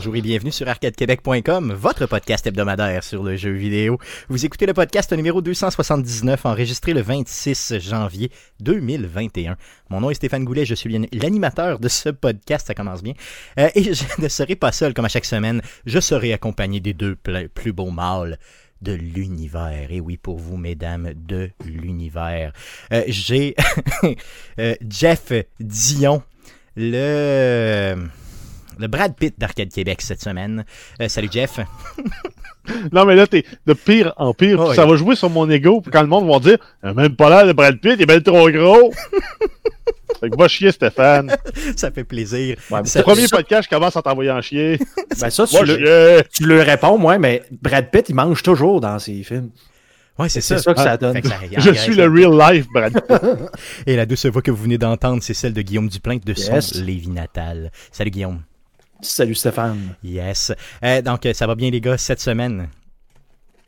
Bonjour 0.00 0.16
et 0.16 0.22
bienvenue 0.22 0.50
sur 0.50 0.66
arcadequebec.com, 0.66 1.74
votre 1.74 2.06
podcast 2.06 2.46
hebdomadaire 2.46 3.04
sur 3.04 3.22
le 3.22 3.36
jeu 3.36 3.52
vidéo. 3.52 3.98
Vous 4.30 4.46
écoutez 4.46 4.64
le 4.64 4.72
podcast 4.72 5.12
numéro 5.12 5.42
279, 5.42 6.46
enregistré 6.46 6.94
le 6.94 7.02
26 7.02 7.74
janvier 7.80 8.30
2021. 8.60 9.58
Mon 9.90 10.00
nom 10.00 10.08
est 10.08 10.14
Stéphane 10.14 10.46
Goulet, 10.46 10.64
je 10.64 10.74
suis 10.74 11.06
l'animateur 11.12 11.78
de 11.78 11.88
ce 11.88 12.08
podcast, 12.08 12.68
ça 12.68 12.74
commence 12.74 13.02
bien. 13.02 13.12
Euh, 13.58 13.68
et 13.74 13.92
je 13.92 14.04
ne 14.22 14.28
serai 14.28 14.56
pas 14.56 14.72
seul 14.72 14.94
comme 14.94 15.04
à 15.04 15.10
chaque 15.10 15.26
semaine, 15.26 15.60
je 15.84 16.00
serai 16.00 16.32
accompagné 16.32 16.80
des 16.80 16.94
deux 16.94 17.14
plus 17.54 17.74
beaux 17.74 17.90
mâles 17.90 18.38
de 18.80 18.92
l'univers. 18.92 19.88
Et 19.90 20.00
oui, 20.00 20.16
pour 20.16 20.38
vous, 20.38 20.56
mesdames, 20.56 21.12
de 21.14 21.50
l'univers. 21.66 22.54
Euh, 22.90 23.02
J'ai 23.06 23.54
euh, 24.58 24.74
Jeff 24.88 25.30
Dion, 25.60 26.22
le 26.74 28.08
le 28.80 28.88
Brad 28.88 29.14
Pitt 29.14 29.34
d'Arcade 29.38 29.70
Québec 29.70 30.00
cette 30.00 30.22
semaine. 30.22 30.64
Euh, 31.00 31.08
salut 31.08 31.28
Jeff. 31.30 31.60
non, 32.92 33.04
mais 33.04 33.14
là, 33.14 33.26
t'es 33.26 33.44
de 33.66 33.72
pire 33.72 34.12
en 34.16 34.32
pire. 34.32 34.74
ça 34.74 34.86
va 34.86 34.96
jouer 34.96 35.16
sur 35.16 35.30
mon 35.30 35.48
ego 35.50 35.82
quand 35.92 36.00
le 36.02 36.08
monde 36.08 36.28
va 36.28 36.38
dire 36.38 36.58
même 36.82 37.14
pas 37.14 37.28
là, 37.28 37.44
le 37.44 37.52
Brad 37.52 37.78
Pitt, 37.80 37.94
il 37.96 38.02
est 38.02 38.06
bien 38.06 38.20
trop 38.20 38.50
gros. 38.50 38.92
fait 40.20 40.30
que 40.30 40.36
va 40.36 40.48
chier, 40.48 40.72
Stéphane. 40.72 41.34
ça 41.76 41.90
fait 41.90 42.04
plaisir. 42.04 42.56
le 42.70 43.02
premier 43.02 43.28
podcast, 43.28 43.68
je 43.70 43.74
commence 43.74 43.96
à 43.96 44.02
t'envoyer 44.02 44.30
en 44.30 44.40
chier. 44.40 44.78
Ben 45.20 45.30
ça, 45.30 45.46
tu, 45.46 45.56
le, 45.64 46.22
tu 46.32 46.44
le 46.44 46.62
réponds, 46.62 46.98
moi, 46.98 47.18
mais 47.18 47.42
Brad 47.50 47.90
Pitt, 47.90 48.08
il 48.08 48.14
mange 48.14 48.42
toujours 48.42 48.80
dans 48.80 48.98
ses 48.98 49.22
films. 49.22 49.50
Ouais, 50.18 50.28
c'est 50.28 50.42
ça. 50.42 50.58
ça. 50.58 50.74
que 50.74 50.80
ça 50.80 50.96
donne. 50.96 51.20
je 51.56 51.72
suis 51.72 51.94
le 51.94 52.04
real 52.04 52.54
life, 52.54 52.66
Brad 52.72 52.92
Pitt. 52.92 53.22
Et 53.86 53.96
la 53.96 54.06
douce 54.06 54.26
voix 54.26 54.42
que 54.42 54.50
vous 54.50 54.62
venez 54.62 54.78
d'entendre, 54.78 55.22
c'est 55.22 55.34
celle 55.34 55.54
de 55.54 55.62
Guillaume 55.62 55.88
Duplain 55.88 56.18
de 56.22 56.34
son 56.34 56.58
Lévis 56.82 57.08
natal. 57.08 57.70
Salut 57.90 58.10
Guillaume. 58.10 58.40
Salut 59.02 59.34
Stéphane. 59.34 59.94
Yes. 60.02 60.52
Euh, 60.82 61.02
donc, 61.02 61.26
ça 61.32 61.46
va 61.46 61.54
bien 61.54 61.70
les 61.70 61.80
gars 61.80 61.96
cette 61.96 62.20
semaine? 62.20 62.68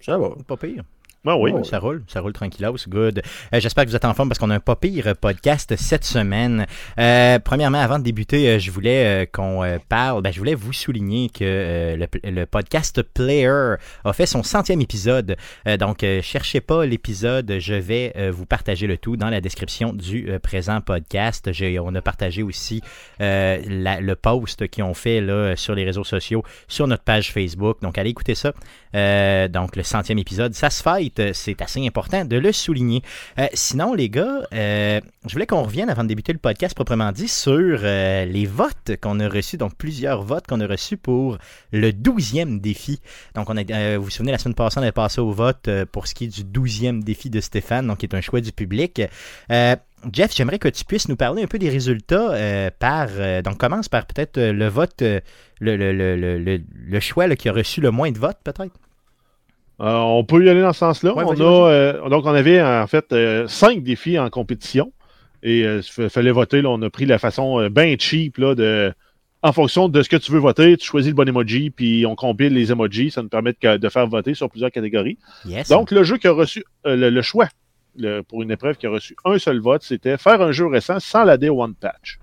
Ça 0.00 0.19
va. 0.19 0.30
Pas 0.47 0.56
pire. 0.56 0.84
Ben 1.24 1.36
oui. 1.36 1.52
ça 1.62 1.78
roule, 1.78 2.02
ça 2.08 2.20
roule 2.20 2.32
tranquillos, 2.32 2.74
good. 2.88 3.22
Euh, 3.54 3.60
j'espère 3.60 3.84
que 3.84 3.90
vous 3.90 3.94
êtes 3.94 4.04
en 4.04 4.12
forme 4.12 4.28
parce 4.28 4.40
qu'on 4.40 4.50
a 4.50 4.56
un 4.56 4.60
pas 4.60 4.74
pire 4.74 5.14
podcast 5.20 5.72
cette 5.76 6.02
semaine. 6.02 6.66
Euh, 6.98 7.38
premièrement, 7.38 7.78
avant 7.78 8.00
de 8.00 8.02
débuter, 8.02 8.48
euh, 8.48 8.58
je 8.58 8.72
voulais 8.72 9.28
qu'on 9.32 9.62
parle, 9.88 10.20
ben, 10.22 10.32
je 10.32 10.38
voulais 10.40 10.56
vous 10.56 10.72
souligner 10.72 11.28
que 11.28 11.96
le, 12.24 12.44
podcast 12.46 13.02
Player 13.02 13.76
a 14.04 14.12
fait 14.12 14.26
son 14.26 14.42
centième 14.42 14.80
épisode. 14.80 15.36
donc, 15.78 16.04
cherchez 16.22 16.60
pas 16.60 16.84
l'épisode, 16.86 17.54
je 17.60 17.74
vais 17.74 18.30
vous 18.32 18.44
partager 18.44 18.88
le 18.88 18.98
tout 18.98 19.16
dans 19.16 19.30
la 19.30 19.40
description 19.40 19.92
du 19.92 20.28
présent 20.42 20.80
podcast. 20.80 21.48
on 21.80 21.94
a 21.94 22.02
partagé 22.02 22.42
aussi 22.42 22.80
le 23.20 24.14
post 24.14 24.66
qu'ils 24.68 24.82
ont 24.82 24.94
fait 24.94 25.20
là, 25.20 25.54
sur 25.54 25.76
les 25.76 25.84
réseaux 25.84 26.04
sociaux, 26.04 26.42
sur 26.66 26.88
notre 26.88 27.04
page 27.04 27.32
Facebook. 27.32 27.80
Donc, 27.80 27.96
allez 27.96 28.10
écouter 28.10 28.34
ça. 28.34 28.52
donc, 29.48 29.76
le 29.76 29.84
centième 29.84 30.18
épisode, 30.18 30.54
ça 30.54 30.68
se 30.68 30.82
fait 30.82 31.11
euh, 31.18 31.30
c'est 31.32 31.60
assez 31.62 31.84
important 31.86 32.24
de 32.24 32.36
le 32.36 32.52
souligner. 32.52 33.02
Euh, 33.38 33.46
sinon, 33.55 33.94
les 33.94 34.08
gars, 34.08 34.42
euh, 34.52 35.00
je 35.27 35.33
voulais 35.33 35.46
qu'on 35.46 35.62
revienne 35.62 35.90
avant 35.90 36.02
de 36.02 36.08
débuter 36.08 36.33
le 36.33 36.39
podcast 36.39 36.74
proprement 36.74 37.12
dit 37.12 37.28
sur 37.28 37.52
les 37.52 38.46
votes 38.46 38.92
qu'on 39.00 39.20
a 39.20 39.28
reçus, 39.28 39.56
donc 39.56 39.74
plusieurs 39.77 40.23
votes 40.23 40.46
qu'on 40.46 40.61
a 40.61 40.67
reçus 40.67 40.96
pour 40.96 41.39
le 41.73 41.92
douzième 41.92 42.61
défi. 42.61 43.00
Donc, 43.34 43.50
on 43.50 43.56
a, 43.56 43.96
vous 43.96 44.05
vous 44.05 44.11
souvenez, 44.11 44.33
la 44.33 44.39
semaine 44.39 44.55
passée, 44.55 44.78
on 44.78 44.83
avait 44.83 44.92
passé 44.92 45.20
au 45.20 45.30
vote 45.30 45.68
pour 45.92 46.06
ce 46.06 46.14
qui 46.14 46.24
est 46.24 46.28
du 46.28 46.45
douzième 46.45 47.02
défi 47.02 47.30
de 47.30 47.40
Stéphane, 47.40 47.86
donc 47.86 47.98
qui 47.98 48.06
est 48.06 48.14
un 48.14 48.20
choix 48.20 48.40
du 48.40 48.52
public. 48.52 49.02
Jeff, 50.12 50.34
j'aimerais 50.34 50.58
que 50.58 50.68
tu 50.68 50.84
puisses 50.84 51.08
nous 51.08 51.17
parler 51.17 51.44
un 51.44 51.46
peu 51.46 51.58
des 51.58 51.70
résultats 51.70 52.70
par. 52.79 53.08
donc, 53.44 53.58
commence 53.58 53.89
par 53.89 54.06
peut-être 54.06 54.40
le 54.40 54.68
vote, 54.68 55.02
le, 55.61 57.00
choix 57.00 57.34
qui 57.36 57.48
a 57.48 57.52
reçu 57.52 57.80
le 57.80 57.90
moins 57.90 58.11
de 58.11 58.18
votes, 58.18 58.39
peut-être. 58.44 58.73
Euh, 59.80 59.96
on 59.96 60.24
peut 60.24 60.44
y 60.44 60.48
aller 60.48 60.60
dans 60.60 60.72
ce 60.72 60.80
sens-là. 60.80 61.12
on 61.16 61.40
euh, 61.40 62.08
donc, 62.08 62.27
on 62.27 62.34
avait 62.34 62.62
en 62.62 62.86
fait 62.86 63.12
euh, 63.12 63.48
cinq 63.48 63.83
défis 63.83 64.18
en 64.18 64.30
compétition. 64.30 64.92
Et 65.42 65.62
il 65.62 66.08
fallait 66.08 66.30
voter. 66.30 66.62
on 66.64 66.80
a 66.83 66.90
pris 66.90 67.05
la 67.05 67.18
façon 67.18 67.68
bien 67.68 67.96
cheap 67.98 68.38
là, 68.38 68.55
de. 68.55 68.92
En 69.44 69.52
fonction 69.52 69.88
de 69.88 70.00
ce 70.02 70.08
que 70.08 70.14
tu 70.14 70.30
veux 70.30 70.38
voter, 70.38 70.77
tu 70.77 70.86
choisis 70.86 71.11
le 71.11 71.16
bon 71.16 71.28
emoji, 71.28 71.70
puis 71.70 72.06
on 72.06 72.14
compile 72.14 72.55
les 72.55 72.70
emojis. 72.70 73.11
Ça 73.11 73.22
nous 73.22 73.28
permet 73.28 73.52
de, 73.61 73.88
faire 73.88 74.06
voter 74.06 74.34
sur 74.34 74.48
plusieurs 74.48 74.70
catégories. 74.70 75.18
Donc, 75.68 75.90
le 75.90 76.05
jeu 76.05 76.16
qui 76.16 76.28
a 76.28 76.32
reçu 76.32 76.62
le, 76.84 77.22
choix 77.22 77.48
pour 78.28 78.42
une 78.44 78.52
épreuve 78.52 78.77
qui 78.77 78.86
a 78.86 78.90
reçu 78.90 79.16
un 79.24 79.36
seul 79.38 79.58
vote, 79.58 79.82
c'était 79.82 80.16
faire 80.16 80.40
un 80.42 80.52
jeu 80.52 80.68
récent 80.68 81.00
sans 81.00 81.24
la 81.24 81.38
Day 81.38 81.48
One 81.48 81.74
Patch. 81.74 82.20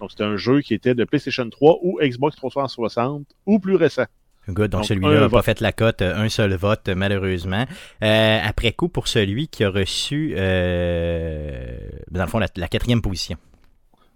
Donc, 0.00 0.10
c'était 0.10 0.24
un 0.24 0.36
jeu 0.36 0.60
qui 0.60 0.74
était 0.74 0.96
de 0.96 1.04
PlayStation 1.04 1.48
3 1.48 1.78
ou 1.82 2.00
Xbox 2.02 2.34
360 2.34 3.26
ou 3.46 3.60
plus 3.60 3.76
récent. 3.76 4.06
Good, 4.48 4.70
donc, 4.70 4.84
celui-là 4.84 5.20
n'a 5.20 5.28
pas 5.28 5.42
fait 5.42 5.60
la 5.60 5.72
cote, 5.72 6.02
euh, 6.02 6.16
un 6.16 6.28
seul 6.28 6.54
vote, 6.54 6.88
malheureusement. 6.94 7.64
Euh, 8.02 8.38
après 8.42 8.72
coup, 8.72 8.88
pour 8.88 9.08
celui 9.08 9.48
qui 9.48 9.64
a 9.64 9.70
reçu, 9.70 10.34
euh, 10.36 11.76
dans 12.10 12.22
le 12.22 12.28
fond, 12.28 12.38
la, 12.38 12.68
quatrième 12.68 13.02
position. 13.02 13.36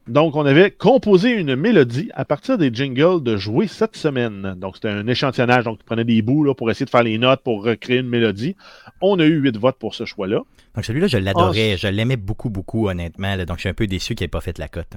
Donc, 0.06 0.36
on 0.36 0.46
avait 0.46 0.70
composé 0.70 1.30
une 1.30 1.56
mélodie 1.56 2.10
à 2.14 2.24
partir 2.24 2.58
des 2.58 2.72
jingles 2.72 3.22
de 3.22 3.36
jouer 3.36 3.66
cette 3.66 3.96
semaine. 3.96 4.54
Donc, 4.56 4.76
c'était 4.76 4.88
un 4.88 5.06
échantillonnage. 5.06 5.64
Donc, 5.64 5.78
tu 5.78 5.84
prenais 5.84 6.04
des 6.04 6.22
bouts 6.22 6.44
là, 6.44 6.54
pour 6.54 6.70
essayer 6.70 6.86
de 6.86 6.90
faire 6.90 7.02
les 7.02 7.18
notes, 7.18 7.42
pour 7.42 7.64
recréer 7.64 7.98
une 7.98 8.08
mélodie. 8.08 8.56
On 9.00 9.18
a 9.18 9.24
eu 9.24 9.40
huit 9.40 9.56
votes 9.56 9.78
pour 9.78 9.94
ce 9.94 10.04
choix-là. 10.04 10.42
Donc, 10.76 10.84
celui-là, 10.84 11.08
je 11.08 11.18
l'adorais. 11.18 11.76
Je 11.76 11.88
l'aimais 11.88 12.16
beaucoup, 12.16 12.50
beaucoup, 12.50 12.88
honnêtement. 12.88 13.36
donc, 13.38 13.56
je 13.56 13.60
suis 13.60 13.68
un 13.68 13.74
peu 13.74 13.88
déçu 13.88 14.14
qu'il 14.14 14.24
n'ait 14.24 14.28
pas 14.28 14.40
fait 14.40 14.58
la 14.58 14.68
cote. 14.68 14.96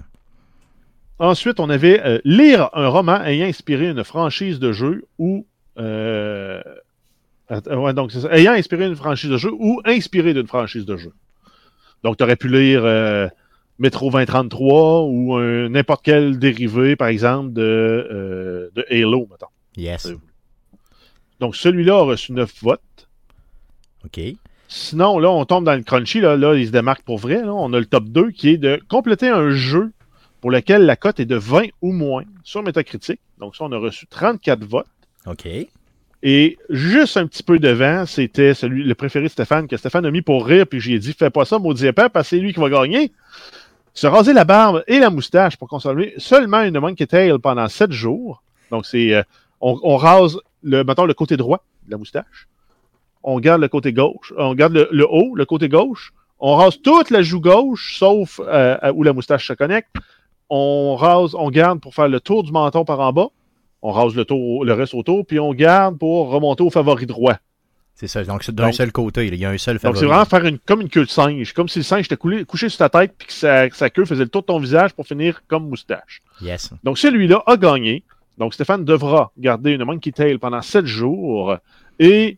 Ensuite, 1.24 1.62
on 1.62 1.70
avait 1.70 2.02
euh, 2.06 2.20
lire 2.26 2.70
un 2.74 2.90
roman 2.90 3.24
ayant 3.24 3.46
inspiré 3.46 3.88
une 3.88 4.04
franchise 4.04 4.60
de 4.60 4.74
jeu 4.74 5.06
ou 5.18 5.48
euh, 5.80 6.62
donc 7.96 8.12
ayant 8.30 8.52
inspiré 8.52 8.86
une 8.86 8.98
franchise 8.98 9.30
de 9.30 9.38
jeu 9.38 9.50
ou 9.58 9.82
inspiré 9.86 10.34
d'une 10.34 10.48
franchise 10.48 10.86
de 10.86 10.98
jeu. 10.98 11.14
Donc, 12.04 12.18
tu 12.18 12.26
aurais 12.26 12.36
pu 12.36 12.50
lire 12.50 12.82
euh, 12.84 13.30
Metro 13.80 14.12
2033 14.12 15.04
ou 15.04 15.40
n'importe 15.70 16.04
quel 16.04 16.40
dérivé, 16.40 16.98
par 16.98 17.08
exemple, 17.08 17.54
de, 17.54 18.70
de 18.76 18.86
Halo, 18.92 19.26
mettons. 19.32 19.46
Yes. 19.78 20.12
Donc, 21.40 21.56
celui-là 21.56 22.00
a 22.00 22.02
reçu 22.02 22.34
9 22.34 22.54
votes. 22.62 23.08
OK. 24.04 24.20
Sinon, 24.68 25.20
là, 25.20 25.32
on 25.32 25.46
tombe 25.46 25.64
dans 25.64 25.76
le 25.76 25.84
crunchy. 25.84 26.20
Là, 26.20 26.36
là 26.36 26.56
il 26.56 26.68
se 26.68 26.72
démarque 26.74 27.04
pour 27.04 27.18
vrai. 27.18 27.42
On 27.46 27.72
a 27.72 27.80
le 27.80 27.86
top 27.86 28.10
2 28.10 28.32
qui 28.32 28.50
est 28.50 28.58
de 28.58 28.82
compléter 28.90 29.30
un 29.30 29.52
jeu 29.52 29.94
pour 30.44 30.52
lequel 30.52 30.86
la 30.86 30.98
cote 30.98 31.22
est 31.22 31.26
de 31.26 31.38
20 31.38 31.68
ou 31.82 31.94
moins 31.94 32.26
sur 32.44 32.64
Metacritic. 32.64 33.22
Donc 33.38 33.56
ça, 33.56 33.64
on 33.64 33.72
a 33.72 33.78
reçu 33.78 34.08
34 34.08 34.66
votes. 34.66 34.86
OK. 35.26 35.48
Et 36.22 36.58
juste 36.70 37.16
un 37.16 37.28
petit 37.28 37.44
peu 37.44 37.60
devant, 37.60 38.06
c'était 38.06 38.54
celui 38.54 38.84
le 38.84 38.94
préféré 38.94 39.24
de 39.24 39.30
Stéphane, 39.30 39.70
que 39.70 39.78
Stéphane 39.78 40.06
a 40.06 40.12
mis 40.12 40.22
pour 40.22 40.46
rire, 40.46 40.68
puis 40.68 40.82
j'ai 40.82 41.00
dit 41.00 41.14
Fais 41.14 41.30
pas 41.30 41.46
ça, 41.46 41.60
maudit 41.60 41.88
épais, 41.88 42.10
parce 42.10 42.28
que 42.28 42.36
c'est 42.36 42.42
lui 42.42 42.54
qui 42.54 42.60
va 42.60 42.70
gagner. 42.70 43.14
Se 43.94 44.06
raser 44.06 44.34
la 44.34 44.44
barbe 44.44 44.84
et 44.88 45.00
la 45.00 45.10
moustache 45.10 45.56
pour 45.56 45.70
conserver 45.70 46.14
seulement 46.18 46.64
une 46.64 46.78
monkey 46.78 47.08
tail 47.08 47.40
pendant 47.40 47.70
7 47.70 47.94
jours. 47.94 48.44
Donc 48.70 48.86
c'est 48.86 49.14
euh, 49.14 49.24
on, 49.62 49.96
rase 49.96 50.38
le, 50.62 50.84
mettons, 50.84 51.06
le 51.06 51.14
côté 51.14 51.38
droit 51.38 51.64
de 51.86 51.92
la 51.92 51.98
moustache. 51.98 52.50
On 53.24 53.40
garde 53.40 53.62
le 53.62 53.70
côté 53.70 53.94
gauche. 53.94 54.34
On 54.38 54.56
garde 54.56 54.74
le, 54.74 55.08
haut, 55.10 55.36
le 55.38 55.46
côté 55.46 55.70
gauche. 55.70 56.12
On 56.42 56.58
rase 56.58 56.82
toute 56.82 57.12
la 57.12 57.22
joue 57.22 57.40
gauche, 57.40 57.96
sauf 57.98 58.42
euh, 58.46 58.92
où 58.94 59.04
la 59.04 59.14
moustache 59.14 59.48
se 59.48 59.54
connecte 59.54 59.88
on 60.50 60.96
rase, 60.96 61.36
on 61.36 61.50
garde 61.50 61.80
pour 61.80 61.96
faire 61.96 62.08
le 62.08 62.20
tour 62.20 62.44
du 62.44 62.52
menton 62.52 62.86
par 62.86 63.00
en 63.00 63.14
bas. 63.14 63.28
On 63.82 63.92
rase 63.92 64.16
le, 64.16 64.24
tour, 64.24 64.64
le 64.64 64.74
reste 64.74 64.94
autour, 64.94 65.26
puis 65.26 65.40
on 65.40 65.54
garde 65.54 65.98
pour 65.98 66.30
remonter 66.30 66.64
au 66.64 66.70
favori 66.70 67.06
droit. 67.06 67.38
C'est 67.96 68.08
ça, 68.08 68.24
donc 68.24 68.50
d'un 68.50 68.72
seul 68.72 68.92
côté, 68.92 69.28
il 69.28 69.36
y 69.36 69.46
a 69.46 69.50
un 69.50 69.58
seul 69.58 69.78
favori. 69.78 69.94
Donc 69.94 70.00
c'est 70.00 70.08
vraiment 70.08 70.26
faire 70.26 70.46
une, 70.46 70.58
comme 70.58 70.82
une 70.82 70.90
queue 70.90 71.06
de 71.06 71.10
singe, 71.10 71.54
comme 71.54 71.68
si 71.68 71.80
le 71.80 71.84
singe 71.84 72.06
était 72.06 72.18
couché 72.18 72.70
sur 72.70 72.78
ta 72.78 72.90
tête, 72.90 73.14
puis 73.18 73.28
que 73.28 73.34
sa, 73.34 73.90
queue 73.90 74.06
faisait 74.06 74.24
le 74.24 74.30
tour 74.30 74.42
de 74.42 74.48
ton 74.48 74.60
visage 74.60 74.94
pour 74.94 75.06
finir 75.06 75.44
comme 75.48 75.70
moustache. 75.70 76.22
Yes. 76.42 76.72
Donc 76.84 76.98
celui-là 76.98 77.44
a 77.46 77.58
gagné. 77.58 78.04
Donc 78.38 78.56
Stéphane 78.56 78.84
devra 78.84 79.32
garder 79.38 79.72
une 79.72 79.84
monkey 79.84 80.12
tail 80.12 80.40
pendant 80.40 80.62
7 80.62 80.86
jours. 80.86 81.58
Et 82.00 82.38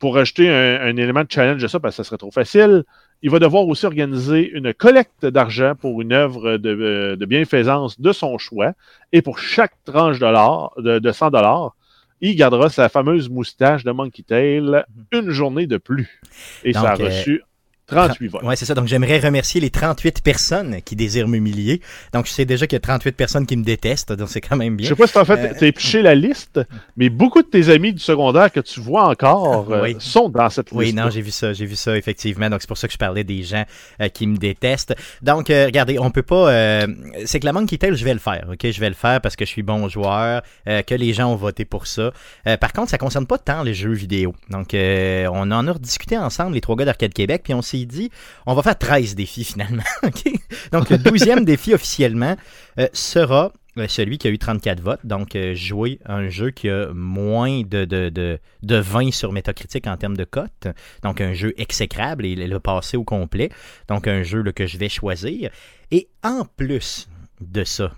pour 0.00 0.18
ajouter 0.18 0.50
un, 0.50 0.80
un 0.80 0.96
élément 0.96 1.22
de 1.22 1.30
challenge 1.30 1.62
de 1.62 1.68
ça, 1.68 1.78
parce 1.78 1.96
que 1.96 2.02
ça 2.02 2.08
serait 2.08 2.18
trop 2.18 2.32
facile, 2.32 2.84
il 3.26 3.30
va 3.30 3.40
devoir 3.40 3.66
aussi 3.66 3.84
organiser 3.86 4.48
une 4.50 4.72
collecte 4.72 5.26
d'argent 5.26 5.74
pour 5.74 6.00
une 6.00 6.12
œuvre 6.12 6.58
de, 6.58 7.16
euh, 7.20 7.26
bienfaisance 7.26 8.00
de 8.00 8.12
son 8.12 8.38
choix. 8.38 8.72
Et 9.10 9.20
pour 9.20 9.40
chaque 9.40 9.72
tranche 9.84 10.20
de, 10.20 11.00
de 11.00 11.12
100 11.12 11.32
dollars, 11.32 11.74
il 12.20 12.36
gardera 12.36 12.68
sa 12.68 12.88
fameuse 12.88 13.28
moustache 13.28 13.82
de 13.82 13.90
Monkey 13.90 14.22
Tail 14.22 14.84
une 15.10 15.30
journée 15.30 15.66
de 15.66 15.76
plus. 15.76 16.20
Et 16.62 16.72
ça 16.72 16.92
a 16.92 17.00
euh, 17.00 17.06
reçu 17.06 17.42
38 17.86 18.28
votes. 18.28 18.42
Ouais, 18.42 18.56
c'est 18.56 18.64
ça. 18.64 18.74
Donc, 18.74 18.86
j'aimerais 18.88 19.18
remercier 19.20 19.60
les 19.60 19.70
38 19.70 20.20
personnes 20.22 20.82
qui 20.84 20.96
désirent 20.96 21.28
m'humilier. 21.28 21.80
Donc, 22.12 22.26
je 22.26 22.32
sais 22.32 22.44
déjà 22.44 22.66
qu'il 22.66 22.74
y 22.76 22.78
a 22.78 22.80
38 22.80 23.12
personnes 23.16 23.46
qui 23.46 23.56
me 23.56 23.62
détestent, 23.64 24.12
donc 24.12 24.28
c'est 24.28 24.40
quand 24.40 24.56
même 24.56 24.76
bien. 24.76 24.88
Je 24.88 24.94
sais 24.94 24.98
pas 24.98 25.06
si 25.06 25.18
en 25.18 25.24
fait, 25.24 25.38
Euh, 25.38 25.54
t'as 25.58 25.66
épluché 25.66 26.02
la 26.02 26.14
liste, 26.14 26.60
mais 26.96 27.08
beaucoup 27.08 27.42
de 27.42 27.46
tes 27.48 27.68
amis 27.68 27.92
du 27.92 28.00
secondaire 28.00 28.50
que 28.50 28.60
tu 28.60 28.80
vois 28.80 29.08
encore 29.08 29.72
euh, 29.72 29.82
Oui. 29.82 29.96
sont 30.00 30.28
dans 30.28 30.50
cette 30.50 30.72
Oui, 30.72 30.86
liste. 30.86 30.96
non, 30.96 31.10
j'ai 31.10 31.20
vu 31.20 31.30
ça, 31.30 31.52
j'ai 31.52 31.66
vu 31.66 31.76
ça, 31.76 31.96
effectivement. 31.96 32.50
Donc, 32.50 32.60
c'est 32.62 32.68
pour 32.68 32.78
ça 32.78 32.88
que 32.88 32.92
je 32.92 32.98
parlais 32.98 33.22
des 33.24 33.42
gens 33.44 33.64
euh, 34.00 34.08
qui 34.08 34.26
me 34.26 34.36
détestent. 34.36 34.94
Donc, 35.22 35.50
euh, 35.50 35.66
regardez, 35.66 35.98
on 35.98 36.10
peut 36.10 36.22
pas... 36.22 36.50
euh, 36.50 36.86
c'est 37.24 37.38
que 37.40 37.44
la 37.46 37.52
Monkey 37.52 37.78
Tail, 37.78 37.94
je 37.96 38.04
vais 38.04 38.14
le 38.14 38.18
faire, 38.20 38.48
OK? 38.52 38.68
Je 38.68 38.80
vais 38.80 38.88
le 38.88 38.94
faire 38.96 39.20
parce 39.20 39.36
que 39.36 39.44
je 39.44 39.50
suis 39.50 39.62
bon 39.62 39.88
joueur, 39.88 40.42
que 40.66 40.94
les 40.94 41.12
gens 41.12 41.30
ont 41.32 41.36
voté 41.36 41.64
pour 41.64 41.86
ça. 41.86 42.10
Euh, 42.48 42.56
par 42.56 42.72
contre, 42.72 42.90
ça 42.90 42.98
concerne 42.98 43.26
pas 43.26 43.38
tant 43.38 43.62
les 43.62 43.74
jeux 43.74 43.92
vidéo. 43.92 44.34
Donc, 44.50 44.74
euh, 44.74 45.28
on 45.32 45.50
en 45.52 45.66
a 45.68 45.72
rediscuté 45.72 46.18
ensemble, 46.18 46.54
les 46.54 46.60
trois 46.60 46.74
gars 46.76 46.84
d'Arcade 46.84 47.12
Québec, 47.14 47.42
puis 47.44 47.54
on 47.54 47.62
s'est 47.62 47.75
dit, 47.84 48.10
on 48.46 48.54
va 48.54 48.62
faire 48.62 48.78
13 48.78 49.14
défis 49.14 49.44
finalement? 49.44 49.82
Donc, 50.72 50.88
le 50.90 50.96
12e 50.96 51.44
défi 51.44 51.74
officiellement 51.74 52.36
euh, 52.78 52.88
sera 52.92 53.52
euh, 53.78 53.86
celui 53.88 54.16
qui 54.16 54.26
a 54.26 54.30
eu 54.30 54.38
34 54.38 54.80
votes, 54.80 55.04
donc 55.04 55.36
euh, 55.36 55.54
jouer 55.54 55.98
un 56.06 56.28
jeu 56.28 56.50
qui 56.50 56.70
a 56.70 56.88
moins 56.94 57.60
de, 57.60 57.84
de, 57.84 58.08
de, 58.08 58.38
de 58.62 58.76
20 58.76 59.12
sur 59.12 59.32
Metacritic 59.32 59.86
en 59.86 59.98
termes 59.98 60.16
de 60.16 60.24
cote, 60.24 60.68
donc 61.02 61.20
un 61.20 61.34
jeu 61.34 61.52
exécrable 61.58 62.24
et 62.24 62.36
le 62.36 62.58
passer 62.58 62.96
au 62.96 63.04
complet, 63.04 63.50
donc 63.88 64.08
un 64.08 64.22
jeu 64.22 64.40
là, 64.40 64.52
que 64.52 64.66
je 64.66 64.78
vais 64.78 64.88
choisir. 64.88 65.50
Et 65.90 66.08
en 66.24 66.46
plus 66.46 67.08
de 67.42 67.64
ça, 67.64 67.92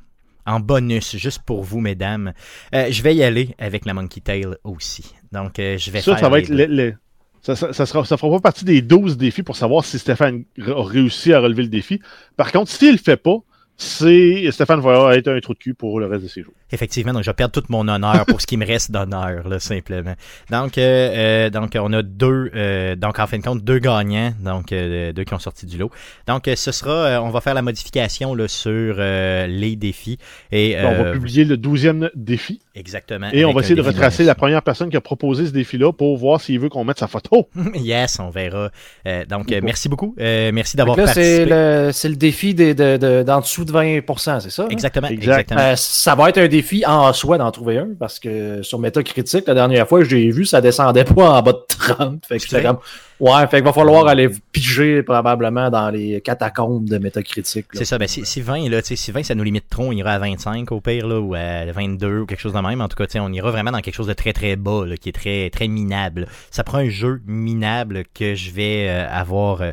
en 0.46 0.58
bonus, 0.58 1.16
juste 1.16 1.42
pour 1.42 1.62
vous, 1.62 1.78
mesdames, 1.80 2.32
euh, 2.74 2.88
je 2.90 3.02
vais 3.02 3.14
y 3.14 3.22
aller 3.22 3.54
avec 3.58 3.84
la 3.86 3.94
Monkey 3.94 4.20
Tail 4.20 4.46
aussi. 4.64 5.14
Donc, 5.30 5.58
euh, 5.60 5.78
je 5.78 5.90
vais 5.92 6.00
Ça, 6.00 6.12
faire 6.12 6.20
ça 6.20 6.28
va 6.28 6.40
être 6.40 6.48
le- 6.48 6.94
ça, 7.42 7.56
ça, 7.56 7.72
ça 7.72 7.86
ça 7.86 8.16
fera 8.16 8.36
pas 8.36 8.40
partie 8.40 8.64
des 8.64 8.82
12 8.82 9.16
défis 9.16 9.42
pour 9.42 9.56
savoir 9.56 9.84
si 9.84 9.98
Stéphane 9.98 10.44
a 10.60 10.82
réussi 10.82 11.32
à 11.32 11.40
relever 11.40 11.62
le 11.62 11.68
défi. 11.68 12.00
Par 12.36 12.52
contre, 12.52 12.70
s'il 12.70 12.92
le 12.92 12.98
fait 12.98 13.16
pas, 13.16 13.38
Stéphane 13.76 14.80
va 14.80 15.16
être 15.16 15.28
un 15.28 15.40
trou 15.40 15.54
de 15.54 15.58
cul 15.58 15.74
pour 15.74 16.00
le 16.00 16.06
reste 16.06 16.24
de 16.24 16.28
ses 16.28 16.42
jours. 16.42 16.54
Effectivement, 16.70 17.12
donc 17.12 17.22
je 17.22 17.30
vais 17.30 17.34
perdre 17.34 17.52
tout 17.60 17.64
mon 17.70 17.88
honneur 17.88 18.26
pour 18.26 18.40
ce 18.40 18.46
qui 18.46 18.56
me 18.56 18.66
reste 18.66 18.90
d'honneur, 18.90 19.48
là, 19.48 19.58
simplement. 19.58 20.14
Donc, 20.50 20.76
euh, 20.76 21.46
euh, 21.46 21.50
donc 21.50 21.72
on 21.80 21.92
a 21.94 22.02
deux, 22.02 22.50
euh, 22.54 22.94
donc 22.94 23.18
en 23.18 23.26
fin 23.26 23.38
de 23.38 23.42
compte, 23.42 23.64
deux 23.64 23.78
gagnants, 23.78 24.32
donc 24.40 24.72
euh, 24.72 25.12
deux 25.12 25.24
qui 25.24 25.32
ont 25.34 25.38
sorti 25.38 25.64
du 25.66 25.78
lot. 25.78 25.90
Donc, 26.26 26.46
euh, 26.46 26.56
ce 26.56 26.70
sera, 26.72 26.90
euh, 26.90 27.20
on 27.20 27.30
va 27.30 27.40
faire 27.40 27.54
la 27.54 27.62
modification 27.62 28.34
là, 28.34 28.48
sur 28.48 28.96
euh, 28.98 29.46
les 29.46 29.76
défis. 29.76 30.18
Et, 30.52 30.76
on 30.82 31.02
va 31.04 31.12
publier 31.12 31.44
le 31.44 31.56
12e 31.56 32.10
défi 32.14 32.60
Exactement. 32.74 33.28
et 33.32 33.44
on 33.44 33.52
va 33.52 33.60
essayer 33.62 33.74
de 33.74 33.80
retracer 33.82 34.24
la 34.24 34.34
première 34.34 34.62
personne 34.62 34.90
qui 34.90 34.96
a 34.96 35.00
proposé 35.00 35.46
ce 35.46 35.50
défi-là 35.52 35.92
pour 35.92 36.16
voir 36.16 36.40
s'il 36.40 36.60
veut 36.60 36.68
qu'on 36.68 36.84
mette 36.84 36.98
sa 36.98 37.08
photo. 37.08 37.48
yes, 37.74 38.18
on 38.20 38.30
verra. 38.30 38.70
Euh, 39.06 39.24
donc, 39.24 39.50
euh, 39.52 39.60
Bon. 39.60 39.64
merci 39.66 39.88
beaucoup. 39.88 40.14
Euh, 40.20 40.52
merci 40.52 40.72
Fait 40.72 40.78
d'avoir 40.78 40.96
là, 40.96 41.06
c'est 41.06 41.46
participé. 41.46 41.50
le, 41.50 41.90
c'est 41.92 42.08
le 42.08 42.16
défi 42.16 42.54
des- 42.54 42.74
de, 42.74 42.96
de- 42.98 43.22
d'en 43.22 43.40
dessous 43.40 43.64
de 43.64 43.72
20%, 43.72 44.40
c'est 44.40 44.50
ça? 44.50 44.64
hein? 44.64 44.68
Exactement, 44.70 45.08
Exact. 45.08 45.22
exactement. 45.40 45.60
Euh, 45.60 45.74
ça 45.76 46.14
va 46.14 46.28
être 46.28 46.38
un 46.38 46.46
défi 46.46 46.57
en 46.86 47.12
soi 47.12 47.38
d'en 47.38 47.50
trouver 47.50 47.78
un, 47.78 47.88
parce 47.98 48.18
que 48.18 48.62
sur 48.62 48.78
Metacritic, 48.78 49.46
la 49.46 49.54
dernière 49.54 49.88
fois 49.88 50.04
j'ai 50.04 50.30
vu, 50.30 50.44
ça 50.44 50.60
descendait 50.60 51.04
pas 51.04 51.38
en 51.38 51.42
bas 51.42 51.52
de 51.52 51.62
30. 51.68 52.26
Fait 52.26 52.36
que 52.36 52.42
C'est 52.42 52.48
j'étais 52.50 52.62
comme, 52.62 52.78
ouais, 53.20 53.46
fait 53.48 53.58
qu'il 53.58 53.64
va 53.64 53.72
falloir 53.72 54.06
aller 54.06 54.30
piger 54.52 55.02
probablement 55.02 55.70
dans 55.70 55.90
les 55.90 56.20
catacombes 56.20 56.88
de 56.88 56.98
Metacritic. 56.98 57.66
C'est 57.72 57.84
ça, 57.84 57.98
ben 57.98 58.08
si, 58.08 58.24
si 58.24 58.40
20, 58.40 58.68
là, 58.68 58.82
tu 58.82 58.88
sais, 58.88 58.96
si 58.96 59.12
20, 59.12 59.22
ça 59.22 59.34
nous 59.34 59.44
limite 59.44 59.68
trop, 59.68 59.84
on 59.84 59.92
ira 59.92 60.12
à 60.12 60.18
25 60.18 60.70
au 60.72 60.80
pire, 60.80 61.06
là, 61.06 61.20
ou 61.20 61.34
à 61.34 61.70
22 61.72 62.20
ou 62.20 62.26
quelque 62.26 62.40
chose 62.40 62.52
de 62.52 62.60
même. 62.60 62.80
En 62.80 62.88
tout 62.88 62.96
cas, 62.96 63.06
on 63.20 63.32
ira 63.32 63.50
vraiment 63.50 63.70
dans 63.70 63.80
quelque 63.80 63.94
chose 63.94 64.06
de 64.06 64.12
très 64.12 64.32
très 64.32 64.56
bas, 64.56 64.84
là, 64.86 64.96
qui 64.96 65.08
est 65.08 65.12
très 65.12 65.50
très 65.50 65.68
minable. 65.68 66.26
Ça 66.50 66.64
prend 66.64 66.78
un 66.78 66.88
jeu 66.88 67.20
minable 67.26 68.04
que 68.14 68.34
je 68.34 68.50
vais 68.50 68.88
euh, 68.88 69.08
avoir 69.10 69.62
euh, 69.62 69.72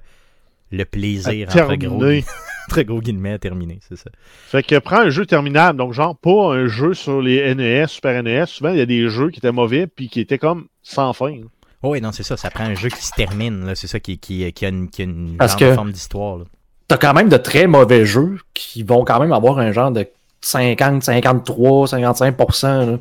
le 0.75 0.85
plaisir, 0.85 1.47
À 1.49 1.51
entre 1.63 1.75
gros, 1.75 1.99
terminer. 1.99 2.25
entre 2.69 2.81
gros 2.83 3.01
guillemets, 3.01 3.33
à 3.33 3.39
terminer, 3.39 3.79
c'est 3.87 3.95
ça. 3.97 4.09
Fait 4.47 4.63
que 4.63 4.77
prends 4.79 4.99
un 5.01 5.09
jeu 5.09 5.25
terminable, 5.25 5.77
donc 5.77 5.93
genre 5.93 6.15
pas 6.15 6.53
un 6.55 6.67
jeu 6.67 6.93
sur 6.93 7.21
les 7.21 7.53
NES, 7.55 7.87
Super 7.87 8.21
NES. 8.23 8.45
Souvent, 8.47 8.71
il 8.71 8.77
y 8.77 8.81
a 8.81 8.85
des 8.85 9.07
jeux 9.09 9.29
qui 9.29 9.39
étaient 9.39 9.51
mauvais 9.51 9.87
puis 9.87 10.09
qui 10.09 10.19
étaient 10.19 10.37
comme 10.39 10.65
sans 10.83 11.13
fin. 11.13 11.31
là. 11.31 11.43
Oh, 11.83 11.91
oui, 11.91 12.01
non, 12.01 12.11
c'est 12.11 12.23
ça, 12.23 12.35
ça 12.37 12.49
prend 12.49 12.63
un 12.63 12.73
jeu 12.73 12.89
qui 12.89 13.03
se 13.05 13.11
termine, 13.11 13.65
là, 13.65 13.75
c'est 13.75 13.85
ça, 13.87 13.99
qui, 13.99 14.17
qui, 14.17 14.51
qui 14.53 14.65
a 14.65 14.69
une, 14.69 14.89
qui 14.89 15.01
a 15.01 15.05
une 15.05 15.35
Parce 15.37 15.51
genre 15.51 15.59
que- 15.59 15.65
de 15.69 15.73
forme 15.75 15.91
d'histoire, 15.91 16.37
là. 16.37 16.45
T'as 16.87 16.97
quand 16.97 17.13
même 17.13 17.29
de 17.29 17.37
très 17.37 17.65
mauvais 17.67 18.05
jeux 18.05 18.37
qui 18.53 18.83
vont 18.83 19.03
quand 19.05 19.19
même 19.19 19.33
avoir 19.33 19.57
un 19.59 19.71
genre 19.71 19.91
de 19.91 20.07
50, 20.41 21.01
53, 21.03 21.87
55%. 21.87 22.91
là. 22.91 22.97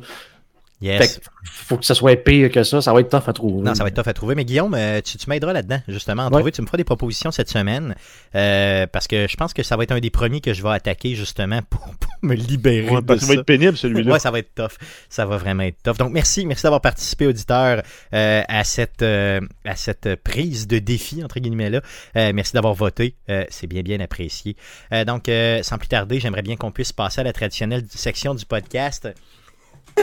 Yes. 0.85 0.99
Fait 1.15 1.19
que 1.19 1.25
faut 1.43 1.77
que 1.77 1.85
ce 1.85 1.93
soit 1.93 2.15
pire 2.15 2.51
que 2.51 2.63
ça, 2.63 2.81
ça 2.81 2.93
va 2.93 2.99
être 2.99 3.09
tough 3.09 3.27
à 3.27 3.33
trouver. 3.33 3.63
Non, 3.63 3.73
ça 3.75 3.83
va 3.83 3.89
être 3.89 3.95
tough 3.95 4.07
à 4.07 4.13
trouver. 4.13 4.35
Mais 4.35 4.45
Guillaume, 4.45 4.73
euh, 4.75 5.01
tu, 5.01 5.17
tu 5.17 5.29
m'aideras 5.29 5.53
là-dedans, 5.53 5.81
justement. 5.87 6.23
à 6.23 6.25
Ouais. 6.27 6.31
trouver. 6.33 6.51
Tu 6.51 6.61
me 6.61 6.67
feras 6.67 6.77
des 6.77 6.83
propositions 6.83 7.31
cette 7.31 7.49
semaine. 7.49 7.95
euh, 8.35 8.85
parce 8.87 9.07
que 9.07 9.27
je 9.29 9.35
pense 9.37 9.53
que 9.53 9.63
ça 9.63 9.75
va 9.77 9.83
être 9.83 9.91
un 9.91 9.99
des 9.99 10.09
premiers 10.09 10.41
que 10.41 10.53
je 10.53 10.61
vais 10.61 10.69
attaquer, 10.69 11.15
justement, 11.15 11.61
pour, 11.69 11.81
pour 11.99 12.11
me 12.21 12.35
libérer 12.35 12.89
Ouais, 12.89 13.01
de 13.01 13.05
parce 13.05 13.21
ça 13.21 13.27
ça. 13.27 13.33
va 13.33 13.39
être 13.39 13.45
pénible 13.45 13.77
celui-là. 13.77 14.13
Ouais, 14.13 14.19
ça 14.19 14.31
va 14.31 14.39
être 14.39 14.53
tough. 14.53 14.77
Ça 15.09 15.25
va 15.25 15.37
vraiment 15.37 15.63
être 15.63 15.81
tough. 15.83 15.97
Donc, 15.97 16.11
merci. 16.11 16.45
Merci 16.45 16.63
d'avoir 16.63 16.81
participé, 16.81 17.25
auditeur, 17.27 17.81
euh, 18.13 18.41
à, 18.47 18.63
cette, 18.63 19.01
euh, 19.01 19.39
à 19.65 19.75
cette 19.75 20.15
prise 20.23 20.67
de 20.67 20.79
défi, 20.79 21.23
entre 21.23 21.39
guillemets, 21.39 21.69
là. 21.69 21.81
Euh, 22.15 22.31
merci 22.33 22.53
d'avoir 22.53 22.73
voté. 22.73 23.15
Euh, 23.29 23.43
C'est 23.49 23.67
bien, 23.67 23.81
bien 23.81 23.99
apprécié. 24.01 24.55
Euh, 24.91 25.05
donc, 25.05 25.29
euh, 25.29 25.63
sans 25.63 25.77
plus 25.77 25.87
tarder, 25.87 26.19
j'aimerais 26.19 26.41
bien 26.43 26.55
qu'on 26.57 26.71
puisse 26.71 26.91
passer 26.93 27.21
à 27.21 27.23
la 27.23 27.33
traditionnelle 27.33 27.83
section 27.89 28.35
du 28.35 28.45
podcast. 28.45 29.07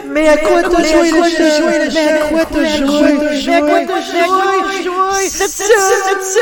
Mais 0.09 0.27
à 0.29 0.37
quoi 0.39 0.63
t'as 0.63 0.85
joué 0.85 1.11
le 1.11 1.25
jeu? 1.25 1.91
Mais 1.95 2.09
à 2.09 2.19
quoi 2.29 2.45
t'as 2.47 2.77
joué? 2.77 3.19
Mais 3.47 3.55
à 3.55 3.61
quoi 3.61 3.85
t'as 3.87 4.01
joué? 4.83 5.29
Cette 5.29 5.51
semaine! 5.51 6.33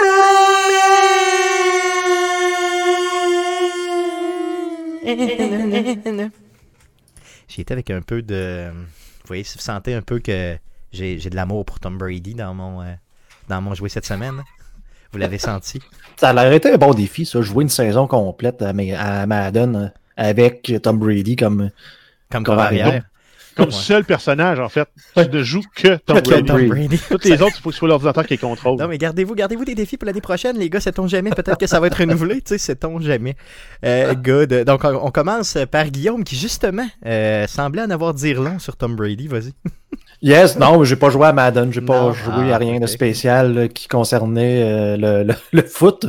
J'ai 7.49 7.63
été 7.63 7.73
avec 7.73 7.91
un 7.91 8.03
peu 8.03 8.23
de. 8.23 8.71
Vous 8.71 9.27
voyez, 9.27 9.43
si 9.43 9.57
vous 9.59 9.63
sentez 9.63 9.95
un 9.95 10.03
peu 10.03 10.21
que 10.21 10.57
j'ai 10.93 11.19
j'ai 11.19 11.31
de 11.31 11.35
l'amour 11.37 11.65
pour 11.65 11.81
Tom 11.81 11.99
Brady 11.99 12.35
dans 12.35 12.55
mon, 12.55 12.83
euh, 12.83 12.93
dans 13.49 13.61
mon 13.61 13.75
jouet 13.75 13.89
cette 13.89 14.07
semaine. 14.07 14.43
Vous 15.13 15.19
l'avez 15.19 15.39
senti? 15.39 15.81
Ça 16.17 16.29
a 16.29 16.33
l'air 16.33 16.53
été 16.53 16.73
un 16.73 16.77
bon 16.77 16.95
défi, 16.95 17.27
ça. 17.27 17.43
Jouer 17.43 17.65
une 17.65 17.69
saison 17.69 18.07
complète 18.07 18.63
à, 18.63 18.69
à 18.69 19.27
Madden 19.27 19.93
avec 20.17 20.73
Tom 20.83 21.01
Brady 21.01 21.35
comme. 21.35 21.71
Comme 22.31 22.45
Comme 22.45 22.61
Comme 23.61 23.69
Ouais. 23.69 23.75
seul 23.75 24.05
personnage, 24.05 24.59
en 24.61 24.69
fait. 24.69 24.89
Tu 25.17 25.29
ne 25.29 25.43
joues 25.43 25.63
que 25.75 25.97
Tom 25.97 26.19
Brady. 26.69 27.01
Toutes 27.09 27.25
les 27.25 27.41
autres, 27.43 27.55
il 27.59 27.63
faut 27.63 27.69
que 27.71 27.75
ce 27.75 27.79
soit 27.79 27.89
l'ordinateur 27.89 28.25
qui 28.27 28.35
les 28.35 28.39
contrôle. 28.39 28.79
Non, 28.79 28.89
mais 28.89 28.99
gardez-vous, 28.99 29.35
gardez-vous 29.35 29.65
des 29.65 29.75
défis 29.75 29.97
pour 29.97 30.07
l'année 30.07 30.21
prochaine, 30.21 30.57
les 30.59 30.69
gars, 30.71 30.81
sait-on 30.81 31.07
jamais. 31.07 31.31
Peut-être 31.31 31.59
que 31.59 31.67
ça 31.67 31.79
va 31.81 31.87
être 31.89 31.99
renouvelé, 31.99 32.37
tu 32.37 32.43
sais, 32.49 32.59
sait-on 32.59 33.01
jamais. 33.01 33.37
Euh, 33.85 34.15
good. 34.15 34.65
Donc, 34.65 34.85
on, 34.85 34.95
on 35.07 35.11
commence 35.11 35.57
par 35.71 35.87
Guillaume 35.89 36.25
qui, 36.25 36.37
justement, 36.37 36.87
euh, 37.07 37.47
semblait 37.47 37.83
en 37.83 37.91
avoir 37.91 38.15
dire 38.15 38.41
long 38.41 38.59
sur 38.59 38.77
Tom 38.77 38.97
Brady. 38.97 39.29
Vas-y. 39.29 39.53
Yes, 40.23 40.59
non, 40.59 40.85
j'ai 40.85 40.97
pas 40.97 41.09
joué 41.09 41.29
à 41.29 41.33
Madden, 41.33 41.73
j'ai 41.73 41.81
pas 41.81 41.99
Non, 41.99 42.13
joué 42.13 42.53
ah, 42.53 42.57
à 42.57 42.59
rien 42.59 42.79
de 42.79 42.87
spécial 42.87 43.55
là, 43.55 43.69
qui 43.69 43.89
concernait 43.89 44.63
euh, 44.63 44.97
le, 44.99 45.23
le- 45.25 45.35
le 45.53 45.63
foot, 45.63 46.05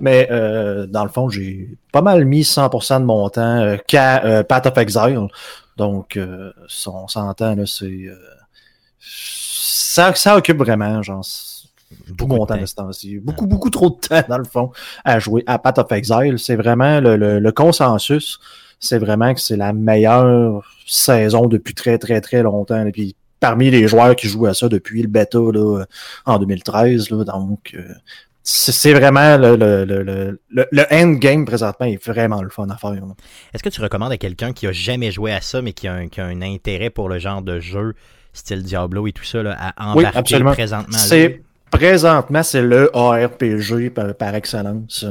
mais 0.00 0.28
euh, 0.30 0.86
dans 0.86 1.02
le 1.02 1.08
fond, 1.08 1.30
j'ai 1.30 1.70
pas 1.90 2.02
mal 2.02 2.26
mis 2.26 2.42
100% 2.42 3.00
de 3.00 3.04
mon 3.06 3.26
temps 3.30 3.40
euh, 3.62 3.76
qu'à 3.86 4.22
euh, 4.26 4.42
Path 4.42 4.66
of 4.66 4.76
Exile. 4.76 5.28
Donc, 5.76 6.16
euh, 6.16 6.52
on 6.86 7.08
s'entend, 7.08 7.54
là, 7.54 7.64
c'est... 7.66 7.84
euh, 7.86 8.14
ça, 9.00 10.14
ça 10.14 10.36
occupe 10.36 10.58
vraiment, 10.58 11.02
genre, 11.02 11.24
beaucoup 12.08 12.32
de 12.32 12.38
mon 12.38 12.46
temps 12.46 12.54
temps. 12.54 12.60
de 12.60 12.66
ce 12.66 12.74
temps-ci. 12.74 13.18
Beaucoup, 13.18 13.46
beaucoup 13.46 13.70
trop 13.70 13.90
de 13.90 13.96
temps, 13.96 14.22
dans 14.28 14.38
le 14.38 14.44
fond, 14.44 14.72
à 15.04 15.18
jouer 15.18 15.42
à 15.46 15.58
Path 15.58 15.78
of 15.78 15.92
Exile. 15.92 16.38
C'est 16.38 16.56
vraiment 16.56 17.00
le, 17.00 17.16
le- 17.16 17.38
le 17.38 17.52
consensus. 17.52 18.38
C'est 18.80 18.98
vraiment 18.98 19.32
que 19.34 19.40
c'est 19.40 19.56
la 19.56 19.72
meilleure 19.72 20.62
saison 20.86 21.46
depuis 21.46 21.74
très, 21.74 21.98
très, 21.98 22.20
très 22.20 22.42
longtemps. 22.42 22.84
Et 22.86 22.92
puis, 22.92 23.14
parmi 23.40 23.70
les 23.70 23.88
joueurs 23.88 24.16
qui 24.16 24.28
jouent 24.28 24.46
à 24.46 24.54
ça 24.54 24.68
depuis 24.68 25.02
le 25.02 25.08
bêta 25.08 25.38
là, 25.38 25.84
en 26.26 26.38
2013. 26.38 27.10
Là, 27.10 27.24
donc, 27.24 27.72
euh, 27.74 27.94
c'est 28.46 28.92
vraiment 28.92 29.38
le, 29.38 29.56
le, 29.56 29.84
le, 29.86 30.02
le, 30.02 30.38
le- 30.70 30.86
endgame 30.92 31.46
présentement 31.46 31.86
est 31.86 32.04
vraiment 32.04 32.42
le 32.42 32.50
fun 32.50 32.68
à 32.68 32.76
faire. 32.76 32.92
Est-ce 33.54 33.62
que 33.62 33.70
tu 33.70 33.80
recommandes 33.80 34.12
à 34.12 34.18
quelqu'un 34.18 34.52
qui 34.52 34.66
a 34.66 34.72
jamais 34.72 35.10
joué 35.10 35.32
à 35.32 35.40
ça, 35.40 35.62
mais 35.62 35.72
qui 35.72 35.88
a 35.88 35.94
un, 35.94 36.08
qui 36.08 36.20
a 36.20 36.26
un 36.26 36.42
intérêt 36.42 36.90
pour 36.90 37.08
le 37.08 37.18
genre 37.18 37.40
de 37.40 37.58
jeu, 37.58 37.94
style 38.34 38.62
Diablo 38.62 39.06
et 39.06 39.12
tout 39.12 39.24
ça, 39.24 39.42
là, 39.42 39.56
à 39.58 39.94
Oui, 39.96 40.00
embarquer 40.02 40.18
absolument. 40.18 40.52
présentement? 40.52 40.98
C'est 40.98 41.42
présentement, 41.78 42.42
c'est 42.42 42.62
le 42.62 42.90
ARPG 42.96 43.90
par, 43.90 44.14
par 44.14 44.34
excellence 44.34 45.04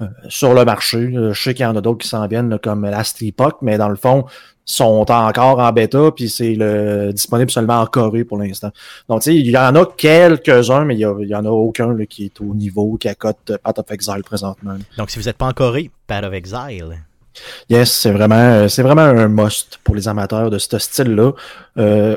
euh, 0.00 0.06
sur 0.28 0.54
le 0.54 0.64
marché. 0.64 0.98
Euh, 0.98 1.32
Je 1.32 1.42
sais 1.42 1.54
qu'il 1.54 1.64
y 1.64 1.66
en 1.66 1.76
a 1.76 1.80
d'autres 1.80 1.98
qui 2.02 2.08
s'en 2.08 2.26
viennent 2.26 2.50
là, 2.50 2.58
comme 2.58 2.84
Last 2.84 3.20
Epoch, 3.22 3.56
mais 3.62 3.78
dans 3.78 3.88
le 3.88 3.96
fond, 3.96 4.24
sont 4.64 5.04
encore 5.10 5.58
en 5.58 5.72
bêta, 5.72 6.10
puis 6.14 6.28
c'est 6.28 6.54
le 6.54 7.12
disponible 7.12 7.50
seulement 7.50 7.80
en 7.80 7.86
Corée 7.86 8.22
pour 8.24 8.38
l'instant. 8.38 8.70
Donc, 9.08 9.22
tu 9.22 9.32
sais, 9.32 9.36
il 9.36 9.50
y 9.50 9.58
en 9.58 9.74
a 9.74 9.84
quelques-uns, 9.96 10.84
mais 10.84 10.94
il 10.94 11.00
y, 11.00 11.04
a- 11.04 11.14
il 11.20 11.28
y 11.28 11.34
en 11.34 11.44
a 11.44 11.50
aucun 11.50 11.92
là, 11.92 12.06
qui 12.06 12.26
est 12.26 12.40
au 12.40 12.54
niveau, 12.54 12.96
qui 12.96 13.08
accote 13.08 13.38
euh, 13.50 13.58
Path 13.62 13.80
of 13.80 13.90
Exile 13.90 14.22
présentement. 14.24 14.76
Donc, 14.96 15.10
si 15.10 15.18
vous 15.18 15.24
n'êtes 15.24 15.36
pas 15.36 15.46
en 15.46 15.52
Corée, 15.52 15.90
Path 16.06 16.24
of 16.24 16.32
Exile. 16.32 17.02
Yes, 17.68 17.90
c'est 17.90 18.12
vraiment, 18.12 18.34
euh, 18.36 18.68
c'est 18.68 18.82
vraiment 18.82 19.02
un 19.02 19.26
must 19.26 19.80
pour 19.82 19.94
les 19.96 20.06
amateurs 20.06 20.48
de 20.50 20.58
ce 20.58 20.78
style-là. 20.78 21.32
Euh, 21.78 22.16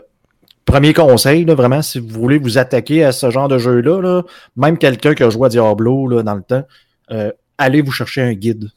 premier 0.65 0.93
conseil, 0.93 1.45
là, 1.45 1.55
vraiment, 1.55 1.81
si 1.81 1.99
vous 1.99 2.19
voulez 2.19 2.37
vous 2.37 2.57
attaquer 2.57 3.03
à 3.03 3.11
ce 3.11 3.29
genre 3.29 3.47
de 3.47 3.57
jeu-là, 3.57 4.01
là, 4.01 4.23
même 4.55 4.77
quelqu'un 4.77 5.13
qui 5.13 5.23
a 5.23 5.29
joué 5.29 5.45
à 5.45 5.49
Diablo 5.49 6.07
là, 6.07 6.23
dans 6.23 6.35
le 6.35 6.41
temps, 6.41 6.65
euh, 7.11 7.31
allez 7.57 7.81
vous 7.81 7.91
chercher 7.91 8.21
un 8.21 8.33
guide. 8.33 8.69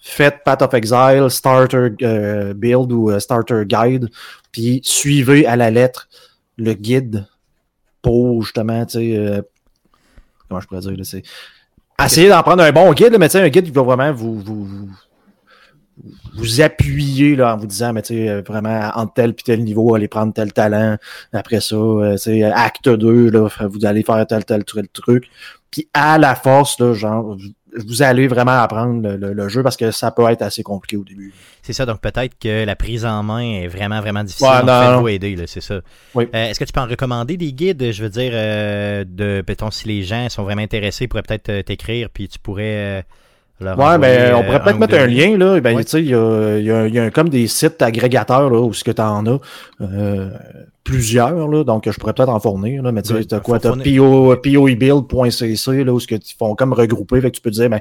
Faites 0.00 0.42
Path 0.44 0.62
of 0.62 0.72
Exile, 0.74 1.26
Starter 1.28 1.88
euh, 2.02 2.54
Build 2.54 2.92
ou 2.92 3.10
euh, 3.10 3.18
Starter 3.18 3.62
Guide, 3.66 4.08
puis 4.52 4.80
suivez 4.84 5.46
à 5.46 5.56
la 5.56 5.70
lettre 5.70 6.08
le 6.56 6.74
guide 6.74 7.26
pour 8.02 8.42
justement, 8.42 8.86
tu 8.86 8.98
sais, 8.98 9.16
euh, 9.16 9.42
comment 10.48 10.60
je 10.60 10.66
pourrais 10.66 10.80
dire, 10.80 10.96
c'est. 11.04 11.22
Essayez 12.02 12.28
d'en 12.28 12.42
prendre 12.42 12.62
un 12.62 12.72
bon 12.72 12.92
guide, 12.92 13.16
mais 13.18 13.28
tu 13.28 13.38
un 13.38 13.48
guide 13.48 13.64
qui 13.64 13.70
va 13.70 13.82
vraiment 13.82 14.12
vous, 14.12 14.38
vous, 14.38 14.64
vous, 14.64 14.90
vous 16.34 16.60
appuyer 16.60 17.36
là, 17.36 17.54
en 17.54 17.56
vous 17.56 17.66
disant, 17.66 17.92
mais 17.92 18.02
tu 18.02 18.14
sais, 18.14 18.28
euh, 18.28 18.42
vraiment, 18.46 18.90
entre 18.94 19.14
tel 19.14 19.34
puis 19.34 19.44
tel 19.44 19.64
niveau, 19.64 19.94
allez 19.94 20.08
prendre 20.08 20.32
tel 20.32 20.52
talent. 20.52 20.96
Après 21.32 21.60
ça, 21.60 21.76
euh, 21.76 22.16
tu 22.16 22.42
acte 22.44 22.88
2, 22.88 23.30
là, 23.30 23.48
vous 23.70 23.86
allez 23.86 24.02
faire 24.02 24.26
tel, 24.26 24.44
tel, 24.44 24.64
tel 24.64 24.88
truc. 24.88 25.24
Puis 25.70 25.88
à 25.94 26.18
la 26.18 26.34
force, 26.34 26.78
là, 26.80 26.92
genre, 26.94 27.36
vous- 27.36 28.02
allez 28.02 28.26
vraiment 28.26 28.52
apprendre 28.62 29.02
le, 29.06 29.16
le- 29.16 29.32
le 29.34 29.48
jeu 29.50 29.62
parce 29.62 29.76
que 29.76 29.90
ça 29.90 30.10
peut 30.10 30.26
être 30.30 30.40
assez 30.40 30.62
compliqué 30.62 30.96
au 30.96 31.04
début. 31.04 31.34
C'est 31.62 31.74
ça, 31.74 31.84
donc 31.84 32.00
peut-être 32.00 32.38
que 32.38 32.64
la 32.64 32.74
prise 32.76 33.04
en 33.04 33.22
main 33.22 33.40
est 33.62 33.66
vraiment, 33.68 34.00
vraiment 34.00 34.24
difficile. 34.24 34.46
Ouais, 34.48 34.62
non, 34.64 35.00
non. 35.02 35.08
aider, 35.08 35.36
c'est 35.46 35.60
ça. 35.60 35.80
Oui. 36.14 36.24
Euh, 36.34 36.44
Est-ce 36.50 36.58
que 36.58 36.64
tu 36.64 36.72
peux 36.72 36.80
en 36.80 36.86
recommander 36.86 37.36
des 37.36 37.52
guides, 37.52 37.92
je 37.92 38.02
veux 38.02 38.08
dire, 38.08 38.30
euh, 38.34 39.04
de, 39.06 39.42
mettons, 39.46 39.70
si 39.70 39.88
les 39.88 40.02
gens 40.04 40.26
sont 40.30 40.44
vraiment 40.44 40.62
intéressés, 40.62 41.04
ils 41.04 41.08
pourraient 41.08 41.22
peut-être 41.22 41.62
t'écrire, 41.66 42.08
puis 42.10 42.28
tu 42.28 42.38
pourrais 42.38 43.04
Ouais, 43.60 43.98
ben, 43.98 44.34
on 44.34 44.40
euh, 44.40 44.42
pourrait 44.42 44.62
peut-être 44.62 44.76
ou 44.76 44.78
mettre 44.80 44.94
un 44.98 45.06
lien, 45.06 45.36
là. 45.38 45.60
Ben, 45.60 45.76
tu 45.78 45.84
sais, 45.88 46.00
il 46.02 46.08
y 46.10 46.14
a, 46.14 46.58
y 46.58 46.70
a- 46.70 46.86
y 46.88 46.98
a 46.98 47.10
comme 47.10 47.30
des 47.30 47.46
sites 47.46 47.80
agrégateurs, 47.80 48.50
là, 48.50 48.60
où 48.60 48.72
ce 48.74 48.84
que 48.84 48.90
tu 48.90 49.00
en 49.00 49.24
as. 49.26 49.38
euh, 49.80 50.30
plusieurs, 50.84 51.48
là. 51.48 51.64
Donc, 51.64 51.90
je 51.90 51.98
pourrais 51.98 52.12
peut-être 52.12 52.28
en 52.28 52.38
fournir, 52.38 52.82
là. 52.82 52.92
Mais 52.92 53.02
tu 53.02 53.08
sais, 53.08 53.14
Ouais, 53.14 53.24
t'as 53.24 53.40
quoi? 53.40 53.58
T'as. 53.58 53.72
PO, 53.74 54.36
POEbuild.cc, 54.36 55.84
là, 55.84 55.92
où 55.92 55.98
ce 56.00 56.06
que 56.06 56.14
ils 56.14 56.34
font 56.38 56.54
comme 56.54 56.72
regrouper. 56.72 57.20
Fait 57.20 57.30
que 57.30 57.36
tu 57.36 57.42
peux 57.42 57.50
te 57.50 57.56
dire, 57.56 57.70
ben, 57.70 57.80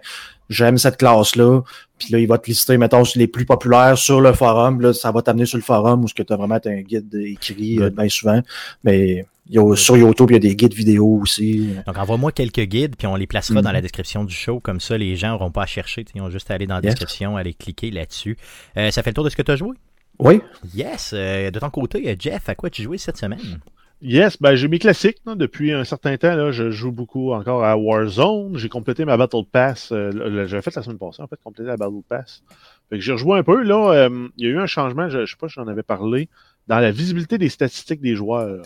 j'aime 0.49 0.77
cette 0.77 0.97
classe-là. 0.97 1.61
Puis 1.99 2.07
là, 2.11 2.19
il 2.19 2.27
va 2.27 2.37
te 2.37 2.47
lister, 2.47 2.77
mettons, 2.77 3.03
les 3.15 3.27
plus 3.27 3.45
populaires 3.45 3.97
sur 3.97 4.21
le 4.21 4.33
forum. 4.33 4.81
Là, 4.81 4.93
ça 4.93 5.11
va 5.11 5.21
t'amener 5.21 5.45
sur 5.45 5.57
le 5.57 5.63
forum 5.63 6.03
où 6.03 6.07
ce 6.07 6.13
que 6.13 6.23
tu 6.23 6.33
as 6.33 6.35
vraiment 6.35 6.57
un 6.65 6.81
guide 6.81 7.13
écrit 7.15 7.79
euh, 7.81 7.89
bien 7.89 8.09
souvent. 8.09 8.41
Mais 8.83 9.25
il 9.47 9.55
y 9.55 9.59
a, 9.59 9.75
sur 9.75 9.95
YouTube, 9.97 10.31
il 10.31 10.33
y 10.33 10.37
a 10.37 10.39
des 10.39 10.55
guides 10.55 10.73
vidéo 10.73 11.19
aussi. 11.21 11.75
Donc, 11.85 11.97
envoie-moi 11.97 12.31
quelques 12.31 12.61
guides, 12.61 12.95
puis 12.97 13.07
on 13.07 13.15
les 13.15 13.27
placera 13.27 13.61
dans 13.61 13.71
la 13.71 13.81
description 13.81 14.23
du 14.23 14.33
show. 14.33 14.59
Comme 14.59 14.79
ça, 14.79 14.97
les 14.97 15.15
gens 15.15 15.29
n'auront 15.29 15.51
pas 15.51 15.63
à 15.63 15.65
chercher. 15.67 16.03
Ils 16.15 16.21
ont 16.21 16.29
juste 16.29 16.49
à 16.51 16.55
aller 16.55 16.67
dans 16.67 16.75
la 16.75 16.81
Yes. 16.81 16.95
description, 16.95 17.37
aller 17.37 17.53
cliquer 17.53 17.91
là-dessus. 17.91 18.37
Euh, 18.77 18.89
ça 18.91 19.03
fait 19.03 19.11
le 19.11 19.15
tour 19.15 19.23
de 19.23 19.29
ce 19.29 19.35
que 19.35 19.41
tu 19.43 19.51
as 19.51 19.55
joué? 19.55 19.75
Oui. 20.19 20.41
Yes! 20.73 21.11
Euh, 21.13 21.51
de 21.51 21.59
ton 21.59 21.69
côté, 21.69 22.09
euh, 22.09 22.15
Jeff, 22.17 22.47
à 22.49 22.55
quoi 22.55 22.69
tu 22.69 22.81
joué 22.83 22.97
cette 22.97 23.17
semaine? 23.17 23.59
Yes, 24.01 24.37
ben 24.41 24.55
j'ai 24.55 24.67
mes 24.67 24.77
classiques 24.77 25.17
là, 25.25 25.35
depuis 25.35 25.71
un 25.71 25.83
certain 25.83 26.15
temps. 26.17 26.35
Là, 26.35 26.51
je 26.51 26.69
joue 26.69 26.91
beaucoup 26.91 27.31
encore 27.33 27.63
à 27.63 27.77
Warzone. 27.77 28.57
J'ai 28.57 28.67
complété 28.69 29.05
ma 29.05 29.15
Battle 29.17 29.43
Pass. 29.51 29.89
euh, 29.91 30.45
J'avais 30.47 30.61
fait 30.61 30.75
la 30.75 30.83
semaine 30.83 30.97
passée, 30.97 31.21
en 31.21 31.27
fait, 31.27 31.39
compléter 31.43 31.67
la 31.69 31.77
Battle 31.77 32.01
Pass. 32.07 32.43
Fait 32.89 32.97
que 32.97 33.01
j'ai 33.03 33.13
rejoué 33.13 33.39
un 33.39 33.43
peu. 33.43 33.63
Là, 33.63 33.91
euh, 33.93 34.27
il 34.37 34.45
y 34.45 34.49
a 34.49 34.53
eu 34.53 34.59
un 34.59 34.65
changement, 34.67 35.09
je, 35.09 35.25
je 35.25 35.31
sais 35.31 35.37
pas 35.39 35.47
si 35.47 35.55
j'en 35.55 35.67
avais 35.67 35.81
parlé, 35.81 36.29
dans 36.67 36.79
la 36.79 36.91
visibilité 36.91 37.37
des 37.37 37.49
statistiques 37.49 38.01
des 38.01 38.15
joueurs. 38.15 38.63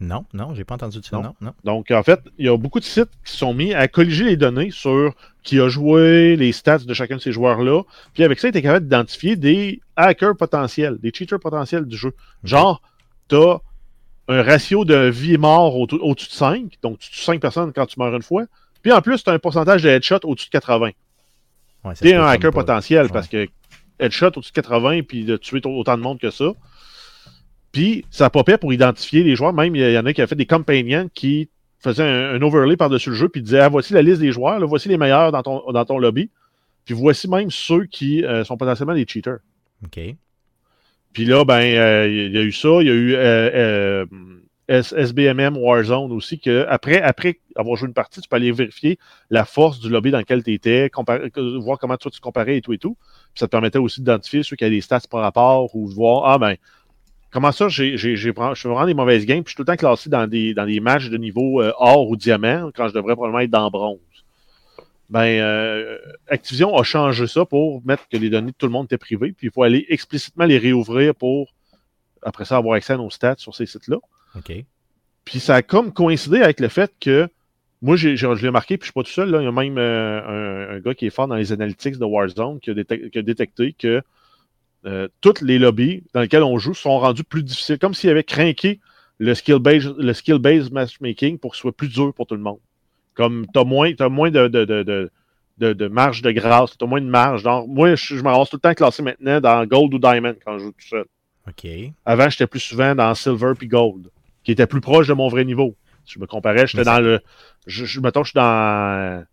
Non, 0.00 0.24
non, 0.32 0.54
j'ai 0.54 0.62
pas 0.64 0.74
entendu 0.74 1.00
de 1.00 1.04
ça. 1.04 1.16
Non. 1.16 1.22
Non, 1.22 1.34
non. 1.40 1.52
Donc, 1.64 1.90
en 1.90 2.02
fait, 2.04 2.20
il 2.38 2.46
y 2.46 2.48
a 2.48 2.56
beaucoup 2.56 2.78
de 2.78 2.84
sites 2.84 3.10
qui 3.24 3.36
sont 3.36 3.52
mis 3.52 3.74
à 3.74 3.88
colliger 3.88 4.24
les 4.24 4.36
données 4.36 4.70
sur 4.70 5.12
qui 5.42 5.58
a 5.60 5.68
joué, 5.68 6.36
les 6.36 6.52
stats 6.52 6.78
de 6.78 6.94
chacun 6.94 7.16
de 7.16 7.20
ces 7.20 7.32
joueurs-là. 7.32 7.82
Puis 8.14 8.22
avec 8.22 8.38
ça, 8.38 8.50
tu 8.52 8.58
es 8.58 8.62
capable 8.62 8.84
d'identifier 8.86 9.34
des 9.34 9.80
hackers 9.96 10.36
potentiels, 10.36 10.98
des 10.98 11.10
cheaters 11.12 11.40
potentiels 11.40 11.84
du 11.84 11.96
jeu. 11.96 12.12
Genre, 12.44 12.80
tu 13.28 13.34
as 13.36 13.58
un 14.28 14.42
ratio 14.42 14.84
de 14.84 15.08
vie 15.08 15.34
et 15.34 15.38
mort 15.38 15.74
au- 15.76 15.86
au-dessus 15.90 16.28
de 16.28 16.32
5, 16.32 16.74
donc 16.82 16.98
tu 16.98 17.10
tues 17.10 17.20
5 17.22 17.40
personnes 17.40 17.72
quand 17.72 17.86
tu 17.86 17.98
meurs 17.98 18.14
une 18.14 18.22
fois. 18.22 18.44
Puis 18.82 18.92
en 18.92 19.00
plus, 19.00 19.24
tu 19.24 19.30
as 19.30 19.32
un 19.32 19.38
pourcentage 19.38 19.82
de 19.82 19.88
headshot 19.88 20.20
au-dessus 20.24 20.46
de 20.46 20.52
80. 20.52 20.90
Ouais, 21.84 21.94
Tu 21.94 22.08
es 22.08 22.14
un 22.14 22.24
hacker 22.26 22.50
potentiel 22.52 23.06
Ouais. 23.06 23.12
parce 23.12 23.26
que 23.26 23.48
headshot 23.98 24.26
au-dessus 24.36 24.52
de 24.52 24.54
80 24.60 25.02
puis 25.02 25.24
de 25.24 25.36
tuer 25.36 25.60
autant 25.64 25.96
de 25.96 26.02
monde 26.02 26.18
que 26.20 26.30
ça. 26.30 26.52
Puis 27.78 28.04
ça 28.10 28.28
popait 28.28 28.58
pour 28.58 28.72
identifier 28.72 29.22
les 29.22 29.36
joueurs. 29.36 29.52
Même, 29.52 29.76
il 29.76 29.92
y, 29.92 29.96
en 29.96 30.04
a 30.04 30.12
qui 30.12 30.20
avaient 30.20 30.28
fait 30.28 30.34
des 30.34 30.46
companions 30.46 31.08
qui 31.14 31.48
faisaient 31.78 32.02
un, 32.02 32.34
un 32.34 32.42
overlay 32.42 32.76
par-dessus 32.76 33.10
le 33.10 33.14
jeu 33.14 33.28
puis 33.28 33.40
disaient 33.40 33.60
ah, 33.60 33.68
voici 33.68 33.92
la 33.92 34.02
liste 34.02 34.20
des 34.20 34.32
joueurs, 34.32 34.58
là, 34.58 34.66
voici 34.66 34.88
les 34.88 34.98
meilleurs 34.98 35.30
dans 35.30 35.44
ton, 35.44 35.70
dans 35.70 35.84
ton 35.84 36.00
lobby. 36.00 36.28
Puis 36.84 36.96
voici 36.96 37.30
même 37.30 37.52
ceux 37.52 37.84
qui 37.84 38.24
euh, 38.24 38.42
sont 38.42 38.56
potentiellement 38.56 38.94
des 38.94 39.06
cheaters. 39.06 39.38
OK. 39.84 40.00
Puis 41.12 41.24
là, 41.24 41.44
ben, 41.44 41.62
euh, 41.62 42.08
il 42.08 42.34
y 42.34 42.38
a 42.38 42.42
eu 42.42 42.50
ça. 42.50 42.80
Il 42.80 42.88
y 42.88 42.90
a 42.90 42.94
eu 42.94 43.14
euh, 43.14 44.04
SBMM 44.66 45.56
Warzone 45.56 46.10
aussi, 46.10 46.40
que 46.40 46.66
après, 46.68 47.00
après 47.00 47.38
avoir 47.54 47.76
joué 47.76 47.86
une 47.86 47.94
partie, 47.94 48.20
tu 48.20 48.28
peux 48.28 48.34
aller 48.34 48.50
vérifier 48.50 48.98
la 49.30 49.44
force 49.44 49.78
du 49.78 49.88
lobby 49.88 50.10
dans 50.10 50.18
lequel 50.18 50.42
tu 50.42 50.52
étais, 50.52 50.90
comparer- 50.92 51.30
voir 51.60 51.78
comment 51.78 51.96
toi 51.96 52.10
tu 52.10 52.18
comparais 52.18 52.56
et 52.56 52.60
tout 52.60 52.72
et 52.72 52.78
tout. 52.78 52.96
Puis 53.34 53.38
ça 53.38 53.46
te 53.46 53.52
permettait 53.52 53.78
aussi 53.78 54.00
d'identifier 54.00 54.42
ceux 54.42 54.56
qui 54.56 54.64
avaient 54.64 54.74
des 54.74 54.80
stats 54.80 55.02
par 55.08 55.20
rapport 55.20 55.76
ou 55.76 55.88
de 55.88 55.94
voir, 55.94 56.24
ah 56.24 56.38
ben, 56.38 56.56
comment 57.30 57.52
ça, 57.52 57.68
j'ai, 57.68 57.96
j'ai, 57.96 58.16
j'ai, 58.16 58.32
je 58.36 58.60
fais 58.60 58.68
vraiment 58.68 58.86
des 58.86 58.94
mauvaises 58.94 59.26
games, 59.26 59.42
puis 59.42 59.50
je 59.50 59.54
suis 59.54 59.56
tout 59.56 59.62
le 59.62 59.66
temps 59.66 59.76
classé 59.76 60.08
dans 60.10 60.26
des, 60.26 60.54
dans 60.54 60.66
des 60.66 60.80
matchs 60.80 61.08
de 61.10 61.16
niveau 61.18 61.60
euh, 61.62 61.72
or 61.78 62.08
ou 62.08 62.16
diamant, 62.16 62.70
quand 62.74 62.88
je 62.88 62.94
devrais 62.94 63.14
probablement 63.14 63.40
être 63.40 63.50
dans 63.50 63.70
bronze. 63.70 63.98
Ben, 65.10 65.40
euh, 65.40 65.96
Activision 66.28 66.76
a 66.76 66.82
changé 66.82 67.26
ça 67.26 67.44
pour 67.46 67.82
mettre 67.86 68.06
que 68.08 68.16
les 68.18 68.28
données 68.28 68.50
de 68.50 68.56
tout 68.56 68.66
le 68.66 68.72
monde 68.72 68.84
étaient 68.86 68.98
privées, 68.98 69.32
puis 69.36 69.46
il 69.46 69.50
faut 69.50 69.62
aller 69.62 69.86
explicitement 69.88 70.44
les 70.44 70.58
réouvrir 70.58 71.14
pour, 71.14 71.54
après 72.22 72.44
ça, 72.44 72.56
avoir 72.58 72.74
accès 72.76 72.92
à 72.92 72.96
nos 72.98 73.08
stats 73.10 73.36
sur 73.38 73.54
ces 73.54 73.64
sites-là. 73.66 73.96
OK. 74.36 74.52
Puis 75.24 75.40
ça 75.40 75.56
a 75.56 75.62
comme 75.62 75.92
coïncidé 75.92 76.42
avec 76.42 76.60
le 76.60 76.68
fait 76.68 76.92
que 77.00 77.28
moi, 77.80 77.96
j'ai, 77.96 78.16
j'ai- 78.16 78.34
je 78.34 78.42
l'ai 78.44 78.50
marqué, 78.50 78.76
puis 78.76 78.86
je 78.86 78.90
suis 78.90 78.92
pas 78.92 79.02
tout 79.04 79.10
seul. 79.12 79.30
Là. 79.30 79.40
Il 79.40 79.44
y 79.44 79.46
a 79.46 79.52
même 79.52 79.78
euh, 79.78 80.70
un, 80.72 80.76
un 80.76 80.80
gars 80.80 80.94
qui 80.94 81.06
est 81.06 81.10
fort 81.10 81.28
dans 81.28 81.36
les 81.36 81.52
analytics 81.52 81.96
de 81.96 82.04
Warzone 82.04 82.58
qui 82.60 82.70
a, 82.70 82.74
détec- 82.74 83.10
qui 83.10 83.18
a 83.18 83.22
détecté 83.22 83.72
que 83.78 84.02
euh, 84.86 85.08
tous 85.20 85.42
les 85.42 85.58
lobbies 85.58 86.04
dans 86.14 86.20
lesquels 86.20 86.42
on 86.42 86.58
joue 86.58 86.74
sont 86.74 86.98
rendus 86.98 87.24
plus 87.24 87.42
difficiles, 87.42 87.78
comme 87.78 87.94
s'il 87.94 88.10
avait 88.10 88.24
craqué 88.24 88.80
le 89.18 89.34
skill-based 89.34 89.96
le 89.98 90.12
skill 90.12 90.38
based 90.38 90.72
matchmaking 90.72 91.38
pour 91.38 91.50
que 91.50 91.56
ce 91.56 91.62
soit 91.62 91.76
plus 91.76 91.88
dur 91.88 92.14
pour 92.14 92.26
tout 92.26 92.36
le 92.36 92.40
monde. 92.40 92.60
Comme 93.14 93.46
tu 93.52 93.58
as 93.58 93.64
moins, 93.64 93.92
t'as 93.92 94.08
moins 94.08 94.30
de, 94.30 94.46
de, 94.46 94.64
de, 94.64 95.10
de, 95.58 95.72
de, 95.72 95.88
marge 95.88 96.22
de 96.22 96.30
grâce, 96.30 96.78
tu 96.78 96.84
as 96.84 96.86
moins 96.86 97.00
de 97.00 97.06
marge. 97.06 97.42
Moi, 97.66 97.96
je, 97.96 98.14
je 98.14 98.22
me 98.22 98.28
ramasse 98.28 98.50
tout 98.50 98.56
le 98.56 98.60
temps 98.60 98.74
classé 98.74 99.02
maintenant 99.02 99.40
dans 99.40 99.66
Gold 99.66 99.92
ou 99.94 99.98
Diamond 99.98 100.36
quand 100.44 100.58
je 100.58 100.64
joue 100.64 100.72
tout 100.72 100.86
seul. 100.88 101.04
Avant, 102.06 102.28
j'étais 102.28 102.46
plus 102.46 102.60
souvent 102.60 102.94
dans 102.94 103.12
Silver 103.14 103.52
puis 103.58 103.66
Gold, 103.66 104.08
qui 104.44 104.52
était 104.52 104.66
plus 104.66 104.80
proche 104.80 105.08
de 105.08 105.14
mon 105.14 105.28
vrai 105.28 105.44
niveau. 105.44 105.74
Si 106.04 106.14
je 106.14 106.20
me 106.20 106.26
comparais, 106.26 106.66
j'étais 106.68 106.84
dans 106.84 107.00
le. 107.00 107.20
Je, 107.66 107.84
je, 107.84 108.00
mettons, 108.00 108.22
je 108.22 108.30
suis 108.30 108.36
dans 108.36 109.24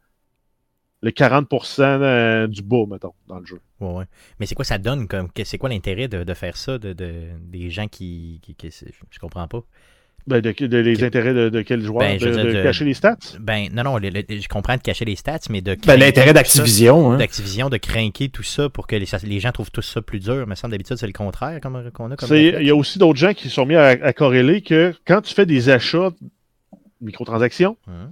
le 1.05 1.12
40% 1.12 1.81
euh, 1.81 2.47
du 2.47 2.62
bas, 2.63 2.85
mettons, 2.89 3.13
dans 3.27 3.39
le 3.39 3.45
jeu. 3.45 3.59
Ouais, 3.79 3.93
ouais. 3.93 4.05
Mais 4.39 4.45
c'est 4.47 4.55
quoi 4.55 4.65
ça 4.65 4.77
donne 4.79 5.07
comme 5.07 5.31
que- 5.31 5.43
c'est 5.43 5.57
quoi 5.59 5.69
l'intérêt 5.69 6.07
de, 6.07 6.24
de 6.24 6.33
faire 6.33 6.57
ça 6.57 6.77
de, 6.79 6.93
de- 6.93 7.29
des 7.39 7.69
gens 7.69 7.88
qui, 7.88 8.39
qui, 8.41 8.55
qui- 8.55 8.71
c'est- 8.71 8.91
je 9.12 9.19
comprends 9.19 9.47
pas. 9.47 9.62
Ben, 10.27 10.41
de, 10.41 10.51
de- 10.65 10.77
les 10.77 11.03
intérêts 11.03 11.35
de, 11.35 11.50
de 11.50 11.62
quel 11.62 11.81
joueur? 11.81 12.00
Ben, 12.00 12.17
de, 12.17 12.63
cacher 12.63 12.83
les 12.83 12.95
stats? 12.95 13.17
Ben 13.39 13.69
non 13.71 13.83
non, 13.83 13.97
le- 14.00 14.09
le- 14.09 14.24
je 14.27 14.47
comprends 14.47 14.75
de 14.75 14.81
cacher 14.81 15.05
les 15.05 15.15
stats 15.15 15.38
mais 15.51 15.62
de 15.62 15.75
Ben, 15.85 16.00
l'intérêt 16.00 16.33
d'Activision, 16.33 17.12
hein. 17.12 17.17
d'Activision 17.17 17.69
de 17.69 17.77
craquer 17.77 18.29
tout 18.29 18.41
ça 18.41 18.67
pour 18.67 18.88
que 18.88 18.95
les, 18.95 19.05
ça- 19.05 19.19
les 19.24 19.39
gens 19.39 19.51
trouvent 19.51 19.69
tout 19.69 19.83
ça 19.83 20.01
plus 20.01 20.19
dur. 20.19 20.47
Me 20.47 20.55
semble 20.55 20.71
d'habitude 20.71 20.97
c'est 20.97 21.05
le 21.05 21.13
contraire 21.13 21.62
comme 21.62 21.91
qu'on 21.91 22.09
a 22.09 22.15
comme. 22.15 22.35
Il 22.35 22.63
y 22.65 22.71
a 22.71 22.75
aussi 22.75 22.97
d'autres 22.97 23.19
gens 23.19 23.33
qui 23.35 23.50
sont 23.51 23.67
mis 23.67 23.75
à, 23.75 23.85
à 23.89 24.13
corréler 24.13 24.63
que 24.63 24.95
quand 25.05 25.21
tu 25.21 25.31
fais 25.35 25.45
des 25.45 25.69
achats 25.69 26.09
microtransactions, 27.01 27.77
Hum. 27.88 28.12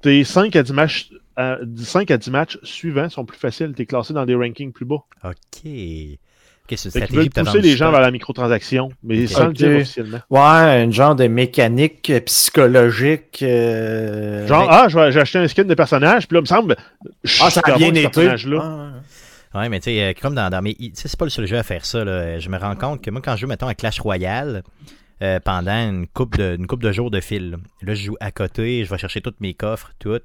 tes 0.00 0.24
5 0.24 0.56
à 0.56 0.62
10 0.62 0.72
matchs, 0.72 1.10
à, 1.36 1.58
5 1.76 2.10
à 2.10 2.16
10 2.18 2.30
matchs 2.30 2.58
suivants 2.62 3.08
sont 3.08 3.24
plus 3.24 3.38
faciles. 3.38 3.72
Tu 3.76 3.82
es 3.82 3.86
classé 3.86 4.12
dans 4.12 4.24
des 4.26 4.34
rankings 4.34 4.72
plus 4.72 4.84
bas. 4.84 5.02
OK. 5.24 5.32
OK, 5.64 6.78
c'est 6.78 6.90
veulent 7.12 7.28
pousser 7.30 7.60
les 7.60 7.70
du 7.72 7.76
gens 7.76 7.90
vers 7.90 8.00
la 8.00 8.10
microtransaction, 8.12 8.90
mais 9.02 9.24
Ok. 9.24 9.28
sans 9.30 9.46
le 9.48 9.52
dire 9.52 9.68
Ok. 9.70 9.76
officiellement. 9.82 10.20
Ouais, 10.30 10.84
une 10.84 10.92
genre 10.92 11.16
de 11.16 11.26
mécanique 11.26 12.08
euh, 12.10 12.20
psychologique. 12.20 13.40
euh, 13.42 14.46
Genre, 14.46 14.66
ben, 14.66 14.68
ah, 14.70 14.86
je 14.88 14.98
vais- 14.98 15.12
j'ai 15.12 15.20
acheté 15.20 15.38
un 15.38 15.48
skin 15.48 15.64
de 15.64 15.74
personnage, 15.74 16.28
puis 16.28 16.34
là, 16.36 16.38
il 16.40 16.42
me 16.42 16.46
semble. 16.46 16.76
ah, 17.40 17.50
ça 17.50 17.60
a 17.64 17.76
bien 17.76 17.92
été. 17.94 18.28
Ah, 18.60 18.92
Ouais, 19.54 19.68
mais 19.68 19.80
tu 19.80 19.84
sais, 19.90 20.02
euh, 20.02 20.12
comme 20.18 20.34
dans, 20.34 20.48
dans 20.48 20.62
sais, 20.64 20.90
c'est 20.94 21.18
pas 21.18 21.26
le 21.26 21.30
seul 21.30 21.46
jeu 21.46 21.58
à 21.58 21.62
faire 21.62 21.84
ça. 21.84 22.04
Là. 22.04 22.38
Je 22.38 22.48
me 22.48 22.56
rends 22.58 22.74
compte 22.76 23.02
que 23.02 23.10
moi, 23.10 23.20
quand 23.22 23.34
je 23.36 23.42
joue, 23.42 23.46
mettons, 23.48 23.66
à 23.66 23.74
Clash 23.74 24.00
Royale, 24.00 24.62
euh, 25.20 25.40
pendant 25.40 25.72
une 25.90 26.06
coupe 26.06 26.38
de, 26.38 26.56
une 26.56 26.66
coupe 26.66 26.82
de 26.82 26.90
jours 26.90 27.10
de 27.10 27.20
fil, 27.20 27.50
là, 27.50 27.56
là, 27.82 27.94
je 27.94 28.02
joue 28.04 28.16
à 28.20 28.30
côté, 28.30 28.84
je 28.84 28.90
vais 28.90 28.96
chercher 28.98 29.20
tous 29.20 29.34
mes 29.40 29.52
coffres, 29.52 29.90
tout. 29.98 30.20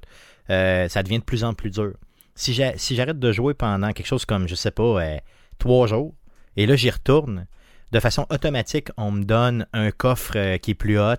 Euh, 0.50 0.88
ça 0.88 1.02
devient 1.02 1.18
de 1.18 1.24
plus 1.24 1.44
en 1.44 1.54
plus 1.54 1.70
dur. 1.70 1.92
Si 2.34 2.54
j'a- 2.54 2.76
si 2.76 2.94
j'arrête 2.94 3.18
de 3.18 3.32
jouer 3.32 3.54
pendant 3.54 3.92
quelque 3.92 4.06
chose 4.06 4.24
comme, 4.24 4.48
je 4.48 4.54
sais 4.54 4.70
pas, 4.70 4.82
euh, 5.02 5.16
trois 5.58 5.86
jours, 5.86 6.14
et 6.56 6.66
là, 6.66 6.76
j'y 6.76 6.90
retourne, 6.90 7.46
de 7.90 8.00
façon 8.00 8.26
automatique, 8.28 8.88
on 8.98 9.10
me 9.10 9.24
donne 9.24 9.66
un 9.72 9.90
coffre 9.90 10.34
euh, 10.36 10.58
qui 10.58 10.72
est 10.72 10.74
plus 10.74 10.98
hot. 11.00 11.14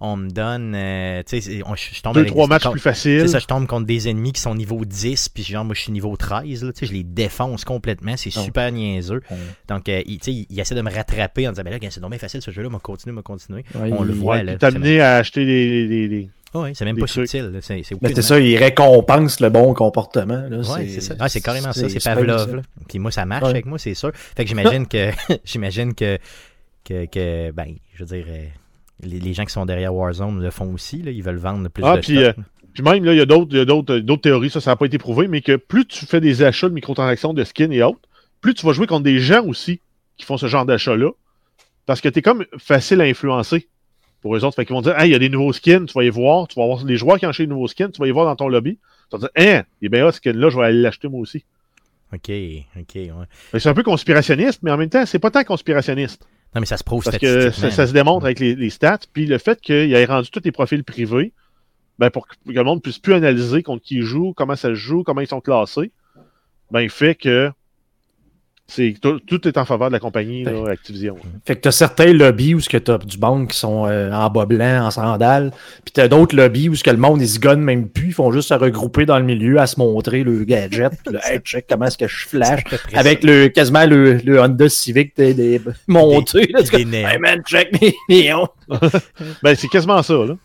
On 0.00 0.16
me 0.16 0.28
donne. 0.28 0.74
euh, 0.74 1.22
tu 1.26 1.40
sais, 1.40 1.60
je 1.60 2.02
tombe 2.02 2.12
Deux, 2.12 2.20
avec- 2.20 2.30
trois 2.32 2.46
matchs 2.46 2.64
contre- 2.64 2.72
plus 2.74 2.80
faciles. 2.82 3.26
ça, 3.26 3.38
je 3.38 3.46
tombe 3.46 3.66
contre 3.66 3.86
des 3.86 4.06
ennemis 4.06 4.32
qui 4.34 4.40
sont 4.42 4.54
niveau 4.54 4.84
10, 4.84 5.30
puis 5.30 5.42
genre, 5.44 5.64
moi, 5.64 5.74
je 5.74 5.80
suis 5.80 5.92
niveau 5.92 6.14
13, 6.18 6.62
là, 6.62 6.72
tu 6.74 6.80
sais, 6.80 6.86
je 6.86 6.92
les 6.92 7.04
défonce 7.04 7.64
complètement, 7.64 8.18
c'est 8.18 8.30
Oh. 8.36 8.40
super 8.42 8.70
niaiseux. 8.70 9.22
On- 9.30 9.36
Donc, 9.74 9.88
euh, 9.88 10.02
il, 10.04 10.18
tu 10.18 10.24
sais, 10.26 10.32
il, 10.32 10.46
il 10.50 10.60
essaie 10.60 10.74
de 10.74 10.82
me 10.82 10.90
rattraper 10.92 11.48
en 11.48 11.52
disant, 11.52 11.62
ben 11.64 11.70
là, 11.72 11.78
c'est 11.90 12.00
bien 12.06 12.18
facile 12.18 12.42
ce 12.42 12.50
jeu-là, 12.50 12.68
m'a 12.68 12.80
continuer, 12.80 13.14
m'a 13.14 13.22
continuer. 13.22 13.64
Ouais, 13.74 13.90
On 13.90 14.02
le 14.02 14.10
il- 14.12 14.16
voit, 14.20 14.36
Ouais, 14.36 14.44
là. 14.44 14.56
amené 14.60 15.00
à 15.00 15.16
acheter 15.16 15.46
des. 15.46 15.88
des- 15.88 16.08
des- 16.08 16.30
Oh, 16.52 16.62
ouais, 16.62 16.72
c'est 16.74 16.84
même 16.84 16.96
pas 16.98 17.06
trucs. 17.06 17.28
subtil, 17.28 17.50
c'est 17.62 17.62
c'est 17.62 17.74
Mais 17.92 17.96
aucunement- 17.96 18.14
c'est 18.16 18.22
ça, 18.22 18.40
il 18.40 18.56
récompense 18.56 19.40
le 19.40 19.50
bon 19.50 19.72
comportement. 19.72 20.42
Là. 20.48 20.58
Ouais, 20.58 20.88
c'est 20.88 21.00
ça. 21.00 21.14
Ah, 21.20 21.28
c'est 21.28 21.40
carrément 21.40 21.72
ça, 21.72 21.88
c'est 21.88 22.02
Pavlov. 22.02 22.62
Puis 22.88 22.98
moi, 22.98 23.10
ça 23.12 23.24
marche 23.24 23.44
Ouais. 23.44 23.50
avec 23.50 23.66
moi, 23.66 23.78
c'est 23.78 23.94
sûr. 23.94 24.10
Fait 24.14 24.44
que 24.44 24.48
j'imagine 24.48 24.86
que, 24.86 25.10
j'imagine 25.44 25.94
que, 25.94 26.18
que, 26.84 27.06
que, 27.06 27.50
ben, 27.52 27.74
je 27.94 28.04
veux 28.04 28.16
dire, 28.16 28.24
euh, 28.28 28.44
les, 29.02 29.20
les 29.20 29.32
gens 29.34 29.44
qui 29.44 29.52
sont 29.52 29.64
derrière 29.64 29.94
Warzone 29.94 30.42
le 30.42 30.50
font 30.50 30.72
aussi, 30.74 31.02
là, 31.02 31.10
ils 31.12 31.22
veulent 31.22 31.36
vendre 31.36 31.68
plus 31.68 31.84
Ah, 31.84 31.96
de 31.96 32.00
puis, 32.00 32.18
stock. 32.18 32.36
Puis 32.74 32.82
même, 32.82 33.04
là, 33.04 33.12
il 33.12 33.18
y 33.18 33.20
a 33.20 33.26
d'autres 33.26 33.48
il 33.52 33.58
y 33.58 33.60
a 33.60 33.64
d'autres- 33.64 33.98
d'autres 33.98 34.22
théories, 34.22 34.50
ça, 34.50 34.60
ça 34.60 34.70
n'a 34.72 34.76
pas 34.76 34.86
été 34.86 34.98
prouvé, 34.98 35.28
mais 35.28 35.40
que 35.42 35.56
plus 35.56 35.86
tu 35.86 36.04
fais 36.06 36.20
des 36.20 36.42
achats 36.42 36.68
de 36.68 36.74
microtransactions 36.74 37.32
de 37.32 37.44
skins 37.44 37.72
et 37.72 37.82
autres, 37.82 38.00
plus 38.40 38.54
tu 38.54 38.64
vas 38.66 38.72
jouer 38.72 38.86
contre 38.86 39.04
des 39.04 39.18
gens 39.18 39.44
aussi 39.44 39.80
qui 40.16 40.24
font 40.26 40.36
ce 40.36 40.46
genre 40.46 40.64
d'achats-là. 40.66 41.10
Parce 41.86 42.00
que 42.00 42.08
tu 42.08 42.18
es 42.20 42.22
comme 42.22 42.44
facile 42.58 43.00
à 43.00 43.04
influencer 43.04 43.68
pour 44.20 44.36
eux 44.36 44.44
autres. 44.44 44.56
Fait 44.56 44.64
qu'ils 44.64 44.74
vont 44.74 44.82
dire, 44.82 44.94
ah, 44.96 45.06
il 45.06 45.12
y 45.12 45.14
a 45.14 45.18
des 45.18 45.28
nouveaux 45.28 45.52
skins, 45.52 45.86
tu 45.86 45.94
vas 45.94 46.04
y 46.04 46.10
voir, 46.10 46.48
tu 46.48 46.58
vas 46.58 46.66
voir 46.66 46.84
les 46.84 46.96
joueurs 46.96 47.18
qui 47.18 47.26
ont 47.26 47.30
acheté 47.30 47.44
des 47.44 47.50
nouveaux 47.50 47.68
skins, 47.68 47.90
tu 47.90 48.00
vas 48.00 48.08
y 48.08 48.10
voir 48.10 48.26
dans 48.26 48.36
ton 48.36 48.48
lobby. 48.48 48.78
Tu 49.10 49.16
vas 49.16 49.18
dire, 49.18 49.30
hein, 49.36 49.62
est 49.82 49.88
bien 49.88 50.04
là, 50.04 50.12
ce 50.12 50.18
skin-là, 50.18 50.50
je 50.50 50.58
vais 50.58 50.64
aller 50.64 50.80
l'acheter 50.80 51.08
moi 51.08 51.20
aussi. 51.20 51.44
Ok, 52.12 52.30
ok, 52.76 52.94
ouais. 52.94 53.60
C'est 53.60 53.68
un 53.68 53.74
peu 53.74 53.84
conspirationniste, 53.84 54.60
mais 54.62 54.70
en 54.70 54.76
même 54.76 54.90
temps, 54.90 55.06
c'est 55.06 55.20
pas 55.20 55.30
tant 55.30 55.44
conspirationniste. 55.44 56.26
Non, 56.54 56.60
mais 56.60 56.66
ça 56.66 56.76
se 56.76 56.82
prouve 56.82 57.04
Parce 57.04 57.18
que 57.18 57.50
ça, 57.50 57.70
ça 57.70 57.86
se 57.86 57.92
démontre 57.92 58.24
avec 58.24 58.40
les, 58.40 58.56
les 58.56 58.70
stats. 58.70 58.98
Puis 59.12 59.26
le 59.26 59.38
fait 59.38 59.60
qu'il 59.60 59.92
ait 59.92 60.04
rendu 60.04 60.30
tous 60.30 60.42
les 60.44 60.50
profils 60.50 60.82
privés, 60.82 61.32
ben 62.00 62.10
pour 62.10 62.26
que 62.26 62.34
le 62.46 62.62
monde 62.64 62.82
puisse 62.82 62.98
plus 62.98 63.14
analyser 63.14 63.62
contre 63.62 63.84
qui 63.84 63.96
il 63.96 64.02
joue, 64.02 64.32
comment 64.34 64.56
ça 64.56 64.70
se 64.70 64.74
joue, 64.74 65.04
comment 65.04 65.20
ils 65.20 65.28
sont 65.28 65.40
classés, 65.40 65.92
ben 66.72 66.80
il 66.80 66.90
fait 66.90 67.14
que 67.14 67.52
c'est 68.70 68.94
tout, 69.00 69.20
tout 69.20 69.46
est 69.48 69.58
en 69.58 69.64
faveur 69.64 69.88
de 69.88 69.92
la 69.94 69.98
compagnie 70.00 70.44
là, 70.44 70.52
Activision. 70.70 71.16
Fait 71.44 71.56
que 71.56 71.60
t'as 71.60 71.72
certains 71.72 72.12
lobbies 72.12 72.54
où 72.54 72.60
ce 72.60 72.68
que 72.68 72.76
t'as 72.78 72.98
du 72.98 73.18
monde 73.18 73.48
qui 73.48 73.58
sont 73.58 73.86
euh, 73.86 74.12
en 74.12 74.30
bas 74.30 74.46
blanc, 74.46 74.86
en 74.86 74.90
sandales, 74.90 75.50
puis 75.84 75.92
t'as 75.92 76.08
d'autres 76.08 76.36
lobbies 76.36 76.68
où 76.68 76.74
ce 76.74 76.84
que 76.84 76.90
le 76.90 76.96
monde 76.96 77.20
ils 77.20 77.28
se 77.28 77.38
gonne 77.40 77.60
même 77.60 77.88
plus, 77.88 78.08
ils 78.08 78.12
font 78.14 78.32
juste 78.32 78.48
se 78.48 78.54
regrouper 78.54 79.04
dans 79.06 79.18
le 79.18 79.24
milieu 79.24 79.58
à 79.58 79.66
se 79.66 79.78
montrer 79.78 80.22
le 80.22 80.44
gadget, 80.44 80.92
puis 81.04 81.14
là, 81.14 81.20
hey, 81.32 81.40
check 81.40 81.66
comment 81.68 81.86
est-ce 81.86 81.98
que 81.98 82.08
je 82.08 82.26
flash, 82.26 82.62
avec 82.94 83.22
le 83.24 83.48
quasiment 83.48 83.84
le, 83.86 84.14
le 84.14 84.40
Honda 84.40 84.68
Civic 84.68 85.16
des, 85.16 85.34
des 85.34 85.60
monté, 85.88 86.46
là, 86.52 86.62
tu 86.62 86.76
Des 86.76 86.84
néons. 86.84 87.08
hey 87.08 87.18
man, 87.18 87.42
check 87.44 87.80
mes 87.80 87.94
néons. 88.08 88.48
Ben 89.42 89.54
c'est 89.56 89.68
quasiment 89.68 90.02
ça. 90.02 90.14
Là. 90.14 90.36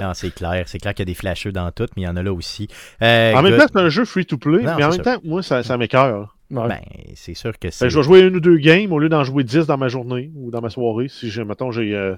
Non, 0.00 0.12
c'est 0.14 0.30
clair. 0.34 0.64
C'est 0.66 0.78
clair 0.78 0.94
qu'il 0.94 1.02
y 1.06 1.08
a 1.08 1.12
des 1.12 1.14
flasheux 1.18 1.52
dans 1.52 1.70
tout, 1.70 1.86
mais 1.96 2.02
il 2.02 2.04
y 2.04 2.08
en 2.08 2.16
a 2.16 2.22
là 2.22 2.32
aussi. 2.32 2.68
Euh, 3.02 3.32
En 3.34 3.42
même 3.42 3.52
good. 3.52 3.60
temps, 3.62 3.66
c'est 3.74 3.80
un 3.80 3.88
jeu 3.88 4.04
free 4.04 4.26
to 4.26 4.36
play, 4.36 4.62
Non, 4.62 4.74
mais 4.76 4.84
en 4.84 4.90
même 4.90 5.00
temps, 5.00 5.16
moi, 5.24 5.42
ça, 5.42 5.62
ça 5.62 5.76
m'écœure. 5.78 6.35
Ouais. 6.50 6.68
Ben, 6.68 6.80
c'est 7.14 7.34
sûr 7.34 7.58
que 7.58 7.70
c'est. 7.70 7.86
que 7.86 7.88
je 7.90 7.98
vais 7.98 8.04
jouer 8.04 8.20
une 8.20 8.36
ou 8.36 8.40
deux 8.40 8.58
games 8.58 8.92
au 8.92 8.98
lieu 8.98 9.08
d'en 9.08 9.24
jouer 9.24 9.42
10 9.44 9.66
dans 9.66 9.78
ma 9.78 9.88
journée 9.88 10.30
ou 10.36 10.50
dans 10.50 10.60
ma 10.60 10.70
soirée. 10.70 11.08
Si 11.08 11.28
j'ai, 11.30 11.44
mettons, 11.44 11.72
j'ai, 11.72 11.94
euh, 11.94 12.14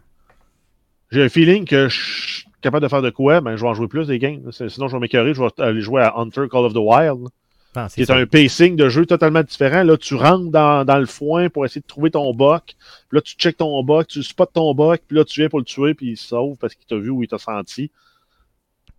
j'ai 1.11 1.23
un 1.23 1.28
feeling 1.28 1.64
que 1.64 1.88
je 1.88 1.97
suis 1.97 2.44
capable 2.61 2.82
de 2.82 2.88
faire 2.88 3.00
de 3.02 3.11
quoi, 3.11 3.40
ben 3.40 3.56
je 3.56 3.62
vais 3.62 3.68
en 3.68 3.75
jouer 3.75 3.88
plus 3.88 4.06
des 4.06 4.18
games. 4.18 4.50
Sinon, 4.52 4.88
je 4.88 4.92
vais 4.97 5.00
m'écœurer, 5.00 5.32
je 5.32 5.40
vais 5.42 5.49
aller 5.58 5.80
jouer 5.80 6.02
à 6.02 6.14
Hunter 6.18 6.44
Call 6.50 6.64
of 6.64 6.75
the 6.75 6.78
Wild, 6.78 7.28
qui 7.28 7.80
c'est 7.88 8.00
est 8.02 8.04
ça. 8.06 8.16
un 8.16 8.26
pacing 8.26 8.76
de 8.76 8.88
jeu 8.90 9.06
totalement 9.06 9.42
différent. 9.42 9.82
Là, 9.82 9.97
tu 9.97 10.14
rentres 10.14 10.50
dans, 10.50 10.85
dans 10.85 10.99
le 10.99 11.06
foin 11.06 11.49
pour 11.49 11.64
essayer 11.64 11.80
de 11.80 11.87
trouver 11.87 12.11
ton 12.11 12.35
buck. 12.35 12.75
Puis 13.08 13.16
là, 13.16 13.20
tu 13.23 13.35
checkes 13.37 13.56
ton 13.58 13.82
buck, 13.85 14.08
tu 14.08 14.23
spots 14.23 14.47
ton 14.47 14.75
buck, 14.75 15.00
puis 15.06 15.16
là, 15.16 15.25
tu 15.25 15.40
viens 15.40 15.49
pour 15.49 15.61
le 15.61 15.64
tuer, 15.64 15.94
puis 15.94 16.11
il 16.11 16.16
se 16.18 16.28
sauve 16.28 16.56
parce 16.58 16.75
qu'il 16.75 16.85
t'a 16.87 16.97
vu 16.97 17.08
ou 17.11 17.23
il 17.23 17.28
t'a 17.28 17.38
senti. 17.38 17.90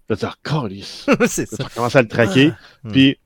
Là, 0.09 0.15
tu 0.15 0.25
dis, 0.25 0.31
ah, 0.31 0.35
câlisse. 0.43 1.05
c'est 1.27 1.41
Là, 1.51 1.57
ça. 1.57 1.57
tu 1.57 1.63
recommences 1.63 1.95
à 1.95 2.01
le 2.01 2.07
traquer. 2.07 2.51
Hmm. 2.83 2.91
Puis 2.91 3.17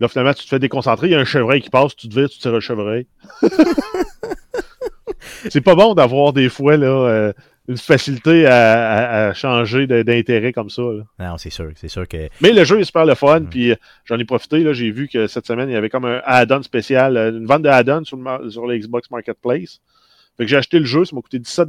là, 0.00 0.08
finalement, 0.08 0.32
tu 0.34 0.44
te 0.44 0.48
fais 0.48 0.58
déconcentrer. 0.58 1.08
Il 1.08 1.12
y 1.12 1.14
a 1.14 1.18
un 1.20 1.24
chevreuil 1.24 1.60
qui 1.60 1.70
passe, 1.70 1.94
tu 1.96 2.08
te 2.08 2.14
vires, 2.14 2.28
tu 2.28 2.38
tires 2.38 2.52
le 2.52 2.60
chevreuil. 2.60 3.06
c'est 5.48 5.60
pas 5.60 5.74
bon 5.74 5.94
d'avoir 5.94 6.32
des 6.32 6.48
fois 6.48 6.76
là, 6.76 6.86
euh, 6.86 7.32
une 7.68 7.76
facilité 7.76 8.46
à, 8.46 8.72
à- 8.72 9.28
à 9.28 9.34
changer 9.34 9.86
d'intérêt 9.86 10.52
comme 10.52 10.70
ça. 10.70 10.82
là. 10.82 11.02
Non, 11.30 11.36
c'est 11.38 11.50
sûr. 11.50 11.70
C'est 11.76 11.88
sûr 11.88 12.06
que. 12.08 12.28
Mais 12.40 12.52
le 12.52 12.64
jeu 12.64 12.80
est 12.80 12.84
super 12.84 13.04
le 13.04 13.14
fun. 13.14 13.40
Hmm. 13.40 13.48
Puis 13.48 13.72
euh, 13.72 13.76
j'en 14.04 14.18
ai 14.18 14.24
profité. 14.24 14.60
là, 14.60 14.72
J'ai 14.72 14.90
vu 14.90 15.08
que 15.08 15.26
cette 15.26 15.46
semaine, 15.46 15.68
il 15.68 15.72
y 15.72 15.76
avait 15.76 15.90
comme 15.90 16.04
un 16.06 16.20
add-on 16.24 16.62
spécial, 16.62 17.16
euh, 17.16 17.30
une 17.30 17.46
vente 17.46 17.62
de 17.62 17.68
add-on 17.68 18.04
sur, 18.04 18.16
le 18.16 18.50
sur 18.50 18.66
le 18.66 18.78
Xbox 18.78 19.10
Marketplace. 19.10 19.80
Fait 20.36 20.44
que 20.44 20.50
j'ai 20.50 20.56
acheté 20.56 20.78
le 20.78 20.84
jeu, 20.84 21.04
ça 21.04 21.16
m'a 21.16 21.20
coûté 21.22 21.40
17 21.40 21.68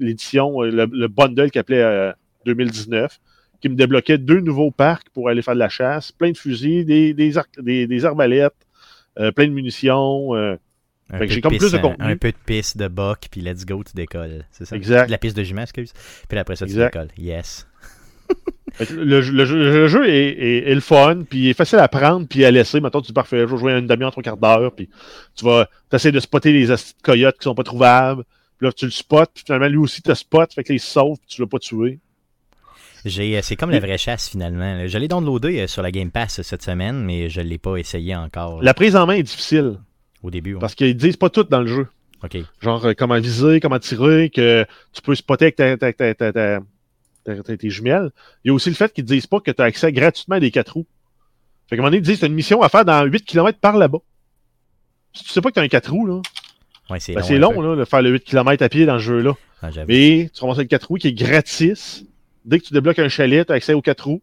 l'édition, 0.00 0.60
le, 0.62 0.86
le 0.90 1.08
bundle 1.08 1.50
qui 1.50 1.58
appelait 1.58 1.82
euh, 1.82 2.12
2019, 2.44 3.18
qui 3.60 3.68
me 3.68 3.74
débloquait 3.74 4.18
deux 4.18 4.40
nouveaux 4.40 4.70
parcs 4.70 5.08
pour 5.10 5.28
aller 5.28 5.42
faire 5.42 5.54
de 5.54 5.58
la 5.60 5.68
chasse, 5.68 6.12
plein 6.12 6.30
de 6.30 6.36
fusils, 6.36 6.84
des, 6.84 7.14
des, 7.14 7.38
arc- 7.38 7.60
des, 7.60 7.86
des 7.86 8.04
arbalètes, 8.04 8.54
euh, 9.18 9.32
plein 9.32 9.46
de 9.46 9.52
munitions. 9.52 10.34
euh, 10.34 10.56
Un 11.10 11.18
Fait 11.18 11.26
que 11.26 11.32
j'ai 11.32 11.40
comme 11.40 11.56
plus 11.56 11.72
de 11.72 11.78
un- 11.78 11.80
contenu. 11.80 12.04
Un, 12.04 12.16
peu 12.16 12.30
de 12.32 12.36
piste 12.44 12.76
de 12.76 12.88
buck, 12.88 13.26
puis 13.30 13.40
let's 13.40 13.64
go, 13.64 13.82
tu 13.84 13.92
décolles. 13.94 14.44
C'est 14.50 14.64
ça? 14.64 14.76
Exact. 14.76 15.06
De 15.06 15.10
la 15.12 15.18
piste 15.18 15.36
de 15.36 15.42
jument, 15.44 15.62
excuse. 15.62 15.92
Puis 16.28 16.38
après 16.38 16.56
ça, 16.56 16.66
tu 16.66 16.74
décolles. 16.74 17.08
Yes. 17.18 17.66
Le, 18.90 19.22
jeu- 19.22 19.32
le 19.32 19.44
jeu, 19.46 19.56
le 19.56 19.88
jeu 19.88 20.06
est, 20.08 20.28
est- 20.28 20.70
est 20.70 20.74
le 20.74 20.80
fun, 20.80 21.22
puis 21.28 21.38
il 21.38 21.48
est 21.48 21.54
facile 21.54 21.78
à 21.78 21.88
prendre, 21.88 22.26
puis 22.28 22.44
à 22.44 22.50
laisser. 22.50 22.80
Maintenant, 22.80 23.00
tu 23.00 23.06
dis 23.06 23.12
parfait, 23.14 23.38
je 23.40 23.44
vais 23.46 23.56
jouer 23.56 23.72
une 23.72 23.86
demi-heure, 23.86 24.10
trois 24.10 24.22
quarts 24.22 24.36
d'heure, 24.36 24.72
puis 24.74 24.90
tu 25.34 25.44
vas 25.46 25.68
essayer 25.92 26.12
de 26.12 26.20
spotter 26.20 26.52
les 26.52 26.74
coyotes 27.02 27.38
qui 27.38 27.44
sont 27.44 27.54
pas 27.54 27.62
trouvables. 27.62 28.24
Puis 28.58 28.66
là, 28.66 28.72
tu 28.72 28.84
le 28.86 28.90
spots, 28.90 29.26
puis 29.34 29.44
finalement, 29.46 29.68
lui 29.68 29.76
aussi 29.78 30.02
te 30.02 30.12
spot, 30.12 30.52
fait 30.52 30.64
que 30.64 30.76
se 30.76 30.86
sauve, 30.86 31.16
puis 31.18 31.26
tu 31.28 31.40
l'as 31.40 31.46
pas 31.46 31.58
tué. 31.58 32.00
J'ai, 33.08 33.36
euh, 33.36 33.40
c'est 33.42 33.56
comme 33.56 33.70
la 33.70 33.80
vraie 33.80 33.98
chasse 33.98 34.28
finalement. 34.28 34.86
Je 34.86 34.98
l'ai 34.98 35.08
downloadé 35.08 35.60
euh, 35.60 35.66
sur 35.66 35.82
la 35.82 35.90
Game 35.90 36.10
Pass 36.10 36.40
euh, 36.40 36.42
cette 36.42 36.62
semaine, 36.62 37.04
mais 37.04 37.28
je 37.30 37.40
ne 37.40 37.46
l'ai 37.46 37.58
pas 37.58 37.76
essayé 37.76 38.14
encore 38.16 38.62
La 38.62 38.74
prise 38.74 38.96
en 38.96 39.06
main 39.06 39.14
est 39.14 39.22
difficile, 39.22 39.78
au 40.22 40.30
début. 40.30 40.54
ouais. 40.54 40.60
parce 40.60 40.74
qu'ils 40.74 40.96
disent 40.96 41.16
pas 41.16 41.30
tout 41.30 41.44
dans 41.44 41.60
le 41.60 41.66
jeu. 41.68 41.86
Ok. 42.24 42.36
Genre, 42.60 42.86
comment 42.98 43.18
viser, 43.20 43.60
comment 43.60 43.78
tirer, 43.78 44.30
que 44.30 44.64
tu 44.92 45.02
peux 45.02 45.14
spotter 45.14 45.46
avec 45.46 45.56
ta, 45.56 45.76
ta- 45.76 45.92
ta- 45.92 46.14
ta- 46.14 46.32
ta- 46.32 46.60
ta- 47.24 47.42
ta- 47.42 47.56
tes 47.56 47.70
jumelles. 47.70 48.10
Il 48.44 48.48
y 48.48 48.50
a 48.50 48.54
aussi 48.54 48.70
le 48.70 48.74
fait 48.74 48.92
qu'ils 48.92 49.04
disent 49.04 49.26
pas 49.26 49.40
que 49.40 49.50
tu 49.50 49.62
as 49.62 49.66
accès 49.66 49.92
gratuitement 49.92 50.36
à 50.36 50.40
des 50.40 50.50
quatre 50.50 50.70
roues. 50.74 50.86
Fait 51.68 51.76
qu'à 51.76 51.82
un 51.82 51.84
moment 51.84 51.88
donné, 51.90 51.98
ils 51.98 52.02
disent 52.02 52.20
c'est 52.20 52.26
une 52.26 52.34
mission 52.34 52.62
à 52.62 52.68
faire 52.68 52.84
dans 52.84 53.04
8 53.04 53.24
km 53.24 53.58
par 53.60 53.76
là-bas. 53.76 53.98
Si 55.12 55.24
tu 55.24 55.30
sais 55.30 55.40
pas 55.40 55.50
que 55.50 55.54
tu 55.54 55.60
as 55.60 55.62
un 55.62 55.68
4 55.68 55.90
roues, 55.90 56.06
là, 56.06 56.20
Ouais, 56.90 57.00
c'est 57.00 57.14
ben, 57.14 57.20
long. 57.20 57.26
c'est 57.26 57.34
un 57.34 57.38
long, 57.38 57.60
là, 57.60 57.76
de 57.76 57.84
faire 57.84 58.02
le 58.02 58.10
8 58.10 58.24
km 58.24 58.62
à 58.64 58.68
pied 58.68 58.86
dans 58.86 58.98
ce 58.98 59.04
jeu-là. 59.04 59.32
Ah. 59.62 59.70
Mais 59.88 60.30
tu 60.32 60.40
commences 60.40 60.58
avec 60.58 60.70
le 60.70 60.76
4 60.78 60.84
roues 60.88 60.96
qui 60.96 61.08
est 61.08 61.12
gratis. 61.12 62.04
Dès 62.46 62.60
que 62.60 62.64
tu 62.64 62.72
débloques 62.72 62.98
un 62.98 63.08
chalet, 63.08 63.46
tu 63.46 63.52
as 63.52 63.56
accès 63.56 63.74
aux 63.74 63.82
4 63.82 64.04
roues. 64.04 64.22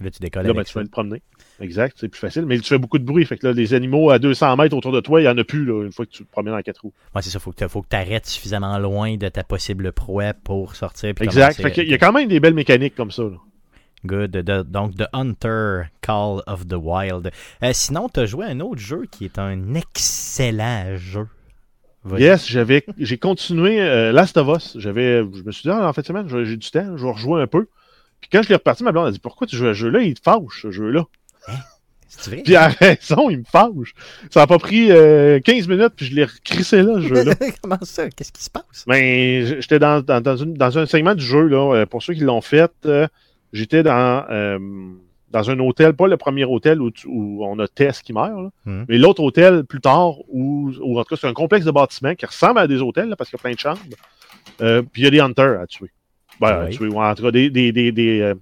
Là, 0.00 0.10
tu 0.10 0.18
décolles 0.20 0.46
Là, 0.46 0.52
ben, 0.52 0.64
tu 0.64 0.74
vas 0.74 0.82
le 0.82 0.88
promener. 0.88 1.22
Exact, 1.60 1.96
c'est 1.98 2.08
plus 2.08 2.18
facile. 2.18 2.44
Mais 2.46 2.58
tu 2.58 2.68
fais 2.68 2.78
beaucoup 2.78 2.98
de 2.98 3.04
bruit. 3.04 3.24
Fait 3.24 3.38
que 3.38 3.46
là, 3.46 3.52
les 3.52 3.74
animaux 3.74 4.10
à 4.10 4.18
200 4.18 4.56
mètres 4.56 4.76
autour 4.76 4.92
de 4.92 5.00
toi, 5.00 5.20
il 5.20 5.24
n'y 5.24 5.30
en 5.30 5.38
a 5.38 5.44
plus 5.44 5.64
là, 5.64 5.84
une 5.84 5.92
fois 5.92 6.04
que 6.04 6.10
tu 6.10 6.24
te 6.24 6.30
promènes 6.30 6.54
en 6.54 6.60
4 6.60 6.82
roues. 6.82 6.92
Ouais, 7.14 7.22
c'est 7.22 7.30
ça. 7.30 7.38
Faut 7.38 7.52
que, 7.52 7.88
tu 7.88 7.96
arrêtes 7.96 8.26
suffisamment 8.26 8.76
loin 8.78 9.16
de 9.16 9.28
ta 9.28 9.44
possible 9.44 9.92
proie 9.92 10.34
pour 10.34 10.76
sortir. 10.76 11.14
puis 11.14 11.24
Exact. 11.24 11.60
Fait 11.60 11.70
qu'il 11.70 11.88
y 11.88 11.94
a 11.94 11.98
quand 11.98 12.12
même 12.12 12.28
des 12.28 12.40
belles 12.40 12.54
mécaniques 12.54 12.94
comme 12.94 13.10
ça. 13.10 13.22
là. 13.22 13.36
Good. 14.04 14.32
De- 14.32 14.62
donc, 14.62 14.96
The 14.96 15.06
Hunter 15.12 15.84
Call 16.02 16.42
of 16.46 16.66
the 16.66 16.76
Wild. 16.76 17.30
Euh, 17.62 17.70
sinon, 17.72 18.08
tu 18.12 18.20
as 18.20 18.26
joué 18.26 18.44
à 18.44 18.48
un 18.48 18.60
autre 18.60 18.80
jeu 18.80 19.06
qui 19.10 19.24
est 19.24 19.38
un 19.38 19.74
excellent 19.74 20.96
jeu. 20.96 21.26
Yes, 22.18 22.46
j'avais, 22.48 22.84
j'ai 22.98 23.18
continué 23.18 23.80
euh, 23.80 24.12
Last 24.12 24.36
of 24.36 24.48
Us. 24.56 24.76
J'avais, 24.78 25.18
je 25.18 25.42
me 25.42 25.52
suis 25.52 25.62
dit, 25.62 25.70
ah, 25.70 25.88
en 25.88 25.92
fait, 25.92 26.06
semaine, 26.06 26.28
j'ai 26.44 26.56
du 26.56 26.70
temps, 26.70 26.96
je 26.96 27.04
vais 27.04 27.10
rejouer 27.10 27.40
un 27.42 27.46
peu. 27.46 27.66
Puis 28.20 28.30
quand 28.32 28.42
je 28.42 28.48
l'ai 28.48 28.54
reparti, 28.56 28.84
ma 28.84 28.92
blonde 28.92 29.08
a 29.08 29.10
dit, 29.10 29.18
pourquoi 29.18 29.46
tu 29.46 29.56
joues 29.56 29.66
à 29.66 29.74
ce 29.74 29.78
jeu-là? 29.78 30.00
Il 30.02 30.14
te 30.14 30.20
fâche, 30.22 30.62
ce 30.62 30.70
jeu-là. 30.70 31.04
C'est 32.08 32.30
vrai? 32.30 32.42
Puis 32.42 32.54
a 32.56 32.68
raison, 32.68 33.28
il 33.30 33.38
me 33.38 33.44
fâche. 33.44 33.92
Ça 34.30 34.42
a 34.42 34.46
pas 34.46 34.58
pris 34.58 34.92
euh, 34.92 35.40
15 35.40 35.66
minutes, 35.66 35.94
puis 35.96 36.06
je 36.06 36.14
l'ai 36.14 36.24
recrissé 36.24 36.82
là, 36.82 36.94
ce 36.96 37.08
jeu-là. 37.08 37.34
Comment 37.62 37.78
ça? 37.82 38.08
Qu'est-ce 38.10 38.32
qui 38.32 38.44
se 38.44 38.50
passe? 38.50 38.84
J- 39.46 39.56
j'étais 39.60 39.78
dans, 39.78 40.00
dans, 40.00 40.20
dans, 40.20 40.36
dans 40.36 40.78
un 40.78 40.86
segment 40.86 41.14
du 41.14 41.24
jeu, 41.24 41.46
là, 41.48 41.74
euh, 41.74 41.86
pour 41.86 42.02
ceux 42.02 42.14
qui 42.14 42.20
l'ont 42.20 42.40
fait, 42.40 42.70
euh, 42.86 43.08
j'étais 43.52 43.82
dans, 43.82 44.24
euh, 44.30 44.58
dans 45.34 45.50
un 45.50 45.58
hôtel, 45.58 45.92
pas 45.94 46.06
le 46.06 46.16
premier 46.16 46.44
hôtel 46.44 46.80
où, 46.80 46.90
tu- 46.90 47.08
où 47.08 47.44
on 47.44 47.58
a 47.58 47.66
Tess 47.68 48.00
qui 48.02 48.12
meurt, 48.12 48.30
là, 48.30 48.50
Mhm. 48.66 48.86
mais 48.88 48.98
l'autre 48.98 49.20
hôtel 49.22 49.64
plus 49.64 49.80
tard, 49.80 50.14
où, 50.28 50.70
où 50.80 50.98
en 50.98 51.02
tout 51.02 51.14
cas 51.14 51.20
c'est 51.20 51.26
un 51.28 51.32
complexe 51.34 51.66
de 51.66 51.72
bâtiments 51.72 52.14
qui 52.14 52.24
ressemble 52.24 52.60
à 52.60 52.66
des 52.68 52.80
hôtels, 52.80 53.08
là, 53.08 53.16
parce 53.16 53.28
qu'il 53.28 53.36
y 53.36 53.40
a 53.40 53.42
plein 53.42 53.52
de 53.52 53.58
chambres. 53.58 53.80
Euh, 54.62 54.82
puis 54.82 55.02
il 55.02 55.04
y 55.04 55.08
a 55.08 55.10
des 55.10 55.20
hunters 55.20 55.60
à 55.60 55.66
tuer. 55.66 55.90
Ben, 56.40 56.48
à 56.48 56.64
Oui. 56.66 56.70
tuer, 56.70 56.86
ou 56.88 57.00
en 57.02 57.14
tout 57.14 57.22
cas 57.24 57.30
des, 57.32 57.50
des, 57.50 57.72
des, 57.72 57.90
des, 57.92 58.20
euh, 58.20 58.34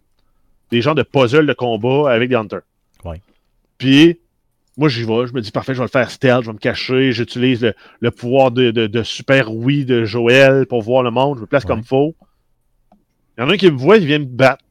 des 0.70 0.80
gens 0.82 0.94
de 0.94 1.02
puzzle 1.02 1.46
de 1.46 1.52
combat 1.54 2.12
avec 2.12 2.28
des 2.28 2.34
hunters. 2.36 2.60
Oui. 3.04 3.16
Puis 3.78 4.18
moi, 4.76 4.88
j'y 4.90 5.04
vais, 5.04 5.26
je 5.26 5.32
me 5.32 5.40
dis, 5.40 5.50
parfait, 5.50 5.72
je 5.74 5.78
vais 5.78 5.84
le 5.84 5.88
faire 5.88 6.10
stealth, 6.10 6.42
je 6.42 6.46
vais 6.48 6.52
me 6.54 6.58
cacher, 6.58 7.12
j'utilise 7.12 7.62
le, 7.62 7.74
le 8.00 8.10
pouvoir 8.10 8.50
de, 8.50 8.70
de, 8.70 8.86
de 8.86 9.02
super 9.02 9.50
oui 9.54 9.84
de 9.86 10.04
Joël 10.04 10.66
pour 10.66 10.82
voir 10.82 11.02
le 11.02 11.10
monde, 11.10 11.36
je 11.36 11.42
me 11.42 11.46
place 11.46 11.64
comme 11.64 11.82
faux. 11.84 12.14
Il 13.38 13.40
y 13.40 13.44
en 13.44 13.48
a 13.50 13.54
un 13.54 13.56
qui 13.56 13.70
me 13.70 13.78
voit, 13.78 13.96
il 13.96 14.06
vient 14.06 14.18
me 14.18 14.24
battre. 14.26 14.62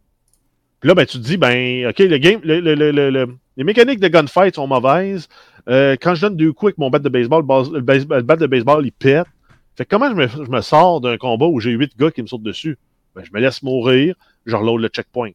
Puis 0.81 0.87
là, 0.87 0.95
ben, 0.95 1.05
tu 1.05 1.17
te 1.19 1.23
dis, 1.23 1.37
ben, 1.37 1.87
OK, 1.87 1.99
le 1.99 2.17
game, 2.17 2.41
le, 2.43 2.59
le- 2.59 2.73
le- 2.75 2.91
le- 2.91 3.09
le- 3.11 3.37
les 3.55 3.63
mécaniques 3.63 3.99
de 3.99 4.07
gunfight 4.07 4.55
sont 4.55 4.67
mauvaises. 4.67 5.27
Euh, 5.69 5.95
quand 6.01 6.15
je 6.15 6.21
donne 6.21 6.35
deux 6.35 6.51
coups 6.53 6.69
avec 6.71 6.79
mon 6.79 6.89
bat 6.89 6.97
de 6.99 7.07
baseball, 7.07 7.41
le 7.41 7.45
bas- 7.47 7.69
le 7.71 7.81
base- 7.81 8.07
le 8.09 8.21
bat 8.23 8.35
de 8.35 8.47
baseball, 8.47 8.83
il 8.85 8.91
pète. 8.91 9.27
Fait 9.77 9.85
que 9.85 9.95
comment 9.95 10.09
je 10.09 10.15
me, 10.15 10.27
je 10.27 10.49
me 10.49 10.61
sors 10.61 10.99
d'un 10.99 11.17
combat 11.17 11.45
où 11.45 11.59
j'ai 11.59 11.71
huit 11.71 11.95
gars 11.97 12.09
qui 12.11 12.21
me 12.23 12.27
sautent 12.27 12.43
dessus? 12.43 12.77
Ben, 13.15 13.23
je 13.23 13.29
me 13.31 13.39
laisse 13.39 13.61
mourir, 13.61 14.15
je 14.45 14.55
reload 14.55 14.81
le 14.81 14.87
checkpoint. 14.87 15.31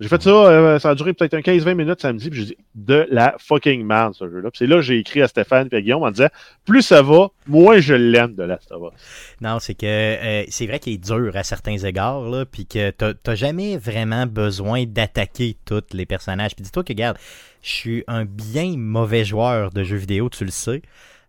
J'ai 0.00 0.08
fait 0.08 0.22
ça, 0.22 0.30
euh, 0.30 0.78
ça 0.78 0.90
a 0.90 0.94
duré 0.94 1.12
peut-être 1.12 1.34
un 1.34 1.40
15-20 1.40 1.74
minutes 1.74 2.00
samedi, 2.00 2.30
puis 2.30 2.40
j'ai 2.40 2.46
dit 2.46 2.56
de 2.74 3.06
la 3.10 3.36
fucking 3.38 3.84
merde 3.84 4.14
ce 4.14 4.26
jeu-là. 4.30 4.50
Puis 4.50 4.60
c'est 4.60 4.66
là 4.66 4.76
que 4.76 4.82
j'ai 4.82 4.98
écrit 4.98 5.20
à 5.20 5.28
Stéphane 5.28 5.68
et 5.70 5.76
à 5.76 5.80
Guillaume 5.82 6.02
en 6.02 6.10
disant 6.10 6.28
plus 6.64 6.80
ça 6.80 7.02
va, 7.02 7.28
moins 7.46 7.80
je 7.80 7.92
l'aime 7.92 8.34
de 8.34 8.42
Last 8.42 8.72
of 8.72 8.94
Us. 8.94 9.00
Non, 9.42 9.58
c'est 9.60 9.74
que 9.74 9.84
euh, 9.86 10.44
c'est 10.48 10.66
vrai 10.66 10.78
qu'il 10.78 10.94
est 10.94 11.04
dur 11.04 11.32
à 11.34 11.42
certains 11.42 11.76
égards, 11.76 12.22
là, 12.22 12.46
puis 12.46 12.64
que 12.64 12.90
t'as 12.90 13.34
jamais 13.34 13.76
vraiment 13.76 14.24
besoin 14.26 14.84
d'attaquer 14.86 15.56
tous 15.66 15.82
les 15.92 16.06
personnages. 16.06 16.54
Puis 16.54 16.64
dis-toi 16.64 16.82
que, 16.82 16.92
regarde, 16.92 17.18
je 17.62 17.70
suis 17.70 18.04
un 18.06 18.24
bien 18.24 18.76
mauvais 18.78 19.26
joueur 19.26 19.70
de 19.70 19.84
jeux 19.84 19.96
vidéo, 19.96 20.30
tu 20.30 20.46
le 20.46 20.50
sais. 20.50 20.80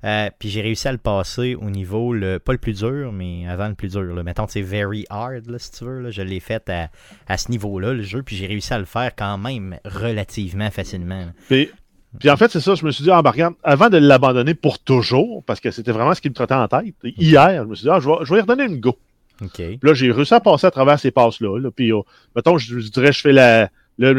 Euh, 0.04 0.30
puis 0.40 0.50
j'ai 0.50 0.62
réussi 0.62 0.88
à 0.88 0.92
le 0.92 0.98
passer 0.98 1.56
au 1.56 1.70
niveau, 1.70 2.14
le, 2.14 2.40
pas 2.40 2.52
le 2.54 2.58
plus 2.58 2.80
dur, 2.80 3.12
mais 3.12 3.48
avant 3.48 3.68
le 3.68 3.76
plus 3.76 3.90
dur. 3.90 4.02
Là. 4.16 4.24
Mettons 4.24 4.46
c'est 4.48 4.62
very 4.64 5.06
hard, 5.10 5.48
là, 5.48 5.60
si 5.60 5.72
tu 5.72 5.84
veux. 5.86 6.00
Là. 6.02 6.12
Je 6.12 6.22
l'ai 6.22 6.40
fait 6.40 6.68
à, 6.70 6.90
à 7.28 7.38
ce 7.38 7.52
niveau-là, 7.52 7.94
le 7.94 8.02
jeu, 8.04 8.24
puis 8.24 8.36
j'ai 8.36 8.48
réussi 8.48 8.74
à 8.74 8.80
le 8.80 8.86
faire 8.86 9.12
quand 9.16 9.38
même 9.38 9.78
relativement 9.86 10.72
facilement. 10.72 11.26
Puis, 11.48 11.70
puis 12.20 12.30
en 12.30 12.36
fait, 12.38 12.52
c'est 12.52 12.60
ça, 12.60 12.76
je 12.76 12.86
me 12.86 12.92
suis 12.92 13.04
dit, 13.04 13.12
ah, 13.12 13.22
ben, 13.22 13.30
regarde, 13.32 13.54
avant 13.64 13.90
de 13.90 13.98
l'abandonner 13.98 14.54
pour 14.56 14.80
toujours, 14.80 15.44
parce 15.46 15.60
que 15.60 15.72
c'était 15.72 15.92
vraiment 15.92 16.14
ce 16.14 16.22
qui 16.22 16.30
me 16.30 16.34
trottait 16.34 16.56
en 16.56 16.68
tête, 16.68 16.94
hier, 17.04 17.64
je 17.64 17.70
me 17.70 17.76
suis 17.76 17.84
dit, 17.84 17.90
ah, 17.90 18.00
je 18.00 18.10
vais, 18.10 18.16
je 18.24 18.34
vais 18.34 18.40
y 18.40 18.42
redonner 18.42 18.66
une 18.66 18.80
go. 18.80 18.98
Puis 19.54 19.80
là, 19.82 19.94
j'ai 19.94 20.12
réussi 20.12 20.34
à 20.34 20.40
passer 20.40 20.68
à 20.68 20.72
travers 20.72 21.00
ces 21.00 21.12
passes-là. 21.12 21.58
Là, 21.60 21.72
puis, 21.72 21.92
euh, 21.94 22.02
mettons, 22.36 22.58
je, 22.58 22.80
je 22.80 22.90
dirais, 22.92 23.12
je 23.12 23.22
fais 23.22 23.32
la, 23.32 23.70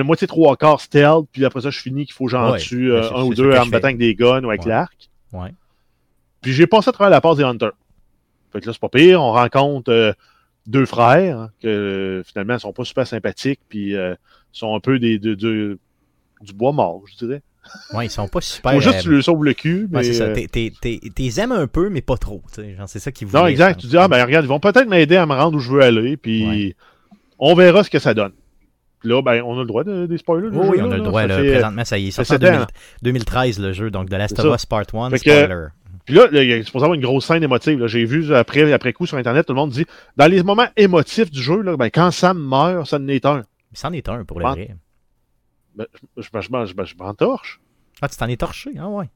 moitié 0.04 0.26
trois 0.26 0.56
quarts 0.56 0.80
stealth, 0.80 1.26
puis 1.32 1.44
après 1.44 1.60
ça, 1.60 1.70
je 1.70 1.78
finis 1.80 2.06
qu'il 2.06 2.14
faut 2.14 2.24
que 2.26 2.30
j'en 2.30 2.52
Ouais, 2.52 2.58
tue 2.58 2.92
euh, 2.92 3.10
un 3.14 3.22
ou 3.24 3.34
deux 3.34 3.52
en 3.52 3.66
me 3.66 3.70
battant 3.70 3.88
avec 3.88 3.98
des 3.98 4.14
guns 4.14 4.42
ou 4.44 4.48
avec 4.48 4.62
Ouais. 4.62 4.68
l'arc. 4.70 5.10
Ouais. 5.32 5.50
Puis 6.42 6.52
j'ai 6.52 6.66
passé 6.66 6.88
à 6.90 6.92
travers 6.92 7.10
la 7.10 7.20
passe 7.20 7.36
des 7.36 7.44
Hunters. 7.44 7.72
Fait 8.52 8.60
que 8.60 8.66
là, 8.66 8.72
c'est 8.72 8.80
pas 8.80 8.88
pire. 8.88 9.22
On 9.22 9.32
rencontre 9.32 9.90
euh, 9.90 10.12
deux 10.66 10.84
frères 10.86 11.38
hein, 11.38 11.50
que 11.62 11.68
euh, 11.68 12.22
finalement 12.24 12.58
sont 12.58 12.72
pas 12.72 12.84
super 12.84 13.06
sympathiques, 13.06 13.60
puis 13.68 13.94
euh, 13.96 14.14
sont 14.52 14.74
un 14.74 14.80
peu 14.80 14.98
des, 14.98 15.18
de- 15.18 15.34
de- 15.34 15.78
du 16.42 16.52
bois 16.52 16.72
mort, 16.72 17.02
je 17.10 17.24
dirais. 17.24 17.42
Ouais, 17.94 18.06
ils 18.06 18.10
sont 18.10 18.26
pas 18.28 18.40
super. 18.42 18.72
Faut 18.72 18.80
juste 18.80 18.96
euh, 18.98 19.02
tu 19.02 19.10
le 19.10 19.22
sauves 19.22 19.44
le 19.44 19.54
cul. 19.54 19.86
Mais, 19.90 19.98
Ouais, 19.98 20.04
c'est 20.04 20.14
ça. 20.14 20.24
euh, 20.24 20.34
T'es- 20.34 21.40
aimes 21.40 21.52
un 21.52 21.66
peu, 21.68 21.88
mais 21.88 22.02
pas 22.02 22.16
trop. 22.16 22.42
C'est 22.86 22.98
ça 22.98 23.12
qui 23.12 23.24
vous 23.24 23.36
Non, 23.38 23.46
exact. 23.46 23.80
Tu 23.80 23.86
dis, 23.86 23.96
ah, 23.96 24.08
ben 24.08 24.22
regarde, 24.24 24.44
ils 24.44 24.48
vont 24.48 24.60
peut-être 24.60 24.88
m'aider 24.88 25.16
à 25.16 25.24
me 25.26 25.34
rendre 25.34 25.56
où 25.56 25.60
je 25.60 25.70
veux 25.72 25.80
aller, 25.82 26.16
puis 26.16 26.46
Ouais. 26.46 26.76
on 27.38 27.54
verra 27.54 27.84
ce 27.84 27.90
que 27.90 27.98
ça 28.00 28.12
donne. 28.14 28.32
Puis 29.00 29.08
là, 29.08 29.20
ben, 29.22 29.42
on 29.44 29.56
a 29.56 29.60
le 29.60 29.66
droit 29.66 29.82
de, 29.82 30.06
des 30.06 30.18
spoilers. 30.18 30.48
Oui, 30.52 30.66
oui, 30.70 30.78
jeu, 30.78 30.84
on 30.84 30.86
a 30.86 30.90
là, 30.90 30.96
le 30.98 31.02
droit. 31.02 31.26
Là, 31.26 31.36
fait, 31.38 31.48
euh, 31.48 31.52
présentement, 31.54 31.84
ça 31.84 31.98
y 31.98 32.08
est. 32.08 32.10
ça 32.12 32.24
sorti 32.24 32.44
en 32.44 32.46
fait 32.46 32.50
2000 32.52 32.60
ans. 32.62 32.66
2013, 33.02 33.58
le 33.58 33.72
jeu. 33.72 33.90
Donc, 33.90 34.10
The 34.10 34.12
Last 34.14 34.36
C'est 34.36 34.44
of. 34.44 34.54
Us 34.54 34.66
Part 34.66 34.82
1, 34.94 35.10
Fait 35.10 35.18
que- 35.18 35.30
spoiler. 35.30 35.66
Puis 36.04 36.14
là, 36.14 36.26
il 36.32 36.48
y 36.48 36.52
a 36.52 36.62
supposé 36.64 36.84
avoir 36.84 36.94
une 36.94 37.00
grosse 37.02 37.26
scène 37.26 37.42
émotive. 37.42 37.78
là. 37.78 37.86
J'ai 37.86 38.04
vu 38.04 38.34
après, 38.34 38.72
après 38.72 38.92
coup 38.92 39.06
sur 39.06 39.16
Internet, 39.16 39.46
tout 39.46 39.52
le 39.52 39.58
monde 39.60 39.70
dit 39.70 39.86
dans 40.16 40.26
les 40.26 40.42
moments 40.42 40.66
émotifs 40.76 41.30
du 41.30 41.40
jeu, 41.40 41.62
là, 41.62 41.76
ben, 41.76 41.90
quand 41.90 42.10
Sam 42.10 42.38
meurt, 42.38 42.86
ça 42.88 42.96
en 42.98 43.06
est 43.08 43.24
un. 43.24 43.38
Mais 43.38 43.44
c'en 43.76 43.92
est 43.92 44.08
un 44.08 44.24
pour 44.24 44.40
le 44.40 44.46
vrai. 44.46 44.74
Ben, 45.76 45.86
je, 46.16 46.22
je, 46.22 46.40
je, 46.40 46.84
je, 46.84 46.94
m'entorche. 46.98 47.60
Ah, 48.00 48.08
tu 48.08 48.16
t'en 48.16 48.26
es 48.28 48.36
torché, 48.36 48.70
ah 48.78 48.88
ouais. 48.88 49.06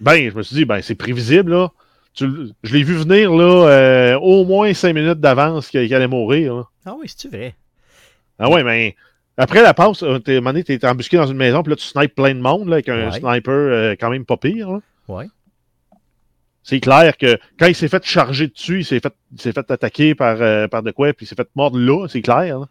Ben, 0.00 0.30
je 0.30 0.36
me 0.36 0.42
suis 0.42 0.54
dit, 0.56 0.64
ben, 0.64 0.80
c'est 0.82 0.94
prévisible, 0.94 1.52
là. 1.52 1.72
Tu 2.14 2.26
je 2.62 2.72
l'ai 2.74 2.82
vu 2.82 2.94
venir, 2.94 3.30
là, 3.34 3.68
euh, 3.68 4.18
au 4.20 4.44
moins 4.46 4.72
cinq 4.72 4.94
minutes 4.94 5.20
d'avance 5.20 5.68
qu'il 5.68 5.92
allait 5.92 6.06
mourir, 6.06 6.54
là. 6.54 6.62
Ah 6.86 6.94
oui, 6.98 7.08
c'est-tu 7.08 7.28
vrai? 7.28 7.54
Ah 8.38 8.48
ouais, 8.48 8.62
mais 8.64 8.94
après 9.36 9.62
la 9.62 9.74
passe, 9.74 10.02
euh, 10.02 10.18
t'es, 10.18 10.34
à 10.34 10.38
un 10.38 10.40
moment 10.40 10.52
donné, 10.52 10.64
t'es 10.64 10.82
embusqué 10.86 11.18
dans 11.18 11.26
une 11.26 11.36
maison, 11.36 11.62
puis 11.62 11.70
là, 11.70 11.76
tu 11.76 11.84
snipes 11.84 12.14
plein 12.14 12.34
de 12.34 12.40
monde, 12.40 12.68
là, 12.68 12.74
avec 12.76 12.88
un 12.88 13.10
Ouais. 13.10 13.18
sniper 13.18 13.52
euh, 13.52 13.94
quand 14.00 14.08
même 14.10 14.24
pas 14.24 14.36
pire, 14.38 14.70
là. 14.70 14.80
Ouais. 15.08 15.26
C'est 16.68 16.80
clair 16.80 17.16
que 17.16 17.38
quand 17.60 17.66
il 17.66 17.76
s'est 17.76 17.86
fait 17.86 18.04
charger 18.04 18.48
dessus, 18.48 18.80
il 18.80 18.84
s'est 18.84 18.98
fait, 18.98 19.12
il 19.32 19.40
s'est 19.40 19.52
fait 19.52 19.70
attaquer 19.70 20.16
par, 20.16 20.38
euh, 20.40 20.66
par 20.66 20.82
de 20.82 20.90
quoi, 20.90 21.12
puis 21.12 21.24
il 21.24 21.28
s'est 21.28 21.36
fait 21.36 21.46
mordre 21.54 21.78
là, 21.78 22.08
c'est 22.08 22.22
clair. 22.22 22.58
Là, 22.58 22.66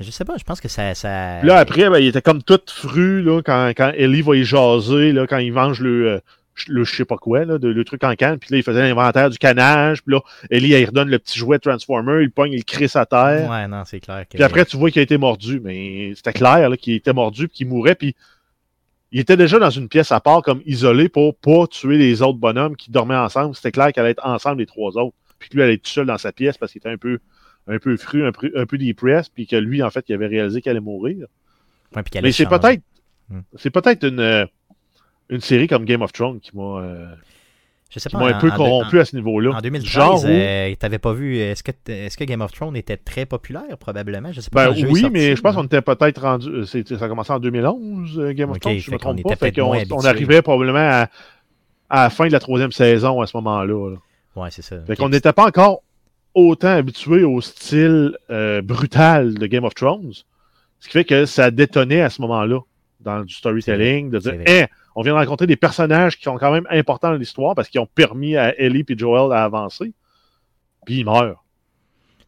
Mais 0.00 0.04
je 0.04 0.10
sais 0.10 0.24
pas, 0.24 0.34
je 0.36 0.42
pense 0.42 0.60
que 0.60 0.66
ça. 0.66 0.92
ça... 0.96 1.36
Puis 1.38 1.46
là 1.46 1.58
après, 1.58 1.88
ben, 1.88 1.98
il 1.98 2.08
était 2.08 2.20
comme 2.20 2.42
tout 2.42 2.58
fru 2.66 3.22
là, 3.22 3.40
quand, 3.40 3.68
quand 3.76 3.92
Ellie 3.96 4.22
va 4.22 4.34
y 4.34 4.44
jaser, 4.44 5.12
là, 5.12 5.28
quand 5.28 5.38
il 5.38 5.52
mange 5.52 5.78
le, 5.80 6.08
euh, 6.08 6.18
le 6.66 6.82
je 6.82 6.96
sais 6.96 7.04
pas 7.04 7.16
quoi, 7.16 7.44
là, 7.44 7.58
de- 7.58 7.68
le 7.68 7.84
truc 7.84 8.02
en 8.02 8.16
canne, 8.16 8.38
puis 8.40 8.48
là, 8.50 8.56
il 8.58 8.64
faisait 8.64 8.82
l'inventaire 8.82 9.30
du 9.30 9.38
canage, 9.38 10.02
puis 10.02 10.14
là, 10.16 10.20
Ellie, 10.50 10.72
elle 10.72 10.86
redonne 10.86 11.08
le 11.08 11.20
petit 11.20 11.38
jouet 11.38 11.60
Transformer, 11.60 12.24
il 12.24 12.30
pogne, 12.32 12.52
il 12.54 12.64
crée 12.64 12.88
sa 12.88 13.06
terre. 13.06 13.48
Ouais, 13.48 13.68
non, 13.68 13.84
c'est 13.86 14.00
clair. 14.00 14.24
Que... 14.28 14.34
Puis 14.34 14.42
après, 14.42 14.64
tu 14.64 14.76
vois 14.76 14.90
qu'il 14.90 14.98
a 14.98 15.04
été 15.04 15.16
mordu, 15.16 15.60
mais 15.62 16.12
c'était 16.16 16.32
clair 16.32 16.68
là, 16.68 16.76
qu'il 16.76 16.94
était 16.94 17.12
mordu 17.12 17.46
puis 17.46 17.58
qu'il 17.58 17.68
mourait, 17.68 17.94
puis 17.94 18.16
il 19.12 19.20
était 19.20 19.36
déjà 19.36 19.58
dans 19.58 19.70
une 19.70 19.88
pièce 19.88 20.10
à 20.10 20.20
part, 20.20 20.42
comme 20.42 20.62
isolé, 20.66 21.08
pour 21.08 21.36
pas 21.36 21.66
tuer 21.66 21.98
les 21.98 22.22
autres 22.22 22.38
bonhommes 22.38 22.76
qui 22.76 22.90
dormaient 22.90 23.16
ensemble. 23.16 23.54
C'était 23.54 23.72
clair 23.72 23.92
qu'elle 23.92 24.04
allait 24.04 24.12
être 24.12 24.26
ensemble, 24.26 24.58
les 24.60 24.66
trois 24.66 24.96
autres. 24.96 25.14
Puis 25.38 25.48
que 25.48 25.54
lui, 25.54 25.62
elle 25.62 25.68
allait 25.68 25.74
être 25.74 25.86
seul 25.86 26.06
dans 26.06 26.18
sa 26.18 26.32
pièce 26.32 26.58
parce 26.58 26.72
qu'il 26.72 26.80
était 26.80 26.88
un 26.88 26.96
peu, 26.96 27.18
un 27.68 27.78
peu 27.78 27.96
fru, 27.96 28.26
un 28.26 28.32
peu, 28.32 28.50
un 28.56 28.66
peu 28.66 28.78
depressed, 28.78 29.32
puis 29.34 29.46
que 29.46 29.56
lui, 29.56 29.82
en 29.82 29.90
fait, 29.90 30.04
il 30.08 30.14
avait 30.14 30.26
réalisé 30.26 30.62
qu'elle 30.62 30.72
allait 30.72 30.80
mourir. 30.80 31.26
Ouais, 31.94 32.02
Mais 32.22 32.28
a 32.28 32.32
c'est 32.32 32.46
peut-être, 32.46 32.82
Hmm. 33.32 33.40
c'est 33.56 33.70
peut-être 33.70 34.06
une, 34.06 34.46
une 35.30 35.40
série 35.40 35.66
comme 35.66 35.84
Game 35.84 36.02
of 36.02 36.12
Thrones 36.12 36.40
qui 36.40 36.54
m'a, 36.54 36.82
euh, 36.82 37.06
Je 37.94 37.98
sais 37.98 38.08
pas. 38.08 38.18
un 38.18 38.36
en- 38.36 38.40
peu 38.40 38.50
en- 38.50 38.56
corrompu 38.56 39.00
à 39.00 39.04
ce 39.04 39.14
niveau-là. 39.16 39.50
En, 39.50 39.58
en 39.58 39.60
2013, 39.60 39.90
Genre 39.92 40.24
où- 40.24 40.26
euh, 40.28 40.74
t'avais 40.78 40.98
pas 40.98 41.12
vu. 41.12 41.36
Est-ce 41.36 41.62
que, 41.62 42.24
Game 42.24 42.40
of 42.40 42.50
Thrones 42.52 42.74
était 42.76 42.96
très 42.96 43.26
populaire, 43.26 43.76
probablement? 43.78 44.32
Je 44.32 44.40
sais 44.40 44.48
pas. 44.50 44.70
Ben 44.70 44.86
oui, 44.88 45.06
mais 45.12 45.36
je 45.36 45.40
pense 45.42 45.54
qu'on 45.54 45.64
était 45.64 45.82
peut-être 45.82 46.22
rendu. 46.22 46.48
euh, 46.48 46.64
Ça 46.64 46.78
a 47.04 47.08
commencé 47.08 47.32
en 47.32 47.38
2011, 47.38 48.18
euh, 48.18 48.32
Game 48.32 48.50
of 48.50 48.60
Thrones, 48.60 48.78
je 48.78 48.90
me 48.90 48.96
trompe 48.98 49.22
pas. 49.22 49.36
Fait 49.36 49.60
on 49.60 50.04
arrivait 50.04 50.40
probablement 50.42 50.78
à, 50.78 51.08
à 51.90 52.04
la 52.04 52.10
fin 52.10 52.26
de 52.26 52.32
la 52.32 52.40
troisième 52.40 52.72
saison 52.72 53.20
à 53.20 53.26
ce 53.26 53.36
moment-là. 53.36 53.90
là. 53.90 53.96
Ouais, 54.42 54.48
c'est 54.50 54.62
ça. 54.62 54.76
Fait 54.86 54.96
qu'on 54.96 55.10
n'était 55.10 55.32
pas 55.34 55.46
encore 55.46 55.82
autant 56.34 56.68
habitué 56.68 57.24
au 57.24 57.42
style 57.42 58.16
euh, 58.30 58.62
brutal 58.62 59.34
de 59.34 59.46
Game 59.46 59.64
of 59.64 59.74
Thrones. 59.74 60.12
Ce 60.80 60.86
qui 60.88 60.92
fait 60.92 61.04
que 61.04 61.26
ça 61.26 61.50
détonnait 61.50 62.00
à 62.00 62.08
ce 62.08 62.22
moment-là 62.22 62.60
dans 63.00 63.22
du 63.22 63.34
storytelling, 63.34 64.10
de 64.10 64.18
dire 64.18 64.34
Hein, 64.48 64.64
on 64.94 65.02
vient 65.02 65.12
de 65.14 65.18
rencontrer 65.18 65.46
des 65.46 65.56
personnages 65.56 66.16
qui 66.16 66.24
sont 66.24 66.36
quand 66.38 66.52
même 66.52 66.66
importants 66.70 67.10
dans 67.10 67.16
l'histoire 67.16 67.54
parce 67.54 67.68
qu'ils 67.68 67.80
ont 67.80 67.86
permis 67.86 68.36
à 68.36 68.58
Ellie 68.60 68.84
et 68.88 68.98
Joel 68.98 69.32
à 69.32 69.44
avancer. 69.44 69.92
Puis 70.86 70.98
ils 71.00 71.04
meurent. 71.04 71.44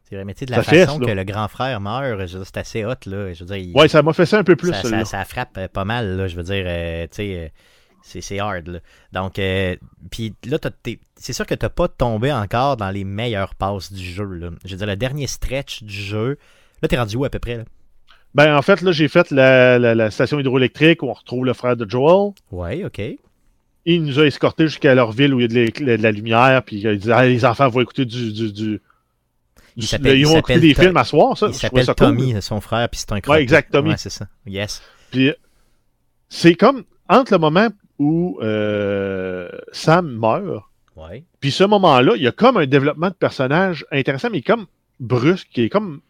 C'est 0.04 0.16
vrai, 0.16 0.24
mais 0.24 0.34
tu 0.34 0.40
sais, 0.40 0.46
de 0.46 0.50
la 0.50 0.62
Ça 0.62 0.70
façon 0.70 0.98
que 0.98 1.10
le 1.10 1.24
grand 1.24 1.48
frère 1.48 1.80
meurt, 1.80 2.26
c'est 2.26 2.56
assez 2.58 2.84
hot, 2.84 2.90
là. 3.06 3.32
Je 3.32 3.40
veux 3.40 3.46
dire, 3.46 3.56
il- 3.56 3.74
Ouais, 3.76 3.88
ça 3.88 4.02
m'a 4.02 4.12
fait 4.12 4.26
ça 4.26 4.38
un 4.38 4.44
peu 4.44 4.54
plus, 4.54 4.70
ça, 4.72 4.82
celui-là. 4.82 5.04
ça, 5.04 5.18
ça 5.18 5.24
frappe 5.24 5.56
euh, 5.56 5.66
pas 5.68 5.84
mal, 5.86 6.16
là. 6.16 6.28
Je 6.28 6.36
veux 6.36 6.42
dire, 6.42 6.64
euh, 6.66 7.04
tu 7.04 7.16
sais, 7.16 7.38
euh, 7.38 8.20
c'est, 8.20 8.38
hard, 8.38 8.68
là. 8.68 8.78
Donc, 9.12 9.38
euh, 9.38 9.76
puis 10.10 10.34
là, 10.46 10.58
c'est 11.16 11.32
sûr 11.32 11.46
que 11.46 11.54
t'as 11.54 11.70
pas 11.70 11.88
tombé 11.88 12.30
encore 12.32 12.76
dans 12.76 12.90
les 12.90 13.04
meilleures 13.04 13.54
passes 13.54 13.90
du 13.92 14.04
jeu, 14.04 14.24
là. 14.24 14.50
Je 14.64 14.72
veux 14.72 14.76
dire, 14.76 14.86
le 14.86 14.96
dernier 14.96 15.26
stretch 15.26 15.82
du 15.82 15.94
jeu, 15.94 16.38
là, 16.82 16.88
t'es 16.88 16.98
rendu 16.98 17.16
où 17.16 17.24
à 17.24 17.30
peu 17.30 17.38
près, 17.38 17.56
là? 17.56 17.64
Ben, 18.34 18.56
en 18.56 18.62
fait, 18.62 18.80
là, 18.80 18.90
j'ai 18.92 19.08
fait 19.08 19.30
la, 19.30 19.78
la- 19.78 19.94
la 19.94 20.10
station 20.10 20.40
hydroélectrique 20.40 21.02
où 21.02 21.06
on 21.08 21.12
retrouve 21.12 21.44
le 21.44 21.52
frère 21.52 21.76
de 21.76 21.88
Joel. 21.88 22.32
Ouais, 22.50 22.84
ok. 22.84 23.00
Il 23.86 24.02
nous 24.02 24.18
a 24.18 24.24
escortés 24.26 24.66
jusqu'à 24.66 24.94
leur 24.94 25.12
ville 25.12 25.34
où 25.34 25.40
il 25.40 25.52
y 25.52 25.62
a 25.62 25.66
de, 25.96 26.02
la 26.02 26.10
lumière. 26.10 26.62
Puis 26.64 26.76
il 26.80 26.98
disait 26.98 27.12
ah, 27.12 27.26
les 27.26 27.44
enfants 27.44 27.68
vont 27.68 27.80
écouter 27.80 28.04
du. 28.04 28.32
du, 28.32 28.52
du- 28.52 28.80
ils 29.76 29.84
écouter 29.84 29.86
s'appelle 30.36 30.60
des 30.60 30.74
films 30.74 30.96
à 30.96 31.04
soir, 31.04 31.36
ça. 31.36 31.48
Il 31.48 31.54
s'appelle 31.54 31.84
cool. 31.86 31.94
Tommy, 31.94 32.34
son 32.40 32.60
frère, 32.60 32.88
puis 32.88 33.00
c'est 33.00 33.12
un 33.12 33.20
crotte. 33.20 33.38
exact, 33.40 33.72
Tommy. 33.72 33.90
Ouais, 33.90 33.96
c'est 33.98 34.10
ça. 34.10 34.26
Yes. 34.46 34.82
Puis 35.10 35.32
c'est 36.28 36.54
comme 36.54 36.84
entre 37.08 37.32
le 37.32 37.38
moment 37.38 37.68
où 37.98 38.38
euh, 38.42 39.48
Sam 39.72 40.08
meurt, 40.16 40.64
Ouais. 40.96 41.24
puis 41.40 41.50
ce 41.50 41.64
moment-là, 41.64 42.12
il 42.16 42.22
y 42.22 42.26
a 42.28 42.32
comme 42.32 42.56
un 42.56 42.66
développement 42.66 43.08
de 43.08 43.14
personnage 43.14 43.84
intéressant, 43.90 44.28
mais 44.30 44.42
comme 44.42 44.66
brusque, 45.00 45.48
qui 45.52 45.62
est 45.62 45.68
comme. 45.68 46.00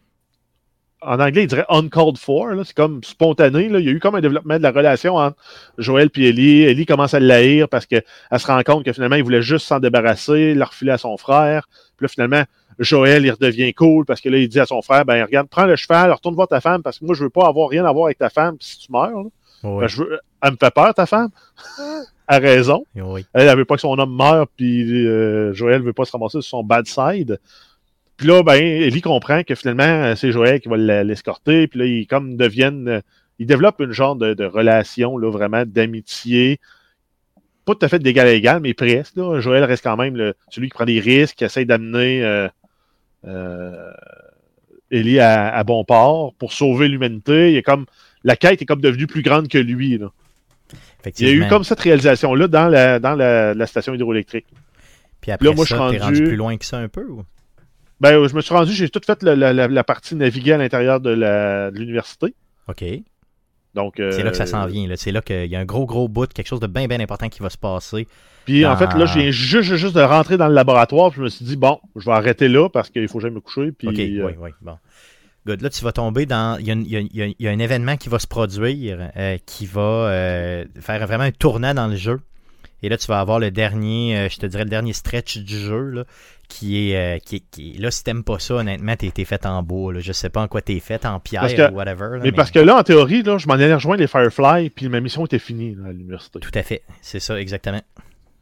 En 1.05 1.19
anglais, 1.19 1.43
il 1.43 1.47
dirait 1.47 1.65
uncalled 1.69 2.17
for. 2.17 2.49
C'est 2.65 2.75
comme 2.75 3.03
spontané. 3.03 3.69
là. 3.69 3.79
Il 3.79 3.85
y 3.85 3.89
a 3.89 3.91
eu 3.91 3.99
comme 3.99 4.15
un 4.15 4.21
développement 4.21 4.57
de 4.57 4.63
la 4.63 4.71
relation 4.71 5.15
entre 5.15 5.37
Joël 5.77 6.09
et 6.15 6.29
Ellie. 6.29 6.63
Ellie 6.63 6.85
commence 6.85 7.13
à 7.13 7.19
l'haïr 7.19 7.69
parce 7.69 7.85
qu'elle 7.85 8.03
se 8.37 8.47
rend 8.47 8.61
compte 8.63 8.83
que 8.83 8.93
finalement, 8.93 9.15
il 9.15 9.23
voulait 9.23 9.41
juste 9.41 9.67
s'en 9.67 9.79
débarrasser, 9.79 10.53
la 10.53 10.65
refiler 10.65 10.91
à 10.91 10.97
son 10.97 11.17
frère. 11.17 11.67
Puis 11.97 12.05
là, 12.05 12.07
finalement, 12.07 12.43
Joël, 12.79 13.25
il 13.25 13.31
redevient 13.31 13.73
cool 13.73 14.05
parce 14.05 14.21
que 14.21 14.29
là, 14.29 14.37
il 14.37 14.49
dit 14.49 14.59
à 14.59 14.65
son 14.65 14.81
frère, 14.81 15.05
ben 15.05 15.23
regarde, 15.23 15.47
prends 15.47 15.65
le 15.65 15.75
cheval, 15.75 16.11
retourne 16.11 16.35
voir 16.35 16.47
ta 16.47 16.61
femme 16.61 16.83
parce 16.83 16.99
que 16.99 17.05
moi, 17.05 17.15
je 17.15 17.23
veux 17.23 17.29
pas 17.29 17.47
avoir 17.47 17.69
rien 17.69 17.85
à 17.85 17.91
voir 17.91 18.05
avec 18.05 18.17
ta 18.17 18.29
femme 18.29 18.57
si 18.59 18.79
tu 18.79 18.91
meurs. 18.91 19.11
là. 19.11 19.69
Ouais. 19.69 19.81
Ben, 19.81 19.87
je 19.87 19.97
veux... 19.97 20.19
Elle 20.41 20.51
me 20.51 20.57
fait 20.57 20.73
peur, 20.73 20.93
ta 20.93 21.05
femme. 21.05 21.29
a 22.27 22.39
raison. 22.39 22.85
Oui. 22.95 23.25
Elle, 23.33 23.47
elle 23.47 23.57
veut 23.57 23.65
pas 23.65 23.75
que 23.75 23.81
son 23.81 23.97
homme 23.97 24.15
meure, 24.15 24.47
puis 24.55 25.05
euh, 25.05 25.53
Joël 25.53 25.81
veut 25.81 25.93
pas 25.93 26.05
se 26.05 26.11
ramasser 26.11 26.41
sur 26.41 26.43
son 26.43 26.63
bad 26.63 26.85
side. 26.87 27.39
Puis 28.17 28.27
là, 28.27 28.43
ben, 28.43 28.55
Ellie 28.61 29.01
comprend 29.01 29.43
que 29.43 29.55
finalement, 29.55 29.83
euh, 29.83 30.15
c'est 30.15 30.31
Joël 30.31 30.59
qui 30.61 30.69
va 30.69 30.77
l'escorter, 31.03 31.67
puis 31.67 31.79
là, 31.79 31.85
ils 31.85 32.07
comme 32.07 32.37
deviennent... 32.37 32.87
euh, 32.87 33.01
ils 33.39 33.45
développent 33.45 33.81
une 33.81 33.91
genre 33.91 34.15
de, 34.15 34.33
de 34.33 34.45
relation, 34.45 35.17
là, 35.17 35.29
vraiment, 35.29 35.63
d'amitié. 35.65 36.59
Pas 37.65 37.75
tout 37.75 37.85
à 37.85 37.89
fait 37.89 37.99
d'égal 37.99 38.27
à 38.27 38.31
égal, 38.31 38.61
mais 38.61 38.73
presque. 38.73 39.17
Là. 39.17 39.41
Joël 39.41 39.63
reste 39.65 39.83
quand 39.83 39.97
même 39.97 40.15
le- 40.15 40.35
celui 40.49 40.69
qui 40.69 40.73
prend 40.73 40.85
des 40.85 41.01
risques, 41.01 41.35
qui 41.35 41.43
essaie 41.43 41.65
d'amener 41.65 42.23
euh, 42.23 42.47
euh, 43.27 43.91
Ellie 44.91 45.19
à, 45.19 45.53
à 45.53 45.63
bon 45.65 45.83
port 45.83 46.33
pour 46.35 46.53
sauver 46.53 46.87
l'humanité. 46.87 47.51
Il 47.51 47.57
est 47.57 47.63
comme... 47.63 47.85
La 48.23 48.35
quête 48.37 48.61
est 48.61 48.65
comme 48.65 48.81
devenue 48.81 49.05
plus 49.07 49.21
grande 49.21 49.49
que 49.49 49.57
lui, 49.57 49.97
là. 49.97 50.11
Il 51.19 51.27
y 51.27 51.29
a 51.29 51.33
eu 51.33 51.47
comme 51.49 51.63
cette 51.63 51.79
réalisation-là 51.81 52.47
dans 52.47 52.67
la, 52.67 52.99
dans 52.99 53.13
la, 53.15 53.53
la 53.53 53.67
station 53.67 53.93
hydroélectrique. 53.93 54.47
Puis 55.21 55.31
après 55.31 55.47
Là, 55.47 55.53
moi, 55.53 55.65
je 55.65 55.75
ça, 55.75 55.89
suis 55.89 55.97
t'es 55.97 56.03
rendu 56.03 56.17
rendu- 56.19 56.27
plus 56.29 56.35
loin 56.37 56.57
que 56.57 56.65
ça 56.65 56.77
un 56.77 56.87
peu? 56.87 57.05
Ou? 57.07 57.23
Ben, 58.01 58.27
je 58.27 58.35
me 58.35 58.41
suis 58.41 58.53
rendu, 58.53 58.73
j'ai 58.73 58.89
tout 58.89 59.01
fait 59.05 59.23
la, 59.23 59.35
la- 59.35 59.67
la- 59.67 59.83
partie 59.83 60.15
naviguer 60.15 60.53
à 60.53 60.57
l'intérieur 60.57 60.99
de 60.99 61.71
l'université. 61.73 62.33
OK. 62.67 62.83
Donc, 63.73 63.95
C'est 63.97 64.23
là 64.23 64.31
que 64.31 64.37
ça 64.37 64.43
euh, 64.43 64.45
s'en 64.45 64.65
vient. 64.67 64.87
là. 64.87 64.95
C'est 64.97 65.11
là 65.11 65.21
qu'il 65.21 65.45
y 65.47 65.55
a 65.55 65.59
un 65.59 65.65
gros, 65.65 65.85
gros 65.85 66.07
bout, 66.07 66.31
quelque 66.31 66.47
chose 66.47 66.59
de 66.61 66.67
bien, 66.67 66.87
bien 66.87 66.99
important 67.01 67.27
qui 67.29 67.41
va 67.41 67.49
se 67.49 67.57
passer. 67.57 68.07
Puis 68.45 68.65
en 68.65 68.75
fait, 68.77 68.93
là, 68.97 69.05
je 69.05 69.19
viens 69.19 69.31
juste, 69.31 69.75
juste, 69.75 69.95
de 69.95 70.01
rentrer 70.01 70.37
dans 70.37 70.47
le 70.47 70.53
laboratoire. 70.53 71.09
Puis 71.11 71.17
je 71.17 71.23
me 71.23 71.29
suis 71.29 71.43
dit, 71.45 71.55
bon, 71.57 71.79
je 71.95 72.05
vais 72.05 72.11
arrêter 72.15 72.47
là 72.47 72.69
parce 72.69 72.89
qu'il 72.89 73.07
faut 73.07 73.17
que 73.17 73.23
j'aille 73.23 73.33
me 73.33 73.41
coucher. 73.41 73.71
Puis, 73.71 73.87
OK, 73.89 73.99
euh, 73.99 74.25
oui, 74.27 74.33
oui, 74.39 74.49
bon. 74.61 74.77
Good. 75.47 75.61
Là, 75.61 75.69
tu 75.69 75.83
vas 75.83 75.91
tomber 75.91 76.25
dans. 76.25 76.57
Il 76.59 76.67
y 76.67 76.71
a, 76.71 76.73
il 76.73 76.87
y 77.15 77.21
a- 77.21 77.25
il 77.27 77.35
y 77.39 77.47
un 77.47 77.59
événement 77.59 77.97
qui 77.97 78.09
va 78.09 78.17
se 78.19 78.27
produire 78.27 79.11
euh, 79.17 79.37
qui 79.45 79.65
va 79.65 80.09
faire 80.79 81.05
vraiment 81.05 81.23
un 81.25 81.31
tournant 81.31 81.73
dans 81.73 81.87
le 81.87 81.95
jeu. 81.95 82.19
Et 82.85 82.89
là, 82.89 82.97
tu 82.97 83.07
vas 83.07 83.19
avoir 83.19 83.39
le 83.39 83.49
dernier, 83.49 84.15
euh, 84.15 84.29
je 84.29 84.37
te 84.37 84.45
dirais, 84.45 84.63
le 84.63 84.69
dernier 84.69 84.93
stretch 84.93 85.37
du 85.39 85.57
jeu, 85.57 85.89
là, 85.89 86.03
qui 86.49 86.91
est, 86.91 87.15
euh, 87.15 87.17
qui, 87.17 87.41
Là, 87.79 87.89
si 87.89 88.03
t'aimes 88.03 88.23
pas 88.23 88.37
ça, 88.37 88.53
honnêtement, 88.55 88.95
t'es 88.95 89.09
t'es 89.09 89.25
fait 89.25 89.43
en 89.47 89.63
bois. 89.63 89.91
Là. 89.91 90.01
Je 90.01 90.11
sais 90.11 90.29
pas 90.29 90.41
en 90.43 90.47
quoi 90.47 90.61
t'es 90.61 90.79
fait, 90.79 91.03
en 91.07 91.19
pierre 91.19 91.47
que- 91.55 91.71
ou 91.71 91.75
whatever. 91.75 92.17
là, 92.17 92.19
mais, 92.23 92.31
parce 92.31 92.51
que 92.51 92.59
là, 92.59 92.77
en 92.77 92.83
théorie, 92.83 93.23
là, 93.23 93.39
je 93.39 93.47
m'en 93.47 93.55
allais 93.55 93.73
rejoindre 93.73 94.01
les 94.01 94.07
Firefly. 94.07 94.69
Puis 94.69 94.87
ma 94.87 94.99
mission 94.99 95.25
était 95.25 95.39
finie 95.39 95.73
là, 95.73 95.89
à 95.89 95.91
l'université. 95.93 96.39
Tout 96.39 96.51
à 96.53 96.61
fait. 96.61 96.83
C'est 97.01 97.19
ça, 97.19 97.39
exactement. 97.41 97.81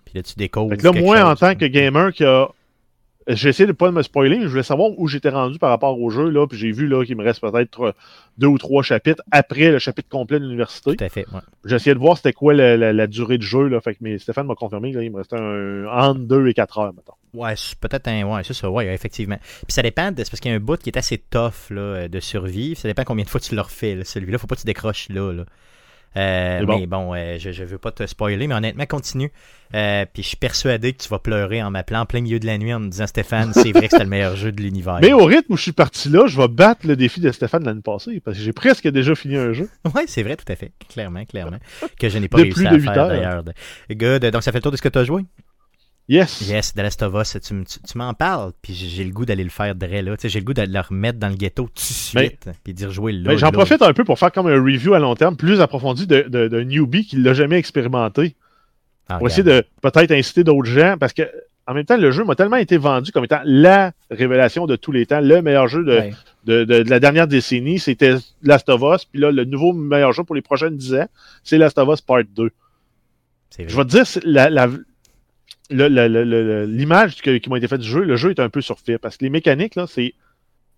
Puis 0.03 0.15
là, 0.15 0.23
tu 0.23 0.33
découvres. 0.35 0.71
Fait 0.71 0.77
que 0.77 0.83
là, 0.83 0.91
moi, 0.91 1.23
en 1.23 1.35
tant 1.37 1.55
que 1.55 1.65
gamer 1.65 2.11
qui 2.11 2.25
a. 2.25 2.47
J'ai 3.27 3.49
essayé 3.49 3.67
de 3.67 3.71
pas 3.71 3.91
me 3.91 4.01
spoiler, 4.01 4.37
mais 4.37 4.43
je 4.43 4.49
voulais 4.49 4.63
savoir 4.63 4.89
où 4.97 5.07
j'étais 5.07 5.29
rendu 5.29 5.57
par 5.59 5.69
rapport 5.69 5.99
au 5.99 6.09
jeu. 6.09 6.29
Là, 6.29 6.45
puis 6.47 6.57
j'ai 6.57 6.71
vu 6.71 6.87
là, 6.87 7.05
qu'il 7.05 7.15
me 7.15 7.23
reste 7.23 7.39
peut-être 7.41 7.81
euh, 7.81 7.91
deux 8.37 8.47
ou 8.47 8.57
trois 8.57 8.83
chapitres 8.83 9.21
après 9.31 9.71
le 9.71 9.79
chapitre 9.79 10.09
complet 10.09 10.39
de 10.39 10.45
l'université. 10.45 10.95
Tout 10.95 11.03
à 11.03 11.09
fait, 11.09 11.25
ouais. 11.33 11.39
J'ai 11.65 11.75
essayé 11.77 11.93
de 11.93 11.99
voir 11.99 12.17
c'était 12.17 12.33
quoi 12.33 12.53
la, 12.53 12.75
la- 12.77 12.91
la 12.93 13.07
durée 13.07 13.37
de 13.37 13.43
jeu. 13.43 13.67
Là, 13.67 13.79
fait 13.81 13.93
que 13.93 13.99
mais 14.01 14.17
Stéphane 14.19 14.47
m'a 14.47 14.55
confirmé 14.55 14.91
qu'il 14.91 15.11
me 15.11 15.17
restait 15.17 15.37
un, 15.37 15.85
entre 15.87 16.19
2 16.21 16.47
et 16.47 16.53
4 16.53 16.77
heures, 16.79 16.93
mettons. 16.93 17.13
Ouais, 17.33 17.53
c'est 17.55 17.77
peut-être 17.79 18.07
un. 18.09 18.23
Ouais, 18.23 18.41
c'est 18.43 18.53
ça, 18.53 18.69
ouais, 18.69 18.93
effectivement. 18.93 19.37
Puis 19.41 19.73
ça 19.73 19.81
dépend, 19.81 20.11
de- 20.11 20.23
c'est 20.23 20.29
parce 20.29 20.39
qu'il 20.39 20.51
y 20.51 20.53
a 20.53 20.57
un 20.57 20.59
bout 20.59 20.77
qui 20.77 20.89
est 20.89 20.97
assez 20.97 21.17
tough 21.17 21.69
là, 21.71 22.07
de 22.07 22.19
survivre. 22.19 22.79
Ça 22.79 22.87
dépend 22.87 23.03
combien 23.03 23.23
de 23.25 23.29
fois 23.29 23.39
tu 23.39 23.55
le 23.55 23.61
refais. 23.61 23.95
là. 23.95 24.03
Celui-là, 24.03 24.37
faut 24.37 24.47
pas 24.47 24.55
que 24.55 24.61
tu 24.61 24.67
décroches 24.67 25.07
là. 25.09 25.31
là. 25.31 25.45
Euh, 26.15 26.65
bon. 26.65 26.79
Mais 26.79 26.87
bon, 26.87 27.13
euh, 27.13 27.37
je, 27.39 27.51
je 27.51 27.63
veux 27.63 27.77
pas 27.77 27.91
te 27.91 28.05
spoiler, 28.05 28.47
mais 28.47 28.55
honnêtement, 28.55 28.85
continue. 28.85 29.31
Euh, 29.75 30.05
puis 30.11 30.21
je 30.21 30.27
suis 30.27 30.37
persuadé 30.37 30.93
que 30.93 31.01
tu 31.01 31.09
vas 31.09 31.17
pleurer 31.17 31.63
en 31.63 31.71
m'appelant 31.71 32.01
en 32.01 32.05
plein 32.05 32.21
milieu 32.21 32.39
de 32.39 32.45
la 32.45 32.59
nuit 32.59 32.73
en 32.73 32.79
me 32.79 32.89
disant 32.89 33.07
Stéphane, 33.07 33.53
c'est 33.53 33.71
vrai 33.71 33.87
que 33.87 33.91
c'était 33.91 34.03
le 34.03 34.09
meilleur 34.09 34.35
jeu 34.35 34.51
de 34.51 34.61
l'univers. 34.61 34.99
Mais 35.01 35.13
au 35.13 35.25
rythme 35.25 35.53
où 35.53 35.57
je 35.57 35.63
suis 35.63 35.71
parti 35.71 36.09
là, 36.09 36.27
je 36.27 36.37
vais 36.39 36.47
battre 36.47 36.85
le 36.87 36.95
défi 36.95 37.19
de 37.19 37.31
Stéphane 37.31 37.63
l'année 37.63 37.81
passée. 37.81 38.19
Parce 38.23 38.37
que 38.37 38.43
j'ai 38.43 38.53
presque 38.53 38.87
déjà 38.87 39.15
fini 39.15 39.37
un 39.37 39.53
jeu. 39.53 39.69
Ouais, 39.95 40.05
c'est 40.07 40.23
vrai, 40.23 40.35
tout 40.35 40.51
à 40.51 40.55
fait. 40.55 40.71
Clairement, 40.89 41.23
clairement. 41.25 41.57
Que 41.99 42.09
je 42.09 42.17
n'ai 42.17 42.27
pas 42.27 42.37
De 42.37 42.43
réussi 42.43 42.65
à 42.65 42.71
de 42.71 42.79
faire 42.79 43.07
d'ailleurs. 43.07 43.43
Good. 43.91 44.25
Donc 44.25 44.43
ça 44.43 44.51
fait 44.51 44.57
le 44.59 44.61
tour 44.63 44.71
de 44.71 44.77
ce 44.77 44.81
que 44.81 44.89
tu 44.89 44.97
as 44.97 45.03
joué? 45.03 45.23
Yes. 46.09 46.41
Yes, 46.49 46.73
The 46.73 46.79
Last 46.79 47.01
of 47.01 47.13
Us, 47.15 47.37
tu, 47.41 47.53
m- 47.53 47.63
tu- 47.65 47.79
tu 47.79 47.97
m'en 47.97 48.13
parles, 48.13 48.51
puis 48.61 48.73
j'ai 48.73 49.05
le 49.05 49.11
goût 49.11 49.25
d'aller 49.25 49.43
le 49.45 49.49
faire 49.49 49.73
de 49.73 49.85
là. 49.85 50.15
J'ai 50.21 50.39
le 50.39 50.45
goût 50.45 50.53
de 50.53 50.61
le 50.61 50.79
remettre 50.81 51.17
dans 51.17 51.29
le 51.29 51.35
ghetto 51.35 51.63
tout 51.63 51.69
de 51.73 51.79
suite, 51.79 52.49
puis 52.63 52.73
d'y 52.73 52.85
rejouer 52.85 53.13
là. 53.13 53.29
Ben, 53.31 53.37
J'en 53.37 53.47
là. 53.47 53.51
profite 53.53 53.81
un 53.81 53.93
peu 53.93 54.03
pour 54.03 54.19
faire 54.19 54.31
comme 54.33 54.47
un 54.47 54.61
review 54.61 54.93
à 54.95 54.99
long 54.99 55.15
terme 55.15 55.37
plus 55.37 55.61
approfondi 55.61 56.05
de, 56.05 56.23
de, 56.23 56.49
de 56.49 56.59
newbie 56.61 57.05
qui 57.05 57.15
l'a 57.15 57.33
jamais 57.33 57.57
expérimenté. 57.57 58.35
Ah, 59.07 59.17
Pour 59.17 59.27
essayer 59.27 59.43
de 59.43 59.63
peut-être 59.81 60.11
inciter 60.11 60.43
d'autres 60.43 60.69
gens. 60.69 60.95
Parce 60.99 61.13
que 61.13 61.23
en 61.67 61.73
même 61.73 61.85
temps, 61.85 61.95
le 61.97 62.11
jeu 62.11 62.25
m'a 62.25 62.35
tellement 62.35 62.57
été 62.57 62.75
vendu 62.77 63.13
comme 63.13 63.23
étant 63.23 63.39
la 63.45 63.93
révélation 64.11 64.65
de 64.65 64.75
tous 64.75 64.91
les 64.91 65.05
temps, 65.05 65.21
le 65.21 65.41
meilleur 65.41 65.69
jeu 65.69 65.85
de, 65.85 65.91
Ouais. 65.91 66.13
de, 66.45 66.65
de- 66.65 66.83
de 66.83 66.89
la 66.89 66.99
dernière 66.99 67.27
décennie. 67.29 67.79
C'était 67.79 68.15
Last 68.41 68.67
of 68.67 68.81
Us. 68.81 69.05
Puis 69.05 69.21
là, 69.21 69.31
le 69.31 69.45
nouveau 69.45 69.71
meilleur 69.71 70.11
jeu 70.11 70.23
pour 70.25 70.35
les 70.35 70.41
prochaines 70.41 70.75
10 70.75 70.95
ans, 70.95 71.07
c'est 71.45 71.57
Last 71.57 71.77
of 71.77 71.87
Us 71.93 72.01
Part 72.01 72.23
2. 72.35 72.49
C'est 73.49 73.69
Je 73.69 73.77
vais 73.77 73.83
te 73.85 73.89
dire, 73.89 74.05
c'est 74.05 74.23
la- 74.25 74.67
l'image 75.75 77.15
qui 77.15 77.49
m'a 77.49 77.57
été 77.57 77.67
faite 77.67 77.81
du 77.81 77.87
jeu, 77.87 78.01
le 78.03 78.15
jeu 78.15 78.29
est 78.31 78.39
un 78.39 78.49
peu 78.49 78.61
surfait 78.61 78.97
parce 78.97 79.17
que 79.17 79.23
les 79.25 79.29
mécaniques, 79.29 79.75
là, 79.75 79.85
c'est, 79.87 80.13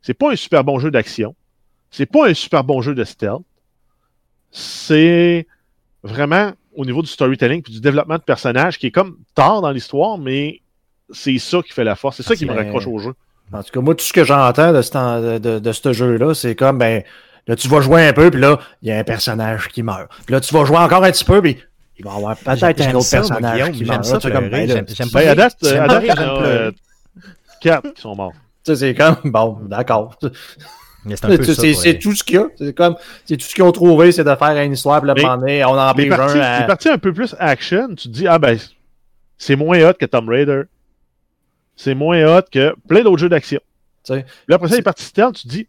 c'est 0.01 0.13
pas 0.13 0.31
un 0.31 0.36
super 0.36 0.63
bon 0.63 0.79
jeu 0.79 0.91
d'action. 0.91 1.36
C'est 1.91 2.05
pas 2.05 2.27
un 2.29 2.34
super 2.34 2.63
bon 2.63 2.81
jeu 2.81 2.93
de 2.95 3.03
stealth. 3.03 3.43
C'est 4.51 5.47
vraiment 6.03 6.51
au 6.75 6.86
niveau 6.86 7.01
du 7.01 7.08
storytelling 7.08 7.62
puis 7.62 7.73
du 7.73 7.81
développement 7.81 8.17
de 8.17 8.23
personnages 8.23 8.77
qui 8.77 8.88
est 8.88 8.91
comme 8.91 9.17
tard 9.34 9.62
dans 9.62 9.71
l'histoire, 9.71 10.17
mais 10.17 10.62
c'est 11.10 11.38
ça 11.39 11.62
qui 11.62 11.71
fait 11.73 11.84
la 11.84 11.95
force. 11.95 12.17
C'est 12.17 12.23
ça 12.23 12.36
qui 12.36 12.45
me 12.45 12.51
raccroche 12.53 12.88
au 12.88 12.99
jeu. 12.99 13.13
En 13.53 13.62
tout 13.63 13.71
cas, 13.71 13.79
moi, 13.81 13.93
tout 13.95 14.03
ce 14.03 14.13
que 14.13 14.23
j'entends 14.23 14.73
de, 14.73 14.81
ce 14.81 15.38
de- 15.39 15.60
de 15.60 15.71
ce 15.71 15.93
jeu-là, 15.93 16.34
c'est 16.34 16.55
comme, 16.55 16.79
ben, 16.79 17.03
là, 17.47 17.55
tu 17.55 17.67
vas 17.67 17.79
jouer 17.81 18.08
un 18.08 18.13
peu, 18.13 18.31
puis 18.31 18.41
là, 18.41 18.60
il 18.81 18.89
y 18.89 18.91
a 18.91 18.97
un 18.97 19.03
personnage 19.03 19.67
qui 19.67 19.84
meurt. 19.84 20.10
Puis 20.25 20.34
là, 20.34 20.41
tu 20.41 20.53
vas 20.53 20.65
jouer 20.65 20.77
encore 20.77 21.03
un 21.03 21.12
petit 21.12 21.25
peu, 21.25 21.41
puis 21.41 21.58
il 21.97 22.05
va 22.05 22.12
y 22.12 22.15
avoir 22.15 22.36
peut-être 22.38 22.63
un 22.63 22.73
J'aime 22.84 22.95
autre 22.95 23.05
ça, 23.05 23.17
personnage 23.17 23.71
qui 23.71 23.77
j'aime 23.79 23.88
meurt. 23.88 24.05
ça 24.05 24.13
Là, 24.13 24.19
tu 24.19 24.27
es 24.27 24.31
comme, 24.31 24.49
ben, 24.49 24.67
là, 24.67 24.73
j'aime- 24.75 24.86
j'aime 24.88 25.10
pas 25.12 25.19
Ben, 25.21 25.29
à 25.29 25.36
date, 25.36 25.58
J'aime 25.62 25.84
à 25.84 25.88
pas 25.88 25.93
date, 25.93 26.01
rire, 26.03 26.13
il 26.15 26.21
y 26.21 26.23
en 26.23 26.23
a, 26.23 26.25
j'aime 26.36 26.38
pleurer. 26.38 26.58
euh, 26.58 26.71
quatre 27.62 27.93
qui 27.93 28.01
sont 28.01 28.15
morts. 28.15 28.34
tu 28.65 28.75
sais, 28.75 28.75
c'est 28.75 28.95
comme, 28.95 29.15
bon, 29.31 29.60
d'accord. 29.63 30.17
C'est 31.08 31.99
tout 31.99 32.13
ce 32.15 32.23
qu'il 32.23 32.36
y 32.36 32.38
a. 32.39 32.47
C'est 32.58 32.73
comme, 32.75 32.95
c'est 33.25 33.38
tout 33.38 33.45
ce 33.45 33.53
qu'ils 33.53 33.63
ont 33.63 33.71
trouvé, 33.71 34.12
c'est 34.12 34.23
de 34.23 34.36
faire 34.36 34.58
une 34.63 34.73
histoire, 34.73 35.01
puis 35.01 35.21
moment 35.23 35.38
donné, 35.38 35.63
on 35.63 35.77
en 35.77 35.93
pige 35.93 36.12
un 36.12 36.39
à- 36.39 36.60
les 36.62 36.65
parties 36.67 36.89
un 36.89 36.97
peu 36.97 37.13
plus 37.13 37.36
action, 37.39 37.89
tu 37.89 38.08
te 38.10 38.13
dis, 38.13 38.27
ah 38.27 38.39
ben, 38.39 38.58
c'est 39.38 39.55
moins 39.55 39.79
hot 39.88 39.93
que 39.93 40.05
Tomb 40.05 40.27
Raider. 40.29 40.63
C'est 41.75 41.93
moins 41.93 42.23
hot 42.25 42.43
que 42.51 42.73
plein 42.88 43.03
d'autres 43.03 43.17
jeux 43.19 43.29
d'action. 43.29 43.60
Tu 44.03 44.13
sais. 44.13 44.23
Puis 44.23 44.34
là, 44.47 44.55
après 44.55 44.69
ça, 44.69 44.77
les 44.77 44.81
parties 44.81 45.03
stealth, 45.03 45.36
tu 45.36 45.43
te 45.43 45.47
dis, 45.49 45.67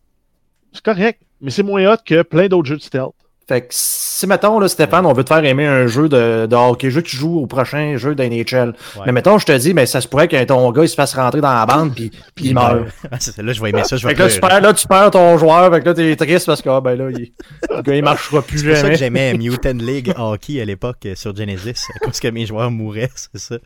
c'est 0.72 0.84
correct, 0.84 1.20
mais 1.40 1.50
c'est 1.50 1.62
moins 1.64 1.84
hot 1.92 1.96
que 2.06 2.22
plein 2.22 2.46
d'autres 2.48 2.68
jeux 2.68 2.76
de 2.76 2.82
stealth. 2.82 3.12
Fait 3.48 3.60
que 3.60 3.66
si, 3.70 4.26
mettons, 4.26 4.58
là, 4.58 4.66
Stéphane, 4.66 5.06
on 5.06 5.12
veut 5.12 5.22
te 5.22 5.32
faire 5.32 5.44
aimer 5.44 5.66
un 5.66 5.86
jeu 5.86 6.08
de, 6.08 6.46
de 6.46 6.56
hockey, 6.56 6.90
jeu 6.90 7.00
que 7.00 7.06
tu 7.06 7.16
joues 7.16 7.38
au 7.38 7.46
prochain 7.46 7.96
jeu 7.96 8.16
d'NHL. 8.16 8.74
Ouais. 8.96 9.02
Mais 9.06 9.12
mettons, 9.12 9.38
je 9.38 9.46
te 9.46 9.56
dis, 9.56 9.72
mais 9.72 9.86
ça 9.86 10.00
se 10.00 10.08
pourrait 10.08 10.26
que 10.26 10.42
ton 10.44 10.72
gars, 10.72 10.82
il 10.82 10.88
se 10.88 10.96
fasse 10.96 11.14
rentrer 11.14 11.40
dans 11.40 11.54
la 11.54 11.64
bande, 11.64 11.94
puis, 11.94 12.10
puis 12.34 12.46
il 12.46 12.54
meurt. 12.54 12.88
Ah, 13.12 13.18
c'est 13.20 13.30
ça, 13.30 13.42
là, 13.42 13.52
je 13.52 13.62
vais 13.62 13.70
aimer 13.70 13.84
ça, 13.84 13.96
je 13.96 14.04
vais 14.04 14.14
Fait 14.14 14.16
que 14.16 14.22
là, 14.24 14.28
tu 14.28 14.40
perds, 14.40 14.60
là, 14.60 14.72
tu 14.74 14.88
perds 14.88 15.10
ton 15.12 15.38
joueur, 15.38 15.72
fait 15.72 15.80
que 15.80 15.84
là, 15.86 15.94
t'es 15.94 16.16
triste 16.16 16.46
parce 16.46 16.60
que, 16.60 16.68
ah, 16.70 16.80
ben 16.80 16.96
là, 16.96 17.08
il, 17.10 17.30
le 17.70 17.82
gars, 17.82 17.94
il 17.94 18.02
marchera 18.02 18.42
plus 18.42 18.58
C'est 18.58 18.66
pour 18.66 18.76
ça 18.78 18.90
que 18.90 18.96
jamais. 18.96 19.30
j'aimais 19.30 19.34
Mutant 19.38 19.78
League 19.78 20.12
Hockey 20.16 20.60
à 20.60 20.64
l'époque 20.64 21.06
euh, 21.06 21.14
sur 21.14 21.36
Genesis, 21.36 21.86
à 21.94 22.04
cause 22.04 22.18
que 22.18 22.28
mes 22.28 22.46
joueurs 22.46 22.72
mouraient, 22.72 23.10
c'est 23.14 23.38
ça. 23.38 23.58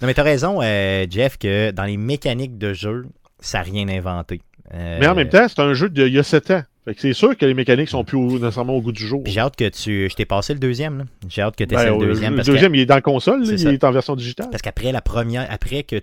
Non, 0.00 0.06
mais 0.06 0.14
t'as 0.14 0.22
raison, 0.22 0.60
euh, 0.62 1.04
Jeff, 1.10 1.36
que 1.36 1.72
dans 1.72 1.84
les 1.84 1.98
mécaniques 1.98 2.56
de 2.56 2.72
jeu, 2.72 3.04
ça 3.38 3.58
n'a 3.58 3.64
rien 3.64 3.86
inventé. 3.88 4.40
Euh, 4.72 4.98
Mais 4.98 5.08
en 5.08 5.14
même 5.14 5.28
temps, 5.28 5.46
c'est 5.46 5.60
un 5.60 5.74
jeu 5.74 5.90
d'il 5.90 6.08
y 6.08 6.18
a 6.18 6.22
7 6.22 6.50
ans. 6.52 6.62
Fait 6.84 6.94
que 6.94 7.00
c'est 7.00 7.12
sûr 7.12 7.36
que 7.36 7.44
les 7.44 7.52
mécaniques 7.54 7.88
sont 7.90 8.04
plus 8.04 8.16
au- 8.16 8.38
nécessairement 8.38 8.74
au 8.74 8.80
goût 8.80 8.92
du 8.92 9.06
jour. 9.06 9.22
Puis 9.22 9.32
j'ai 9.32 9.40
hâte 9.40 9.56
que 9.56 9.68
tu. 9.68 10.08
Je 10.08 10.14
t'ai 10.14 10.24
passé 10.24 10.54
le 10.54 10.58
deuxième, 10.60 10.98
là. 10.98 11.04
J'ai 11.28 11.42
hâte 11.42 11.54
que 11.56 11.64
tu 11.64 11.74
Ben, 11.74 11.80
essaies 11.80 11.90
le 11.90 11.98
deuxième. 12.06 12.30
le 12.32 12.36
parce 12.36 12.48
que- 12.48 12.52
deuxième, 12.52 12.74
il 12.74 12.80
est 12.80 12.86
dans 12.86 12.94
la 12.94 13.00
console, 13.02 13.40
là, 13.40 13.46
C'est 13.46 13.52
il 13.52 13.58
ça. 13.58 13.72
est 13.72 13.84
en 13.84 13.92
version 13.92 14.16
digitale. 14.16 14.48
Parce 14.50 14.62
qu'après 14.62 14.90
la 14.92 15.02
première, 15.02 15.46
après 15.50 15.82
que 15.82 16.00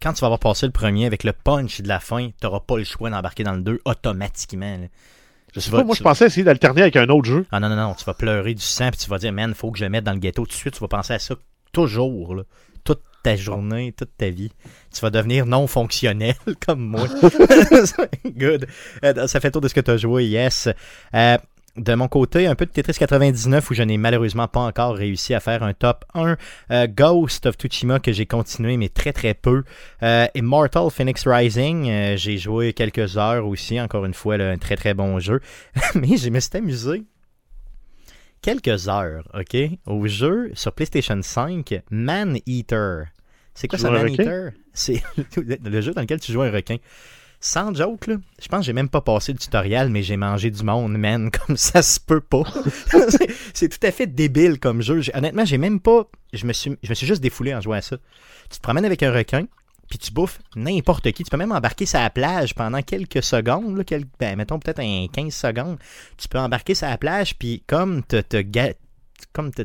quand 0.00 0.12
tu 0.12 0.20
vas 0.20 0.26
avoir 0.26 0.38
passé 0.38 0.66
le 0.66 0.72
premier 0.72 1.04
avec 1.06 1.24
le 1.24 1.32
punch 1.32 1.80
de 1.80 1.88
la 1.88 1.98
fin, 2.00 2.28
tu 2.28 2.32
n'auras 2.44 2.60
pas 2.60 2.78
le 2.78 2.84
choix 2.84 3.10
d'embarquer 3.10 3.42
dans 3.44 3.52
le 3.54 3.60
2 3.62 3.80
automatiquement. 3.84 4.76
là. 4.78 4.86
Je 5.52 5.58
sais 5.58 5.70
pas, 5.72 5.82
moi, 5.82 5.96
je 5.98 6.02
pensais 6.04 6.26
essayer 6.26 6.44
d'alterner 6.44 6.82
avec 6.82 6.94
un 6.94 7.08
autre 7.08 7.26
jeu. 7.26 7.44
Ah 7.50 7.58
non, 7.58 7.68
non, 7.68 7.74
non, 7.74 7.94
tu 7.94 8.04
vas 8.04 8.14
pleurer 8.14 8.54
du 8.54 8.62
sang, 8.62 8.88
puis 8.90 9.00
tu 9.00 9.10
vas 9.10 9.18
dire, 9.18 9.32
man, 9.32 9.52
faut 9.52 9.72
que 9.72 9.78
je 9.80 9.84
le 9.84 9.90
mette 9.90 10.04
dans 10.04 10.12
le 10.12 10.20
ghetto. 10.20 10.42
Tout 10.44 10.48
de 10.48 10.52
suite, 10.52 10.74
tu 10.74 10.80
vas 10.80 10.86
penser 10.86 11.12
à 11.12 11.18
ça 11.18 11.34
toujours, 11.72 12.36
là. 12.36 12.42
Ta 13.22 13.36
journée, 13.36 13.92
toute 13.96 14.16
ta 14.16 14.30
vie. 14.30 14.52
Tu 14.94 15.00
vas 15.00 15.10
devenir 15.10 15.46
non 15.46 15.66
fonctionnel 15.66 16.34
comme 16.66 16.80
moi. 16.80 17.06
Good. 18.24 18.66
Euh, 19.04 19.26
ça 19.26 19.40
fait 19.40 19.50
tour 19.50 19.60
de 19.60 19.68
ce 19.68 19.74
que 19.74 19.80
tu 19.80 19.90
as 19.90 19.96
joué, 19.96 20.26
yes. 20.26 20.68
Euh, 21.14 21.36
de 21.76 21.94
mon 21.94 22.08
côté, 22.08 22.46
un 22.46 22.54
peu 22.54 22.66
de 22.66 22.70
Tetris 22.70 22.94
99 22.94 23.70
où 23.70 23.74
je 23.74 23.82
n'ai 23.82 23.96
malheureusement 23.96 24.48
pas 24.48 24.60
encore 24.60 24.94
réussi 24.94 25.34
à 25.34 25.40
faire 25.40 25.62
un 25.62 25.72
top 25.72 26.04
1. 26.14 26.36
Euh, 26.70 26.86
Ghost 26.88 27.46
of 27.46 27.54
Tsushima 27.56 28.00
que 28.00 28.12
j'ai 28.12 28.26
continué 28.26 28.76
mais 28.76 28.88
très 28.88 29.12
très 29.12 29.34
peu. 29.34 29.62
Euh, 30.02 30.26
Immortal 30.34 30.90
Phoenix 30.90 31.26
Rising, 31.26 31.88
euh, 31.88 32.16
j'ai 32.16 32.38
joué 32.38 32.72
quelques 32.72 33.16
heures 33.16 33.46
aussi, 33.46 33.80
encore 33.80 34.04
une 34.04 34.14
fois, 34.14 34.36
là, 34.36 34.50
un 34.50 34.58
très 34.58 34.76
très 34.76 34.94
bon 34.94 35.20
jeu. 35.20 35.40
mais 35.94 36.16
je 36.16 36.28
me 36.30 36.40
suis 36.40 36.56
amusé 36.56 37.04
quelques 38.42 38.88
heures, 38.88 39.22
ok, 39.34 39.56
au 39.86 40.06
jeu 40.06 40.50
sur 40.54 40.72
PlayStation 40.72 41.20
5, 41.22 41.82
Man 41.90 42.38
Eater. 42.46 43.04
C'est 43.54 43.68
quoi 43.68 43.78
Tu 43.78 43.82
ça, 43.84 43.90
Man? 43.90 44.08
Eater? 44.08 44.52
C'est 44.72 45.02
le 45.36 45.80
jeu 45.80 45.92
dans 45.92 46.00
lequel 46.02 46.20
tu 46.20 46.32
joues 46.32 46.42
un 46.42 46.50
requin. 46.50 46.76
Sans 47.42 47.74
joke, 47.74 48.06
là, 48.06 48.16
je 48.40 48.48
pense 48.48 48.60
que 48.60 48.66
j'ai 48.66 48.74
même 48.74 48.90
pas 48.90 49.00
passé 49.00 49.32
le 49.32 49.38
tutoriel, 49.38 49.88
mais 49.88 50.02
j'ai 50.02 50.18
mangé 50.18 50.50
du 50.50 50.62
monde, 50.62 50.92
man, 50.98 51.30
comme 51.46 51.56
ça 51.56 51.80
se 51.80 51.98
peut 51.98 52.20
pas. 52.20 52.42
C'est- 53.54 53.68
tout 53.68 53.86
à 53.86 53.90
fait 53.90 54.06
débile 54.06 54.58
comme 54.58 54.82
jeu. 54.82 55.00
Honnêtement, 55.14 55.46
j'ai 55.46 55.56
même 55.58 55.80
pas. 55.80 56.06
Je 56.34 56.46
me, 56.46 56.52
suis, 56.52 56.76
je 56.82 56.90
me 56.90 56.94
suis 56.94 57.06
juste 57.06 57.22
défoulé 57.22 57.54
en 57.54 57.60
jouant 57.62 57.76
à 57.76 57.80
ça. 57.80 57.96
Tu 58.50 58.58
te 58.58 58.62
promènes 58.62 58.84
avec 58.84 59.02
un 59.02 59.10
requin, 59.12 59.46
puis 59.90 59.98
tu 59.98 60.12
bouffes 60.12 60.38
n'importe 60.56 61.10
qui. 61.12 61.24
Tu 61.24 61.30
peux 61.30 61.36
même 61.36 61.52
embarquer 61.52 61.84
sur 61.84 61.98
la 62.00 62.08
plage 62.10 62.54
pendant 62.54 62.80
quelques 62.80 63.22
secondes, 63.22 63.76
là, 63.76 63.84
quel- 63.84 64.06
ben, 64.18 64.36
mettons 64.36 64.58
peut-être 64.58 64.80
un 64.80 65.06
15 65.12 65.34
secondes. 65.34 65.78
Tu 66.16 66.28
peux 66.28 66.38
embarquer 66.38 66.74
sur 66.74 66.88
la 66.88 66.96
plage, 66.96 67.36
puis 67.36 67.62
comme 67.66 68.02
te, 68.04 68.20
te, 68.22 68.42
comme 69.32 69.50
te 69.52 69.62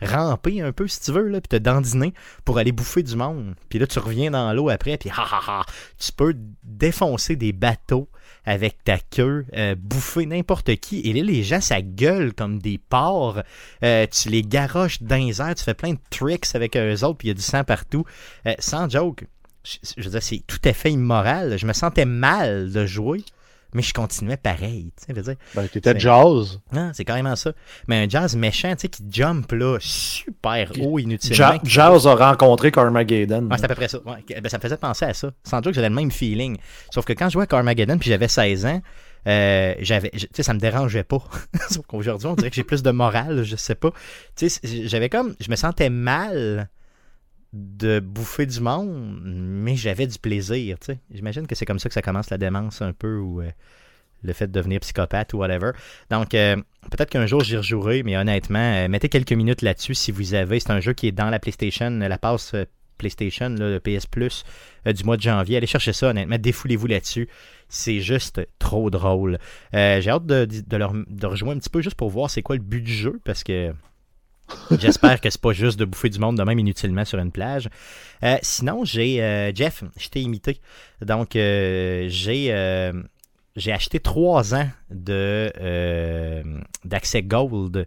ramper 0.00 0.60
un 0.60 0.72
peu, 0.72 0.88
si 0.88 1.00
tu 1.00 1.12
veux, 1.12 1.28
là, 1.28 1.40
puis 1.40 1.48
te 1.48 1.56
dandiner 1.62 2.12
pour 2.44 2.58
aller 2.58 2.72
bouffer 2.72 3.02
du 3.02 3.14
monde. 3.16 3.54
Puis 3.68 3.78
là, 3.78 3.86
tu 3.86 3.98
reviens 4.00 4.30
dans 4.32 4.52
l'eau 4.52 4.68
après, 4.68 4.96
puis 4.98 5.10
ha 5.10 5.22
ha 5.22 5.40
ha, 5.46 5.66
tu 5.98 6.12
peux 6.12 6.34
défoncer 6.64 7.36
des 7.36 7.52
bateaux 7.52 8.08
avec 8.44 8.82
ta 8.82 8.98
queue, 8.98 9.46
euh, 9.56 9.76
bouffer 9.78 10.26
n'importe 10.26 10.74
qui. 10.76 11.00
Et 11.02 11.12
là, 11.12 11.22
les 11.22 11.44
gens, 11.44 11.60
ça 11.60 11.80
gueule 11.80 12.34
comme 12.34 12.58
des 12.58 12.78
porcs. 12.78 13.40
Euh, 13.84 14.06
tu 14.10 14.28
les 14.28 14.42
garoches 14.42 15.00
dans 15.02 15.16
les 15.24 15.40
airs, 15.40 15.54
tu 15.54 15.62
fais 15.62 15.74
plein 15.74 15.92
de 15.92 15.98
tricks 16.10 16.46
avec 16.54 16.76
eux 16.76 17.04
autres, 17.04 17.18
puis 17.18 17.28
il 17.28 17.30
y 17.30 17.32
a 17.32 17.34
du 17.34 17.42
sang 17.42 17.62
partout. 17.62 18.04
Euh, 18.46 18.54
sans 18.58 18.88
joke, 18.90 19.24
je, 19.64 19.78
je 19.96 20.02
veux 20.04 20.10
dire, 20.10 20.22
c'est 20.22 20.42
tout 20.46 20.58
à 20.64 20.72
fait 20.72 20.90
immoral. 20.92 21.56
Je 21.58 21.66
me 21.66 21.72
sentais 21.72 22.04
mal 22.04 22.70
de 22.72 22.84
jouer, 22.86 23.24
mais 23.74 23.82
je 23.82 23.94
continuais 23.94 24.36
pareil. 24.36 24.92
Tu 24.96 25.04
sais, 25.04 25.06
je 25.10 25.14
veux 25.14 25.22
dire, 25.22 25.36
Ben, 25.54 25.66
t'étais 25.68 25.98
jazz. 25.98 26.60
non, 26.72 26.90
c'est 26.94 27.04
carrément 27.04 27.36
ça. 27.36 27.52
Mais 27.88 28.04
un 28.04 28.08
jazz 28.08 28.36
méchant, 28.36 28.72
tu 28.74 28.80
sais, 28.82 28.88
qui 28.88 29.02
jump 29.10 29.50
là, 29.52 29.78
super 29.80 30.70
haut 30.80 30.98
inutilement. 30.98 31.36
Ja- 31.36 31.60
Jazz 31.64 32.06
a 32.06 32.14
rencontré 32.14 32.70
Carmageddon. 32.70 33.48
Ouais, 33.50 33.56
c'est 33.58 33.64
à 33.64 33.68
peu 33.68 33.74
près 33.74 33.88
ça. 33.88 33.98
Ouais, 34.04 34.24
ben, 34.40 34.48
ça 34.48 34.58
me 34.58 34.62
faisait 34.62 34.76
penser 34.76 35.04
à 35.06 35.14
ça. 35.14 35.30
Sans 35.44 35.60
doute 35.60 35.72
que 35.72 35.76
j'avais 35.76 35.88
le 35.88 35.94
même 35.94 36.10
feeling. 36.10 36.58
Sauf 36.92 37.04
que 37.04 37.12
quand 37.12 37.28
je 37.28 37.34
jouais 37.34 37.44
à 37.44 37.46
Carmageddon 37.46 37.98
puis 37.98 38.08
j'avais 38.10 38.28
16 38.28 38.66
ans, 38.66 38.82
euh, 39.28 39.74
j'avais, 39.78 40.10
tu 40.10 40.26
sais, 40.34 40.42
ça 40.42 40.52
me 40.52 40.58
dérangeait 40.58 41.04
pas. 41.04 41.22
Sauf 41.70 41.86
qu'aujourd'hui, 41.86 42.26
on 42.26 42.34
dirait 42.34 42.50
que 42.50 42.56
j'ai 42.56 42.64
plus 42.64 42.82
de 42.82 42.90
morale, 42.90 43.44
je 43.44 43.54
sais 43.56 43.76
pas. 43.76 43.92
Tu 44.34 44.48
sais, 44.50 44.60
j'avais 44.86 45.08
comme, 45.08 45.34
je 45.38 45.48
me 45.48 45.54
sentais 45.56 45.90
mal 45.90 46.68
de 47.52 48.00
bouffer 48.00 48.46
du 48.46 48.60
monde, 48.60 49.20
mais 49.24 49.76
j'avais 49.76 50.06
du 50.06 50.18
plaisir. 50.18 50.76
J'imagine 51.10 51.46
que 51.46 51.54
c'est 51.54 51.66
comme 51.66 51.78
ça 51.78 51.88
que 51.88 51.94
ça 51.94 52.02
commence 52.02 52.30
la 52.30 52.38
démence 52.38 52.80
un 52.80 52.92
peu 52.92 53.18
ou 53.18 53.42
euh, 53.42 53.50
le 54.22 54.32
fait 54.32 54.46
de 54.46 54.52
devenir 54.52 54.80
psychopathe 54.80 55.34
ou 55.34 55.38
whatever. 55.38 55.72
Donc, 56.10 56.34
euh, 56.34 56.56
peut-être 56.90 57.10
qu'un 57.10 57.26
jour 57.26 57.44
j'y 57.44 57.56
rejouerai, 57.56 58.02
mais 58.04 58.16
honnêtement, 58.16 58.58
euh, 58.58 58.88
mettez 58.88 59.08
quelques 59.10 59.32
minutes 59.32 59.60
là-dessus 59.60 59.94
si 59.94 60.12
vous 60.12 60.32
avez. 60.34 60.60
C'est 60.60 60.70
un 60.70 60.80
jeu 60.80 60.94
qui 60.94 61.08
est 61.08 61.12
dans 61.12 61.28
la 61.28 61.38
PlayStation, 61.38 61.90
la 61.90 62.18
passe 62.18 62.54
PlayStation, 62.96 63.50
le 63.50 63.80
PS 63.80 64.06
Plus 64.06 64.44
du 64.86 65.04
mois 65.04 65.16
de 65.16 65.22
janvier. 65.22 65.56
Allez 65.56 65.66
chercher 65.66 65.92
ça, 65.92 66.10
honnêtement. 66.10 66.38
Défoulez-vous 66.38 66.86
là-dessus. 66.86 67.28
C'est 67.68 68.00
juste 68.00 68.40
trop 68.60 68.90
drôle. 68.90 69.38
J'ai 69.72 70.08
hâte 70.08 70.24
de, 70.24 70.44
de, 70.44 71.04
de 71.08 71.26
rejouer 71.26 71.50
un 71.50 71.58
petit 71.58 71.70
peu 71.70 71.82
juste 71.82 71.96
pour 71.96 72.10
voir 72.10 72.30
c'est 72.30 72.42
quoi 72.42 72.54
le 72.54 72.62
but 72.62 72.80
du 72.80 72.92
jeu 72.92 73.20
parce 73.24 73.42
que 73.42 73.74
j'espère 74.78 75.20
que 75.20 75.30
c'est 75.30 75.40
pas 75.40 75.52
juste 75.52 75.78
de 75.78 75.84
bouffer 75.84 76.08
du 76.08 76.18
monde 76.18 76.36
de 76.36 76.42
même 76.42 76.58
inutilement 76.58 77.04
sur 77.04 77.18
une 77.18 77.32
plage. 77.32 77.68
Euh, 78.22 78.36
sinon, 78.42 78.84
j'ai 78.84 79.22
euh, 79.22 79.52
Jeff, 79.54 79.84
je 79.96 80.08
t'ai 80.08 80.20
imité. 80.20 80.60
Donc, 81.00 81.36
euh, 81.36 82.06
j'ai 82.08 82.92
j'ai 83.54 83.72
acheté 83.72 84.00
trois 84.00 84.54
ans 84.54 84.68
de 84.90 85.52
d'accès 86.84 87.22
Gold 87.22 87.86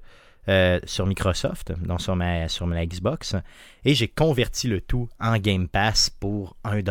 sur 0.86 1.08
Microsoft, 1.08 1.74
donc 1.82 2.02
sur 2.02 2.16
ma, 2.16 2.48
sur 2.50 2.68
ma 2.68 2.86
Xbox, 2.86 3.36
et 3.84 3.96
j'ai 3.96 4.08
converti 4.08 4.68
le 4.68 4.80
tout 4.80 5.10
en 5.20 5.38
Game 5.38 5.68
Pass 5.68 6.12
pour 6.12 6.56
1$. 6.66 6.84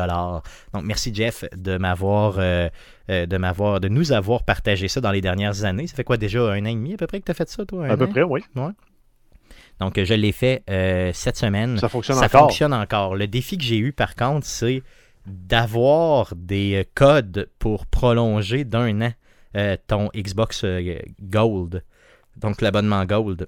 Donc 0.73 0.83
merci 0.83 1.15
Jeff 1.15 1.45
de 1.57 1.77
m'avoir 1.77 2.39
de 3.09 3.37
m'avoir 3.37 3.79
de 3.79 3.89
nous 3.89 4.11
avoir 4.11 4.43
partagé 4.43 4.89
ça 4.89 5.01
dans 5.01 5.13
les 5.13 5.21
dernières 5.21 5.65
années. 5.65 5.87
Ça 5.87 5.95
fait 5.95 6.05
quoi 6.05 6.17
déjà 6.17 6.41
un 6.41 6.63
an 6.63 6.67
et 6.67 6.75
demi 6.75 6.95
à 6.95 6.97
peu 6.97 7.07
près 7.07 7.21
que 7.21 7.27
tu 7.27 7.31
as 7.31 7.35
fait 7.35 7.49
ça, 7.49 7.65
toi? 7.65 7.87
un 7.87 7.91
À 7.91 7.97
peu 7.97 8.09
près, 8.09 8.23
oui. 8.23 8.43
Donc 9.81 10.03
je 10.03 10.15
l'ai 10.15 10.33
fait 10.33 10.63
euh, 10.71 11.11
cette 11.13 11.37
semaine. 11.37 11.79
Ça 11.79 11.89
fonctionne 11.89 12.17
Ça 12.17 12.27
encore. 12.27 12.43
fonctionne 12.43 12.73
encore. 12.73 13.17
Le 13.17 13.27
défi 13.27 13.59
que 13.59 13.65
j'ai 13.65 13.79
eu, 13.79 13.93
par 13.93 14.15
contre, 14.15 14.47
c'est 14.47 14.83
d'avoir 15.27 16.35
des 16.37 16.77
euh, 16.77 16.85
codes 16.95 17.49
pour 17.59 17.87
prolonger 17.87 18.65
d'un 18.65 19.01
an 19.03 19.13
euh, 19.57 19.77
ton 19.87 20.11
Xbox 20.15 20.65
Gold. 21.23 21.83
Donc 22.37 22.61
l'abonnement 22.61 23.05
Gold. 23.05 23.47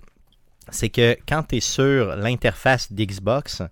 C'est 0.70 0.88
que 0.88 1.16
quand 1.28 1.44
tu 1.44 1.56
es 1.56 1.60
sur 1.60 2.16
l'interface 2.16 2.92
d'Xbox, 2.92 3.62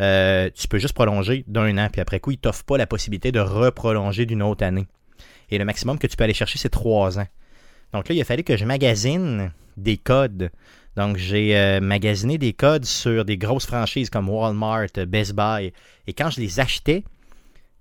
euh, 0.00 0.50
tu 0.54 0.68
peux 0.68 0.78
juste 0.78 0.94
prolonger 0.94 1.44
d'un 1.48 1.76
an. 1.78 1.88
Puis 1.90 2.00
après 2.00 2.20
coup, 2.20 2.30
il 2.32 2.38
t'offre 2.38 2.64
pas 2.64 2.78
la 2.78 2.86
possibilité 2.86 3.32
de 3.32 3.40
reprolonger 3.40 4.26
d'une 4.26 4.42
autre 4.42 4.64
année. 4.64 4.86
Et 5.50 5.58
le 5.58 5.64
maximum 5.64 5.98
que 5.98 6.06
tu 6.06 6.16
peux 6.16 6.24
aller 6.24 6.34
chercher, 6.34 6.58
c'est 6.58 6.68
trois 6.70 7.18
ans. 7.18 7.26
Donc 7.92 8.08
là, 8.08 8.14
il 8.14 8.20
a 8.20 8.24
fallu 8.24 8.42
que 8.42 8.56
je 8.56 8.64
magasine 8.64 9.52
des 9.76 9.96
codes. 9.98 10.50
Donc, 10.96 11.16
j'ai 11.16 11.56
euh, 11.56 11.80
magasiné 11.80 12.38
des 12.38 12.52
codes 12.52 12.84
sur 12.84 13.24
des 13.24 13.38
grosses 13.38 13.66
franchises 13.66 14.10
comme 14.10 14.28
Walmart, 14.28 14.88
euh, 14.98 15.06
Best 15.06 15.34
Buy. 15.34 15.72
Et 16.06 16.12
quand 16.12 16.30
je 16.30 16.40
les 16.40 16.60
achetais, 16.60 17.02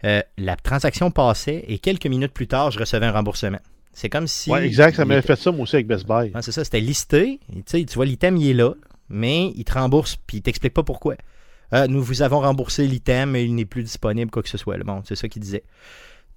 euh, 0.03 0.21
la 0.37 0.55
transaction 0.55 1.11
passait 1.11 1.63
et 1.67 1.79
quelques 1.79 2.07
minutes 2.07 2.33
plus 2.33 2.47
tard, 2.47 2.71
je 2.71 2.79
recevais 2.79 3.05
un 3.05 3.11
remboursement. 3.11 3.59
C'est 3.93 4.09
comme 4.09 4.27
si. 4.27 4.49
Ouais, 4.49 4.65
exact. 4.65 4.95
Ça 4.95 5.05
m'avait 5.05 5.21
fait 5.21 5.35
ça, 5.35 5.51
moi 5.51 5.63
aussi, 5.63 5.75
avec 5.75 5.87
Best 5.87 6.07
Buy. 6.07 6.31
C'est 6.41 6.51
ça, 6.51 6.63
c'était 6.63 6.79
listé. 6.79 7.39
Et, 7.55 7.85
tu 7.85 7.95
vois, 7.95 8.05
l'item, 8.05 8.37
il 8.37 8.49
est 8.49 8.53
là, 8.53 8.73
mais 9.09 9.51
il 9.55 9.63
te 9.65 9.73
rembourse, 9.73 10.15
puis 10.15 10.37
il 10.37 10.41
t'explique 10.41 10.73
pas 10.73 10.83
pourquoi. 10.83 11.15
Euh, 11.73 11.87
nous 11.87 12.01
vous 12.01 12.21
avons 12.21 12.39
remboursé 12.39 12.87
l'item, 12.87 13.31
mais 13.31 13.45
il 13.45 13.55
n'est 13.55 13.65
plus 13.65 13.83
disponible, 13.83 14.31
quoi 14.31 14.43
que 14.43 14.49
ce 14.49 14.57
soit. 14.57 14.77
Bon, 14.79 15.01
c'est 15.05 15.15
ça 15.15 15.27
qu'il 15.27 15.41
disait. 15.41 15.63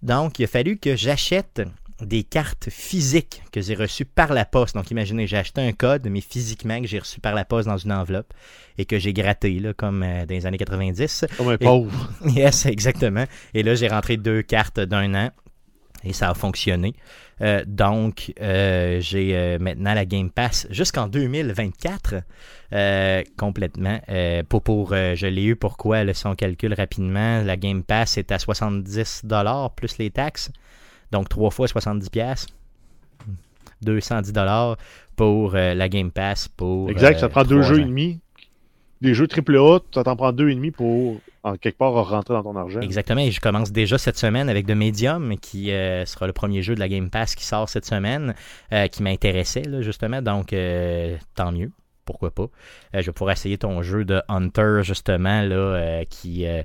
Donc, 0.02 0.38
il 0.38 0.44
a 0.44 0.46
fallu 0.48 0.76
que 0.76 0.96
j'achète 0.96 1.62
des 2.00 2.24
cartes 2.24 2.70
physiques 2.70 3.42
que 3.52 3.60
j'ai 3.60 3.74
reçues 3.74 4.04
par 4.04 4.32
la 4.32 4.44
poste. 4.44 4.74
Donc, 4.74 4.90
imaginez, 4.90 5.26
j'ai 5.26 5.36
acheté 5.36 5.60
un 5.60 5.72
code, 5.72 6.06
mais 6.08 6.20
physiquement, 6.20 6.80
que 6.80 6.86
j'ai 6.86 6.98
reçu 6.98 7.20
par 7.20 7.34
la 7.34 7.44
poste 7.44 7.68
dans 7.68 7.78
une 7.78 7.92
enveloppe 7.92 8.32
et 8.78 8.84
que 8.84 8.98
j'ai 8.98 9.12
gratté, 9.12 9.58
là, 9.60 9.72
comme 9.74 10.02
euh, 10.02 10.26
dans 10.26 10.34
les 10.34 10.46
années 10.46 10.58
90. 10.58 11.26
Comme 11.36 11.48
un 11.48 11.58
pauvre. 11.58 12.10
Yes, 12.26 12.66
exactement. 12.66 13.24
Et 13.54 13.62
là, 13.62 13.74
j'ai 13.74 13.88
rentré 13.88 14.16
deux 14.16 14.42
cartes 14.42 14.80
d'un 14.80 15.14
an 15.14 15.30
et 16.04 16.12
ça 16.12 16.30
a 16.30 16.34
fonctionné. 16.34 16.94
Euh, 17.40 17.64
donc, 17.66 18.32
euh, 18.40 19.00
j'ai 19.00 19.36
euh, 19.36 19.58
maintenant 19.58 19.94
la 19.94 20.04
Game 20.04 20.30
Pass 20.30 20.66
jusqu'en 20.70 21.08
2024 21.08 22.14
euh, 22.72 23.22
complètement. 23.36 24.00
Pour, 24.48 24.62
pour, 24.62 24.90
je 24.90 25.26
l'ai 25.26 25.44
eu 25.44 25.56
pourquoi, 25.56 26.04
le 26.04 26.12
son 26.12 26.34
calcul 26.34 26.74
rapidement. 26.74 27.42
La 27.42 27.56
Game 27.56 27.82
Pass 27.82 28.18
est 28.18 28.30
à 28.32 28.36
70$ 28.36 29.74
plus 29.74 29.98
les 29.98 30.10
taxes. 30.10 30.50
Donc, 31.14 31.28
trois 31.28 31.50
fois 31.50 31.66
70$. 31.66 32.10
piastres. 32.10 32.52
210$ 33.84 34.76
pour 35.16 35.54
euh, 35.54 35.74
la 35.74 35.88
Game 35.88 36.10
Pass. 36.10 36.48
pour 36.48 36.90
Exact. 36.90 37.16
euh, 37.16 37.20
Ça 37.20 37.28
te 37.28 37.32
prend 37.32 37.44
deux 37.44 37.62
jeux 37.62 37.80
et 37.80 37.84
demi. 37.84 38.20
Des 39.00 39.12
jeux 39.14 39.26
AAA, 39.28 39.80
ça 39.92 40.02
t'en 40.02 40.16
prend 40.16 40.32
deux 40.32 40.48
et 40.48 40.54
demi 40.54 40.70
pour, 40.70 41.20
en 41.42 41.56
quelque 41.56 41.76
part, 41.76 41.92
rentrer 41.92 42.32
dans 42.34 42.42
ton 42.42 42.56
argent. 42.56 42.80
Exactement, 42.80 43.20
et 43.20 43.30
je 43.30 43.40
commence 43.40 43.70
déjà 43.70 43.98
cette 43.98 44.16
semaine 44.16 44.48
avec 44.48 44.66
The 44.66 44.70
Medium, 44.70 45.36
qui 45.38 45.72
euh, 45.72 46.06
sera 46.06 46.26
le 46.26 46.32
premier 46.32 46.62
jeu 46.62 46.74
de 46.74 46.80
la 46.80 46.88
Game 46.88 47.10
Pass 47.10 47.34
qui 47.34 47.44
sort 47.44 47.68
cette 47.68 47.84
semaine, 47.84 48.34
euh, 48.72 48.86
qui 48.88 49.02
m'intéressait, 49.02 49.62
là, 49.62 49.82
justement, 49.82 50.22
donc 50.22 50.52
euh, 50.54 51.16
tant 51.34 51.52
mieux, 51.52 51.70
pourquoi 52.06 52.30
pas? 52.30 52.44
Euh, 52.94 53.02
je 53.02 53.06
vais 53.06 53.12
pouvoir 53.12 53.32
essayer 53.32 53.58
ton 53.58 53.82
jeu 53.82 54.04
de 54.06 54.22
Hunter, 54.28 54.78
justement, 54.82 55.42
là, 55.42 55.54
euh, 55.56 56.04
qui, 56.08 56.46
euh, 56.46 56.62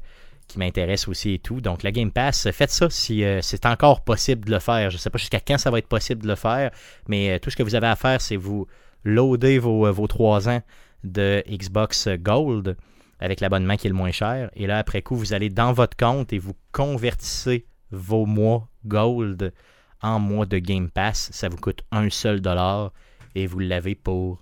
qui 0.50 0.60
m'intéresse 0.60 1.08
aussi 1.08 1.36
et 1.36 1.40
tout. 1.40 1.62
Donc 1.62 1.84
la 1.84 1.92
Game 1.92 2.12
Pass, 2.12 2.52
faites 2.52 2.72
ça 2.72 2.90
si 2.90 3.24
euh, 3.24 3.40
c'est 3.42 3.66
encore 3.66 4.02
possible 4.02 4.46
de 4.46 4.52
le 4.52 4.60
faire. 4.60 4.90
Je 4.90 4.98
ne 4.98 5.00
sais 5.00 5.10
pas 5.10 5.18
jusqu'à 5.18 5.40
quand 5.40 5.58
ça 5.58 5.72
va 5.72 5.78
être 5.78 5.88
possible 5.88 6.24
de 6.24 6.28
le 6.28 6.36
faire, 6.36 6.72
mais 7.08 7.32
euh, 7.32 7.40
tout 7.40 7.50
ce 7.50 7.56
que 7.56 7.64
vous 7.64 7.76
avez 7.76 7.88
à 7.88 7.96
faire, 7.96 8.20
c'est 8.20 8.36
vous 8.36 8.68
loader 9.06 9.60
vos, 9.60 9.88
euh, 9.88 9.92
vos 9.92 10.08
3 10.08 10.50
ans 10.50 10.62
de 11.06 11.42
Xbox 11.48 12.10
Gold 12.10 12.76
avec 13.22 13.40
l'abonnement 13.40 13.78
qui 13.78 13.88
est 13.88 13.90
le 13.90 13.96
moins 13.96 14.12
cher. 14.12 14.50
Et 14.56 14.68
là, 14.68 14.80
après 14.80 15.02
coup, 15.02 15.16
vous 15.16 15.34
allez 15.34 15.50
dans 15.50 15.72
votre 15.72 15.96
compte 15.96 16.34
et 16.34 16.40
vous 16.40 16.56
convertissez 16.72 17.66
vos 17.92 18.26
mois 18.26 18.68
Gold 18.86 19.54
en 20.02 20.20
mois 20.20 20.46
de 20.46 20.58
Game 20.58 20.90
Pass. 20.90 21.30
Ça 21.32 21.48
vous 21.48 21.58
coûte 21.58 21.84
un 21.92 22.10
seul 22.10 22.42
dollar 22.42 22.92
et 23.36 23.46
vous 23.46 23.60
l'avez 23.60 23.96
pour 23.96 24.40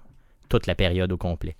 toute 0.49 0.67
la 0.67 0.75
période 0.75 1.11
au 1.11 1.17
complet. 1.17 1.55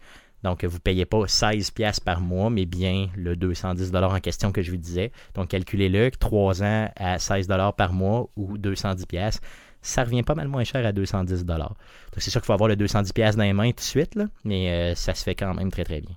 Donc, 0.48 0.64
vous 0.64 0.76
ne 0.76 0.80
payez 0.80 1.06
pas 1.06 1.28
16 1.28 1.72
pièces 1.72 2.00
par 2.00 2.22
mois, 2.22 2.50
mais 2.50 2.66
bien 2.66 3.10
le 3.18 3.36
210 3.36 3.92
dollars 3.92 4.14
en 4.14 4.22
question 4.22 4.54
que 4.54 4.62
je 4.62 4.72
vous 4.72 4.78
disais. 4.78 5.12
Donc, 5.34 5.50
calculez-le, 5.50 6.10
3 6.10 6.64
ans 6.64 6.90
à 6.96 7.20
16 7.20 7.48
dollars 7.48 7.74
par 7.74 7.92
mois 7.92 8.30
ou 8.38 8.58
210 8.58 9.06
pièces, 9.08 9.42
ça 9.82 10.06
revient 10.06 10.24
pas 10.24 10.36
mal 10.36 10.48
moins 10.48 10.64
cher 10.64 10.86
à 10.86 10.94
210 10.94 11.44
dollars. 11.44 11.76
Donc, 12.14 12.20
c'est 12.20 12.30
sûr 12.30 12.40
qu'il 12.40 12.46
faut 12.46 12.54
avoir 12.54 12.70
le 12.70 12.78
210 12.78 13.12
pièces 13.12 13.36
dans 13.36 13.44
les 13.44 13.52
mains 13.52 13.72
tout 13.72 13.76
de 13.76 13.82
suite, 13.82 14.16
là, 14.16 14.28
mais 14.46 14.72
euh, 14.72 14.96
ça 14.96 15.14
se 15.14 15.24
fait 15.26 15.36
quand 15.36 15.54
même 15.54 15.70
très 15.70 15.84
très 15.84 16.00
bien. 16.00 16.16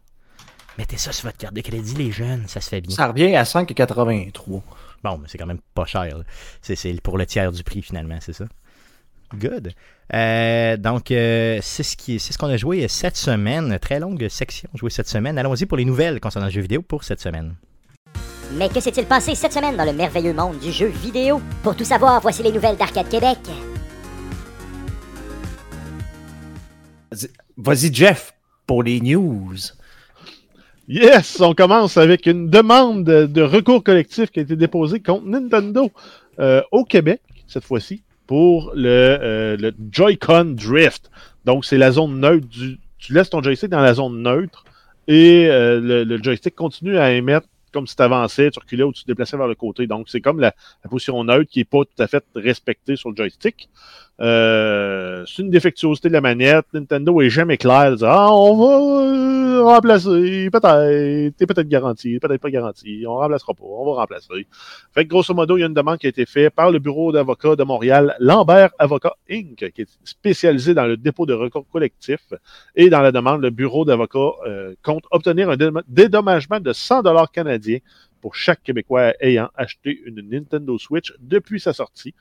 Mettez 0.79 0.97
ça 0.97 1.11
sur 1.11 1.27
votre 1.27 1.39
carte 1.39 1.55
de 1.55 1.61
crédit, 1.61 1.97
les 1.97 2.13
jeunes, 2.13 2.47
ça 2.47 2.61
se 2.61 2.69
fait 2.69 2.81
bien. 2.81 2.95
Ça 2.95 3.09
revient 3.09 3.35
à 3.35 3.43
5,83. 3.43 4.63
Bon, 5.03 5.19
mais 5.19 5.27
c'est 5.27 5.39
quand 5.39 5.47
même 5.47 5.61
pas 5.75 5.87
cher. 5.87 6.23
c'est 6.63 7.01
pour 7.03 7.19
le 7.19 7.27
tiers 7.27 7.51
du 7.51 7.65
prix, 7.65 7.83
finalement, 7.83 8.19
c'est 8.21 8.33
ça? 8.33 8.45
Good. 9.35 9.73
Euh, 10.13 10.77
donc, 10.77 11.11
euh, 11.11 11.59
c'est 11.63 11.83
ce, 11.83 11.97
qui, 11.97 12.19
c'est 12.19 12.33
ce 12.33 12.39
qu'on 12.39 12.49
a 12.49 12.57
joué 12.57 12.87
cette 12.89 13.17
semaine. 13.17 13.79
Très 13.79 14.01
longue 14.01 14.27
section 14.29 14.69
jouée 14.75 14.91
cette 14.91 15.09
semaine. 15.09 15.39
Allons-y 15.39 15.67
pour 15.67 15.79
les 15.79 15.85
nouvelles 15.85 16.21
concernant 16.21 16.47
le 16.47 16.53
jeu 16.53 16.61
vidéo 16.61 16.83
pour 16.83 17.05
cette 17.05 17.21
semaine. 17.21 17.55
Mais 18.55 18.69
que 18.69 18.81
s'est-il 18.81 19.07
passé 19.07 19.35
cette 19.37 19.53
semaine 19.53 19.77
dans 19.77 19.85
le 19.85 19.93
merveilleux 19.93 20.33
monde 20.33 20.59
du 20.59 20.73
jeu 20.73 20.87
vidéo? 20.87 21.41
Pour 21.63 21.77
tout 21.77 21.85
savoir, 21.85 22.21
voici 22.21 22.43
les 22.43 22.51
nouvelles 22.51 22.77
d'Arcade 22.77 23.09
Québec. 23.09 23.39
Vas-y, 27.57 27.95
Jeff, 27.95 28.35
pour 28.67 28.83
les 28.83 29.01
news. 29.01 29.55
Yes, 30.89 31.41
on 31.41 31.55
commence 31.55 31.97
avec 31.97 32.27
une 32.27 32.51
demande 32.51 33.05
de, 33.05 33.27
de 33.27 33.43
recours 33.43 33.85
collectif 33.85 34.31
qui 34.33 34.41
a 34.41 34.43
été 34.43 34.57
déposée 34.57 35.01
contre 35.01 35.25
Nintendo 35.27 35.89
euh, 36.41 36.63
au 36.73 36.85
Québec, 36.85 37.21
cette 37.47 37.65
fois-ci, 37.65 38.03
pour 38.31 38.71
le, 38.77 38.87
euh, 38.87 39.57
le 39.57 39.73
Joy-Con 39.91 40.55
Drift. 40.55 41.11
Donc, 41.45 41.65
c'est 41.65 41.79
la 41.79 41.91
zone 41.91 42.21
neutre. 42.21 42.47
Tu 42.97 43.13
laisses 43.13 43.29
ton 43.29 43.43
joystick 43.43 43.71
dans 43.71 43.81
la 43.81 43.95
zone 43.95 44.23
neutre 44.23 44.65
et 45.09 45.49
euh, 45.49 45.81
le, 45.81 46.05
le 46.05 46.23
joystick 46.23 46.55
continue 46.55 46.97
à 46.97 47.11
émettre 47.11 47.49
comme 47.73 47.89
si 47.89 47.97
tu 47.97 48.03
avançais, 48.03 48.53
tu 48.53 48.61
reculais 48.61 48.85
ou 48.85 48.93
tu 48.93 49.03
te 49.03 49.09
déplaçais 49.09 49.37
vers 49.37 49.49
le 49.49 49.57
côté. 49.57 49.89
Donc, 49.89 50.09
c'est 50.09 50.21
comme 50.21 50.39
la, 50.39 50.55
la 50.85 50.91
position 50.91 51.25
neutre 51.25 51.51
qui 51.51 51.59
n'est 51.59 51.65
pas 51.65 51.81
tout 51.85 52.01
à 52.01 52.07
fait 52.07 52.25
respectée 52.37 52.95
sur 52.95 53.11
le 53.11 53.17
joystick. 53.17 53.69
Euh, 54.21 55.25
c'est 55.27 55.41
une 55.43 55.51
défectuosité 55.51 56.09
de 56.09 56.13
la 56.13 56.21
manette. 56.21 56.67
Nintendo 56.75 57.21
est 57.23 57.31
jamais 57.31 57.57
clair 57.57 57.97
dire 57.97 58.09
Ah, 58.09 58.29
on 58.35 58.57
va 58.57 59.07
euh, 59.07 59.63
remplacer, 59.63 60.51
peut-être, 60.51 61.31
t'es 61.37 61.47
peut-être 61.47 61.69
garanti, 61.69 62.19
peut-être 62.19 62.41
pas 62.41 62.51
garanti, 62.51 63.05
on 63.07 63.15
remplacera 63.15 63.55
pas, 63.55 63.65
on 63.65 63.87
va 63.87 64.01
remplacer. 64.03 64.47
Fait 64.95 65.05
que 65.05 65.09
grosso 65.09 65.33
modo, 65.33 65.57
il 65.57 65.61
y 65.61 65.63
a 65.63 65.67
une 65.67 65.75
demande 65.75 65.99
qui 65.99 66.07
a 66.07 66.11
été 66.11 66.27
faite 66.27 66.55
par 66.55 66.71
le 66.71 66.79
bureau 66.79 67.13
d'avocats 67.13 67.57
de 67.57 67.65
Montréal, 67.65 68.15
Lambert 68.21 68.71
Avocat 68.79 69.15
Inc., 69.31 69.57
qui 69.75 69.83
est 69.83 69.99
spécialisé 70.05 70.75
dans 70.75 70.87
le 70.87 70.97
dépôt 70.99 71.25
de 71.25 71.33
recours 71.35 71.67
collectif. 71.71 72.21
Et 72.77 72.91
dans 72.91 73.01
la 73.01 73.13
demande, 73.13 73.41
le 73.41 73.51
bureau 73.51 73.85
d'avocats 73.87 74.33
euh, 74.47 74.75
compte 74.83 75.05
obtenir 75.11 75.49
un 75.49 75.57
dé- 75.57 75.71
dédommagement 75.89 76.61
de 76.61 76.73
100 76.75 77.03
dollars 77.03 77.31
canadiens 77.33 77.79
pour 78.21 78.35
chaque 78.35 78.63
Québécois 78.63 79.15
ayant 79.21 79.49
acheté 79.57 79.99
une 80.05 80.21
Nintendo 80.29 80.77
Switch 80.77 81.15
depuis 81.21 81.59
sa 81.59 81.73
sortie. 81.73 82.15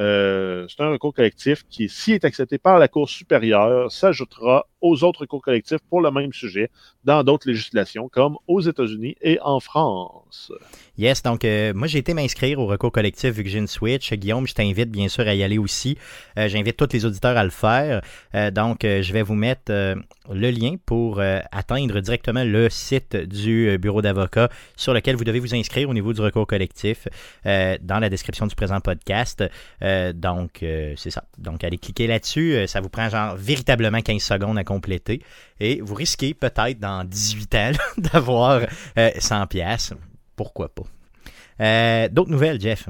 Euh, 0.00 0.66
c'est 0.68 0.82
un 0.82 0.90
recours 0.90 1.12
collectif 1.12 1.64
qui, 1.68 1.88
s'il 1.90 2.14
est 2.14 2.24
accepté 2.24 2.56
par 2.56 2.78
la 2.78 2.88
Cour 2.88 3.10
supérieure, 3.10 3.92
s'ajoutera 3.92 4.66
aux 4.80 5.04
autres 5.04 5.20
recours 5.20 5.42
collectifs 5.42 5.80
pour 5.88 6.00
le 6.00 6.10
même 6.10 6.32
sujet 6.32 6.70
dans 7.04 7.22
d'autres 7.24 7.48
législations, 7.48 8.08
comme 8.08 8.36
aux 8.46 8.60
États-Unis 8.60 9.16
et 9.20 9.38
en 9.42 9.60
France. 9.60 10.52
Yes, 11.00 11.22
donc 11.22 11.46
euh, 11.46 11.72
moi 11.72 11.86
j'ai 11.86 11.98
été 11.98 12.12
m'inscrire 12.12 12.58
au 12.58 12.66
recours 12.66 12.92
collectif 12.92 13.30
vu 13.30 13.42
que 13.42 13.48
j'ai 13.48 13.58
une 13.58 13.66
Switch. 13.66 14.12
Guillaume, 14.12 14.46
je 14.46 14.52
t'invite 14.52 14.90
bien 14.90 15.08
sûr 15.08 15.26
à 15.26 15.34
y 15.34 15.42
aller 15.42 15.56
aussi. 15.56 15.96
Euh, 16.36 16.46
J'invite 16.48 16.76
tous 16.76 16.88
les 16.92 17.06
auditeurs 17.06 17.38
à 17.38 17.44
le 17.44 17.48
faire. 17.48 18.02
Euh, 18.34 18.50
donc 18.50 18.80
je 18.82 19.12
vais 19.12 19.22
vous 19.22 19.34
mettre 19.34 19.72
le 19.72 20.50
lien 20.50 20.74
pour 20.84 21.20
atteindre 21.52 22.00
directement 22.00 22.44
le 22.44 22.68
site 22.68 23.16
du 23.16 23.78
bureau 23.78 24.02
d'avocat 24.02 24.50
sur 24.76 24.92
lequel 24.92 25.16
vous 25.16 25.24
devez 25.24 25.40
vous 25.40 25.54
inscrire 25.54 25.88
au 25.88 25.94
niveau 25.94 26.12
du 26.12 26.20
recours 26.20 26.46
collectif 26.46 27.08
dans 27.44 27.98
la 28.00 28.08
description 28.08 28.46
du 28.46 28.54
présent 28.54 28.80
podcast. 28.80 29.42
Donc 30.14 30.58
c'est 30.60 31.10
ça. 31.10 31.24
Donc 31.38 31.64
allez 31.64 31.78
cliquer 31.78 32.06
là-dessus. 32.06 32.66
Ça 32.66 32.80
vous 32.80 32.88
prend 32.88 33.08
genre 33.08 33.36
véritablement 33.36 34.00
15 34.00 34.22
secondes 34.22 34.58
à 34.58 34.64
compléter 34.74 35.20
et 35.58 35.80
vous 35.80 35.94
risquez 35.94 36.32
peut-être 36.34 36.78
dans 36.78 37.04
18 37.04 37.54
ans 37.56 37.70
d'avoir 37.98 38.62
euh, 38.98 39.10
100 39.18 39.46
pièces. 39.48 39.92
Pourquoi 40.36 40.68
pas? 40.68 40.84
Euh, 41.60 42.08
D'autres 42.08 42.30
nouvelles, 42.30 42.60
Jeff? 42.60 42.88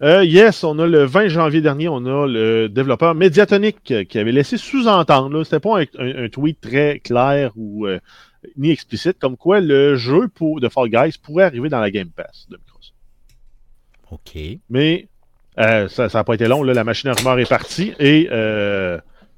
Euh, 0.00 0.24
yes, 0.24 0.62
on 0.62 0.78
a 0.78 0.86
le 0.86 1.04
20 1.04 1.28
janvier 1.28 1.60
dernier, 1.60 1.88
on 1.88 2.04
a 2.06 2.26
le 2.26 2.68
développeur 2.68 3.14
Mediatonic 3.16 4.06
qui 4.08 4.18
avait 4.18 4.30
laissé 4.32 4.56
sous-entendre, 4.56 5.42
c'était 5.42 5.58
pas 5.60 5.80
un, 5.80 5.84
un- 5.98 6.24
un 6.24 6.28
tweet 6.28 6.60
très 6.60 7.00
clair 7.00 7.50
ou 7.56 7.86
euh, 7.86 7.98
ni 8.56 8.70
explicite, 8.70 9.18
comme 9.18 9.36
quoi 9.36 9.60
le 9.60 9.96
jeu 9.96 10.28
pour, 10.28 10.60
de 10.60 10.68
Fall 10.68 10.88
Guys 10.88 11.14
pourrait 11.20 11.44
arriver 11.44 11.68
dans 11.68 11.80
la 11.80 11.90
Game 11.90 12.10
Pass 12.10 12.46
de 12.48 12.56
Microsoft. 12.56 12.94
OK. 14.12 14.38
Mais 14.70 15.08
euh, 15.58 15.88
ça 15.88 16.08
n'a 16.14 16.22
pas 16.24 16.34
été 16.34 16.46
long, 16.46 16.62
là, 16.62 16.72
la 16.74 16.84
machine 16.84 17.10
à 17.10 17.14
rumeurs 17.14 17.40
est 17.40 17.48
partie 17.48 17.92
et 17.98 18.28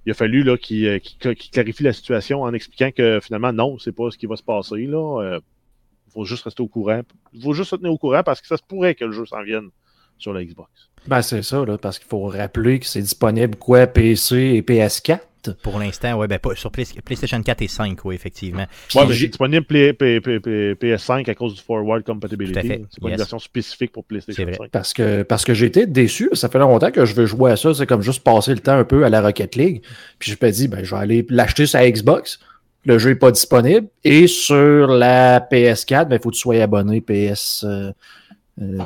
il 0.06 0.12
a 0.12 0.14
fallu 0.14 0.42
là, 0.42 0.56
qu'il 0.56 0.86
euh, 0.86 0.98
qu'il- 0.98 1.50
clarifie 1.50 1.82
la 1.82 1.92
situation 1.92 2.42
en 2.42 2.52
expliquant 2.54 2.90
que 2.90 3.20
finalement, 3.22 3.52
non, 3.52 3.78
c'est 3.78 3.92
pas 3.92 4.10
ce 4.10 4.18
qui 4.18 4.26
va 4.26 4.36
se 4.36 4.42
passer. 4.42 4.86
là. 4.86 5.20
Euh, 5.22 5.40
Il 6.08 6.12
faut 6.12 6.24
juste 6.24 6.42
rester 6.44 6.62
au 6.62 6.68
courant. 6.68 7.02
Il 7.32 7.42
faut 7.42 7.52
juste 7.54 7.70
se 7.70 7.76
tenir 7.76 7.92
au 7.92 7.98
courant 7.98 8.22
parce 8.24 8.40
que 8.40 8.46
ça 8.48 8.56
se 8.56 8.62
pourrait 8.66 8.94
que 8.96 9.04
le 9.04 9.12
jeu 9.12 9.26
s'en 9.26 9.42
vienne 9.42 9.68
sur 10.20 10.32
la 10.32 10.44
Xbox. 10.44 10.68
Ben, 11.08 11.22
c'est 11.22 11.42
ça, 11.42 11.64
là, 11.64 11.78
parce 11.78 11.98
qu'il 11.98 12.08
faut 12.08 12.24
rappeler 12.26 12.78
que 12.78 12.86
c'est 12.86 13.00
disponible 13.02 13.56
quoi, 13.56 13.86
PC 13.86 14.36
et 14.36 14.62
PS4. 14.62 15.20
Pour 15.62 15.78
l'instant, 15.78 16.18
ouais, 16.18 16.28
ben 16.28 16.38
pas 16.38 16.54
sur 16.54 16.70
Play- 16.70 16.84
PlayStation 17.02 17.42
4 17.42 17.62
et 17.62 17.68
5, 17.68 18.04
oui, 18.04 18.14
effectivement. 18.14 18.66
Ouais, 18.94 19.06
mais 19.06 19.14
j'ai- 19.14 19.20
c'est 19.20 19.28
disponible 19.28 19.64
Play- 19.64 19.94
P- 19.94 20.20
P- 20.20 20.38
P- 20.38 20.74
PS5 20.74 21.26
à 21.30 21.34
cause 21.34 21.54
du 21.54 21.62
Forward 21.62 22.04
Compatibility. 22.04 22.60
C'est 22.62 22.68
pas 22.68 23.08
Yes. 23.08 23.12
une 23.12 23.16
version 23.16 23.38
spécifique 23.38 23.90
pour 23.92 24.04
PlayStation 24.04 24.42
C'est 24.44 24.50
vrai. 24.50 24.56
5. 24.58 24.70
Parce 24.70 24.92
que, 24.92 25.22
parce 25.22 25.46
que 25.46 25.54
j'ai 25.54 25.64
été 25.64 25.86
déçu. 25.86 26.28
Ça 26.34 26.50
fait 26.50 26.58
longtemps 26.58 26.90
que 26.90 27.06
je 27.06 27.14
veux 27.14 27.24
jouer 27.24 27.52
à 27.52 27.56
ça. 27.56 27.72
C'est 27.72 27.86
comme 27.86 28.02
juste 28.02 28.22
passer 28.22 28.52
le 28.52 28.60
temps 28.60 28.76
un 28.76 28.84
peu 28.84 29.02
à 29.06 29.08
la 29.08 29.22
Rocket 29.22 29.56
League. 29.56 29.82
Puis 30.18 30.30
je 30.32 30.46
me 30.46 30.52
dis, 30.52 30.68
ben, 30.68 30.84
je 30.84 30.94
vais 30.94 31.00
aller 31.00 31.26
l'acheter 31.30 31.64
sur 31.64 31.78
la 31.78 31.90
Xbox. 31.90 32.38
Le 32.84 32.98
jeu 32.98 33.08
n'est 33.10 33.16
pas 33.16 33.30
disponible. 33.32 33.86
Et 34.04 34.26
sur 34.26 34.88
la 34.88 35.40
PS4, 35.40 36.06
ben, 36.10 36.16
il 36.16 36.22
faut 36.22 36.28
que 36.28 36.34
tu 36.34 36.40
sois 36.42 36.56
abonné 36.62 37.00
PS. 37.00 37.64
euh, 37.66 37.92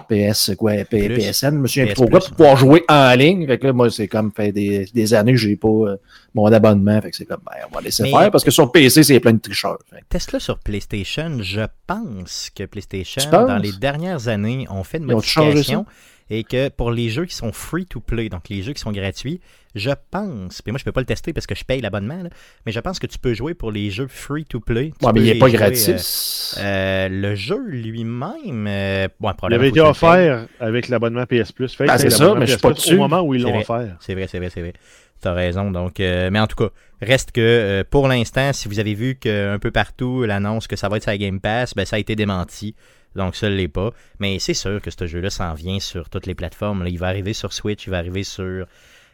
PS, 0.09 0.53
quoi, 0.57 0.73
P-. 0.85 1.09
PSN, 1.09 1.51
je 1.51 1.51
me 1.57 1.67
souviens 1.67 1.87
PS 1.87 1.89
plus 1.89 1.95
trop 1.95 2.09
quoi, 2.09 2.21
plus. 2.21 2.29
pour 2.29 2.37
pouvoir 2.37 2.57
jouer 2.57 2.85
en 2.89 3.15
ligne. 3.17 3.47
Fait 3.47 3.59
que 3.59 3.67
là, 3.67 3.73
moi, 3.73 3.91
c'est 3.91 4.09
comme 4.09 4.31
fait 4.33 4.53
des, 4.53 4.85
des 4.95 5.15
années 5.15 5.33
que 5.33 5.39
j'ai 5.39 5.57
pas 5.57 5.69
euh, 5.69 5.97
mon 6.35 6.47
abonnement. 6.47 7.01
Fait 7.01 7.11
que 7.11 7.17
c'est 7.17 7.25
comme, 7.25 7.41
ben, 7.45 7.57
on 7.71 7.75
va 7.75 7.81
laisser 7.81 8.05
Mais- 8.05 8.11
faire. 8.11 8.31
Parce 8.31 8.45
que 8.45 8.51
sur 8.51 8.71
PC, 8.71 9.03
c'est 9.03 9.21
plein 9.21 9.33
de 9.33 9.41
tricheurs. 9.41 9.79
Tesla 10.09 10.39
sur 10.39 10.59
PlayStation, 10.59 11.39
je 11.43 11.63
pense 11.87 12.51
que 12.55 12.65
PlayStation, 12.65 13.23
dans 13.31 13.59
les 13.59 13.73
dernières 13.73 14.29
années, 14.29 14.67
ont 14.71 14.85
fait 14.85 14.99
une 14.99 15.05
modification 15.05 15.87
et 16.31 16.43
que 16.45 16.69
pour 16.71 16.91
les 16.91 17.11
jeux 17.11 17.25
qui 17.27 17.35
sont 17.35 17.53
free 17.53 17.85
to 17.87 18.01
play, 18.01 18.29
donc 18.29 18.49
les 18.49 18.63
jeux 18.63 18.73
qui 18.73 18.81
sont 18.81 18.93
gratuits, 18.93 19.41
je 19.75 19.91
pense, 20.11 20.63
puis 20.63 20.73
moi 20.73 20.79
je 20.79 20.85
peux 20.85 20.93
pas 20.93 21.01
le 21.01 21.07
tester 21.07 21.33
parce 21.33 21.47
que 21.47 21.55
je 21.55 21.65
paye 21.65 21.81
l'abonnement, 21.81 22.23
là, 22.23 22.31
mais 22.65 22.73
je 22.73 22.81
pense 22.81 22.99
que 22.99 23.07
tu 23.07 23.19
peux 23.19 23.35
jouer 23.35 23.55
pour 23.55 23.73
les 23.73 23.91
jeux 23.91 24.07
free 24.09 24.45
to 24.45 24.61
play. 24.61 24.93
Ouais, 25.03 25.13
mais 25.13 25.21
il 25.21 25.27
n'est 25.27 25.39
pas 25.39 25.49
jouer, 25.49 25.59
gratis. 25.59 26.55
euh, 26.59 26.63
euh, 26.63 27.09
le 27.11 27.35
jeu 27.35 27.59
lui-même, 27.69 28.67
euh, 28.69 29.09
bon, 29.21 29.31
Il 29.31 29.35
probablement 29.37 29.61
avait 29.61 29.69
été 29.69 29.81
offert 29.81 30.47
avec 30.61 30.89
l'abonnement 30.89 31.27
PS 31.27 31.53
Plus. 31.53 31.75
Fait 31.75 31.85
que 31.85 31.91
Ben, 31.91 31.99
c'est 31.99 32.11
ça, 32.11 32.35
mais 32.35 32.47
je 32.47 32.53
suis 32.53 32.61
pas 32.61 32.73
dessus. 32.73 32.95
Au 32.95 32.99
moment 32.99 33.21
où 33.23 33.35
ils 33.35 33.41
C'est 33.41 33.47
l'ont 33.47 33.53
vrai. 33.53 33.63
offert. 33.63 33.97
C'est 34.01 34.15
vrai, 34.15 34.27
c'est 34.29 34.39
vrai, 34.39 34.51
c'est 34.51 34.61
vrai. 34.61 34.73
T'as 35.21 35.33
raison. 35.33 35.71
Donc, 35.71 36.01
euh, 36.01 36.29
mais 36.31 36.39
en 36.41 36.47
tout 36.47 36.57
cas, 36.57 36.69
reste 37.01 37.33
que 37.33 37.41
euh, 37.41 37.85
pour 37.89 38.09
l'instant, 38.09 38.53
si 38.53 38.69
vous 38.69 38.79
avez 38.79 38.95
vu 38.95 39.17
qu'un 39.17 39.59
peu 39.59 39.71
partout 39.71 40.25
l'annonce 40.25 40.67
que 40.67 40.77
ça 40.77 40.89
va 40.89 40.99
être 40.99 41.03
sur 41.05 41.13
la 41.13 41.19
Game 41.19 41.41
Pass, 41.41 41.75
ben 41.75 41.85
ça 41.87 41.97
a 41.97 41.99
été 41.99 42.15
démenti. 42.15 42.75
Donc 43.17 43.37
ça 43.37 43.49
ne 43.49 43.55
l'est 43.55 43.69
pas. 43.69 43.91
Mais 44.19 44.39
c'est 44.39 44.55
sûr 44.55 44.81
que 44.81 44.91
ce 44.91 45.07
jeu-là 45.07 45.31
s'en 45.31 45.55
vient 45.55 45.81
sur 45.81 46.09
toutes 46.09 46.27
les 46.27 46.35
plateformes. 46.35 46.83
là. 46.83 46.89
Il 46.89 46.99
va 46.99 47.09
arriver 47.09 47.33
sur 47.33 47.53
Switch, 47.53 47.87
il 47.87 47.91
va 47.91 47.99
arriver 47.99 48.25
sur. 48.25 48.67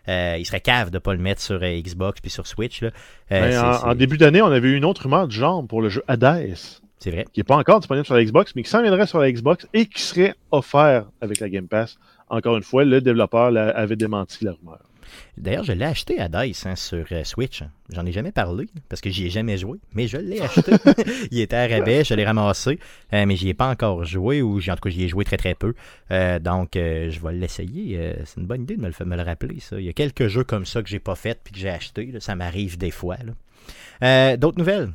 euh, 0.08 0.36
il 0.38 0.44
serait 0.46 0.60
cave 0.60 0.90
de 0.90 0.98
pas 0.98 1.12
le 1.12 1.20
mettre 1.20 1.40
sur 1.42 1.62
euh, 1.62 1.80
Xbox 1.80 2.20
puis 2.20 2.30
sur 2.30 2.46
Switch. 2.46 2.82
Là. 2.82 2.90
Euh, 3.32 3.50
Ben, 3.50 3.90
en, 3.90 3.94
début 3.94 4.16
d'année, 4.16 4.42
on 4.42 4.46
avait 4.50 4.68
eu 4.68 4.76
une 4.76 4.84
autre 4.84 5.02
rumeur 5.02 5.28
du 5.28 5.36
genre 5.36 5.66
pour 5.66 5.82
le 5.82 5.88
jeu 5.88 6.02
Hades, 6.08 6.56
c'est 6.98 7.10
vrai. 7.10 7.26
qui 7.32 7.40
n'est 7.40 7.44
pas 7.44 7.56
encore 7.56 7.80
disponible 7.80 8.06
sur 8.06 8.14
la 8.14 8.24
Xbox, 8.24 8.54
mais 8.56 8.62
qui 8.62 8.70
s'en 8.70 8.82
viendrait 8.82 9.06
sur 9.06 9.18
la 9.18 9.30
Xbox 9.30 9.66
et 9.74 9.86
qui 9.86 10.02
serait 10.02 10.34
offert 10.50 11.04
avec 11.20 11.40
la 11.40 11.48
Game 11.48 11.68
Pass. 11.68 11.98
Encore 12.28 12.56
une 12.56 12.62
fois, 12.62 12.84
le 12.84 13.00
développeur 13.00 13.56
avait 13.56 13.96
démenti 13.96 14.44
la 14.44 14.52
rumeur. 14.52 14.78
D'ailleurs, 15.36 15.64
je 15.64 15.72
l'ai 15.72 15.84
acheté 15.84 16.20
à 16.20 16.28
Dice 16.28 16.66
hein, 16.66 16.76
sur 16.76 17.04
euh, 17.12 17.24
Switch. 17.24 17.62
J'en 17.92 18.04
ai 18.06 18.12
jamais 18.12 18.32
parlé 18.32 18.66
parce 18.88 19.00
que 19.00 19.10
j'y 19.10 19.26
ai 19.26 19.30
jamais 19.30 19.58
joué, 19.58 19.78
mais 19.94 20.06
je 20.06 20.16
l'ai 20.18 20.40
acheté. 20.40 20.72
il 21.30 21.40
était 21.40 21.56
à 21.56 21.66
rabais, 21.66 22.04
je 22.04 22.14
l'ai 22.14 22.24
ramassé, 22.24 22.78
euh, 23.12 23.26
mais 23.26 23.36
j'y 23.36 23.48
ai 23.48 23.54
pas 23.54 23.68
encore 23.68 24.04
joué 24.04 24.42
ou 24.42 24.58
en 24.58 24.60
tout 24.60 24.80
cas 24.82 24.90
j'y 24.90 25.04
ai 25.04 25.08
joué 25.08 25.24
très 25.24 25.36
très 25.36 25.54
peu. 25.54 25.74
Euh, 26.10 26.38
donc 26.38 26.76
euh, 26.76 27.10
je 27.10 27.20
vais 27.20 27.32
l'essayer. 27.32 28.14
C'est 28.24 28.40
une 28.40 28.46
bonne 28.46 28.62
idée 28.62 28.76
de 28.76 28.80
me 28.82 28.86
le, 28.86 28.92
fa- 28.92 29.04
me 29.04 29.16
le 29.16 29.22
rappeler. 29.22 29.60
Ça. 29.60 29.78
Il 29.80 29.84
y 29.86 29.88
a 29.88 29.92
quelques 29.92 30.28
jeux 30.28 30.44
comme 30.44 30.64
ça 30.66 30.82
que 30.82 30.88
j'ai 30.88 31.00
pas 31.00 31.14
fait 31.16 31.38
puis 31.42 31.52
que 31.52 31.58
j'ai 31.58 31.70
acheté. 31.70 32.06
là. 32.06 32.20
Ça 32.20 32.34
m'arrive 32.36 32.78
des 32.78 32.90
fois. 32.90 33.16
D'autres 34.00 34.58
nouvelles? 34.58 34.90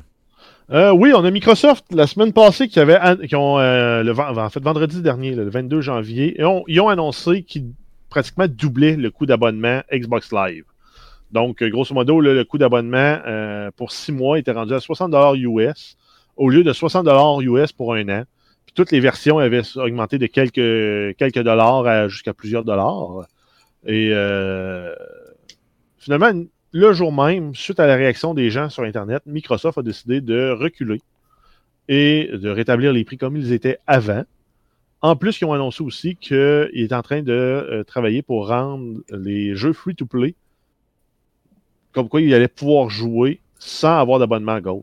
Euh, 0.72 0.90
oui, 0.92 1.12
on 1.14 1.24
a 1.24 1.30
Microsoft 1.30 1.84
la 1.92 2.08
semaine 2.08 2.32
passée 2.32 2.66
qui 2.66 2.80
avait 2.80 2.98
qui 3.28 3.36
ont 3.36 3.58
euh, 3.60 4.02
le 4.02 4.18
en 4.18 4.50
fait 4.50 4.60
vendredi 4.60 5.00
dernier, 5.00 5.32
le 5.32 5.48
22 5.48 5.80
janvier, 5.80 6.40
et 6.40 6.44
ils 6.66 6.80
ont 6.80 6.88
annoncé 6.88 7.42
qu'ils 7.44 7.66
pratiquement 8.16 8.46
doublaient 8.48 8.96
le 8.96 9.10
coût 9.10 9.26
d'abonnement 9.26 9.82
Xbox 9.92 10.32
Live. 10.32 10.64
Donc, 11.32 11.62
euh, 11.62 11.68
grosso 11.68 11.92
modo, 11.92 12.18
le 12.18 12.44
coût 12.44 12.56
d'abonnement 12.56 13.18
euh, 13.26 13.70
pour 13.76 13.92
six 13.92 14.10
mois 14.10 14.38
était 14.38 14.52
rendu 14.52 14.72
à 14.72 14.78
60$ 14.78 15.36
US 15.36 15.98
au 16.38 16.48
lieu 16.48 16.64
de 16.64 16.72
60$ 16.72 17.42
US 17.42 17.72
pour 17.72 17.92
un 17.92 18.08
an. 18.08 18.24
Toutes 18.74 18.90
les 18.90 19.00
versions 19.00 19.38
avaient 19.38 19.60
augmenté 19.76 20.16
de 20.16 20.26
quelques, 20.26 21.14
quelques 21.18 21.42
dollars 21.42 22.08
jusqu'à 22.08 22.32
plusieurs 22.32 22.64
dollars. 22.64 23.26
Et 23.86 24.08
euh, 24.12 24.94
finalement, 25.98 26.32
le 26.72 26.92
jour 26.94 27.12
même, 27.12 27.54
suite 27.54 27.80
à 27.80 27.86
la 27.86 27.96
réaction 27.96 28.32
des 28.32 28.48
gens 28.48 28.70
sur 28.70 28.84
Internet, 28.84 29.24
Microsoft 29.26 29.76
a 29.76 29.82
décidé 29.82 30.22
de 30.22 30.56
reculer 30.58 31.02
et 31.88 32.30
de 32.32 32.48
rétablir 32.48 32.94
les 32.94 33.04
prix 33.04 33.18
comme 33.18 33.36
ils 33.36 33.52
étaient 33.52 33.78
avant. 33.86 34.24
En 35.02 35.14
plus, 35.14 35.40
ils 35.40 35.44
ont 35.44 35.52
annoncé 35.52 35.82
aussi 35.82 36.16
qu'il 36.16 36.34
est 36.74 36.92
en 36.92 37.02
train 37.02 37.22
de 37.22 37.32
euh, 37.32 37.84
travailler 37.84 38.22
pour 38.22 38.48
rendre 38.48 39.00
les 39.10 39.54
jeux 39.54 39.72
free-to-play 39.72 40.34
comme 41.96 42.10
quoi 42.10 42.20
il 42.20 42.34
allait 42.34 42.46
pouvoir 42.46 42.90
jouer 42.90 43.40
sans 43.58 43.98
avoir 43.98 44.18
d'abonnement 44.18 44.60
Gold. 44.60 44.82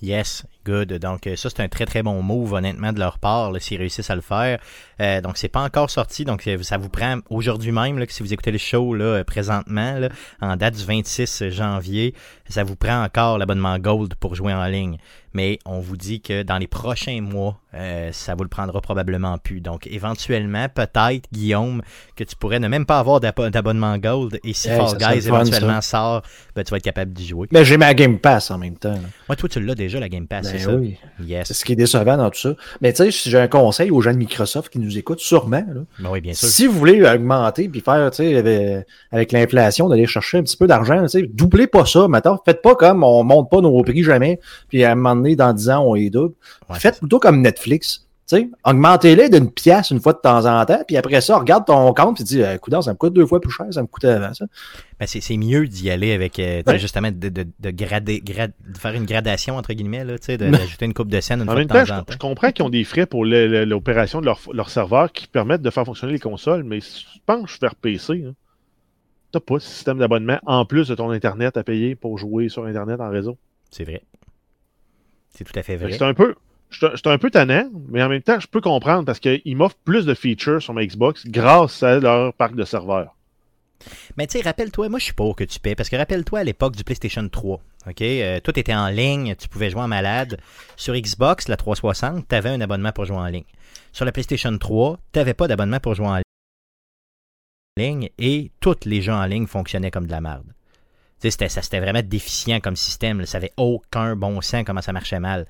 Yes, 0.00 0.44
good. 0.68 0.92
Donc 0.94 1.26
euh, 1.26 1.36
ça 1.36 1.48
c'est 1.50 1.60
un 1.62 1.68
très 1.68 1.86
très 1.86 2.02
bon 2.02 2.22
move 2.22 2.52
honnêtement 2.52 2.92
de 2.92 2.98
leur 2.98 3.18
part 3.18 3.52
s'ils 3.60 3.78
réussissent 3.78 4.10
à 4.10 4.14
le 4.14 4.20
faire. 4.20 4.58
Euh, 5.00 5.20
donc 5.20 5.36
c'est 5.38 5.48
pas 5.48 5.62
encore 5.62 5.90
sorti, 5.90 6.24
donc 6.24 6.46
euh, 6.46 6.62
ça 6.62 6.76
vous 6.76 6.88
prend 6.88 7.18
aujourd'hui 7.30 7.72
même 7.72 7.98
là, 7.98 8.06
que 8.06 8.12
si 8.12 8.22
vous 8.22 8.32
écoutez 8.32 8.50
le 8.50 8.58
show 8.58 8.94
là 8.94 9.04
euh, 9.04 9.24
présentement 9.24 9.98
là, 9.98 10.08
en 10.40 10.56
date 10.56 10.74
du 10.74 10.84
26 10.84 11.48
janvier, 11.50 12.14
ça 12.48 12.64
vous 12.64 12.76
prend 12.76 13.02
encore 13.04 13.38
l'abonnement 13.38 13.78
Gold 13.78 14.14
pour 14.16 14.34
jouer 14.34 14.52
en 14.52 14.66
ligne. 14.66 14.98
Mais 15.34 15.58
on 15.66 15.78
vous 15.78 15.96
dit 15.98 16.20
que 16.22 16.42
dans 16.42 16.56
les 16.56 16.66
prochains 16.66 17.20
mois, 17.20 17.60
euh, 17.74 18.10
ça 18.12 18.34
vous 18.34 18.42
le 18.44 18.48
prendra 18.48 18.80
probablement 18.80 19.36
plus. 19.36 19.60
Donc 19.60 19.86
éventuellement, 19.86 20.68
peut-être 20.70 21.28
Guillaume, 21.32 21.82
que 22.16 22.24
tu 22.24 22.34
pourrais 22.34 22.58
ne 22.60 22.66
même 22.66 22.86
pas 22.86 22.98
avoir 22.98 23.20
d'abo- 23.20 23.50
d'abonnement 23.50 23.98
Gold 23.98 24.40
et 24.42 24.54
si 24.54 24.68
Hey, 24.68 24.76
Fall 24.78 24.96
Guys 24.96 25.22
fun, 25.22 25.34
éventuellement 25.42 25.80
sort, 25.82 26.22
ben, 26.56 26.64
tu 26.64 26.70
vas 26.70 26.78
être 26.78 26.82
capable 26.82 27.12
d'y 27.12 27.26
jouer. 27.26 27.46
Mais 27.52 27.64
j'ai 27.64 27.76
ma 27.76 27.92
Game 27.92 28.18
Pass 28.18 28.50
en 28.50 28.56
même 28.58 28.76
temps. 28.78 28.98
Moi 29.28 29.36
toi 29.36 29.48
tu 29.50 29.60
l'as 29.60 29.74
déjà 29.74 30.00
la 30.00 30.08
Game 30.08 30.26
Pass. 30.26 30.50
Ben, 30.50 30.57
Ben 30.58 30.64
ça. 30.64 30.74
oui. 30.76 30.96
C'est 31.18 31.24
Yes. 31.26 31.52
ce 31.52 31.64
qui 31.64 31.72
est 31.72 31.76
décevant 31.76 32.16
dans 32.16 32.30
tout 32.30 32.38
ça. 32.38 32.54
Mais 32.80 32.92
tu 32.92 33.04
sais, 33.04 33.10
si 33.10 33.30
j'ai 33.30 33.38
un 33.38 33.48
conseil 33.48 33.90
aux 33.90 34.00
gens 34.00 34.12
de 34.12 34.18
Microsoft 34.18 34.70
qui 34.72 34.78
nous 34.78 34.96
écoutent, 34.98 35.20
sûrement, 35.20 35.64
là, 35.68 35.80
Ben 35.98 36.10
oui, 36.10 36.20
bien 36.20 36.34
sûr. 36.34 36.48
si 36.48 36.66
vous 36.66 36.78
voulez 36.78 37.02
augmenter 37.08 37.68
puis 37.68 37.80
faire, 37.80 38.10
tu 38.10 38.16
sais, 38.18 38.36
avec, 38.36 38.86
avec 39.12 39.32
l'inflation, 39.32 39.88
d'aller 39.88 40.06
chercher 40.06 40.38
un 40.38 40.42
petit 40.42 40.56
peu 40.56 40.66
d'argent, 40.66 41.02
tu 41.02 41.08
sais, 41.08 41.22
doublez 41.32 41.66
pas 41.66 41.84
ça, 41.86 42.06
maintenant. 42.08 42.40
Faites 42.44 42.62
pas 42.62 42.74
comme 42.74 43.02
on 43.04 43.24
monte 43.24 43.50
pas 43.50 43.60
nos 43.60 43.82
prix 43.82 44.02
jamais, 44.02 44.38
puis 44.68 44.84
à 44.84 44.92
un 44.92 44.94
moment 44.94 45.16
donné, 45.16 45.36
dans 45.36 45.52
10 45.52 45.70
ans, 45.70 45.84
on 45.86 45.94
les 45.94 46.10
double. 46.10 46.34
Ouais, 46.70 46.78
Faites 46.78 46.98
plutôt 46.98 47.18
comme 47.18 47.40
Netflix. 47.40 48.04
Tu 48.28 48.36
sais, 48.36 48.50
augmentez-les 48.62 49.30
d'une 49.30 49.50
pièce 49.50 49.90
une 49.90 50.00
fois 50.00 50.12
de 50.12 50.18
temps 50.18 50.44
en 50.44 50.62
temps, 50.66 50.82
puis 50.86 50.98
après 50.98 51.22
ça, 51.22 51.38
regarde 51.38 51.64
ton 51.64 51.94
compte 51.94 52.20
et 52.20 52.24
dis, 52.24 52.42
écoute, 52.42 52.74
ça 52.82 52.92
me 52.92 52.96
coûte 52.98 53.14
deux 53.14 53.24
fois 53.24 53.40
plus 53.40 53.50
cher, 53.50 53.64
ça 53.70 53.80
me 53.80 53.86
coûtait 53.86 54.08
avant 54.08 54.34
ça. 54.34 54.44
Ben, 55.00 55.06
c'est, 55.06 55.22
c'est 55.22 55.38
mieux 55.38 55.66
d'y 55.66 55.88
aller 55.90 56.12
avec, 56.12 56.38
euh, 56.38 56.62
Ouais. 56.66 56.78
justement, 56.78 57.10
de, 57.10 57.30
de, 57.30 57.46
de, 57.58 57.70
grader, 57.70 58.20
grad- 58.20 58.52
de 58.68 58.76
faire 58.76 58.92
une 58.92 59.06
gradation, 59.06 59.56
entre 59.56 59.72
guillemets, 59.72 60.04
là, 60.04 60.16
d'ajouter 60.28 60.84
une 60.84 60.92
coupe 60.92 61.08
de 61.08 61.20
scène 61.22 61.38
une 61.40 61.44
En 61.48 61.52
fois 61.52 61.54
même 61.60 61.68
de 61.68 61.72
temps, 61.72 61.84
temps 61.86 61.94
en 61.94 61.98
je, 62.00 62.00
temps. 62.02 62.12
je 62.12 62.18
comprends 62.18 62.52
qu'ils 62.52 62.64
ont 62.66 62.68
des 62.70 62.84
frais 62.84 63.06
pour 63.06 63.24
le- 63.24 63.46
le- 63.46 63.64
l'opération 63.64 64.20
de 64.20 64.26
leur, 64.26 64.40
leur 64.52 64.68
serveur 64.68 65.10
qui 65.10 65.26
permettent 65.26 65.62
de 65.62 65.70
faire 65.70 65.86
fonctionner 65.86 66.12
les 66.12 66.18
consoles, 66.18 66.64
mais 66.64 66.80
si 66.80 67.06
tu 67.10 67.20
penches 67.24 67.58
vers 67.62 67.74
PC, 67.76 68.24
hein, 68.28 68.32
t'as 69.32 69.40
pas 69.40 69.58
ce 69.58 69.68
système 69.70 69.96
d'abonnement 69.98 70.38
en 70.44 70.66
plus 70.66 70.86
de 70.88 70.94
ton 70.94 71.08
Internet 71.10 71.56
à 71.56 71.62
payer 71.64 71.94
pour 71.94 72.18
jouer 72.18 72.50
sur 72.50 72.66
Internet 72.66 73.00
en 73.00 73.08
réseau. 73.08 73.38
C'est 73.70 73.84
vrai. 73.84 74.02
C'est 75.30 75.44
tout 75.44 75.58
à 75.58 75.62
fait 75.62 75.76
vrai. 75.76 75.92
C'est 75.92 76.02
un 76.04 76.12
peu. 76.14 76.34
Je 76.70 76.86
suis 76.96 77.08
un 77.08 77.18
peu 77.18 77.30
tannant, 77.30 77.68
mais 77.88 78.02
en 78.02 78.08
même 78.08 78.22
temps, 78.22 78.38
je 78.40 78.46
peux 78.46 78.60
comprendre 78.60 79.04
parce 79.04 79.20
qu'ils 79.20 79.56
m'offrent 79.56 79.78
plus 79.84 80.04
de 80.04 80.14
features 80.14 80.62
sur 80.62 80.74
ma 80.74 80.84
Xbox 80.84 81.26
grâce 81.26 81.82
à 81.82 81.98
leur 81.98 82.34
parc 82.34 82.54
de 82.54 82.64
serveurs. 82.64 83.14
Mais 84.16 84.26
tu 84.26 84.38
sais, 84.38 84.44
rappelle-toi, 84.44 84.88
moi 84.88 84.98
je 84.98 85.04
suis 85.04 85.14
pour 85.14 85.36
que 85.36 85.44
tu 85.44 85.60
paies, 85.60 85.74
parce 85.74 85.88
que 85.88 85.96
rappelle-toi 85.96 86.40
à 86.40 86.44
l'époque 86.44 86.76
du 86.76 86.84
PlayStation 86.84 87.26
3, 87.26 87.60
ok? 87.88 88.02
euh, 88.02 88.40
tout 88.40 88.58
était 88.58 88.74
en 88.74 88.88
ligne, 88.88 89.34
tu 89.36 89.48
pouvais 89.48 89.70
jouer 89.70 89.82
en 89.82 89.88
malade. 89.88 90.38
Sur 90.76 90.94
Xbox, 90.94 91.48
la 91.48 91.56
360, 91.56 92.26
tu 92.28 92.34
avais 92.34 92.50
un 92.50 92.60
abonnement 92.60 92.92
pour 92.92 93.04
jouer 93.04 93.16
en 93.16 93.26
ligne. 93.26 93.44
Sur 93.92 94.04
la 94.04 94.12
PlayStation 94.12 94.56
3, 94.56 94.98
tu 95.12 95.18
n'avais 95.18 95.34
pas 95.34 95.48
d'abonnement 95.48 95.80
pour 95.80 95.94
jouer 95.94 96.08
en 96.08 96.20
ligne 97.76 98.10
et 98.18 98.50
tous 98.60 98.84
les 98.84 99.00
jeux 99.00 99.12
en 99.12 99.24
ligne 99.24 99.46
fonctionnaient 99.46 99.92
comme 99.92 100.06
de 100.06 100.12
la 100.12 100.20
merde. 100.20 100.52
C'était, 101.20 101.48
ça, 101.48 101.62
c'était 101.62 101.80
vraiment 101.80 102.02
déficient 102.04 102.60
comme 102.60 102.76
système. 102.76 103.20
là. 103.20 103.26
Ça 103.26 103.38
avait 103.38 103.52
aucun 103.56 104.14
bon 104.16 104.40
sens 104.40 104.62
comment 104.64 104.82
ça 104.82 104.92
marchait 104.92 105.18
mal. 105.20 105.46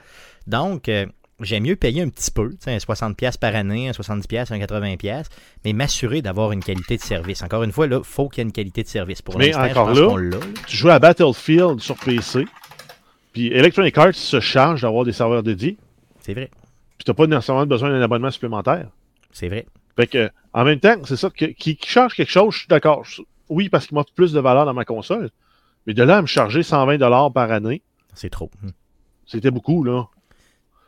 Donc, 0.47 0.89
euh, 0.89 1.05
j'aime 1.41 1.65
mieux 1.65 1.77
payer 1.77 2.03
un 2.03 2.09
petit 2.09 2.31
peu, 2.31 2.51
un 2.67 2.77
60$ 2.79 3.39
par 3.39 3.55
année, 3.55 3.89
un 3.89 3.93
70$, 3.93 4.53
un 4.53 4.59
80$, 4.59 5.25
mais 5.65 5.73
m'assurer 5.75 6.23
d'avoir 6.23 6.53
une 6.53 6.65
qualité 6.65 6.97
de 6.97 7.03
service. 7.03 7.43
Encore 7.43 7.63
une 7.65 7.73
fois, 7.73 7.87
là, 7.87 7.99
il 7.99 8.05
faut 8.05 8.29
qu'il 8.29 8.39
y 8.39 8.41
ait 8.43 8.49
une 8.49 8.53
qualité 8.53 8.83
de 8.83 8.89
service. 8.89 9.21
Pour 9.23 9.37
Mais 9.39 9.53
je 9.53 9.59
encore 9.59 9.89
pense 9.89 9.99
là. 9.99 10.39
Tu 10.67 10.77
joues 10.77 10.89
à 10.91 10.99
Battlefield 10.99 11.81
sur 11.81 11.97
PC, 11.97 12.47
puis 13.33 13.49
Electronic 13.49 13.97
Arts 13.99 14.15
se 14.15 14.41
charge 14.41 14.83
d'avoir 14.83 15.05
des 15.05 15.13
serveurs 15.13 15.43
dédiés, 15.43 15.77
C'est 16.21 16.33
vrai. 16.35 16.51
puis 16.97 17.05
t'as 17.05 17.15
pas 17.15 17.27
nécessairement 17.27 17.67
besoin 17.67 17.91
d'un 17.91 18.01
abonnement 18.03 18.31
supplémentaire. 18.31 18.89
C'est 19.33 19.49
vrai. 19.49 19.67
Fait 19.97 20.07
que, 20.07 20.31
en 20.55 20.65
même 20.65 20.81
temps, 20.81 20.97
c'est 21.05 21.17
ça, 21.17 21.29
qui, 21.31 21.55
qui 21.55 21.79
charge 21.85 22.15
quelque 22.15 22.31
chose, 22.31 22.55
je 22.55 22.59
suis 22.61 22.69
d'accord. 22.69 23.05
Oui, 23.51 23.69
parce 23.69 23.87
qu'il 23.87 23.95
m'offre 23.95 24.13
plus 24.15 24.33
de 24.33 24.41
valeur 24.41 24.65
dans 24.65 24.75
ma 24.75 24.85
console, 24.85 25.31
mais 25.89 25.95
de 25.95 26.03
là 26.05 26.19
à 26.19 26.23
me 26.23 26.27
charger 26.29 26.61
120$ 26.63 27.33
par 27.33 27.51
année, 27.51 27.83
C'est 28.15 28.31
trop. 28.31 28.51
Hum, 28.63 28.71
c'était 29.27 29.51
beaucoup, 29.51 29.83
là. 29.83 30.05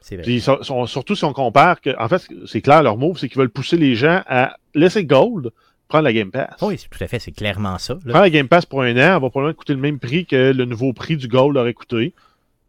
C'est 0.00 0.14
vrai. 0.16 0.22
Puis 0.24 0.40
so- 0.40 0.62
so- 0.62 0.86
surtout 0.86 1.14
si 1.16 1.24
on 1.24 1.32
compare 1.32 1.80
que, 1.80 1.90
en 1.98 2.08
fait, 2.08 2.26
c'est 2.46 2.60
clair, 2.60 2.82
leur 2.82 2.96
move, 2.96 3.18
c'est 3.18 3.28
qu'ils 3.28 3.38
veulent 3.38 3.50
pousser 3.50 3.76
les 3.76 3.94
gens 3.96 4.22
à 4.28 4.56
laisser 4.74 5.04
Gold 5.04 5.50
prendre 5.88 6.04
la 6.04 6.12
Game 6.12 6.30
Pass. 6.30 6.54
Oui, 6.62 6.78
c'est- 6.78 6.88
tout 6.88 7.02
à 7.02 7.08
fait. 7.08 7.18
C'est 7.18 7.32
clairement 7.32 7.76
ça. 7.78 7.94
là. 7.94 8.00
Prendre 8.10 8.20
la 8.20 8.30
Game 8.30 8.46
Pass 8.48 8.64
pour 8.64 8.82
un 8.82 8.92
an, 8.92 9.16
elle 9.16 9.20
va 9.22 9.30
probablement 9.30 9.54
coûter 9.54 9.74
le 9.74 9.80
même 9.80 9.98
prix 9.98 10.24
que 10.26 10.52
le 10.52 10.64
nouveau 10.64 10.92
prix 10.92 11.16
du 11.16 11.26
Gold 11.28 11.56
aurait 11.56 11.74
coûté. 11.74 12.14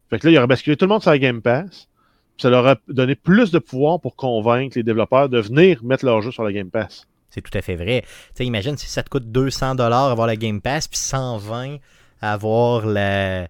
Fait 0.09 0.19
que 0.19 0.27
là, 0.27 0.31
il 0.33 0.37
aurait 0.39 0.47
basculé 0.47 0.75
tout 0.75 0.85
le 0.85 0.89
monde 0.89 1.01
sur 1.01 1.11
la 1.11 1.19
Game 1.19 1.41
Pass. 1.41 1.87
Puis 2.37 2.41
ça 2.43 2.49
leur 2.49 2.65
a 2.67 2.75
donné 2.87 3.15
plus 3.15 3.51
de 3.51 3.59
pouvoir 3.59 3.99
pour 4.01 4.15
convaincre 4.15 4.77
les 4.77 4.83
développeurs 4.83 5.29
de 5.29 5.39
venir 5.39 5.83
mettre 5.83 6.03
leur 6.05 6.21
jeu 6.21 6.31
sur 6.31 6.43
la 6.43 6.51
Game 6.51 6.69
Pass. 6.71 7.07
C'est 7.29 7.41
tout 7.41 7.55
à 7.57 7.61
fait 7.61 7.75
vrai. 7.75 8.01
Tu 8.01 8.09
sais, 8.35 8.45
imagine 8.45 8.75
si 8.77 8.87
ça 8.87 9.03
te 9.03 9.09
coûte 9.09 9.31
200 9.31 9.75
dollars 9.75 10.09
avoir 10.11 10.27
la 10.27 10.35
Game 10.35 10.59
Pass, 10.59 10.87
puis 10.89 10.97
120 10.99 11.77
avoir 12.21 12.83
le, 12.85 13.47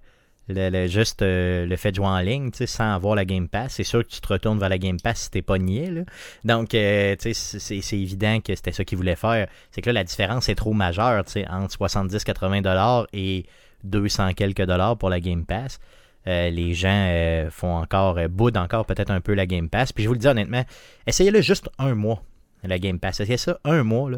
juste 0.87 1.21
euh, 1.21 1.65
le 1.65 1.75
fait 1.75 1.91
de 1.91 1.97
jouer 1.97 2.05
en 2.07 2.19
ligne, 2.19 2.51
sans 2.53 2.93
avoir 2.95 3.15
la 3.15 3.25
Game 3.25 3.47
Pass. 3.47 3.73
C'est 3.73 3.83
sûr 3.83 4.03
que 4.05 4.09
tu 4.11 4.21
te 4.21 4.27
retournes 4.27 4.59
vers 4.59 4.69
la 4.69 4.77
Game 4.77 4.99
Pass 4.99 5.21
si 5.23 5.31
t'es 5.31 5.41
pas 5.41 5.57
niais, 5.57 5.89
là. 5.91 6.01
Donc, 6.43 6.73
euh, 6.73 7.15
c'est- 7.19 7.95
évident 7.95 8.39
que 8.39 8.55
c'était 8.55 8.71
ça 8.71 8.83
qu'ils 8.83 8.97
voulaient 8.97 9.15
faire. 9.15 9.47
C'est 9.71 9.81
que 9.81 9.89
là, 9.89 9.93
la 9.93 10.03
différence 10.03 10.49
est 10.49 10.55
trop 10.55 10.73
majeure, 10.73 11.23
entre 11.49 11.71
70-80 11.71 12.61
dollars 12.61 13.07
et 13.13 13.45
200 13.83 14.33
quelques 14.33 14.65
dollars 14.65 14.97
pour 14.97 15.09
la 15.09 15.19
Game 15.19 15.45
Pass. 15.45 15.79
Euh, 16.27 16.49
les 16.51 16.73
gens 16.75 17.47
font 17.49 17.75
encore, 17.77 18.19
boudent 18.29 18.57
encore 18.57 18.85
peut-être 18.85 19.09
un 19.09 19.21
peu 19.21 19.33
la 19.33 19.45
Game 19.47 19.69
Pass. 19.69 19.91
Puis 19.91 20.03
je 20.03 20.07
vous 20.07 20.13
le 20.13 20.19
dis 20.19 20.27
honnêtement, 20.27 20.63
essayez-le 21.07 21.41
juste 21.41 21.69
un 21.79 21.95
mois, 21.95 22.21
la 22.63 22.77
Game 22.77 22.99
Pass. 22.99 23.19
Essayez 23.21 23.37
ça 23.37 23.59
un 23.63 23.83
mois, 23.83 24.11
là, 24.11 24.17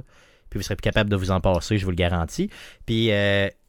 puis 0.50 0.60
vous 0.60 0.64
serez 0.64 0.76
plus 0.76 0.82
capable 0.84 1.10
de 1.10 1.16
vous 1.16 1.32
en 1.32 1.40
passer, 1.40 1.78
je 1.78 1.86
vous 1.86 1.92
le 1.92 1.96
garantis. 1.96 2.50
Puis 2.86 3.10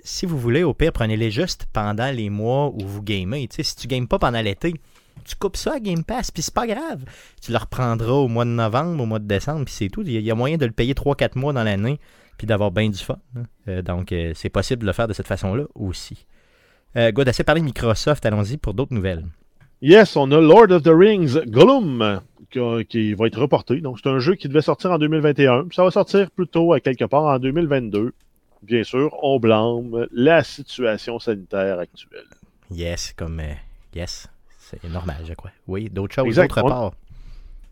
si 0.04 0.26
vous 0.26 0.38
voulez, 0.38 0.62
au 0.62 0.74
pire, 0.74 0.92
prenez-les 0.92 1.30
juste 1.30 1.66
pendant 1.72 2.10
les 2.14 2.30
mois 2.30 2.68
où 2.68 2.80
vous 2.80 3.02
gamez. 3.02 3.48
Si 3.50 3.74
tu 3.76 3.88
games 3.88 4.06
pas 4.06 4.18
pendant 4.18 4.40
l'été, 4.40 4.74
tu 5.24 5.34
coupes 5.36 5.56
ça 5.56 5.74
à 5.74 5.80
Game 5.80 6.04
Pass, 6.04 6.30
puis 6.30 6.42
c'est 6.42 6.54
pas 6.54 6.66
grave. 6.66 7.04
Tu 7.42 7.50
le 7.52 7.58
reprendras 7.58 8.12
au 8.12 8.28
mois 8.28 8.44
de 8.44 8.50
novembre, 8.50 9.02
au 9.02 9.06
mois 9.06 9.18
de 9.18 9.26
décembre, 9.26 9.64
puis 9.64 9.74
c'est 9.74 9.88
tout. 9.88 10.02
Il 10.02 10.12
y 10.20 10.30
a- 10.30 10.34
moyen 10.34 10.58
de 10.58 10.66
le 10.66 10.72
payer 10.72 10.94
3-4 10.94 11.36
mois 11.38 11.52
dans 11.52 11.62
l'année, 11.64 11.98
puis 12.36 12.46
d'avoir 12.46 12.70
bien 12.70 12.88
du 12.90 12.98
fun. 12.98 13.16
hein. 13.36 13.42
Euh, 13.68 13.80
donc, 13.82 14.12
euh, 14.12 14.32
c'est 14.34 14.50
possible 14.50 14.82
de 14.82 14.86
le 14.86 14.92
faire 14.92 15.08
de 15.08 15.12
cette 15.14 15.26
façon-là 15.28 15.64
aussi. 15.74 16.26
Euh, 16.96 17.10
Good, 17.10 17.28
assez 17.28 17.42
parlé 17.44 17.60
de 17.62 17.64
Microsoft, 17.66 18.24
allons-y 18.26 18.56
pour 18.58 18.74
d'autres 18.74 18.92
nouvelles. 18.94 19.24
Yes, 19.82 20.16
on 20.16 20.30
a 20.32 20.40
Lord 20.40 20.70
of 20.70 20.82
the 20.82 20.90
Rings 20.94 21.38
Gollum 21.46 22.20
qui, 22.50 23.14
va 23.14 23.26
être 23.26 23.40
reporté. 23.40 23.80
Donc, 23.80 23.98
c'est 24.02 24.08
un 24.08 24.18
jeu 24.20 24.34
qui 24.36 24.48
devait 24.48 24.62
sortir 24.62 24.92
en 24.92 24.98
2021. 24.98 25.64
puis 25.64 25.74
Ça 25.74 25.82
va 25.82 25.90
sortir 25.90 26.30
plutôt 26.30 26.72
à 26.72 26.80
quelque 26.80 27.04
part 27.04 27.24
en 27.24 27.38
2022. 27.38 28.12
Bien 28.66 28.82
sûr, 28.84 29.14
on 29.22 29.38
blâme 29.38 30.06
la 30.12 30.42
situation 30.42 31.18
sanitaire 31.18 31.78
actuelle. 31.78 32.24
Yes, 32.70 33.12
comme 33.16 33.40
euh, 33.40 33.52
yes, 33.94 34.26
c'est 34.58 34.82
normal, 34.84 35.16
je 35.26 35.34
crois. 35.34 35.50
Oui, 35.66 35.90
d'autres 35.90 36.14
choses, 36.14 36.26
Exact. 36.26 36.48
d'autre 36.48 36.64
On- 36.64 36.68
part. 36.68 36.92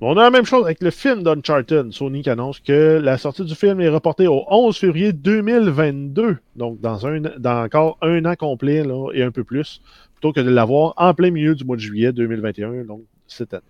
On 0.05 0.16
a 0.16 0.24
la 0.24 0.30
même 0.30 0.45
chose 0.45 0.64
avec 0.64 0.82
le 0.82 0.90
film 0.90 1.22
d'Uncharted. 1.22 1.93
Sony 1.93 2.22
qui 2.22 2.30
annonce 2.30 2.59
que 2.59 3.01
la 3.01 3.18
sortie 3.18 3.45
du 3.45 3.55
film 3.55 3.80
est 3.80 3.88
reportée 3.88 4.26
au 4.26 4.45
11 4.51 4.76
février 4.76 5.12
2022. 5.12 6.38
Donc, 6.57 6.80
dans, 6.80 7.07
un, 7.07 7.20
dans 7.20 7.62
encore 7.64 7.99
un 8.03 8.24
an 8.24 8.34
complet 8.34 8.82
là, 8.82 9.11
et 9.14 9.22
un 9.22 9.30
peu 9.30 9.45
plus, 9.45 9.80
plutôt 10.14 10.32
que 10.32 10.40
de 10.40 10.51
l'avoir 10.51 10.95
en 10.97 11.14
plein 11.14 11.30
milieu 11.30 11.55
du 11.55 11.64
mois 11.64 11.76
de 11.76 11.80
juillet 11.82 12.12
2021, 12.12 12.82
donc 12.84 13.03
cette 13.28 13.55
année. 13.55 13.62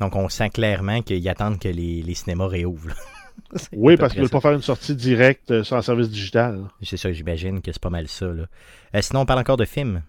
Donc, 0.00 0.16
on 0.16 0.28
sent 0.28 0.50
clairement 0.50 1.00
qu'ils 1.02 1.28
attendent 1.28 1.60
que 1.60 1.68
les, 1.68 2.02
les 2.02 2.14
cinémas 2.14 2.48
réouvrent. 2.48 2.90
Oui, 3.72 3.96
parce 3.96 4.12
qu'ils 4.12 4.22
veulent 4.22 4.30
pas 4.30 4.40
faire 4.40 4.52
une 4.52 4.62
sortie 4.62 4.94
directe 4.94 5.50
euh, 5.50 5.64
sur 5.64 5.76
un 5.76 5.82
service 5.82 6.10
digital. 6.10 6.64
C'est 6.82 6.96
ça, 6.96 7.12
j'imagine 7.12 7.60
que 7.60 7.72
c'est 7.72 7.82
pas 7.82 7.90
mal 7.90 8.08
ça. 8.08 8.26
Là. 8.26 8.44
Euh, 8.94 9.00
sinon, 9.00 9.20
on 9.20 9.26
parle 9.26 9.40
encore 9.40 9.56
de 9.56 9.64
films. 9.64 10.02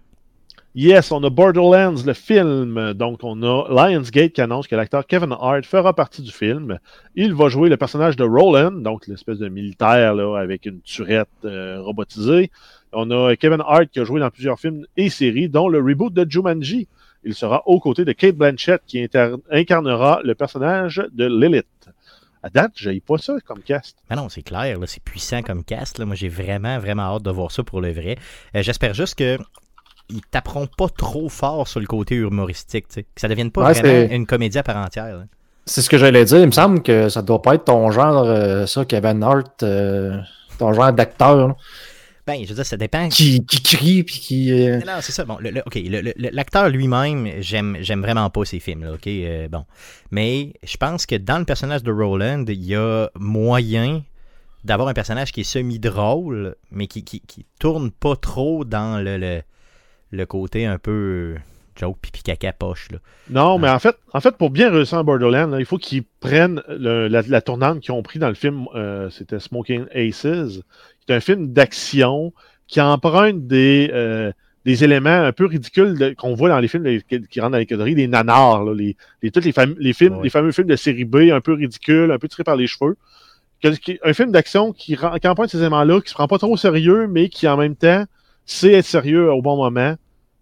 Yes, 0.76 1.10
on 1.10 1.24
a 1.24 1.30
Borderlands, 1.30 1.96
le 2.06 2.12
film. 2.12 2.92
Donc, 2.92 3.20
on 3.24 3.42
a 3.42 3.66
Lionsgate 3.68 4.32
qui 4.32 4.40
annonce 4.40 4.68
que 4.68 4.76
l'acteur 4.76 5.04
Kevin 5.04 5.32
Hart 5.32 5.64
fera 5.64 5.94
partie 5.94 6.22
du 6.22 6.30
film. 6.30 6.78
Il 7.16 7.34
va 7.34 7.48
jouer 7.48 7.68
le 7.68 7.76
personnage 7.76 8.14
de 8.14 8.22
Roland, 8.22 8.70
donc 8.70 9.08
l'espèce 9.08 9.38
de 9.38 9.48
militaire 9.48 10.14
là, 10.14 10.38
avec 10.38 10.66
une 10.66 10.80
turette 10.82 11.28
euh, 11.44 11.82
robotisée. 11.82 12.52
On 12.92 13.10
a 13.10 13.34
Kevin 13.34 13.62
Hart 13.66 13.88
qui 13.90 13.98
a 13.98 14.04
joué 14.04 14.20
dans 14.20 14.30
plusieurs 14.30 14.60
films 14.60 14.86
et 14.96 15.10
séries, 15.10 15.48
dont 15.48 15.68
le 15.68 15.78
reboot 15.78 16.12
de 16.12 16.24
Jumanji. 16.28 16.86
Il 17.24 17.34
sera 17.34 17.66
aux 17.66 17.80
côtés 17.80 18.04
de 18.04 18.12
Kate 18.12 18.36
Blanchett 18.36 18.80
qui 18.86 19.08
incarnera 19.50 20.20
le 20.22 20.34
personnage 20.36 21.02
de 21.12 21.26
Lilith. 21.26 21.66
À 22.42 22.48
date, 22.48 22.72
j'ai 22.74 23.00
pas 23.00 23.18
ça 23.18 23.34
comme 23.44 23.60
cast. 23.60 23.98
Ah 24.08 24.16
non, 24.16 24.28
c'est 24.28 24.42
clair, 24.42 24.78
là, 24.78 24.86
c'est 24.86 25.02
puissant 25.02 25.42
comme 25.42 25.62
cast. 25.62 25.98
Là. 25.98 26.06
Moi, 26.06 26.14
j'ai 26.14 26.28
vraiment, 26.28 26.78
vraiment 26.78 27.02
hâte 27.14 27.22
de 27.22 27.30
voir 27.30 27.50
ça 27.50 27.62
pour 27.62 27.80
le 27.80 27.92
vrai. 27.92 28.16
Euh, 28.56 28.62
J'espère 28.62 28.94
juste 28.94 29.14
que 29.16 29.38
ils 30.08 30.22
taperont 30.22 30.66
pas 30.66 30.88
trop 30.88 31.28
fort 31.28 31.68
sur 31.68 31.78
le 31.80 31.86
côté 31.86 32.16
humoristique, 32.16 32.88
tu 32.88 32.94
sais. 32.94 33.02
que 33.04 33.20
ça 33.20 33.28
devienne 33.28 33.50
pas 33.50 33.66
Ouais, 33.66 33.72
vraiment 33.74 34.12
une 34.12 34.26
comédie 34.26 34.58
à 34.58 34.62
part 34.62 34.76
entière. 34.76 35.24
C'est 35.66 35.82
ce 35.82 35.90
que 35.90 35.98
j'allais 35.98 36.24
dire. 36.24 36.38
Il 36.38 36.46
me 36.46 36.50
semble 36.52 36.82
que 36.82 37.08
ça 37.08 37.22
doit 37.22 37.42
pas 37.42 37.54
être 37.54 37.64
ton 37.66 37.90
genre, 37.92 38.24
euh, 38.24 38.66
ça, 38.66 38.84
Kevin 38.84 39.22
Hart, 39.22 39.62
euh, 39.62 40.18
ton 40.58 40.72
genre 40.72 40.92
d'acteur, 40.92 41.54
Ben, 42.26 42.42
je 42.42 42.48
veux 42.48 42.54
dire, 42.54 42.66
ça 42.66 42.76
dépend. 42.76 43.08
qui, 43.08 43.44
qui 43.44 43.62
crie 43.62 44.02
puis 44.04 44.18
qui. 44.20 44.52
euh, 44.52 44.78
Non, 44.86 44.98
c'est 45.00 45.12
ça. 45.12 45.24
Bon, 45.24 45.38
le- 45.40 45.50
le- 45.50 45.62
ok, 45.66 45.74
le- 45.76 46.12
l'acteur 46.32 46.68
lui-même, 46.68 47.28
j'aime, 47.40 47.76
j'aime 47.80 48.02
vraiment 48.02 48.28
pas 48.30 48.44
ses 48.44 48.60
films, 48.60 48.84
là, 48.84 48.92
ok, 48.92 49.06
euh, 49.06 49.48
bon. 49.48 49.64
Mais 50.10 50.52
je 50.62 50.76
pense 50.76 51.06
que 51.06 51.16
dans 51.16 51.38
le 51.38 51.44
personnage 51.44 51.82
de 51.82 51.90
Roland, 51.92 52.44
il 52.46 52.62
y 52.64 52.76
a 52.76 53.08
moyen 53.18 54.02
d'avoir 54.64 54.88
un 54.88 54.92
personnage 54.94 55.32
qui 55.32 55.40
est 55.40 55.44
semi-drôle, 55.44 56.54
mais 56.70 56.86
qui, 56.86 57.02
qui, 57.04 57.20
qui 57.20 57.46
tourne 57.58 57.90
pas 57.90 58.16
trop 58.16 58.64
dans 58.64 59.02
le, 59.02 59.16
le, 59.16 59.42
le 60.10 60.26
côté 60.26 60.66
un 60.66 60.78
peu 60.78 61.36
joke 61.80 61.96
pipi 62.02 62.22
caca 62.22 62.52
poche, 62.52 62.88
là. 62.90 62.98
Non, 63.30 63.58
mais 63.58 63.68
en 63.70 63.78
fait, 63.78 63.96
en 64.12 64.20
fait, 64.20 64.36
pour 64.36 64.50
bien 64.50 64.70
réussir 64.70 64.98
en 64.98 65.04
Borderlands, 65.04 65.56
il 65.58 65.64
faut 65.64 65.78
qu'ils 65.78 66.04
prennent 66.20 66.62
le- 66.68 67.08
la, 67.08 67.22
la 67.22 67.40
tournante 67.40 67.80
qu'ils 67.80 67.92
ont 67.92 68.02
pris 68.02 68.18
dans 68.18 68.28
le 68.28 68.34
film, 68.34 68.66
euh, 68.74 69.08
c'était 69.10 69.38
Smoking 69.40 69.86
Aces, 69.94 70.60
qui 71.06 71.12
est 71.12 71.14
un 71.14 71.20
film 71.20 71.52
d'action 71.52 72.32
qui 72.66 72.80
emprunte 72.80 73.46
des, 73.46 73.90
euh, 73.92 74.30
des 74.64 74.84
éléments 74.84 75.08
un 75.24 75.32
peu 75.32 75.46
ridicules 75.46 76.14
qu'on 76.16 76.34
voit 76.34 76.50
dans 76.50 76.60
les 76.60 76.68
films 76.68 76.84
de- 76.84 76.98
qui, 77.28 77.40
rentrent 77.40 77.52
dans 77.52 77.58
les 77.58 77.66
catégories, 77.66 77.94
des 77.94 78.06
nanars, 78.06 78.62
là, 78.64 78.74
les, 78.74 78.96
les, 79.22 79.30
tous 79.30 79.40
les, 79.44 79.52
fam- 79.52 79.74
les 79.78 79.92
films, 79.92 80.16
Ouais. 80.18 80.24
les 80.24 80.30
fameux 80.30 80.52
films 80.52 80.68
de 80.68 80.76
série 80.76 81.04
B, 81.04 81.30
un 81.32 81.40
peu 81.40 81.54
ridicules, 81.54 82.10
un 82.12 82.18
peu 82.18 82.28
tirés 82.28 82.44
par 82.44 82.56
les 82.56 82.66
cheveux. 82.66 82.96
Un 84.04 84.12
film 84.14 84.30
d'action 84.32 84.72
qui, 84.72 84.96
qui 84.96 85.28
emprunte 85.28 85.50
ces 85.50 85.58
éléments-là, 85.58 86.00
qui 86.00 86.08
se 86.08 86.14
prend 86.14 86.26
pas 86.28 86.38
trop 86.38 86.52
au 86.52 86.56
sérieux, 86.56 87.06
mais 87.08 87.28
qui 87.28 87.46
en 87.46 87.56
même 87.58 87.76
temps 87.76 88.04
sait 88.46 88.72
être 88.72 88.86
sérieux 88.86 89.30
au 89.30 89.42
bon 89.42 89.56
moment, 89.56 89.96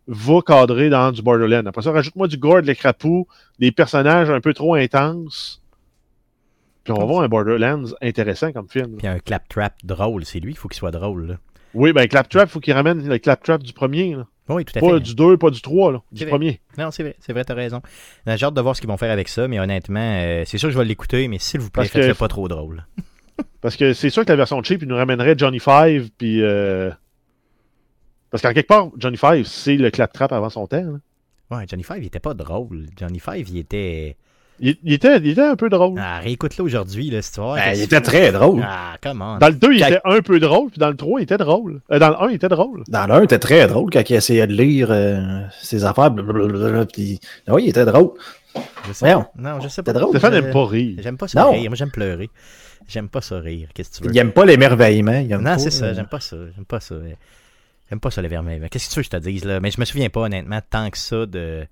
va 0.08 0.40
cadrer 0.42 0.88
dans 0.90 1.12
du 1.12 1.22
Borderland. 1.22 1.66
Après 1.68 1.82
ça, 1.82 1.92
rajoute-moi 1.92 2.26
du 2.28 2.36
gore, 2.38 2.62
de 2.62 2.66
l'écrapou, 2.66 3.28
des 3.58 3.70
personnages 3.72 4.30
un 4.30 4.40
peu 4.40 4.54
trop 4.54 4.74
intenses. 4.74 5.62
Puis 6.84 6.92
on 6.92 6.98
va 6.98 7.04
voir 7.04 7.22
un 7.22 7.28
Borderlands 7.28 7.84
intéressant 8.00 8.50
comme 8.52 8.68
film. 8.68 8.96
Puis 8.96 9.06
un 9.06 9.18
claptrap 9.18 9.74
drôle, 9.84 10.24
c'est 10.24 10.40
lui, 10.40 10.52
il 10.52 10.56
faut 10.56 10.68
qu'il 10.68 10.78
soit 10.78 10.90
drôle. 10.90 11.26
Là. 11.26 11.34
Oui, 11.74 11.92
ben 11.92 12.08
Claptrap, 12.08 12.48
faut 12.48 12.60
qu'il 12.60 12.72
ramène 12.72 13.06
le 13.06 13.18
Claptrap 13.18 13.62
du 13.62 13.74
premier. 13.74 14.14
Là. 14.16 14.26
Oui, 14.48 14.64
tout 14.64 14.72
à 14.78 14.80
Pas 14.80 14.94
fait. 14.94 15.00
du 15.00 15.14
2, 15.14 15.36
pas 15.36 15.50
du 15.50 15.60
3, 15.60 15.92
là, 15.92 16.02
du 16.10 16.22
vrai. 16.22 16.30
premier. 16.30 16.60
Non, 16.78 16.90
c'est 16.90 17.02
vrai, 17.02 17.16
c'est 17.20 17.34
vrai, 17.34 17.44
t'as 17.44 17.52
raison. 17.52 17.82
Euh, 18.26 18.36
J'ai 18.38 18.46
hâte 18.46 18.54
de 18.54 18.60
voir 18.62 18.74
ce 18.74 18.80
qu'ils 18.80 18.88
vont 18.88 18.96
faire 18.96 19.12
avec 19.12 19.28
ça, 19.28 19.46
mais 19.46 19.60
honnêtement, 19.60 20.00
euh, 20.00 20.44
c'est 20.46 20.56
sûr 20.56 20.70
que 20.70 20.72
je 20.72 20.78
vais 20.78 20.86
l'écouter, 20.86 21.28
mais 21.28 21.38
s'il 21.38 21.60
vous 21.60 21.68
plaît, 21.68 21.82
Parce 21.82 21.90
que- 21.90 21.98
faites-le 22.00 22.14
pas 22.14 22.28
trop 22.28 22.48
drôle. 22.48 22.86
Parce 23.60 23.76
que 23.76 23.92
c'est 23.92 24.08
sûr 24.08 24.24
que 24.24 24.30
la 24.30 24.36
version 24.36 24.62
cheap, 24.62 24.80
il 24.80 24.88
nous 24.88 24.96
ramènerait 24.96 25.34
Johnny 25.36 25.58
Five, 25.60 26.08
puis... 26.16 26.42
euh, 26.42 26.90
Parce 28.30 28.42
qu'en 28.42 28.52
quelque 28.52 28.68
part, 28.68 28.88
Johnny 28.98 29.16
Five, 29.16 29.46
c'est 29.46 29.76
le 29.76 29.90
Claptrap 29.90 30.32
avant 30.32 30.50
son 30.50 30.66
temps. 30.66 30.76
là. 31.50 31.56
Ouais, 31.56 31.64
Johnny 31.68 31.82
Five, 31.82 31.98
il 32.02 32.06
était 32.06 32.20
pas 32.20 32.34
drôle. 32.34 32.86
Johnny 32.98 33.20
Five, 33.20 33.48
il 33.48 33.58
était. 33.58 34.16
Il, 34.60 34.76
il 34.82 34.92
était, 34.94 35.18
il 35.18 35.28
était 35.28 35.40
un 35.42 35.54
peu 35.54 35.68
drôle. 35.70 36.00
Ah, 36.02 36.18
réécoute-le 36.18 36.64
aujourd'hui, 36.64 37.10
là, 37.10 37.20
voir. 37.36 37.54
Ben, 37.54 37.74
il 37.76 37.82
était 37.82 38.00
très 38.00 38.32
drôle. 38.32 38.60
Ah, 38.66 38.96
comment? 39.00 39.38
Dans 39.38 39.46
le 39.46 39.54
2, 39.54 39.72
il 39.72 39.80
Quand- 39.80 39.86
était 39.86 40.00
un 40.04 40.20
peu 40.20 40.40
drôle, 40.40 40.70
puis 40.70 40.80
dans 40.80 40.88
le 40.90 40.96
3, 40.96 41.20
il 41.20 41.22
était 41.22 41.36
drôle. 41.38 41.80
Euh, 41.92 41.98
dans 42.00 42.08
le 42.10 42.16
1, 42.22 42.28
il 42.30 42.34
était 42.34 42.48
drôle. 42.48 42.82
Dans 42.88 43.06
l'un, 43.06 43.20
il 43.20 43.24
était 43.24 43.38
très 43.38 43.68
drôle 43.68 43.88
quand 43.92 44.02
il 44.10 44.16
essayait 44.16 44.48
de 44.48 44.52
lire 44.52 44.88
euh, 44.90 45.42
ses 45.62 45.84
affaires. 45.84 46.10
blablabla, 46.10 46.86
Puis, 46.86 47.20
ah 47.46 47.54
oui, 47.54 47.64
il 47.66 47.68
était 47.70 47.84
drôle. 47.84 48.10
Je 48.88 48.92
sais 48.92 49.04
Voyons. 49.06 49.22
pas. 49.22 49.30
Non, 49.38 49.60
je 49.60 49.68
sais 49.68 49.82
pas. 49.84 49.92
Drôle. 49.92 50.10
Stéphane 50.10 50.32
n'aime 50.34 50.52
pas 50.52 50.66
rire. 50.66 50.98
J'aime 51.04 51.16
pas 51.16 51.28
ça 51.28 51.40
Non. 51.44 51.52
rire. 51.52 51.70
Moi, 51.70 51.76
j'aime 51.76 51.92
pleurer. 51.92 52.28
J'aime 52.88 53.08
pas 53.08 53.20
ça 53.20 53.38
rire. 53.38 53.68
Qu'est-ce 53.72 53.90
que 53.90 53.96
tu 53.98 54.02
veux? 54.04 54.10
Il 54.12 54.18
aime 54.18 54.32
pas 54.32 54.44
l'émerveillement. 54.44 55.22
Non, 55.40 55.56
c'est 55.58 55.70
ça. 55.70 55.84
euh, 55.86 55.94
J'aime 55.94 56.06
pas 56.08 56.18
ça. 56.20 56.36
J'aime 56.56 56.64
pas 56.64 56.80
ça. 56.80 56.96
J'aime 57.90 58.00
pas 58.00 58.10
ça, 58.10 58.20
les 58.22 58.28
vermeils. 58.28 58.58
Mais 58.60 58.68
Qu'est-ce 58.68 58.88
que 58.88 58.94
tu 58.94 59.00
veux 59.00 59.02
que 59.02 59.10
je 59.12 59.18
te 59.18 59.22
dise, 59.30 59.44
là? 59.44 59.60
Mais 59.60 59.70
je 59.70 59.80
me 59.80 59.84
souviens 59.84 60.08
pas, 60.10 60.20
honnêtement, 60.20 60.60
tant 60.68 60.90
que 60.90 60.98
ça 60.98 61.26
de. 61.26 61.66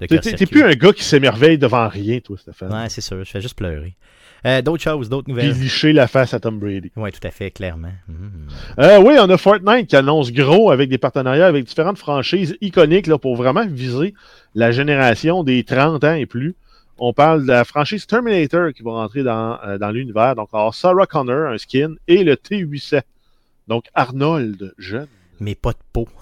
de 0.00 0.06
T'es- 0.06 0.46
plus 0.46 0.62
un 0.62 0.72
gars 0.74 0.92
qui 0.92 1.02
s'émerveille 1.04 1.58
devant 1.58 1.88
rien, 1.88 2.20
toi, 2.20 2.36
Stéphane. 2.38 2.72
Ouais, 2.72 2.88
c'est 2.90 3.00
sûr. 3.00 3.24
Je 3.24 3.30
fais 3.30 3.40
juste 3.40 3.56
pleurer. 3.56 3.94
Euh, 4.44 4.60
d'autres 4.62 4.82
choses, 4.82 5.08
d'autres 5.08 5.24
Puis 5.24 5.32
nouvelles. 5.32 5.52
licher 5.58 5.92
la 5.94 6.06
face 6.06 6.34
à 6.34 6.38
Tom 6.40 6.58
Brady. 6.60 6.92
Oui, 6.94 7.10
tout 7.10 7.26
à 7.26 7.30
fait, 7.30 7.50
clairement. 7.50 7.92
Mhm. 8.06 8.48
Euh, 8.78 9.00
oui, 9.00 9.14
on 9.18 9.28
a 9.30 9.36
Fortnite 9.38 9.88
qui 9.88 9.96
annonce 9.96 10.30
gros 10.30 10.70
avec 10.70 10.88
des 10.90 10.98
partenariats 10.98 11.46
avec 11.46 11.64
différentes 11.64 11.98
franchises 11.98 12.56
iconiques 12.60 13.06
là, 13.08 13.18
pour 13.18 13.34
vraiment 13.34 13.66
viser 13.66 14.14
la 14.54 14.70
génération 14.72 15.42
des 15.42 15.64
30 15.64 16.04
ans 16.04 16.14
et 16.14 16.26
plus. 16.26 16.54
On 16.98 17.12
parle 17.12 17.42
de 17.42 17.48
la 17.48 17.64
franchise 17.64 18.06
Terminator 18.06 18.72
qui 18.72 18.82
va 18.82 18.92
rentrer 18.92 19.22
dans, 19.22 19.58
euh, 19.66 19.78
dans 19.78 19.90
l'univers. 19.90 20.36
Donc, 20.36 20.48
alors 20.52 20.74
Sarah 20.74 21.06
Connor, 21.06 21.50
un 21.50 21.58
skin, 21.58 21.94
et 22.06 22.22
le 22.22 22.36
T-800. 22.36 23.00
Donc, 23.68 23.86
Arnold, 23.94 24.74
jeune. 24.78 25.08
Mais 25.40 25.54
pas 25.54 25.72
de 25.72 25.78
peau. 25.92 26.08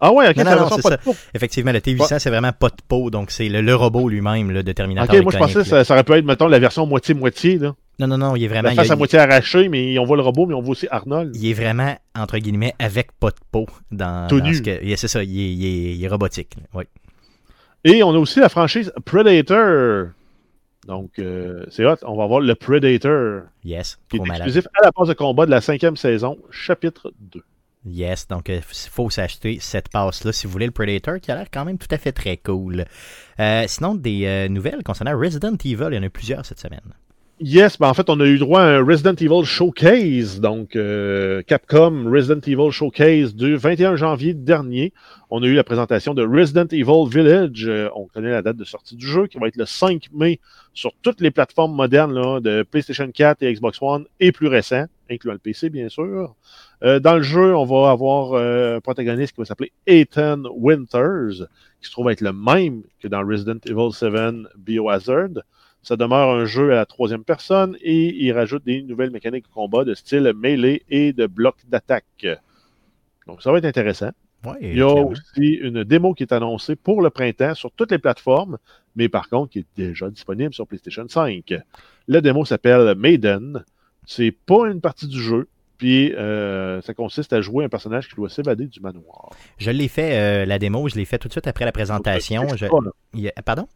Ah 0.00 0.12
ouais, 0.12 0.28
ok, 0.28 0.36
Non, 0.36 0.44
non, 0.44 0.50
la 0.50 0.56
non, 0.56 0.60
version 0.62 0.76
c'est 0.76 0.82
pas 0.82 0.88
ça. 0.90 0.96
de 0.98 1.02
peau. 1.02 1.16
Effectivement, 1.34 1.72
le 1.72 1.80
T800, 1.80 2.20
c'est 2.20 2.30
vraiment 2.30 2.52
pas 2.52 2.68
de 2.68 2.76
peau. 2.86 3.10
Donc, 3.10 3.32
c'est 3.32 3.48
le, 3.48 3.60
le 3.62 3.74
robot 3.74 4.08
lui-même 4.08 4.52
là, 4.52 4.62
de 4.62 4.70
Terminator. 4.70 5.12
Ok, 5.12 5.22
moi 5.24 5.32
je 5.32 5.38
pensais 5.38 5.54
que 5.54 5.62
ça, 5.64 5.82
ça 5.82 5.94
aurait 5.94 6.04
pu 6.04 6.12
être, 6.12 6.24
mettons, 6.24 6.46
la 6.46 6.60
version 6.60 6.86
moitié-moitié. 6.86 7.58
là. 7.58 7.74
Non, 7.98 8.06
non, 8.06 8.16
non, 8.16 8.36
il 8.36 8.44
est 8.44 8.46
vraiment. 8.46 8.68
La 8.68 8.74
il 8.74 8.76
face 8.76 8.92
à 8.92 8.94
moitié 8.94 9.18
arrachée, 9.18 9.68
mais 9.68 9.98
on 9.98 10.04
voit 10.04 10.16
le 10.16 10.22
robot, 10.22 10.46
mais 10.46 10.54
on 10.54 10.60
voit 10.62 10.70
aussi 10.70 10.86
Arnold. 10.88 11.34
il 11.34 11.50
est 11.50 11.52
vraiment, 11.52 11.96
entre 12.16 12.38
guillemets, 12.38 12.76
avec 12.78 13.10
pas 13.18 13.30
de 13.30 13.36
peau. 13.50 13.66
Dans, 13.90 14.28
Tout 14.28 14.38
dans 14.40 14.46
nu. 14.46 14.54
ce 14.54 14.62
C'est 14.96 15.08
ça, 15.08 15.24
il 15.24 15.36
est, 15.36 15.52
il 15.52 15.64
est- 15.66 15.94
il 15.96 16.04
est 16.04 16.08
robotique. 16.08 16.54
Oui. 16.74 16.84
Et 17.82 18.04
on 18.04 18.10
a 18.14 18.18
aussi 18.18 18.38
la 18.38 18.48
franchise 18.48 18.92
Predator. 19.04 20.10
Donc, 20.86 21.18
euh, 21.18 21.64
c'est 21.70 21.84
hot. 21.84 21.96
On 22.06 22.16
va 22.16 22.26
voir 22.26 22.38
le 22.38 22.54
Predator. 22.54 23.42
Yes, 23.64 23.98
qui 24.08 24.14
est 24.14 24.18
trop 24.20 24.26
malade. 24.28 24.46
exclusif 24.46 24.68
à 24.80 24.84
la 24.84 24.92
passe 24.92 25.08
de 25.08 25.14
combat 25.14 25.44
de 25.44 25.50
la 25.50 25.60
cinquième 25.60 25.96
saison, 25.96 26.38
chapitre 26.52 27.12
2. 27.18 27.42
Yes, 27.84 28.26
donc 28.26 28.48
il 28.48 28.60
faut 28.62 29.08
s'acheter 29.08 29.58
cette 29.60 29.88
passe-là 29.88 30.32
si 30.32 30.46
vous 30.46 30.52
voulez 30.52 30.66
le 30.66 30.72
Predator, 30.72 31.20
qui 31.20 31.30
a 31.30 31.36
l'air 31.36 31.46
quand 31.50 31.64
même 31.64 31.78
tout 31.78 31.88
à 31.90 31.98
fait 31.98 32.12
très 32.12 32.36
cool. 32.36 32.84
Euh, 33.40 33.64
sinon, 33.66 33.94
des 33.94 34.26
euh, 34.26 34.48
nouvelles 34.48 34.82
concernant 34.82 35.18
Resident 35.18 35.54
Evil, 35.64 35.88
il 35.90 35.94
y 35.94 35.98
en 35.98 36.02
a 36.02 36.10
plusieurs 36.10 36.44
cette 36.44 36.60
semaine. 36.60 36.94
Yes, 37.40 37.78
ben 37.78 37.86
en 37.86 37.94
fait, 37.94 38.10
on 38.10 38.18
a 38.18 38.26
eu 38.26 38.36
droit 38.36 38.62
à 38.62 38.78
un 38.78 38.84
Resident 38.84 39.14
Evil 39.14 39.44
Showcase, 39.44 40.40
donc 40.40 40.74
euh, 40.74 41.40
Capcom 41.42 42.10
Resident 42.10 42.40
Evil 42.44 42.72
Showcase 42.72 43.32
du 43.36 43.56
21 43.56 43.94
janvier 43.94 44.34
dernier. 44.34 44.92
On 45.30 45.40
a 45.44 45.46
eu 45.46 45.54
la 45.54 45.62
présentation 45.62 46.14
de 46.14 46.26
Resident 46.26 46.66
Evil 46.72 47.08
Village. 47.08 47.68
Euh, 47.68 47.90
on 47.94 48.06
connaît 48.06 48.32
la 48.32 48.42
date 48.42 48.56
de 48.56 48.64
sortie 48.64 48.96
du 48.96 49.06
jeu, 49.06 49.28
qui 49.28 49.38
va 49.38 49.46
être 49.46 49.56
le 49.56 49.66
5 49.66 50.08
mai 50.12 50.40
sur 50.74 50.92
toutes 51.00 51.20
les 51.20 51.30
plateformes 51.30 51.76
modernes 51.76 52.12
là, 52.12 52.40
de 52.40 52.64
PlayStation 52.64 53.08
4 53.08 53.40
et 53.44 53.54
Xbox 53.54 53.78
One 53.80 54.06
et 54.18 54.32
plus 54.32 54.48
récents, 54.48 54.86
incluant 55.08 55.34
le 55.34 55.38
PC, 55.38 55.70
bien 55.70 55.88
sûr. 55.88 56.34
Euh, 56.82 56.98
dans 56.98 57.14
le 57.14 57.22
jeu, 57.22 57.54
on 57.54 57.64
va 57.64 57.92
avoir 57.92 58.32
euh, 58.32 58.78
un 58.78 58.80
protagoniste 58.80 59.34
qui 59.34 59.40
va 59.40 59.44
s'appeler 59.44 59.70
Ethan 59.86 60.42
Winters, 60.56 61.46
qui 61.80 61.86
se 61.86 61.92
trouve 61.92 62.10
être 62.10 62.20
le 62.20 62.32
même 62.32 62.82
que 62.98 63.06
dans 63.06 63.24
Resident 63.24 63.60
Evil 63.64 63.92
7 63.92 64.12
Biohazard. 64.56 65.44
Ça 65.82 65.96
demeure 65.96 66.30
un 66.30 66.44
jeu 66.44 66.72
à 66.72 66.76
la 66.76 66.86
troisième 66.86 67.24
personne 67.24 67.76
et 67.80 68.14
il 68.24 68.32
rajoute 68.32 68.64
des 68.64 68.82
nouvelles 68.82 69.10
mécaniques 69.10 69.44
de 69.44 69.52
combat 69.52 69.84
de 69.84 69.94
style 69.94 70.32
melee 70.36 70.82
et 70.90 71.12
de 71.12 71.26
bloc 71.26 71.56
d'attaque. 71.68 72.26
Donc 73.26 73.42
ça 73.42 73.52
va 73.52 73.58
être 73.58 73.64
intéressant. 73.64 74.10
Ouais, 74.44 74.52
Il 74.60 74.76
y 74.76 74.82
a 74.82 74.86
clairement. 74.90 75.08
aussi 75.10 75.52
une 75.54 75.84
démo 75.84 76.14
qui 76.14 76.22
est 76.22 76.32
annoncée 76.32 76.76
pour 76.76 77.02
le 77.02 77.10
printemps 77.10 77.54
sur 77.54 77.70
toutes 77.72 77.90
les 77.90 77.98
plateformes, 77.98 78.58
mais 78.96 79.08
par 79.08 79.28
contre 79.28 79.52
qui 79.52 79.60
est 79.60 79.66
déjà 79.76 80.08
disponible 80.10 80.52
sur 80.54 80.66
PlayStation 80.66 81.06
5. 81.08 81.54
La 82.06 82.20
démo 82.20 82.44
s'appelle 82.44 82.94
Maiden. 82.96 83.64
C'est 84.06 84.30
pas 84.30 84.68
une 84.70 84.80
partie 84.80 85.06
du 85.08 85.20
jeu. 85.20 85.48
Puis 85.76 86.12
euh, 86.14 86.80
ça 86.82 86.92
consiste 86.92 87.32
à 87.32 87.40
jouer 87.40 87.64
un 87.64 87.68
personnage 87.68 88.08
qui 88.08 88.16
doit 88.16 88.28
s'évader 88.28 88.66
du 88.66 88.80
manoir. 88.80 89.30
Je 89.58 89.70
l'ai 89.70 89.86
fait, 89.86 90.18
euh, 90.18 90.44
la 90.44 90.58
démo, 90.58 90.88
je 90.88 90.96
l'ai 90.96 91.04
fait 91.04 91.18
tout 91.18 91.28
de 91.28 91.32
suite 91.32 91.46
après 91.46 91.64
la 91.64 91.70
présentation. 91.72 92.42
Je- 92.56 92.66
Pardon? 93.44 93.68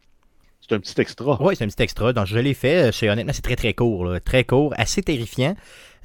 C'est 0.65 0.75
un 0.75 0.79
petit 0.79 0.99
extra. 1.01 1.37
Oui, 1.41 1.55
c'est 1.57 1.65
un 1.65 1.67
petit 1.67 1.83
extra. 1.83 2.13
Donc, 2.13 2.25
je 2.25 2.39
l'ai 2.39 2.53
fait. 2.53 2.91
C'est, 2.93 3.09
honnêtement, 3.09 3.33
c'est 3.33 3.41
très, 3.41 3.57
très 3.57 3.73
court. 3.73 4.07
Très 4.23 4.45
court, 4.45 4.73
assez 4.77 5.01
terrifiant. 5.03 5.55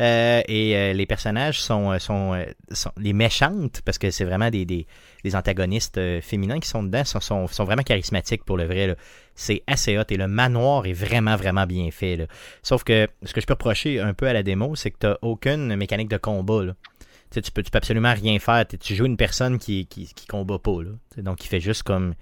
Euh, 0.00 0.42
et 0.48 0.76
euh, 0.76 0.92
les 0.92 1.06
personnages 1.06 1.61
sont, 1.61 1.92
euh, 1.92 1.98
sont, 1.98 2.34
euh, 2.34 2.44
Les 2.98 3.12
méchantes, 3.12 3.82
parce 3.84 3.98
que 3.98 4.11
c'est 4.11 4.24
vraiment 4.24 4.50
des, 4.50 4.64
des, 4.64 4.86
antagonistes 5.34 5.98
euh, 5.98 6.20
féminins 6.20 6.61
qui 6.61 6.68
sont 6.68 6.82
dedans, 6.84 7.04
sont, 7.04 7.46
sont, 7.48 7.64
vraiment 7.64 7.82
charismatiques 7.82 8.44
pour 8.44 8.56
le 8.56 8.64
vrai. 8.64 8.96
C'est 9.36 9.62
assez 9.68 9.96
hot. 9.96 10.04
Et 10.09 10.16
le 10.16 10.26
manoir 10.26 10.86
est 10.86 10.92
vraiment, 10.92 11.36
vraiment 11.36 11.66
bien 11.66 11.90
fait. 11.92 12.26
Sauf 12.62 12.82
que 12.82 13.09
ce 13.22 13.32
que 13.32 13.40
je 13.40 13.46
peux 13.46 13.54
reprocher 13.54 14.00
un 14.00 14.14
peu 14.14 14.26
à 14.26 14.32
la 14.32 14.42
démo, 14.42 14.74
c'est 14.74 14.90
que 14.90 14.98
tu 14.98 15.06
n'as 15.06 15.16
aucune 15.22 15.76
mécanique 15.76 16.09
de 16.09 16.16
combat. 16.16 16.64
là. 16.64 16.74
Tu, 17.30 17.40
peux, 17.52 17.62
tu 17.62 17.70
peux 17.70 17.76
absolument 17.78 18.12
rien 18.12 18.38
faire. 18.40 18.64
Tu, 18.66 18.94
joues 18.96 19.06
une 19.06 19.16
personne 19.16 19.59
qui, 19.59 19.86
qui, 19.86 20.09
combat 20.28 20.59
pas. 20.59 20.82
Là. 20.82 21.22
Donc, 21.22 21.38
qui 21.38 21.46
fait 21.46 21.61
juste 21.61 21.84
comme. 21.84 22.14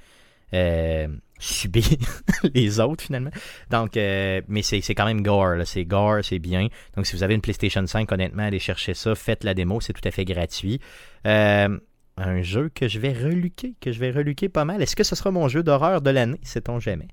euh, 0.52 1.08
subir 1.38 1.84
les 2.54 2.80
autres 2.80 3.04
finalement. 3.04 3.30
Donc, 3.70 3.96
euh, 3.96 4.40
mais 4.48 4.62
c'est 4.62 4.80
c'est 4.80 4.94
quand 4.94 5.06
même 5.06 5.22
gore, 5.22 5.56
c'est 5.64 5.84
gore, 5.84 6.18
c'est 6.22 6.38
bien. 6.38 6.68
Donc, 6.96 7.06
si 7.06 7.16
vous 7.16 7.22
avez 7.22 7.34
une 7.34 7.40
PlayStation 7.40 7.86
5, 7.86 8.10
honnêtement, 8.12 8.44
allez 8.44 8.58
chercher 8.58 8.94
ça, 8.94 9.14
faites 9.14 9.44
la 9.44 9.54
démo, 9.54 9.80
c'est 9.80 9.92
tout 9.92 10.06
à 10.06 10.10
fait 10.10 10.24
gratuit. 10.24 10.80
Euh, 11.26 11.78
un 12.18 12.40
jeu 12.40 12.70
que 12.74 12.88
je 12.88 12.98
vais 12.98 13.12
reluquer, 13.12 13.74
que 13.80 13.92
je 13.92 14.00
vais 14.00 14.10
reluquer 14.10 14.48
pas 14.48 14.64
mal. 14.64 14.80
Est-ce 14.80 14.96
que 14.96 15.04
ce 15.04 15.14
sera 15.14 15.30
mon 15.30 15.48
jeu 15.48 15.62
d'horreur 15.62 16.00
de 16.00 16.10
l'année, 16.10 16.40
sait-on 16.42 16.80
jamais. 16.80 17.08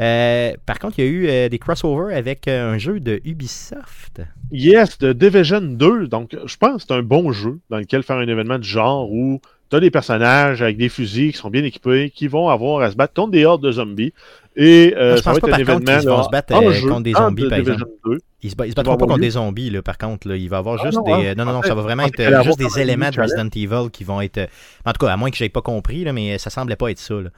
Euh, 0.00 0.52
par 0.66 0.78
contre, 0.78 0.98
il 0.98 1.04
y 1.04 1.08
a 1.08 1.10
eu 1.10 1.48
des 1.48 1.58
crossovers 1.58 2.14
avec 2.14 2.46
un 2.48 2.76
jeu 2.76 3.00
de 3.00 3.22
Ubisoft. 3.24 4.20
Yes, 4.50 4.98
de 4.98 5.14
Division 5.14 5.62
2. 5.62 6.08
Donc, 6.08 6.36
je 6.44 6.56
pense 6.58 6.82
que 6.82 6.88
c'est 6.88 6.94
un 6.94 7.02
bon 7.02 7.32
jeu 7.32 7.60
dans 7.70 7.78
lequel 7.78 8.02
faire 8.02 8.16
un 8.16 8.28
événement 8.28 8.58
de 8.58 8.64
genre 8.64 9.10
où 9.10 9.40
tu 9.74 9.78
as 9.78 9.80
des 9.80 9.90
personnages 9.90 10.62
avec 10.62 10.76
des 10.76 10.88
fusils 10.88 11.32
qui 11.32 11.38
sont 11.38 11.50
bien 11.50 11.64
équipés, 11.64 12.10
qui 12.14 12.28
vont 12.28 12.48
avoir 12.48 12.82
à 12.82 12.90
se 12.90 12.96
battre 12.96 13.14
contre 13.14 13.32
des 13.32 13.44
hordes 13.44 13.62
de 13.62 13.72
zombies. 13.72 14.12
Et 14.56 14.94
euh, 14.96 15.16
je 15.16 15.22
ça 15.22 15.32
pense 15.32 15.40
va 15.40 15.48
pas, 15.48 15.48
être 15.48 15.54
un 15.62 15.64
par 15.64 15.74
contre, 15.76 15.82
événement 15.90 16.00
qu'ils 16.00 16.08
vont 16.08 16.22
se 16.22 16.28
battre, 16.30 16.52
euh, 16.54 16.88
contre 16.88 17.00
des 17.02 17.12
zombies, 17.12 17.48
par 17.48 17.58
Division 17.58 17.86
2. 18.06 18.18
Ils 18.42 18.50
se, 18.50 18.54
ils 18.66 18.74
battront 18.74 18.96
pas 18.96 19.06
contre 19.06 19.18
des 19.18 19.30
zombies, 19.30 19.70
là, 19.70 19.82
par 19.82 19.98
contre. 19.98 20.28
Là. 20.28 20.36
Il 20.36 20.48
va 20.48 20.56
y 20.56 20.58
avoir 20.60 20.78
Ah 20.80 20.84
juste 20.84 20.98
non, 20.98 21.02
des. 21.18 21.28
hein, 21.28 21.34
non, 21.36 21.44
non, 21.46 21.62
ça 21.62 21.74
va 21.74 21.82
vraiment 21.82 22.04
je 22.04 22.08
être 22.08 22.20
euh, 22.20 22.42
juste 22.44 22.58
des 22.58 22.78
éléments 22.80 23.10
de. 23.10 23.20
Resident 23.20 23.48
Evil 23.54 23.90
qui 23.90 24.04
vont 24.04 24.20
être. 24.20 24.38
euh, 24.38 24.46
En 24.84 24.92
tout 24.92 25.04
cas, 25.04 25.12
à 25.12 25.16
moins 25.16 25.30
que 25.30 25.36
j'aie 25.36 25.48
pas 25.48 25.62
compris, 25.62 26.04
là, 26.04 26.12
mais 26.12 26.38
ça 26.38 26.50
semblait 26.50 26.76
pas 26.76 26.90
être 26.90 26.98
ça. 26.98 27.14
là. 27.14 27.30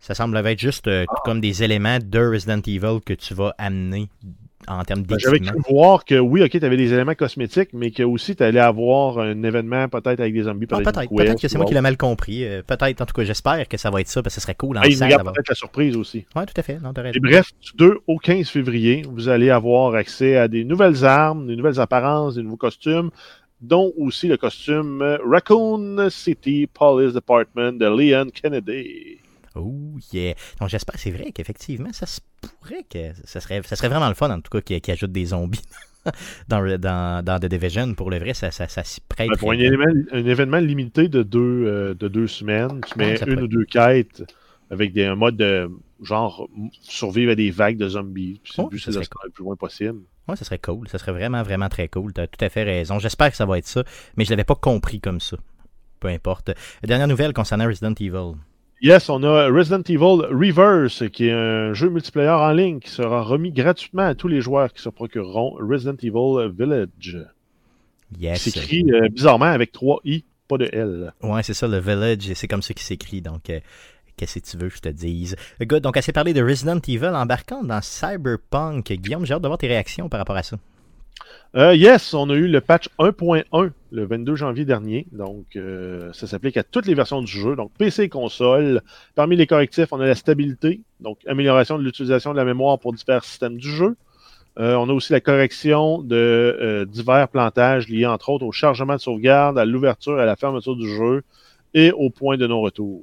Ça 0.00 0.14
semble 0.14 0.36
être 0.36 0.58
juste 0.58 0.88
euh, 0.88 1.04
Ah. 1.08 1.14
comme 1.24 1.40
des 1.40 1.62
éléments 1.62 1.98
de 2.02 2.18
Resident 2.18 2.60
Evil 2.66 2.98
que 3.06 3.12
tu 3.14 3.34
vas 3.34 3.54
amener 3.58 4.08
en 4.68 4.82
termes 4.84 5.02
Ben, 5.02 5.18
J'avais 5.18 5.40
cru 5.40 5.56
voir 5.68 6.04
que 6.04 6.18
oui, 6.18 6.42
ok, 6.42 6.50
tu 6.50 6.64
avais 6.64 6.76
des 6.76 6.92
éléments 6.92 7.14
cosmétiques, 7.14 7.70
mais 7.72 7.90
que 7.90 8.02
aussi 8.02 8.34
tu 8.36 8.42
allais 8.42 8.60
avoir 8.60 9.18
un 9.18 9.42
événement 9.42 9.88
peut-être 9.88 10.20
avec 10.20 10.32
des 10.34 10.42
zombies. 10.44 10.66
Ah, 10.70 10.78
peut-être 10.78 11.40
que 11.40 11.48
c'est 11.48 11.56
moi 11.56 11.66
qui 11.66 11.74
l'ai 11.74 11.80
mal 11.80 11.96
compris. 11.96 12.44
euh, 12.44 12.62
peut-être, 12.62 13.00
en 13.00 13.06
tout 13.06 13.14
cas, 13.14 13.24
j'espère 13.24 13.68
que 13.68 13.76
ça 13.76 13.90
va 13.90 14.00
être 14.00 14.08
ça, 14.08 14.22
parce 14.22 14.34
que 14.34 14.40
ce 14.40 14.44
serait 14.44 14.54
cool 14.54 14.78
en 14.78 14.80
Ah, 14.82 14.86
il 14.88 14.98
garde 14.98 15.10
d'avoir- 15.12 15.32
peut-être 15.34 15.48
la 15.48 15.54
surprise 15.54 15.96
aussi. 15.96 16.24
Ouais, 16.34 16.46
tout 16.46 16.54
à 16.58 16.62
fait. 16.62 16.78
Non. 16.80 16.92
Et 17.12 17.20
bref, 17.20 17.50
du 17.62 17.70
2 17.76 17.98
au 18.06 18.18
15 18.18 18.48
février, 18.48 19.02
vous 19.10 19.28
allez 19.28 19.50
avoir 19.50 19.94
accès 19.94 20.36
à 20.36 20.48
des 20.48 20.64
nouvelles 20.64 21.04
armes, 21.04 21.46
des 21.46 21.56
nouvelles 21.56 21.80
apparences, 21.80 22.36
des 22.36 22.42
nouveaux 22.42 22.56
costumes, 22.56 23.10
dont 23.60 23.92
aussi 23.96 24.28
le 24.28 24.36
costume 24.36 25.00
euh, 25.00 25.18
Raccoon 25.26 26.08
City 26.10 26.66
Police 26.72 27.12
Department 27.14 27.72
de 27.72 27.86
Leon 27.86 28.26
Kennedy. 28.32 29.18
Oh 29.54 29.96
yeah. 30.12 30.34
Donc 30.60 30.68
j'espère, 30.68 30.98
c'est 30.98 31.10
vrai 31.10 31.32
qu'effectivement, 31.32 31.92
ça 31.92 32.06
se 32.06 32.20
pourrait 32.40 32.84
que 32.88 33.12
ça 33.24 33.40
serait, 33.40 33.62
ça 33.64 33.76
serait 33.76 33.88
vraiment 33.88 34.08
le 34.08 34.14
fun 34.14 34.30
en 34.30 34.40
tout 34.40 34.50
cas 34.50 34.60
qui, 34.60 34.80
qui 34.80 34.90
ajoute 34.90 35.12
des 35.12 35.26
zombies 35.26 35.62
dans, 36.48 36.78
dans, 36.78 37.24
dans 37.24 37.38
The 37.38 37.46
Division. 37.46 37.94
Pour 37.94 38.10
le 38.10 38.18
vrai, 38.18 38.34
ça, 38.34 38.50
ça, 38.50 38.68
ça 38.68 38.84
s'y 38.84 39.00
prête. 39.00 39.30
Pour 39.38 39.52
un 39.52 39.58
événement, 39.58 39.92
un 40.12 40.26
événement 40.26 40.58
limité 40.58 41.08
de 41.08 41.22
deux, 41.22 41.64
euh, 41.66 41.94
de 41.94 42.08
deux 42.08 42.26
semaines, 42.26 42.80
tu 42.86 42.98
mets 42.98 43.16
une 43.26 43.42
ou 43.42 43.48
deux 43.48 43.64
quêtes 43.64 44.24
avec 44.70 44.92
des, 44.92 45.04
un 45.04 45.14
mode 45.14 45.36
de 45.36 45.70
genre 46.02 46.48
survivre 46.80 47.32
à 47.32 47.34
des 47.34 47.50
vagues 47.50 47.76
de 47.76 47.88
zombies. 47.88 48.40
Puis 48.42 48.54
Oh, 48.58 48.68
le 48.70 48.78
c'est 48.78 48.90
plus 49.32 49.44
loin 49.44 49.56
possible. 49.56 50.00
Ouais, 50.28 50.36
ça 50.36 50.44
serait 50.44 50.58
cool. 50.58 50.88
Ça 50.88 50.98
serait 50.98 51.12
vraiment, 51.12 51.42
vraiment 51.42 51.68
très 51.68 51.88
cool. 51.88 52.12
Tu 52.12 52.20
as 52.20 52.26
tout 52.26 52.42
à 52.44 52.48
fait 52.48 52.64
raison. 52.64 52.98
J'espère 52.98 53.30
que 53.30 53.36
ça 53.36 53.46
va 53.46 53.58
être 53.58 53.66
ça, 53.66 53.84
mais 54.16 54.24
je 54.24 54.30
l'avais 54.30 54.44
pas 54.44 54.54
compris 54.54 55.00
comme 55.00 55.20
ça. 55.20 55.36
Peu 56.00 56.08
importe. 56.08 56.50
Dernière 56.82 57.08
nouvelle 57.08 57.32
concernant 57.32 57.66
Resident 57.66 57.94
Evil. 57.94 58.36
Yes, 58.80 59.08
on 59.08 59.22
a 59.22 59.48
Resident 59.48 59.82
Evil 59.88 60.26
Reverse, 60.30 61.08
qui 61.10 61.28
est 61.28 61.32
un 61.32 61.72
jeu 61.72 61.88
multiplayer 61.88 62.28
en 62.28 62.52
ligne 62.52 62.80
qui 62.80 62.90
sera 62.90 63.22
remis 63.22 63.50
gratuitement 63.50 64.02
à 64.02 64.14
tous 64.14 64.28
les 64.28 64.40
joueurs 64.40 64.72
qui 64.72 64.82
se 64.82 64.88
procureront 64.90 65.56
Resident 65.60 65.96
Evil 66.02 66.52
Village. 66.52 67.26
Yes. 68.18 68.42
C'est 68.42 68.56
écrit 68.56 68.84
euh, 68.92 69.08
bizarrement 69.08 69.46
avec 69.46 69.72
trois 69.72 70.00
i, 70.04 70.24
pas 70.48 70.58
de 70.58 70.68
L. 70.72 71.12
Ouais, 71.22 71.42
c'est 71.42 71.54
ça, 71.54 71.66
le 71.66 71.78
Village, 71.78 72.32
c'est 72.34 72.48
comme 72.48 72.62
ça 72.62 72.74
qu'il 72.74 72.84
s'écrit. 72.84 73.22
Donc, 73.22 73.48
euh, 73.48 73.60
qu'est-ce 74.16 74.38
que 74.38 74.44
tu 74.50 74.56
veux 74.58 74.68
que 74.68 74.76
je 74.76 74.82
te 74.82 74.88
dise? 74.90 75.36
Good, 75.60 75.82
donc, 75.82 75.96
assez 75.96 76.12
parlé 76.12 76.34
de 76.34 76.42
Resident 76.42 76.80
Evil 76.86 77.06
embarquant 77.14 77.62
dans 77.62 77.80
Cyberpunk. 77.80 78.92
Guillaume, 78.92 79.24
j'ai 79.24 79.34
hâte 79.34 79.42
de 79.42 79.48
voir 79.48 79.58
tes 79.58 79.68
réactions 79.68 80.08
par 80.08 80.18
rapport 80.18 80.36
à 80.36 80.42
ça. 80.42 80.58
Euh, 81.56 81.74
yes, 81.74 82.14
on 82.14 82.30
a 82.30 82.34
eu 82.34 82.48
le 82.48 82.60
patch 82.60 82.88
1.1 82.98 83.70
le 83.92 84.04
22 84.04 84.34
janvier 84.34 84.64
dernier. 84.64 85.06
Donc, 85.12 85.54
euh, 85.54 86.12
ça 86.12 86.26
s'applique 86.26 86.56
à 86.56 86.64
toutes 86.64 86.86
les 86.86 86.94
versions 86.94 87.22
du 87.22 87.30
jeu, 87.30 87.54
donc 87.54 87.70
PC 87.78 88.04
et 88.04 88.08
console. 88.08 88.82
Parmi 89.14 89.36
les 89.36 89.46
correctifs, 89.46 89.92
on 89.92 90.00
a 90.00 90.06
la 90.06 90.16
stabilité, 90.16 90.80
donc 90.98 91.18
amélioration 91.28 91.78
de 91.78 91.84
l'utilisation 91.84 92.32
de 92.32 92.36
la 92.36 92.44
mémoire 92.44 92.80
pour 92.80 92.92
divers 92.92 93.24
systèmes 93.24 93.56
du 93.56 93.70
jeu. 93.70 93.96
Euh, 94.58 94.74
on 94.74 94.88
a 94.88 94.92
aussi 94.92 95.12
la 95.12 95.20
correction 95.20 96.02
de 96.02 96.86
divers 96.90 97.28
plantages 97.28 97.88
liés 97.88 98.06
entre 98.06 98.30
autres 98.30 98.44
au 98.44 98.52
chargement 98.52 98.96
de 98.96 99.00
sauvegarde, 99.00 99.58
à 99.58 99.64
l'ouverture 99.64 100.18
et 100.18 100.22
à 100.22 100.26
la 100.26 100.36
fermeture 100.36 100.76
du 100.76 100.88
jeu 100.88 101.22
et 101.72 101.92
au 101.92 102.10
point 102.10 102.36
de 102.36 102.46
non-retour. 102.46 103.02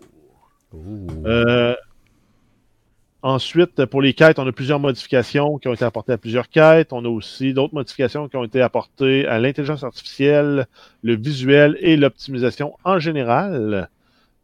Euh, 3.24 3.28
ensuite, 3.28 3.86
pour 3.86 4.02
les 4.02 4.14
quêtes, 4.14 4.40
on 4.40 4.48
a 4.48 4.52
plusieurs 4.52 4.80
modifications 4.80 5.58
qui 5.58 5.68
ont 5.68 5.74
été 5.74 5.86
apportées 5.86 6.14
à 6.14 6.18
plusieurs 6.18 6.50
quêtes. 6.50 6.94
On 6.94 7.06
a 7.06 7.08
aussi 7.08 7.54
d'autres 7.54 7.74
modifications 7.74 8.28
qui 8.28 8.38
ont 8.38 8.44
été 8.44 8.62
apportées 8.62 9.26
à 9.28 9.40
l'intelligence 9.40 9.84
artificielle, 9.84 10.68
le 11.04 11.16
visuel 11.16 11.78
et 11.82 11.98
l'optimisation 11.98 12.78
en 12.84 13.00
général. 13.00 13.90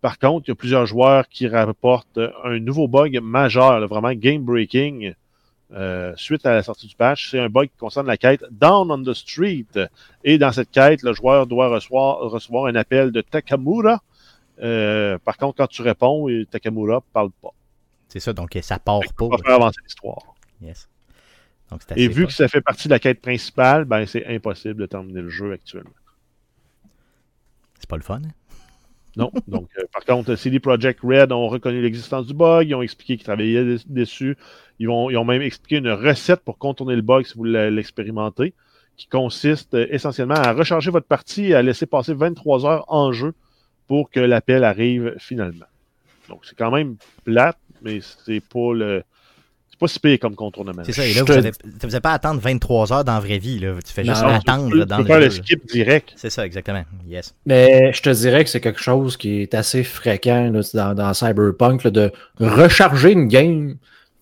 Par 0.01 0.19
contre, 0.19 0.47
il 0.47 0.51
y 0.51 0.53
a 0.53 0.55
plusieurs 0.55 0.86
joueurs 0.86 1.28
qui 1.28 1.47
rapportent 1.47 2.19
un 2.43 2.59
nouveau 2.59 2.88
bug 2.88 3.19
majeur, 3.21 3.80
là, 3.80 3.88
vraiment 3.88 4.13
game-breaking, 4.13 5.13
euh, 5.73 6.13
suite 6.15 6.45
à 6.45 6.53
la 6.53 6.63
sortie 6.63 6.88
du 6.88 6.95
patch. 6.95 7.32
C'est 7.32 7.39
un 7.39 7.49
bug 7.49 7.67
qui 7.67 7.78
concerne 7.78 8.07
la 8.07 8.17
quête 8.17 8.45
Down 8.51 8.91
on 8.91 9.03
the 9.03 9.13
Street. 9.13 9.65
Et 10.23 10.38
dans 10.38 10.51
cette 10.51 10.71
quête, 10.71 11.01
le 11.01 11.13
joueur 11.13 11.47
doit 11.47 11.69
recevoir, 11.69 12.19
recevoir 12.19 12.67
un 12.67 12.75
appel 12.75 13.11
de 13.11 13.21
Takamura. 13.21 14.01
Euh, 14.61 15.17
par 15.25 15.38
contre, 15.38 15.57
quand 15.57 15.67
tu 15.67 15.82
réponds, 15.82 16.28
Takamura 16.49 17.01
parle 17.11 17.32
pas. 17.41 17.53
C'est 18.09 18.19
ça, 18.19 18.33
donc 18.33 18.57
ça 18.61 18.79
part 18.79 18.99
pas. 18.99 19.25
tu 19.25 19.29
vas 19.29 19.37
faire 19.37 19.55
avancer 19.55 19.79
l'histoire. 19.83 20.19
Yes. 20.61 20.87
Donc, 21.69 21.81
Et 21.97 22.07
vu 22.07 22.25
que 22.25 22.31
ça 22.33 22.47
fait 22.47 22.61
partie 22.61 22.87
de 22.87 22.93
la 22.93 22.99
quête 22.99 23.21
principale, 23.21 23.83
ben 23.85 24.05
c'est 24.05 24.25
impossible 24.27 24.75
de 24.81 24.85
terminer 24.85 25.21
le 25.21 25.29
jeu 25.29 25.51
actuellement. 25.51 25.91
C'est 27.79 27.89
pas 27.89 27.97
le 27.97 28.03
fun. 28.03 28.21
hein? 28.23 28.29
Non. 29.17 29.31
Donc, 29.47 29.67
euh, 29.77 29.83
par 29.91 30.05
contre, 30.05 30.35
CD 30.35 30.59
Projekt 30.59 30.99
Red 31.03 31.31
ont 31.31 31.47
reconnu 31.49 31.81
l'existence 31.81 32.25
du 32.27 32.33
bug, 32.33 32.67
ils 32.69 32.75
ont 32.75 32.81
expliqué 32.81 33.17
qu'ils 33.17 33.25
travaillaient 33.25 33.65
des- 33.65 33.83
dessus. 33.87 34.37
Ils, 34.79 34.87
vont, 34.87 35.09
ils 35.09 35.17
ont 35.17 35.25
même 35.25 35.41
expliqué 35.41 35.77
une 35.77 35.89
recette 35.89 36.41
pour 36.41 36.57
contourner 36.57 36.95
le 36.95 37.01
bug 37.01 37.25
si 37.25 37.33
vous 37.35 37.43
l'expérimentez, 37.43 38.53
qui 38.95 39.07
consiste 39.07 39.73
euh, 39.73 39.87
essentiellement 39.89 40.35
à 40.35 40.53
recharger 40.53 40.91
votre 40.91 41.07
partie 41.07 41.47
et 41.47 41.55
à 41.55 41.61
laisser 41.61 41.85
passer 41.85 42.13
23 42.13 42.65
heures 42.65 42.85
en 42.87 43.11
jeu 43.11 43.33
pour 43.87 44.09
que 44.09 44.19
l'appel 44.19 44.63
arrive 44.63 45.15
finalement. 45.17 45.65
Donc, 46.29 46.45
c'est 46.45 46.57
quand 46.57 46.71
même 46.71 46.95
plate, 47.23 47.57
mais 47.82 47.99
c'est 48.25 48.41
pas 48.41 48.73
le. 48.73 49.03
C'est 49.69 49.80
pas 49.80 49.88
si 49.88 49.99
pire 49.99 50.17
comme 50.19 50.34
contournement. 50.36 50.82
C'est 50.84 50.91
ça, 50.91 51.05
et 51.05 51.13
là, 51.13 51.21
vous 51.21 51.28
te- 51.28 51.86
vous 51.88 51.93
avez 51.93 51.99
pas 52.01 52.13
attendre 52.13 52.41
23 52.41 52.91
heures 52.93 53.03
dans 53.03 53.13
la 53.13 53.19
vraie 53.19 53.38
vie. 53.38 53.59
Là. 53.59 53.73
Tu 53.86 53.93
fais 53.93 54.03
juste 54.03 54.23
Non, 54.23 54.30
attendre 54.30 54.71
Tu 54.71 54.86
dans 54.88 54.95
peux 54.97 55.01
le 55.03 55.07
faire 55.07 55.19
le 55.19 55.25
là. 55.25 55.30
skip 55.32 55.67
direct. 55.67 56.13
C'est 56.15 56.32
ça, 56.32 56.45
exactement. 56.47 56.84
Yes. 57.07 57.36
Mais 57.45 57.93
je 57.93 58.01
te 58.01 58.09
dirais 58.09 58.43
que 58.43 58.49
c'est 58.49 58.59
quelque 58.61 58.82
chose 58.82 59.17
qui 59.17 59.41
est 59.41 59.53
assez 59.53 59.84
fréquent 59.84 60.49
là, 60.51 60.61
dans, 60.73 60.95
dans 60.95 61.13
Cyberpunk 61.13 61.84
là, 61.84 61.91
de 61.91 62.11
recharger 62.39 63.11
une 63.11 63.28
game. 63.28 63.75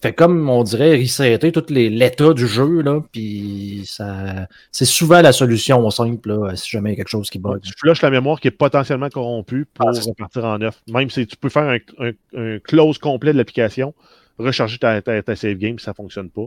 Fait 0.06 0.14
comme 0.14 0.50
on 0.50 0.64
dirait 0.64 0.96
resetter 0.98 1.52
tout 1.52 1.64
les- 1.70 1.90
l'état 1.90 2.34
du 2.34 2.48
jeu, 2.48 2.82
là, 2.82 3.02
puis 3.12 3.84
ça 3.86 4.48
c'est 4.72 4.86
souvent 4.86 5.22
la 5.22 5.32
solution 5.32 5.90
simple 5.90 6.30
là, 6.30 6.56
si 6.56 6.70
jamais 6.70 6.90
il 6.90 6.94
y 6.94 6.96
a 6.96 6.98
quelque 6.98 7.10
chose 7.10 7.30
qui 7.30 7.40
bug. 7.40 7.62
Tu 7.62 7.72
flushes 7.78 8.02
la 8.02 8.10
mémoire 8.12 8.40
qui 8.40 8.48
est 8.50 8.52
potentiellement 8.52 9.10
corrompue 9.10 9.66
pour 9.74 9.88
Ah, 9.88 9.92
repartir 10.06 10.46
en 10.46 10.58
neuf. 10.60 10.82
Même 10.88 11.10
si 11.10 11.26
tu 11.26 11.36
peux 11.36 11.50
faire 11.50 11.64
un, 11.70 11.78
un- 12.00 12.12
un 12.38 12.60
close 12.60 12.98
complet 12.98 13.34
de 13.34 13.38
l'application, 13.38 13.94
recharger 14.38 14.78
ta, 14.78 15.02
ta- 15.02 15.22
ta 15.24 15.36
save 15.36 15.56
game, 15.56 15.80
ça 15.80 15.94
fonctionne 15.94 16.30
pas. 16.30 16.46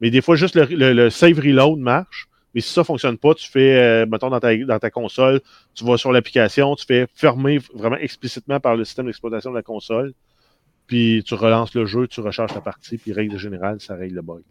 Mais 0.00 0.10
des 0.10 0.20
fois, 0.20 0.36
juste 0.36 0.54
le, 0.56 0.64
le- 0.64 0.92
le 0.92 1.10
save 1.10 1.38
reload 1.38 1.78
marche. 1.78 2.28
Mais 2.54 2.60
si 2.60 2.70
ça 2.70 2.84
fonctionne 2.84 3.16
pas, 3.16 3.32
tu 3.34 3.48
fais, 3.50 3.78
euh, 3.78 4.06
mettons, 4.06 4.28
dans 4.28 4.38
ta, 4.40 4.54
dans 4.54 4.78
ta 4.78 4.90
console, 4.90 5.40
tu 5.74 5.86
vas 5.86 5.96
sur 5.96 6.12
l'application, 6.12 6.74
tu 6.76 6.84
fais 6.84 7.06
fermer 7.14 7.58
vraiment 7.74 7.96
explicitement 7.96 8.60
par 8.60 8.76
le 8.76 8.84
système 8.84 9.06
d'exploitation 9.06 9.50
de 9.50 9.56
la 9.56 9.62
console. 9.62 10.12
Puis 10.92 11.24
tu 11.24 11.32
relances 11.32 11.74
le 11.74 11.86
jeu, 11.86 12.06
tu 12.06 12.20
recharges 12.20 12.52
ta 12.52 12.60
partie, 12.60 12.98
puis 12.98 13.14
règle 13.14 13.38
générale, 13.38 13.80
ça 13.80 13.94
règle 13.94 14.16
le 14.16 14.20
bug. 14.20 14.42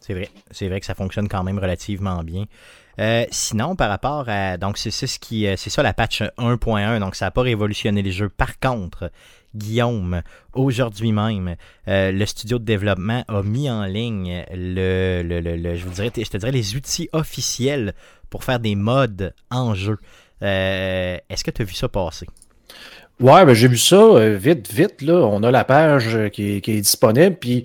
C'est 0.00 0.12
vrai. 0.12 0.28
C'est 0.50 0.68
vrai 0.68 0.80
que 0.80 0.84
ça 0.84 0.94
fonctionne 0.94 1.28
quand 1.28 1.42
même 1.44 1.58
relativement 1.58 2.22
bien. 2.22 2.44
Euh, 2.98 3.24
sinon, 3.30 3.74
par 3.74 3.88
rapport 3.88 4.28
à. 4.28 4.58
Donc, 4.58 4.76
c'est 4.76 4.90
ce 4.90 5.18
qui. 5.18 5.46
euh, 5.46 5.54
C'est 5.56 5.70
ça 5.70 5.82
la 5.82 5.94
patch 5.94 6.20
1.1. 6.36 7.00
Donc, 7.00 7.14
ça 7.14 7.24
n'a 7.24 7.30
pas 7.30 7.40
révolutionné 7.40 8.02
les 8.02 8.12
jeux. 8.12 8.28
Par 8.28 8.58
contre, 8.58 9.10
Guillaume, 9.54 10.20
aujourd'hui 10.52 11.12
même, 11.12 11.56
euh, 11.88 12.12
le 12.12 12.26
studio 12.26 12.58
de 12.58 12.64
développement 12.64 13.24
a 13.28 13.42
mis 13.42 13.70
en 13.70 13.86
ligne 13.86 14.44
les 16.52 16.76
outils 16.76 17.08
officiels 17.14 17.94
pour 18.28 18.44
faire 18.44 18.60
des 18.60 18.74
modes 18.74 19.34
en 19.50 19.74
jeu. 19.74 19.96
Est-ce 20.42 21.44
que 21.44 21.50
tu 21.50 21.62
as 21.62 21.64
vu 21.64 21.72
ça 21.72 21.88
passer? 21.88 22.26
Ouais, 23.20 23.44
ben 23.44 23.54
j'ai 23.54 23.68
vu 23.68 23.76
ça 23.76 23.96
euh, 23.96 24.36
vite, 24.36 24.72
vite, 24.72 25.02
là. 25.02 25.14
On 25.14 25.42
a 25.42 25.50
la 25.50 25.64
page 25.64 26.16
euh, 26.16 26.28
qui 26.28 26.56
est, 26.56 26.80
disponible, 26.80 27.36
puis 27.36 27.64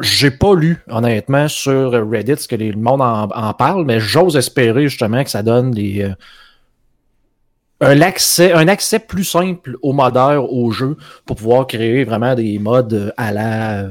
j'ai 0.00 0.30
pas 0.30 0.54
lu, 0.54 0.78
honnêtement, 0.88 1.48
sur 1.48 1.92
Reddit 1.92 2.36
ce 2.38 2.48
que 2.48 2.56
le 2.56 2.76
monde 2.76 3.02
en, 3.02 3.54
parle, 3.54 3.84
mais 3.84 4.00
j'ose 4.00 4.36
espérer 4.36 4.88
justement 4.88 5.22
que 5.22 5.30
ça 5.30 5.42
donne 5.42 5.70
des, 5.70 6.02
euh, 6.02 6.14
un, 7.80 8.00
accès, 8.00 8.52
un 8.52 8.68
accès 8.68 8.98
plus 8.98 9.24
simple 9.24 9.76
aux 9.82 9.92
modeurs 9.92 10.52
au 10.52 10.72
jeu 10.72 10.96
pour 11.24 11.36
pouvoir 11.36 11.66
créer 11.66 12.04
vraiment 12.04 12.34
des 12.34 12.58
modes 12.58 13.12
à 13.16 13.32
la 13.32 13.86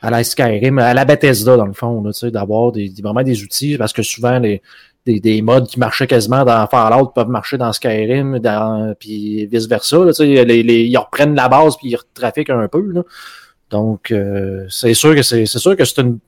à 0.00 0.10
la 0.10 0.22
Skyrim, 0.22 0.78
à 0.78 0.92
la 0.92 1.06
Bethesda, 1.06 1.56
dans 1.56 1.64
le 1.64 1.72
fond, 1.72 2.04
d'avoir 2.24 2.72
vraiment 2.72 3.22
des 3.22 3.42
outils, 3.42 3.78
parce 3.78 3.94
que 3.94 4.02
souvent 4.02 4.38
les 4.38 4.60
des, 5.06 5.20
des 5.20 5.42
modes 5.42 5.66
qui 5.68 5.78
marchaient 5.78 6.06
quasiment 6.06 6.44
dans 6.44 6.66
Fallout 6.66 7.08
peuvent 7.14 7.28
marcher 7.28 7.58
dans 7.58 7.72
Skyrim, 7.72 8.38
dans, 8.38 8.94
puis 8.98 9.46
vice-versa. 9.46 9.98
les, 10.20 10.44
les- 10.62 10.84
ils 10.84 10.96
reprennent 10.96 11.34
la 11.34 11.48
base 11.48 11.76
puis 11.76 11.88
ils 11.90 11.96
retrafiquent 11.96 12.50
un 12.50 12.68
peu. 12.68 12.80
Là. 12.92 13.02
Donc, 13.70 14.10
euh, 14.10 14.66
c'est 14.68 14.94
sûr 14.94 15.14
que 15.14 15.22
c'est 15.22 15.46
sûr 15.46 15.76
que 15.76 15.84
c'est 15.84 16.00
une 16.00 16.18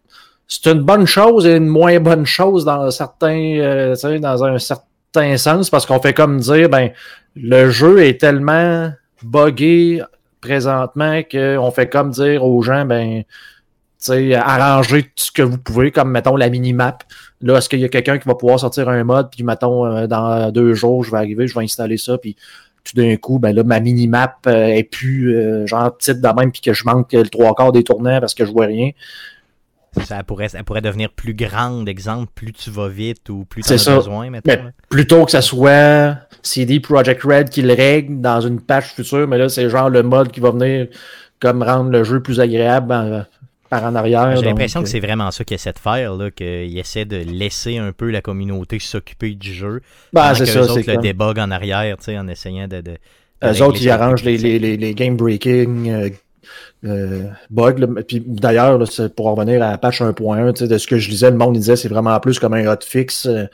c'est 0.49 0.67
une 0.67 0.83
bonne 0.83 1.07
chose 1.07 1.47
et 1.47 1.57
une 1.57 1.67
moins 1.67 1.99
bonne 2.01 2.25
chose 2.27 2.65
dans 2.65 2.91
certains 2.91 3.59
euh, 3.59 4.19
dans 4.21 4.45
un 4.45 4.59
certain 4.59 5.37
sens 5.37 5.71
parce 5.71 5.87
qu'on 5.87 6.01
fait 6.01 6.15
comme 6.15 6.39
dire 6.39 6.69
ben 6.69 6.91
le 7.35 7.71
jeu 7.71 8.05
est 8.05 8.21
tellement 8.21 8.93
buggé 9.23 10.03
présentement 10.41 11.23
qu'on 11.23 11.71
fait 11.71 11.89
comme 11.89 12.11
dire 12.11 12.45
aux 12.45 12.63
gens 12.63 12.85
ben 12.85 13.25
arrangez 14.35 15.03
tout 15.03 15.11
ce 15.17 15.33
que 15.33 15.43
vous 15.43 15.59
pouvez, 15.59 15.91
comme 15.91 16.11
mettons 16.11 16.37
la 16.37 16.49
minimap. 16.49 17.03
Là, 17.47 17.59
est-ce 17.59 17.69
qu'il 17.69 17.81
y 17.81 17.85
a 17.85 17.89
quelqu'un 17.89 18.19
qui 18.19 18.27
va 18.27 18.35
pouvoir 18.35 18.61
sortir 18.61 18.89
un 18.89 19.05
mode, 19.05 19.31
puis 19.31 19.45
mettons, 19.45 19.87
euh, 19.87 20.07
dans 20.07 20.51
deux 20.51 20.75
jours, 20.75 21.05
je 21.05 21.11
vais 21.11 21.19
arriver, 21.19 21.47
je 21.47 21.55
vais 21.55 21.65
installer 21.65 21.97
ça, 21.97 22.19
puis 22.19 22.37
tout 22.87 22.97
d'un 22.97 23.17
coup, 23.17 23.39
ben 23.39 23.55
là, 23.55 23.65
ma 23.65 23.81
minimap 23.81 24.39
euh, 24.47 24.67
est 24.67 24.85
plus 24.85 25.37
euh, 25.37 25.67
genre 25.67 25.97
petite 25.97 26.21
de 26.21 26.29
même, 26.29 26.53
puis 26.53 26.61
que 26.61 26.73
je 26.73 26.85
manque 26.85 27.13
le 27.13 27.29
trois 27.29 27.55
quarts 27.55 27.73
des 27.73 27.85
tournants 27.85 28.21
parce 28.21 28.35
que 28.35 28.45
je 28.45 28.53
vois 28.53 28.67
rien. 28.67 28.91
Ça 30.05 30.23
pourrait, 30.23 30.51
ça 30.51 30.63
pourrait 30.63 30.83
devenir 30.83 31.11
plus 31.11 31.33
grande, 31.33 31.89
exemple, 31.89 32.31
plus 32.35 32.53
tu 32.53 32.71
vas 32.71 32.89
vite 32.89 33.31
ou 33.31 33.47
plus 33.47 33.63
tu 33.63 33.73
as 33.73 33.79
ça. 33.79 33.97
besoin. 33.97 34.29
Mais 34.29 34.43
plutôt 34.91 35.25
que 35.25 35.31
ça 35.31 35.41
soit 35.41 36.19
CD 36.43 36.81
Projekt 36.81 37.23
Red 37.23 37.49
qui 37.49 37.63
le 37.63 37.73
règle 37.73 38.21
dans 38.21 38.43
une 38.43 38.61
patch 38.61 38.95
future, 38.95 39.27
mais 39.27 39.39
là, 39.39 39.49
c'est 39.49 39.71
genre 39.71 39.89
le 39.89 40.03
mode 40.03 40.31
qui 40.31 40.41
va 40.41 40.51
venir 40.51 40.89
comme 41.41 41.63
rendre 41.63 41.91
le 41.91 42.05
jeu 42.05 42.21
plus 42.21 42.41
agréable, 42.41 42.93
euh, 42.93 43.23
par 43.69 43.85
en 43.85 43.95
arrière. 43.95 44.37
J'ai 44.37 44.43
l'impression 44.45 44.81
que 44.81 44.87
euh, 44.87 44.91
c'est 44.91 45.01
vraiment 45.01 45.31
ça 45.31 45.45
qu'il 45.45 45.55
essaie 45.55 45.73
de 45.73 45.79
faire, 45.79 46.13
qu'il 46.35 46.79
essaie 46.79 47.05
de 47.05 47.17
laisser 47.17 47.79
un 47.79 47.93
peu 47.93 48.11
la 48.11 48.21
communauté 48.21 48.79
s'occuper 48.79 49.35
du 49.35 49.53
jeu. 49.53 49.81
bah, 50.13 50.23
pendant 50.23 50.35
c'est 50.35 50.47
ça, 50.47 50.61
eux 50.61 50.69
c'est 50.69 50.87
le 50.87 50.97
débug 50.99 51.39
en 51.39 51.51
arrière, 51.51 51.97
tu 51.99 52.05
sais, 52.05 52.19
en 52.19 52.29
essayant 52.29 52.69
de. 52.69 52.81
de, 52.81 52.97
Eux 53.45 53.63
autres, 53.63 53.79
ils 53.81 53.91
arrangent 53.91 54.25
les, 54.25 54.39
les, 54.39 54.59
les, 54.59 54.77
les 54.77 54.95
game 54.95 55.17
breaking 55.17 55.91
euh, 55.91 56.11
euh, 56.85 57.25
bugs. 57.51 58.03
Puis 58.07 58.23
d'ailleurs, 58.27 58.79
pour 59.17 59.27
en 59.27 59.35
revenir 59.35 59.63
à 59.63 59.73
la 59.73 59.79
patch 59.79 60.01
1.1, 60.01 60.53
tu 60.53 60.59
sais, 60.61 60.69
de 60.69 60.79
ce 60.79 60.87
que 60.87 60.99
je 60.99 61.11
lisais, 61.11 61.31
le 61.31 61.37
monde 61.37 61.57
il 61.57 61.61
disait 61.61 61.77
c'est 61.77 61.89
vraiment 61.89 62.19
plus 62.21 62.39
comme 62.39 62.55
un 62.55 62.67
hotfix. 62.67 63.27
euh, 63.27 63.47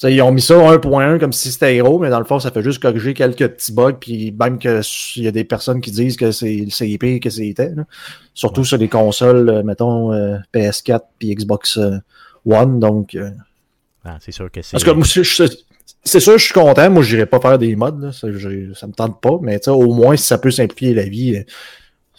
tu 0.00 0.06
sais, 0.06 0.14
ils 0.14 0.22
ont 0.22 0.30
mis 0.30 0.40
ça 0.40 0.54
1.1 0.54 1.18
comme 1.18 1.32
si 1.32 1.50
c'était 1.50 1.74
héros, 1.74 1.98
mais 1.98 2.08
dans 2.08 2.20
le 2.20 2.24
fond, 2.24 2.38
ça 2.38 2.50
fait 2.52 2.62
juste 2.62 2.80
corriger 2.80 3.14
quelques 3.14 3.48
petits 3.48 3.72
bugs. 3.72 3.94
Puis 4.00 4.32
même 4.38 4.58
que 4.60 4.80
il 5.16 5.24
y 5.24 5.26
a 5.28 5.32
des 5.32 5.42
personnes 5.44 5.80
qui 5.80 5.90
disent 5.90 6.16
que 6.16 6.30
c'est 6.30 6.66
c'est 6.70 6.96
pire 6.98 7.18
que 7.20 7.30
c'était. 7.30 7.70
là. 7.74 7.84
Surtout 8.32 8.64
sur 8.64 8.76
les 8.78 8.88
consoles, 8.88 9.48
euh, 9.48 9.62
mettons 9.64 10.12
euh, 10.12 10.36
PS4 10.54 11.00
puis 11.18 11.34
Xbox 11.34 11.78
euh, 11.78 11.96
One. 12.46 12.78
Donc, 12.78 13.14
euh, 13.16 13.30
Ah, 14.04 14.18
c'est 14.20 14.30
sûr 14.32 14.50
que 14.50 14.62
c'est. 14.62 14.72
parce 14.72 14.84
que 14.84 14.90
moi, 14.92 15.04
je- 15.04 15.22
je- 15.24 15.44
c'est 16.04 16.20
sûr, 16.20 16.38
je 16.38 16.44
suis 16.44 16.54
content. 16.54 16.88
Moi, 16.90 17.02
je 17.02 17.16
n'irai 17.16 17.26
pas 17.26 17.40
faire 17.40 17.58
des 17.58 17.74
mods. 17.74 17.98
Là. 18.00 18.12
Ça, 18.12 18.28
j'ai- 18.32 18.68
ça 18.74 18.86
me 18.86 18.92
tente 18.92 19.20
pas. 19.20 19.38
Mais 19.42 19.58
au 19.68 19.92
moins, 19.92 20.16
si 20.16 20.24
ça 20.26 20.38
peut 20.38 20.52
simplifier 20.52 20.94
la 20.94 21.04
vie, 21.04 21.42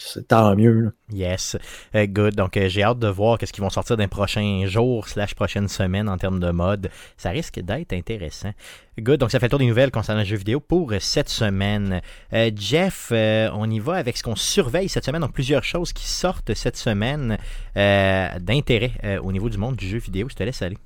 c'est 0.02 0.30
tant 0.30 0.56
mieux. 0.56 0.80
là. 0.82 0.90
Yes. 1.12 1.58
Euh, 1.94 2.08
good. 2.08 2.34
Donc, 2.36 2.56
euh, 2.56 2.70
j'ai 2.70 2.84
hâte 2.84 3.00
de 3.00 3.08
voir 3.10 3.38
qu'est-ce 3.38 3.52
qu'ils 3.52 3.64
vont 3.64 3.70
sortir 3.70 3.98
dans 3.98 4.04
les 4.04 4.08
prochains 4.08 4.66
jours 4.66 5.10
slash 5.10 5.36
prochaines 5.36 5.68
semaines 5.68 6.08
en 6.08 6.18
termes 6.18 6.40
de 6.40 6.52
mode. 6.52 6.90
Ça 7.18 7.32
risque 7.32 7.60
d'être 7.60 7.92
intéressant. 7.92 8.52
Good. 8.98 9.20
Donc, 9.20 9.30
ça 9.32 9.40
fait 9.40 9.48
le 9.48 9.50
tour 9.50 9.60
des 9.60 9.66
nouvelles 9.68 9.92
concernant 9.92 10.22
le 10.22 10.26
jeu 10.26 10.38
vidéo 10.38 10.62
pour 10.62 10.94
euh, 10.94 11.00
cette 11.00 11.28
semaine. 11.30 12.02
Euh, 12.34 12.50
Jeff, 12.56 13.10
euh, 13.12 13.50
on 13.54 13.70
y 13.70 13.80
va 13.80 13.96
avec 13.96 14.16
ce 14.18 14.24
qu'on 14.24 14.38
surveille 14.38 14.88
cette 14.88 15.06
semaine. 15.06 15.22
Donc, 15.22 15.34
plusieurs 15.34 15.64
choses 15.66 15.92
qui 15.92 16.08
sortent 16.08 16.54
cette 16.54 16.78
semaine 16.78 17.38
euh, 17.76 18.28
d'intérêt 18.40 18.92
euh, 19.04 19.20
au 19.20 19.34
niveau 19.34 19.50
du 19.50 19.58
monde 19.58 19.76
du 19.76 19.88
jeu 19.88 19.98
vidéo. 19.98 20.28
Je 20.30 20.36
te 20.36 20.44
laisse 20.44 20.62
aller. 20.62 20.78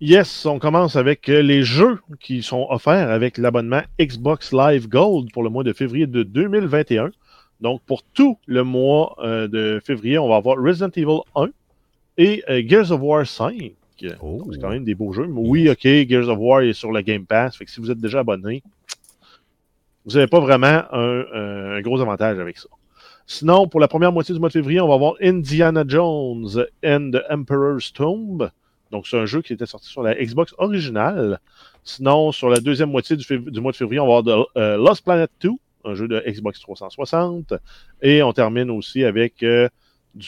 Yes, 0.00 0.46
on 0.46 0.58
commence 0.60 0.94
avec 0.94 1.26
les 1.26 1.62
jeux 1.64 1.98
qui 2.20 2.42
sont 2.44 2.66
offerts 2.70 3.10
avec 3.10 3.36
l'abonnement 3.36 3.82
Xbox 4.00 4.52
Live 4.52 4.86
Gold 4.88 5.32
pour 5.32 5.42
le 5.42 5.50
mois 5.50 5.64
de 5.64 5.72
février 5.72 6.06
de 6.06 6.22
2021. 6.22 7.10
Donc, 7.60 7.82
pour 7.86 8.02
tout 8.02 8.38
le 8.46 8.62
mois 8.62 9.16
euh, 9.18 9.48
de 9.48 9.80
février, 9.84 10.18
on 10.18 10.28
va 10.28 10.36
avoir 10.36 10.56
Resident 10.58 10.90
Evil 10.94 11.20
1 11.34 11.48
et 12.16 12.42
euh, 12.48 12.62
Gears 12.66 12.92
of 12.92 13.00
War 13.00 13.26
5. 13.26 13.74
Oh. 14.22 14.38
Donc, 14.38 14.54
C'est 14.54 14.60
quand 14.60 14.70
même 14.70 14.84
des 14.84 14.94
beaux 14.94 15.12
jeux. 15.12 15.26
Mais 15.26 15.40
oui, 15.40 15.68
OK, 15.68 15.82
Gears 15.82 16.28
of 16.28 16.38
War 16.38 16.62
est 16.62 16.72
sur 16.72 16.92
le 16.92 17.00
Game 17.00 17.26
Pass. 17.26 17.56
Fait 17.56 17.64
que 17.64 17.70
si 17.70 17.80
vous 17.80 17.90
êtes 17.90 17.98
déjà 17.98 18.20
abonné, 18.20 18.62
vous 20.04 20.12
n'avez 20.14 20.28
pas 20.28 20.40
vraiment 20.40 20.82
un, 20.92 20.98
euh, 21.00 21.78
un 21.78 21.80
gros 21.80 22.00
avantage 22.00 22.38
avec 22.38 22.58
ça. 22.58 22.68
Sinon, 23.26 23.68
pour 23.68 23.80
la 23.80 23.88
première 23.88 24.10
moitié 24.10 24.34
du 24.34 24.40
mois 24.40 24.48
de 24.48 24.54
février, 24.54 24.80
on 24.80 24.88
va 24.88 24.94
avoir 24.94 25.14
Indiana 25.20 25.84
Jones 25.86 26.64
and 26.84 27.10
the 27.12 27.22
Emperor's 27.30 27.92
Tomb. 27.92 28.50
Donc, 28.90 29.06
c'est 29.06 29.18
un 29.18 29.26
jeu 29.26 29.42
qui 29.42 29.52
était 29.52 29.66
sorti 29.66 29.88
sur 29.88 30.02
la 30.02 30.14
Xbox 30.14 30.54
originale. 30.56 31.40
Sinon, 31.84 32.32
sur 32.32 32.48
la 32.48 32.60
deuxième 32.60 32.90
moitié 32.90 33.16
du, 33.16 33.60
mois 33.60 33.72
de 33.72 33.76
février, 33.76 34.00
on 34.00 34.06
va 34.06 34.16
avoir 34.18 34.22
de- 34.22 34.46
euh, 34.56 34.76
Lost 34.78 35.04
Planet 35.04 35.30
2, 35.42 35.50
un 35.84 35.94
jeu 35.94 36.08
de 36.08 36.22
Xbox 36.26 36.60
360. 36.60 37.54
Et 38.02 38.22
on 38.22 38.32
termine 38.32 38.70
aussi 38.70 39.04
avec 39.04 39.42
euh, 39.42 39.68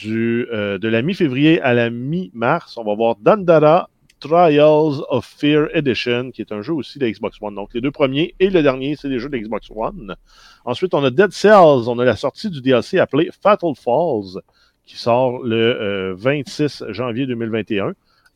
euh, 0.05 0.77
de 0.77 0.87
la 0.87 1.01
mi-février 1.01 1.61
à 1.61 1.73
la 1.73 1.89
mi-mars, 1.89 2.77
on 2.77 2.83
va 2.83 2.95
voir 2.95 3.15
Dandara 3.17 3.89
Trials 4.19 5.01
of 5.09 5.25
Fear 5.25 5.67
Edition, 5.73 6.31
qui 6.31 6.41
est 6.41 6.51
un 6.51 6.61
jeu 6.61 6.73
aussi 6.73 6.99
de 6.99 7.07
Xbox 7.07 7.37
One. 7.41 7.55
Donc, 7.55 7.73
les 7.73 7.81
deux 7.81 7.91
premiers 7.91 8.35
et 8.39 8.49
le 8.49 8.61
dernier, 8.61 8.95
c'est 8.95 9.09
des 9.09 9.19
jeux 9.19 9.29
de 9.29 9.37
Xbox 9.37 9.69
One. 9.75 10.15
Ensuite, 10.63 10.93
on 10.93 11.03
a 11.03 11.09
Dead 11.09 11.31
Cells. 11.31 11.89
On 11.89 11.97
a 11.97 12.05
la 12.05 12.15
sortie 12.15 12.49
du 12.49 12.61
DLC 12.61 12.99
appelé 12.99 13.31
Fatal 13.41 13.73
Falls, 13.75 14.41
qui 14.85 14.95
sort 14.95 15.43
le 15.43 15.55
euh, 15.55 16.15
26 16.15 16.83
janvier 16.89 17.25
2021. 17.25 17.93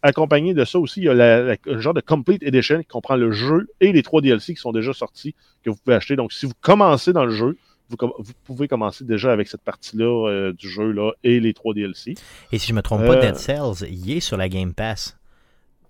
Accompagné 0.07 0.53
de 0.53 0.65
ça 0.65 0.77
aussi, 0.77 1.01
il 1.01 1.05
y 1.05 1.09
a 1.09 1.13
la, 1.13 1.41
la- 1.41 1.55
le 1.65 1.79
genre 1.79 1.93
de 1.95 2.01
Complete 2.01 2.43
Edition 2.43 2.79
qui 2.79 2.85
comprend 2.87 3.15
le 3.15 3.31
jeu 3.31 3.67
et 3.81 3.91
les 3.91 4.03
trois 4.03 4.21
DLC 4.21 4.53
qui 4.53 4.61
sont 4.61 4.71
déjà 4.71 4.93
sortis, 4.93 5.33
que 5.63 5.69
vous 5.71 5.77
pouvez 5.83 5.95
acheter. 5.95 6.15
Donc, 6.15 6.31
si 6.31 6.45
vous 6.45 6.53
commencez 6.61 7.11
dans 7.13 7.25
le 7.25 7.31
jeu, 7.31 7.57
vous, 7.89 7.97
pouvez 8.43 8.67
commencer 8.67 9.03
déjà 9.03 9.31
avec 9.31 9.47
cette 9.47 9.61
partie-là 9.61 10.27
euh, 10.29 10.53
du 10.53 10.69
jeu 10.69 10.91
là, 10.91 11.11
et 11.23 11.39
les 11.39 11.53
trois 11.53 11.73
DLC. 11.73 12.13
Et 12.51 12.57
si 12.59 12.67
je 12.67 12.73
me 12.73 12.81
trompe 12.81 13.05
pas, 13.05 13.15
Euh, 13.17 13.21
Dead 13.21 13.35
Cells, 13.35 13.87
il 13.89 14.11
est 14.11 14.19
sur 14.19 14.37
la 14.37 14.47
Game 14.49 14.73
Pass. 14.73 15.17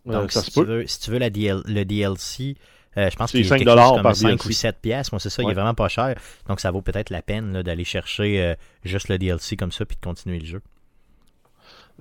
Euh, 0.07 0.11
Donc, 0.13 0.31
ça 0.31 0.41
si, 0.41 0.51
se 0.51 0.59
tu 0.59 0.65
peut. 0.65 0.71
veux, 0.79 0.87
si 0.87 0.99
tu 1.01 1.11
veux 1.11 1.17
la 1.19 1.29
DL 1.29 1.61
le 1.65 1.83
DLC, 1.83 2.55
euh, 2.97 3.09
je 3.09 3.15
pense 3.17 3.31
C'est 3.31 3.37
qu'il 3.39 3.45
est 3.45 3.49
5 3.49 3.57
quelque 3.57 3.67
chose 3.69 3.75
dollars 3.75 4.01
par 4.01 4.15
5 4.15 4.27
DLC. 4.29 4.47
ou 4.47 4.51
7 4.51 4.77
pièces. 4.81 5.11
Moi, 5.11 5.19
c'est 5.19 5.29
ça, 5.29 5.43
il 5.43 5.49
est 5.49 5.53
vraiment 5.53 5.73
pas 5.73 5.87
cher. 5.89 6.15
Donc, 6.47 6.59
ça 6.61 6.71
vaut 6.71 6.81
peut-être 6.81 7.09
la 7.09 7.21
peine 7.21 7.61
d'aller 7.63 7.83
chercher 7.83 8.41
euh, 8.41 8.55
juste 8.85 9.09
le 9.09 9.17
DLC 9.17 9.57
comme 9.57 9.71
ça 9.71 9.85
puis 9.85 9.97
de 9.99 10.05
continuer 10.05 10.39
le 10.39 10.45
jeu. 10.45 10.61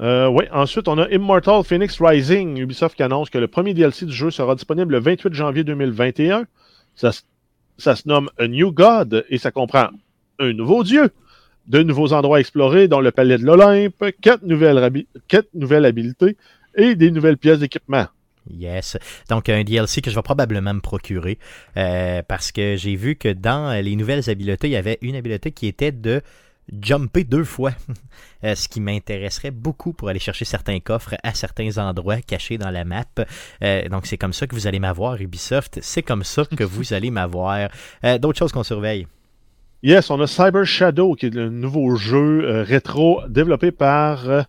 Euh, 0.01 0.29
oui, 0.29 0.45
ensuite, 0.53 0.89
on 0.89 0.99
a 0.99 1.09
Immortal 1.11 1.63
Phoenix 1.65 2.01
Rising. 2.01 2.59
Ubisoft 2.59 2.97
qui 2.97 3.03
annonce 3.03 3.31
que 3.31 3.39
le 3.39 3.49
premier 3.49 3.75
DLC 3.75 4.07
du 4.07 4.13
jeu 4.13 4.31
sera 4.31 4.55
disponible 4.55 4.93
le 4.93 5.01
28 5.01 5.33
janvier 5.33 5.65
2021. 5.65 6.47
Ça, 6.95 7.11
ça 7.79 7.97
se 7.97 8.09
nomme 8.09 8.31
A 8.39 8.49
New 8.49 8.73
God 8.73 9.25
et 9.29 9.39
ça 9.39 9.51
comprend 9.51 9.89
un 10.39 10.53
nouveau 10.53 10.83
dieu, 10.83 11.11
de 11.67 11.83
nouveaux 11.83 12.13
endroits 12.13 12.39
à 12.39 12.41
explorer, 12.41 12.89
dont 12.89 13.01
le 13.01 13.13
palais 13.13 13.39
de 13.39 13.45
l'Olympe, 13.45 14.05
quatre 14.21 14.43
nouvelles, 14.43 15.03
quatre 15.29 15.49
habilités 15.85 16.37
et 16.77 16.97
des 16.97 17.11
nouvelles 17.11 17.39
pièces 17.39 17.61
d'équipement. 17.61 18.07
Yes. 18.51 18.99
Donc, 19.31 19.49
un 19.49 19.65
DLC 19.65 20.03
que 20.03 20.11
je 20.11 20.15
vais 20.15 20.23
probablement 20.23 20.75
me 20.75 20.81
procurer 20.81 21.39
euh, 21.77 22.23
parce 22.27 22.53
que 22.53 22.77
j'ai 22.77 22.95
vu 22.95 23.17
que 23.17 23.33
dans 23.33 23.73
les 23.81 23.97
nouvelles 23.97 24.29
habiletés, 24.29 24.69
il 24.69 24.73
y 24.73 24.77
avait 24.77 24.99
une 25.01 25.17
habileté 25.17 25.53
qui 25.53 25.67
était 25.67 25.93
de 25.93 26.21
jumper 26.73 27.25
deux 27.25 27.45
fois. 27.45 27.73
Euh, 28.43 28.55
ce 28.55 28.69
qui 28.69 28.79
m'intéresserait 28.79 29.51
beaucoup 29.51 29.95
pour 29.95 30.11
aller 30.11 30.19
chercher 30.19 30.45
certains 30.45 30.79
coffres 30.79 31.15
à 31.23 31.33
certains 31.33 31.79
endroits 31.79 32.21
cachés 32.21 32.59
dans 32.59 32.71
la 32.71 32.85
map. 32.85 33.07
Euh, 33.63 33.89
donc, 33.89 34.05
c'est 34.05 34.19
comme 34.19 34.35
ça 34.35 34.47
que 34.47 34.55
vous 34.55 34.67
allez 34.67 34.81
m'avoir, 34.81 35.19
Ubisoft. 35.19 35.79
C'est 35.81 36.03
comme 36.03 36.25
ça 36.25 36.45
que 36.45 36.63
vous 36.63 36.93
allez 36.93 37.11
m'avoir. 37.11 37.71
Euh, 38.05 38.19
D'autres 38.19 38.39
choses 38.39 38.53
qu'on 38.53 38.63
surveille? 38.63 39.07
Yes, 39.83 40.11
on 40.11 40.21
a 40.21 40.27
Cyber 40.27 40.67
Shadow, 40.67 41.15
qui 41.15 41.27
est 41.27 41.35
le 41.35 41.49
nouveau 41.49 41.97
jeu 41.97 42.63
rétro 42.65 43.23
développé 43.29 43.71
par 43.71 44.47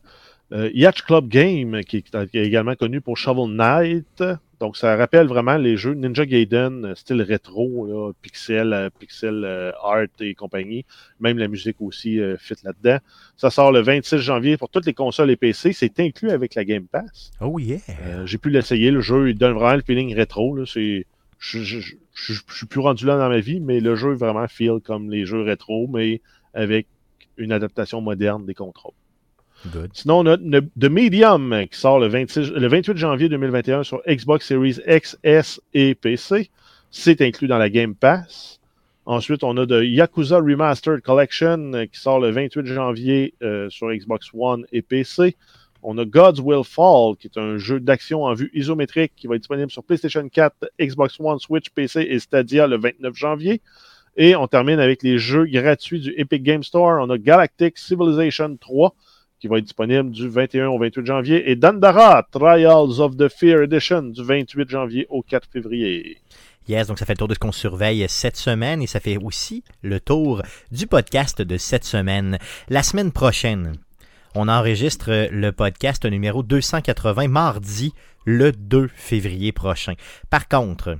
Yacht 0.51 1.03
Club 1.03 1.29
Game, 1.29 1.79
qui 1.85 2.03
est 2.13 2.35
également 2.35 2.75
connu 2.75 2.99
pour 2.99 3.15
Shovel 3.15 3.55
Knight. 3.55 4.23
Donc, 4.59 4.77
ça 4.77 4.95
rappelle 4.95 5.27
vraiment 5.27 5.57
les 5.57 5.75
jeux 5.75 5.93
Ninja 5.93 6.25
Gaiden, 6.25 6.85
euh, 6.85 6.95
style 6.95 7.21
rétro, 7.21 7.85
là, 7.87 8.11
pixel, 8.21 8.73
euh, 8.73 8.89
pixel 8.89 9.43
euh, 9.43 9.71
art 9.83 10.05
et 10.19 10.33
compagnie. 10.33 10.85
Même 11.19 11.37
la 11.37 11.47
musique 11.47 11.77
aussi 11.81 12.19
euh, 12.19 12.37
fit 12.37 12.55
là-dedans. 12.63 12.99
Ça 13.35 13.49
sort 13.49 13.71
le 13.71 13.81
26 13.81 14.17
janvier 14.19 14.57
pour 14.57 14.69
toutes 14.69 14.85
les 14.85 14.93
consoles 14.93 15.29
et 15.31 15.35
PC. 15.35 15.73
C'est 15.73 15.99
inclus 15.99 16.31
avec 16.31 16.55
la 16.55 16.63
Game 16.63 16.87
Pass. 16.87 17.31
Oh 17.41 17.59
yeah! 17.59 17.79
Euh, 18.05 18.25
J'ai 18.25 18.37
pu 18.37 18.49
l'essayer. 18.49 18.91
Le 18.91 19.01
jeu, 19.01 19.29
il 19.29 19.37
donne 19.37 19.53
vraiment 19.53 19.75
le 19.75 19.81
feeling 19.81 20.15
rétro. 20.15 20.55
Là. 20.55 20.63
C'est, 20.65 21.05
je, 21.39 21.59
je, 21.59 21.79
je, 21.79 21.95
je, 22.13 22.33
je 22.47 22.55
suis 22.55 22.65
plus 22.65 22.79
rendu 22.79 23.05
là 23.05 23.17
dans 23.17 23.29
ma 23.29 23.39
vie, 23.39 23.59
mais 23.59 23.79
le 23.79 23.95
jeu 23.95 24.13
vraiment 24.13 24.47
feel 24.47 24.79
comme 24.83 25.11
les 25.11 25.25
jeux 25.25 25.41
rétro, 25.41 25.87
mais 25.87 26.21
avec 26.53 26.87
une 27.37 27.51
adaptation 27.51 27.99
moderne 27.99 28.45
des 28.45 28.53
contrôles. 28.53 28.93
Sinon, 29.93 30.19
on 30.19 30.27
a 30.27 30.37
The 30.37 30.89
Medium 30.89 31.65
qui 31.71 31.79
sort 31.79 31.99
le, 31.99 32.07
26, 32.07 32.51
le 32.51 32.67
28 32.67 32.97
janvier 32.97 33.29
2021 33.29 33.83
sur 33.83 34.01
Xbox 34.07 34.47
Series 34.47 34.79
X, 34.87 35.17
S 35.23 35.61
et 35.73 35.95
PC. 35.95 36.49
C'est 36.91 37.21
inclus 37.21 37.47
dans 37.47 37.57
la 37.57 37.69
Game 37.69 37.95
Pass. 37.95 38.59
Ensuite, 39.05 39.43
on 39.43 39.55
a 39.57 39.65
de 39.65 39.83
Yakuza 39.83 40.37
Remastered 40.37 41.01
Collection 41.01 41.71
qui 41.91 41.99
sort 41.99 42.19
le 42.19 42.31
28 42.31 42.65
janvier 42.65 43.33
euh, 43.43 43.69
sur 43.69 43.91
Xbox 43.91 44.29
One 44.33 44.65
et 44.71 44.81
PC. 44.81 45.35
On 45.83 45.97
a 45.99 46.05
God's 46.05 46.39
Will 46.39 46.63
Fall, 46.63 47.15
qui 47.19 47.27
est 47.27 47.39
un 47.39 47.57
jeu 47.57 47.79
d'action 47.79 48.23
en 48.23 48.33
vue 48.33 48.49
isométrique 48.55 49.13
qui 49.15 49.27
va 49.27 49.35
être 49.35 49.41
disponible 49.41 49.69
sur 49.69 49.83
PlayStation 49.83 50.27
4, 50.27 50.55
Xbox 50.81 51.19
One, 51.19 51.37
Switch, 51.37 51.69
PC 51.69 52.01
et 52.09 52.17
Stadia 52.17 52.65
le 52.65 52.77
29 52.77 53.15
janvier. 53.15 53.61
Et 54.17 54.35
on 54.35 54.47
termine 54.47 54.79
avec 54.79 55.03
les 55.03 55.19
jeux 55.19 55.45
gratuits 55.45 55.99
du 55.99 56.13
Epic 56.17 56.41
Game 56.41 56.63
Store. 56.63 57.05
On 57.05 57.09
a 57.11 57.19
Galactic 57.19 57.77
Civilization 57.77 58.57
3, 58.57 58.95
qui 59.45 59.49
va 59.49 59.59
être 59.59 59.65
disponible 59.65 60.09
du 60.09 60.27
21 60.27 60.69
au 60.69 60.79
28 60.79 61.05
janvier, 61.05 61.51
et 61.51 61.55
Dandara 61.55 62.27
Trials 62.31 62.99
of 62.99 63.15
the 63.15 63.27
Fear 63.29 63.61
Edition 63.61 64.01
du 64.01 64.23
28 64.23 64.67
janvier 64.67 65.05
au 65.11 65.21
4 65.21 65.47
février. 65.53 66.17
Yes, 66.67 66.87
donc 66.87 66.97
ça 66.97 67.05
fait 67.05 67.13
le 67.13 67.19
tour 67.19 67.27
de 67.27 67.35
ce 67.35 67.39
qu'on 67.39 67.51
surveille 67.51 68.03
cette 68.09 68.37
semaine 68.37 68.81
et 68.81 68.87
ça 68.87 68.99
fait 68.99 69.17
aussi 69.17 69.63
le 69.83 69.99
tour 69.99 70.41
du 70.71 70.87
podcast 70.87 71.43
de 71.43 71.57
cette 71.57 71.83
semaine. 71.83 72.39
La 72.69 72.81
semaine 72.81 73.11
prochaine, 73.11 73.73
on 74.33 74.47
enregistre 74.47 75.29
le 75.31 75.51
podcast 75.51 76.05
numéro 76.05 76.41
280 76.41 77.27
mardi 77.27 77.93
le 78.25 78.51
2 78.51 78.89
février 78.95 79.51
prochain. 79.51 79.93
Par 80.31 80.47
contre, 80.47 80.97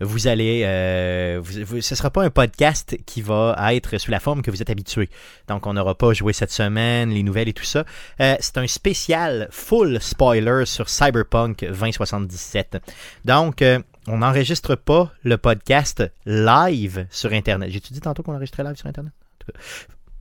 vous 0.00 0.28
allez, 0.28 0.62
euh, 0.64 1.42
ce 1.80 1.94
sera 1.94 2.10
pas 2.10 2.22
un 2.22 2.30
podcast 2.30 2.96
qui 3.04 3.20
va 3.20 3.56
être 3.72 3.98
sous 3.98 4.10
la 4.10 4.20
forme 4.20 4.42
que 4.42 4.50
vous 4.50 4.62
êtes 4.62 4.70
habitué. 4.70 5.08
Donc, 5.48 5.66
on 5.66 5.74
n'aura 5.74 5.94
pas 5.94 6.12
joué 6.12 6.32
cette 6.32 6.52
semaine, 6.52 7.10
les 7.10 7.22
nouvelles 7.22 7.48
et 7.48 7.52
tout 7.52 7.64
ça. 7.64 7.84
Euh, 8.20 8.36
c'est 8.38 8.58
un 8.58 8.66
spécial 8.66 9.48
full 9.50 10.00
spoiler 10.00 10.64
sur 10.66 10.88
Cyberpunk 10.88 11.64
2077. 11.64 12.78
Donc, 13.24 13.62
euh, 13.62 13.80
on 14.06 14.18
n'enregistre 14.18 14.76
pas 14.76 15.10
le 15.24 15.36
podcast 15.36 16.04
live 16.26 17.06
sur 17.10 17.32
Internet. 17.32 17.70
J'ai-tu 17.70 17.92
dit 17.92 18.00
tantôt 18.00 18.22
qu'on 18.22 18.34
enregistrait 18.34 18.62
live 18.62 18.76
sur 18.76 18.86
Internet? 18.86 19.12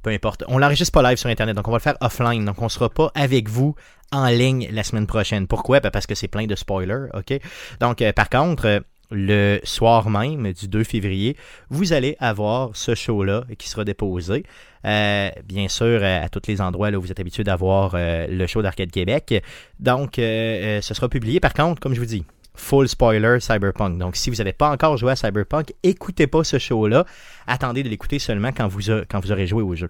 Peu 0.02 0.10
importe. 0.10 0.44
On 0.48 0.58
l'enregistre 0.58 0.92
pas 0.92 1.08
live 1.08 1.18
sur 1.18 1.30
Internet, 1.30 1.56
donc 1.56 1.68
on 1.68 1.72
va 1.72 1.78
le 1.78 1.82
faire 1.82 1.98
offline. 2.02 2.46
Donc 2.46 2.62
on 2.62 2.70
sera 2.70 2.90
pas 2.90 3.12
avec 3.14 3.50
vous 3.50 3.76
en 4.12 4.28
ligne 4.28 4.70
la 4.72 4.84
semaine 4.84 5.06
prochaine. 5.06 5.48
Pourquoi? 5.48 5.82
Ben, 5.82 5.92
parce 5.92 6.08
que 6.08 6.16
c'est 6.16 6.28
plein 6.28 6.46
de 6.46 6.56
spoilers, 6.56 7.10
OK? 7.14 7.40
Donc, 7.80 8.04
par 8.14 8.30
contre, 8.30 8.84
le 9.12 9.60
soir 9.64 10.10
même 10.10 10.52
du 10.54 10.68
2 10.68 10.84
février, 10.84 11.36
vous 11.70 11.94
allez 11.94 12.16
avoir 12.20 12.76
ce 12.76 12.96
show-là 12.96 13.44
qui 13.58 13.70
sera 13.70 13.84
déposé. 13.84 14.44
Euh, 14.86 15.30
bien 15.46 15.68
sûr, 15.68 16.04
à 16.04 16.30
tous 16.30 16.48
les 16.48 16.62
endroits 16.62 16.90
où 16.92 17.02
vous 17.02 17.12
êtes 17.12 17.20
habitués 17.20 17.44
d'avoir 17.44 17.94
euh, 17.96 18.28
le 18.28 18.48
show 18.48 18.62
d'Arcade 18.62 18.92
Québec. 18.92 19.44
Donc, 19.80 20.20
euh, 20.20 20.82
ce 20.82 20.94
sera 20.94 21.10
publié. 21.10 21.40
Par 21.40 21.54
contre, 21.54 21.80
comme 21.82 21.94
je 21.94 22.00
vous 22.00 22.06
dis, 22.06 22.24
full 22.58 22.90
spoiler 22.90 23.40
Cyberpunk. 23.40 23.98
Donc, 23.98 24.16
si 24.16 24.30
vous 24.30 24.38
n'avez 24.38 24.54
pas 24.54 24.70
encore 24.70 24.98
joué 24.98 25.12
à 25.12 25.16
Cyberpunk, 25.16 25.74
écoutez 25.84 26.28
pas 26.28 26.44
ce 26.44 26.58
show-là. 26.60 27.06
Attendez 27.46 27.84
de 27.84 27.90
l'écouter 27.90 28.20
seulement 28.20 28.52
quand 28.52 28.68
vous, 28.68 28.90
aurez 28.90 29.48
joué 29.48 29.64
au 29.64 29.76
jeu. 29.76 29.90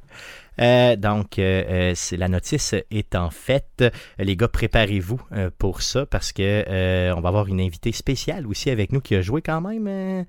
Euh, 0.60 0.96
donc, 0.96 1.40
euh, 1.40 1.92
euh, 1.94 2.18
la 2.18 2.28
notice 2.28 2.76
est 2.92 3.16
en 3.16 3.30
fait. 3.30 3.84
Les 4.20 4.36
gars, 4.36 4.48
préparez-vous 4.48 5.20
pour 5.58 5.82
ça 5.82 6.06
parce 6.06 6.32
que 6.32 7.14
on 7.14 7.22
va 7.22 7.30
avoir 7.30 7.48
une 7.48 7.62
invitée 7.62 7.92
spéciale 7.92 8.46
aussi 8.46 8.70
avec 8.70 8.92
nous 8.92 9.02
qui 9.02 9.16
a 9.16 9.22
joué 9.22 9.42
quand 9.42 9.62
même 9.62 10.26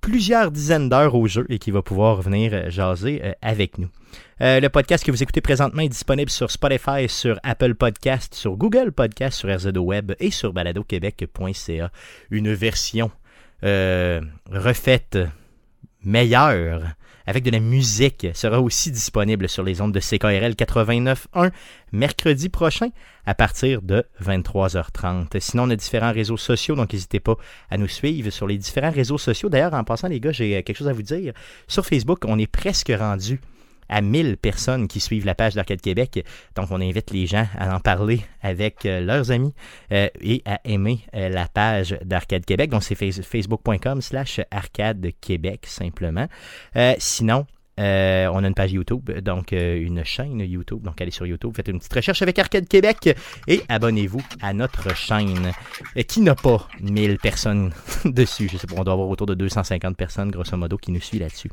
plusieurs 0.00 0.50
dizaines 0.50 0.88
d'heures 0.88 1.14
au 1.14 1.26
jeu 1.26 1.46
et 1.48 1.58
qui 1.58 1.70
va 1.70 1.82
pouvoir 1.82 2.22
venir 2.22 2.52
euh, 2.52 2.70
jaser 2.70 3.20
euh, 3.24 3.32
avec 3.42 3.78
nous. 3.78 3.88
Euh, 4.40 4.60
le 4.60 4.68
podcast 4.68 5.04
que 5.04 5.10
vous 5.10 5.22
écoutez 5.22 5.40
présentement 5.40 5.82
est 5.82 5.88
disponible 5.88 6.30
sur 6.30 6.50
Spotify, 6.50 7.08
sur 7.08 7.38
Apple 7.42 7.74
Podcast, 7.74 8.34
sur 8.34 8.56
Google 8.56 8.92
Podcast, 8.92 9.38
sur 9.38 9.54
RZO 9.54 9.80
Web 9.80 10.12
et 10.20 10.30
sur 10.30 10.52
baladoquebec.ca. 10.52 11.90
Une 12.30 12.52
version 12.52 13.10
refaite, 13.62 15.18
meilleure, 16.04 16.82
avec 17.26 17.44
de 17.44 17.50
la 17.50 17.60
musique, 17.60 18.26
sera 18.34 18.60
aussi 18.60 18.90
disponible 18.90 19.48
sur 19.48 19.62
les 19.62 19.80
ondes 19.80 19.92
de 19.92 20.00
CKRL 20.00 20.52
89.1 20.52 21.50
mercredi 21.92 22.48
prochain 22.48 22.88
à 23.26 23.34
partir 23.34 23.82
de 23.82 24.04
23h30. 24.22 25.40
Sinon, 25.40 25.64
on 25.64 25.70
a 25.70 25.76
différents 25.76 26.12
réseaux 26.12 26.36
sociaux, 26.36 26.76
donc 26.76 26.92
n'hésitez 26.92 27.20
pas 27.20 27.36
à 27.70 27.78
nous 27.78 27.88
suivre 27.88 28.30
sur 28.30 28.46
les 28.46 28.58
différents 28.58 28.90
réseaux 28.90 29.18
sociaux. 29.18 29.48
D'ailleurs, 29.48 29.74
en 29.74 29.84
passant, 29.84 30.08
les 30.08 30.20
gars, 30.20 30.32
j'ai 30.32 30.56
euh, 30.56 30.62
quelque 30.62 30.76
chose 30.76 30.88
à 30.88 30.92
vous 30.92 31.02
dire. 31.02 31.32
Sur 31.66 31.84
Facebook, 31.84 32.20
on 32.26 32.38
est 32.38 32.46
presque 32.46 32.92
rendu 32.96 33.40
à 33.88 34.00
1000 34.00 34.36
personnes 34.36 34.88
qui 34.88 35.00
suivent 35.00 35.26
la 35.26 35.34
page 35.34 35.54
d'Arcade 35.54 35.80
Québec. 35.80 36.24
Donc, 36.54 36.70
on 36.70 36.80
invite 36.80 37.10
les 37.10 37.26
gens 37.26 37.46
à 37.58 37.74
en 37.74 37.80
parler 37.80 38.20
avec 38.42 38.86
euh, 38.86 39.00
leurs 39.00 39.30
amis 39.30 39.54
euh, 39.92 40.08
et 40.20 40.42
à 40.44 40.60
aimer 40.64 41.00
euh, 41.14 41.28
la 41.28 41.48
page 41.48 41.96
d'Arcade 42.04 42.44
Québec. 42.44 42.70
Donc, 42.70 42.82
c'est 42.82 42.94
face- 42.94 43.22
facebook.com 43.22 44.00
slash 44.00 44.40
arcade 44.50 45.06
Québec, 45.20 45.64
simplement. 45.66 46.26
Sinon, 46.98 47.46
on 47.78 47.82
a 48.44 48.46
une 48.46 48.54
page 48.54 48.72
YouTube, 48.72 49.10
donc 49.20 49.52
une 49.52 50.04
chaîne 50.04 50.40
YouTube. 50.40 50.82
Donc, 50.82 51.00
allez 51.00 51.10
sur 51.10 51.26
YouTube, 51.26 51.52
faites 51.54 51.68
une 51.68 51.78
petite 51.78 51.92
recherche 51.92 52.22
avec 52.22 52.38
Arcade 52.38 52.66
Québec 52.68 53.14
et 53.46 53.62
abonnez-vous 53.68 54.22
à 54.40 54.52
notre 54.54 54.94
chaîne 54.96 55.52
qui 56.08 56.20
n'a 56.20 56.34
pas 56.34 56.66
1000 56.80 57.18
personnes 57.18 57.72
dessus. 58.04 58.48
Je 58.50 58.56
sais 58.56 58.66
pas, 58.66 58.76
on 58.78 58.84
doit 58.84 58.94
avoir 58.94 59.08
autour 59.08 59.26
de 59.26 59.34
250 59.34 59.96
personnes, 59.96 60.30
grosso 60.30 60.56
modo, 60.56 60.78
qui 60.78 60.90
nous 60.90 61.00
suivent 61.00 61.20
là-dessus. 61.20 61.50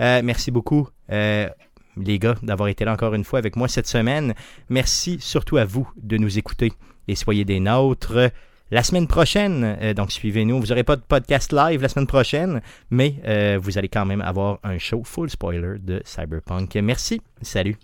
Euh, 0.00 0.20
merci 0.22 0.50
beaucoup, 0.50 0.88
euh, 1.10 1.48
les 1.96 2.18
gars, 2.18 2.36
d'avoir 2.42 2.68
été 2.68 2.84
là 2.84 2.92
encore 2.92 3.14
une 3.14 3.24
fois 3.24 3.38
avec 3.38 3.56
moi 3.56 3.68
cette 3.68 3.86
semaine. 3.86 4.34
Merci 4.68 5.18
surtout 5.20 5.56
à 5.56 5.64
vous 5.64 5.90
de 6.00 6.16
nous 6.16 6.38
écouter 6.38 6.72
et 7.08 7.14
soyez 7.14 7.44
des 7.44 7.60
nôtres. 7.60 8.30
La 8.70 8.82
semaine 8.82 9.06
prochaine, 9.06 9.78
euh, 9.80 9.94
donc 9.94 10.12
suivez-nous. 10.12 10.60
Vous 10.60 10.66
n'aurez 10.66 10.84
pas 10.84 10.96
de 10.96 11.02
podcast 11.02 11.52
live 11.52 11.80
la 11.80 11.88
semaine 11.88 12.06
prochaine, 12.06 12.60
mais 12.90 13.14
vous 13.58 13.78
allez 13.78 13.88
quand 13.88 14.06
même 14.06 14.20
avoir 14.20 14.58
un 14.62 14.78
show 14.78 15.02
full 15.04 15.30
spoiler 15.30 15.78
de 15.78 16.02
Cyberpunk. 16.04 16.74
Merci. 16.76 17.20
Salut. 17.42 17.76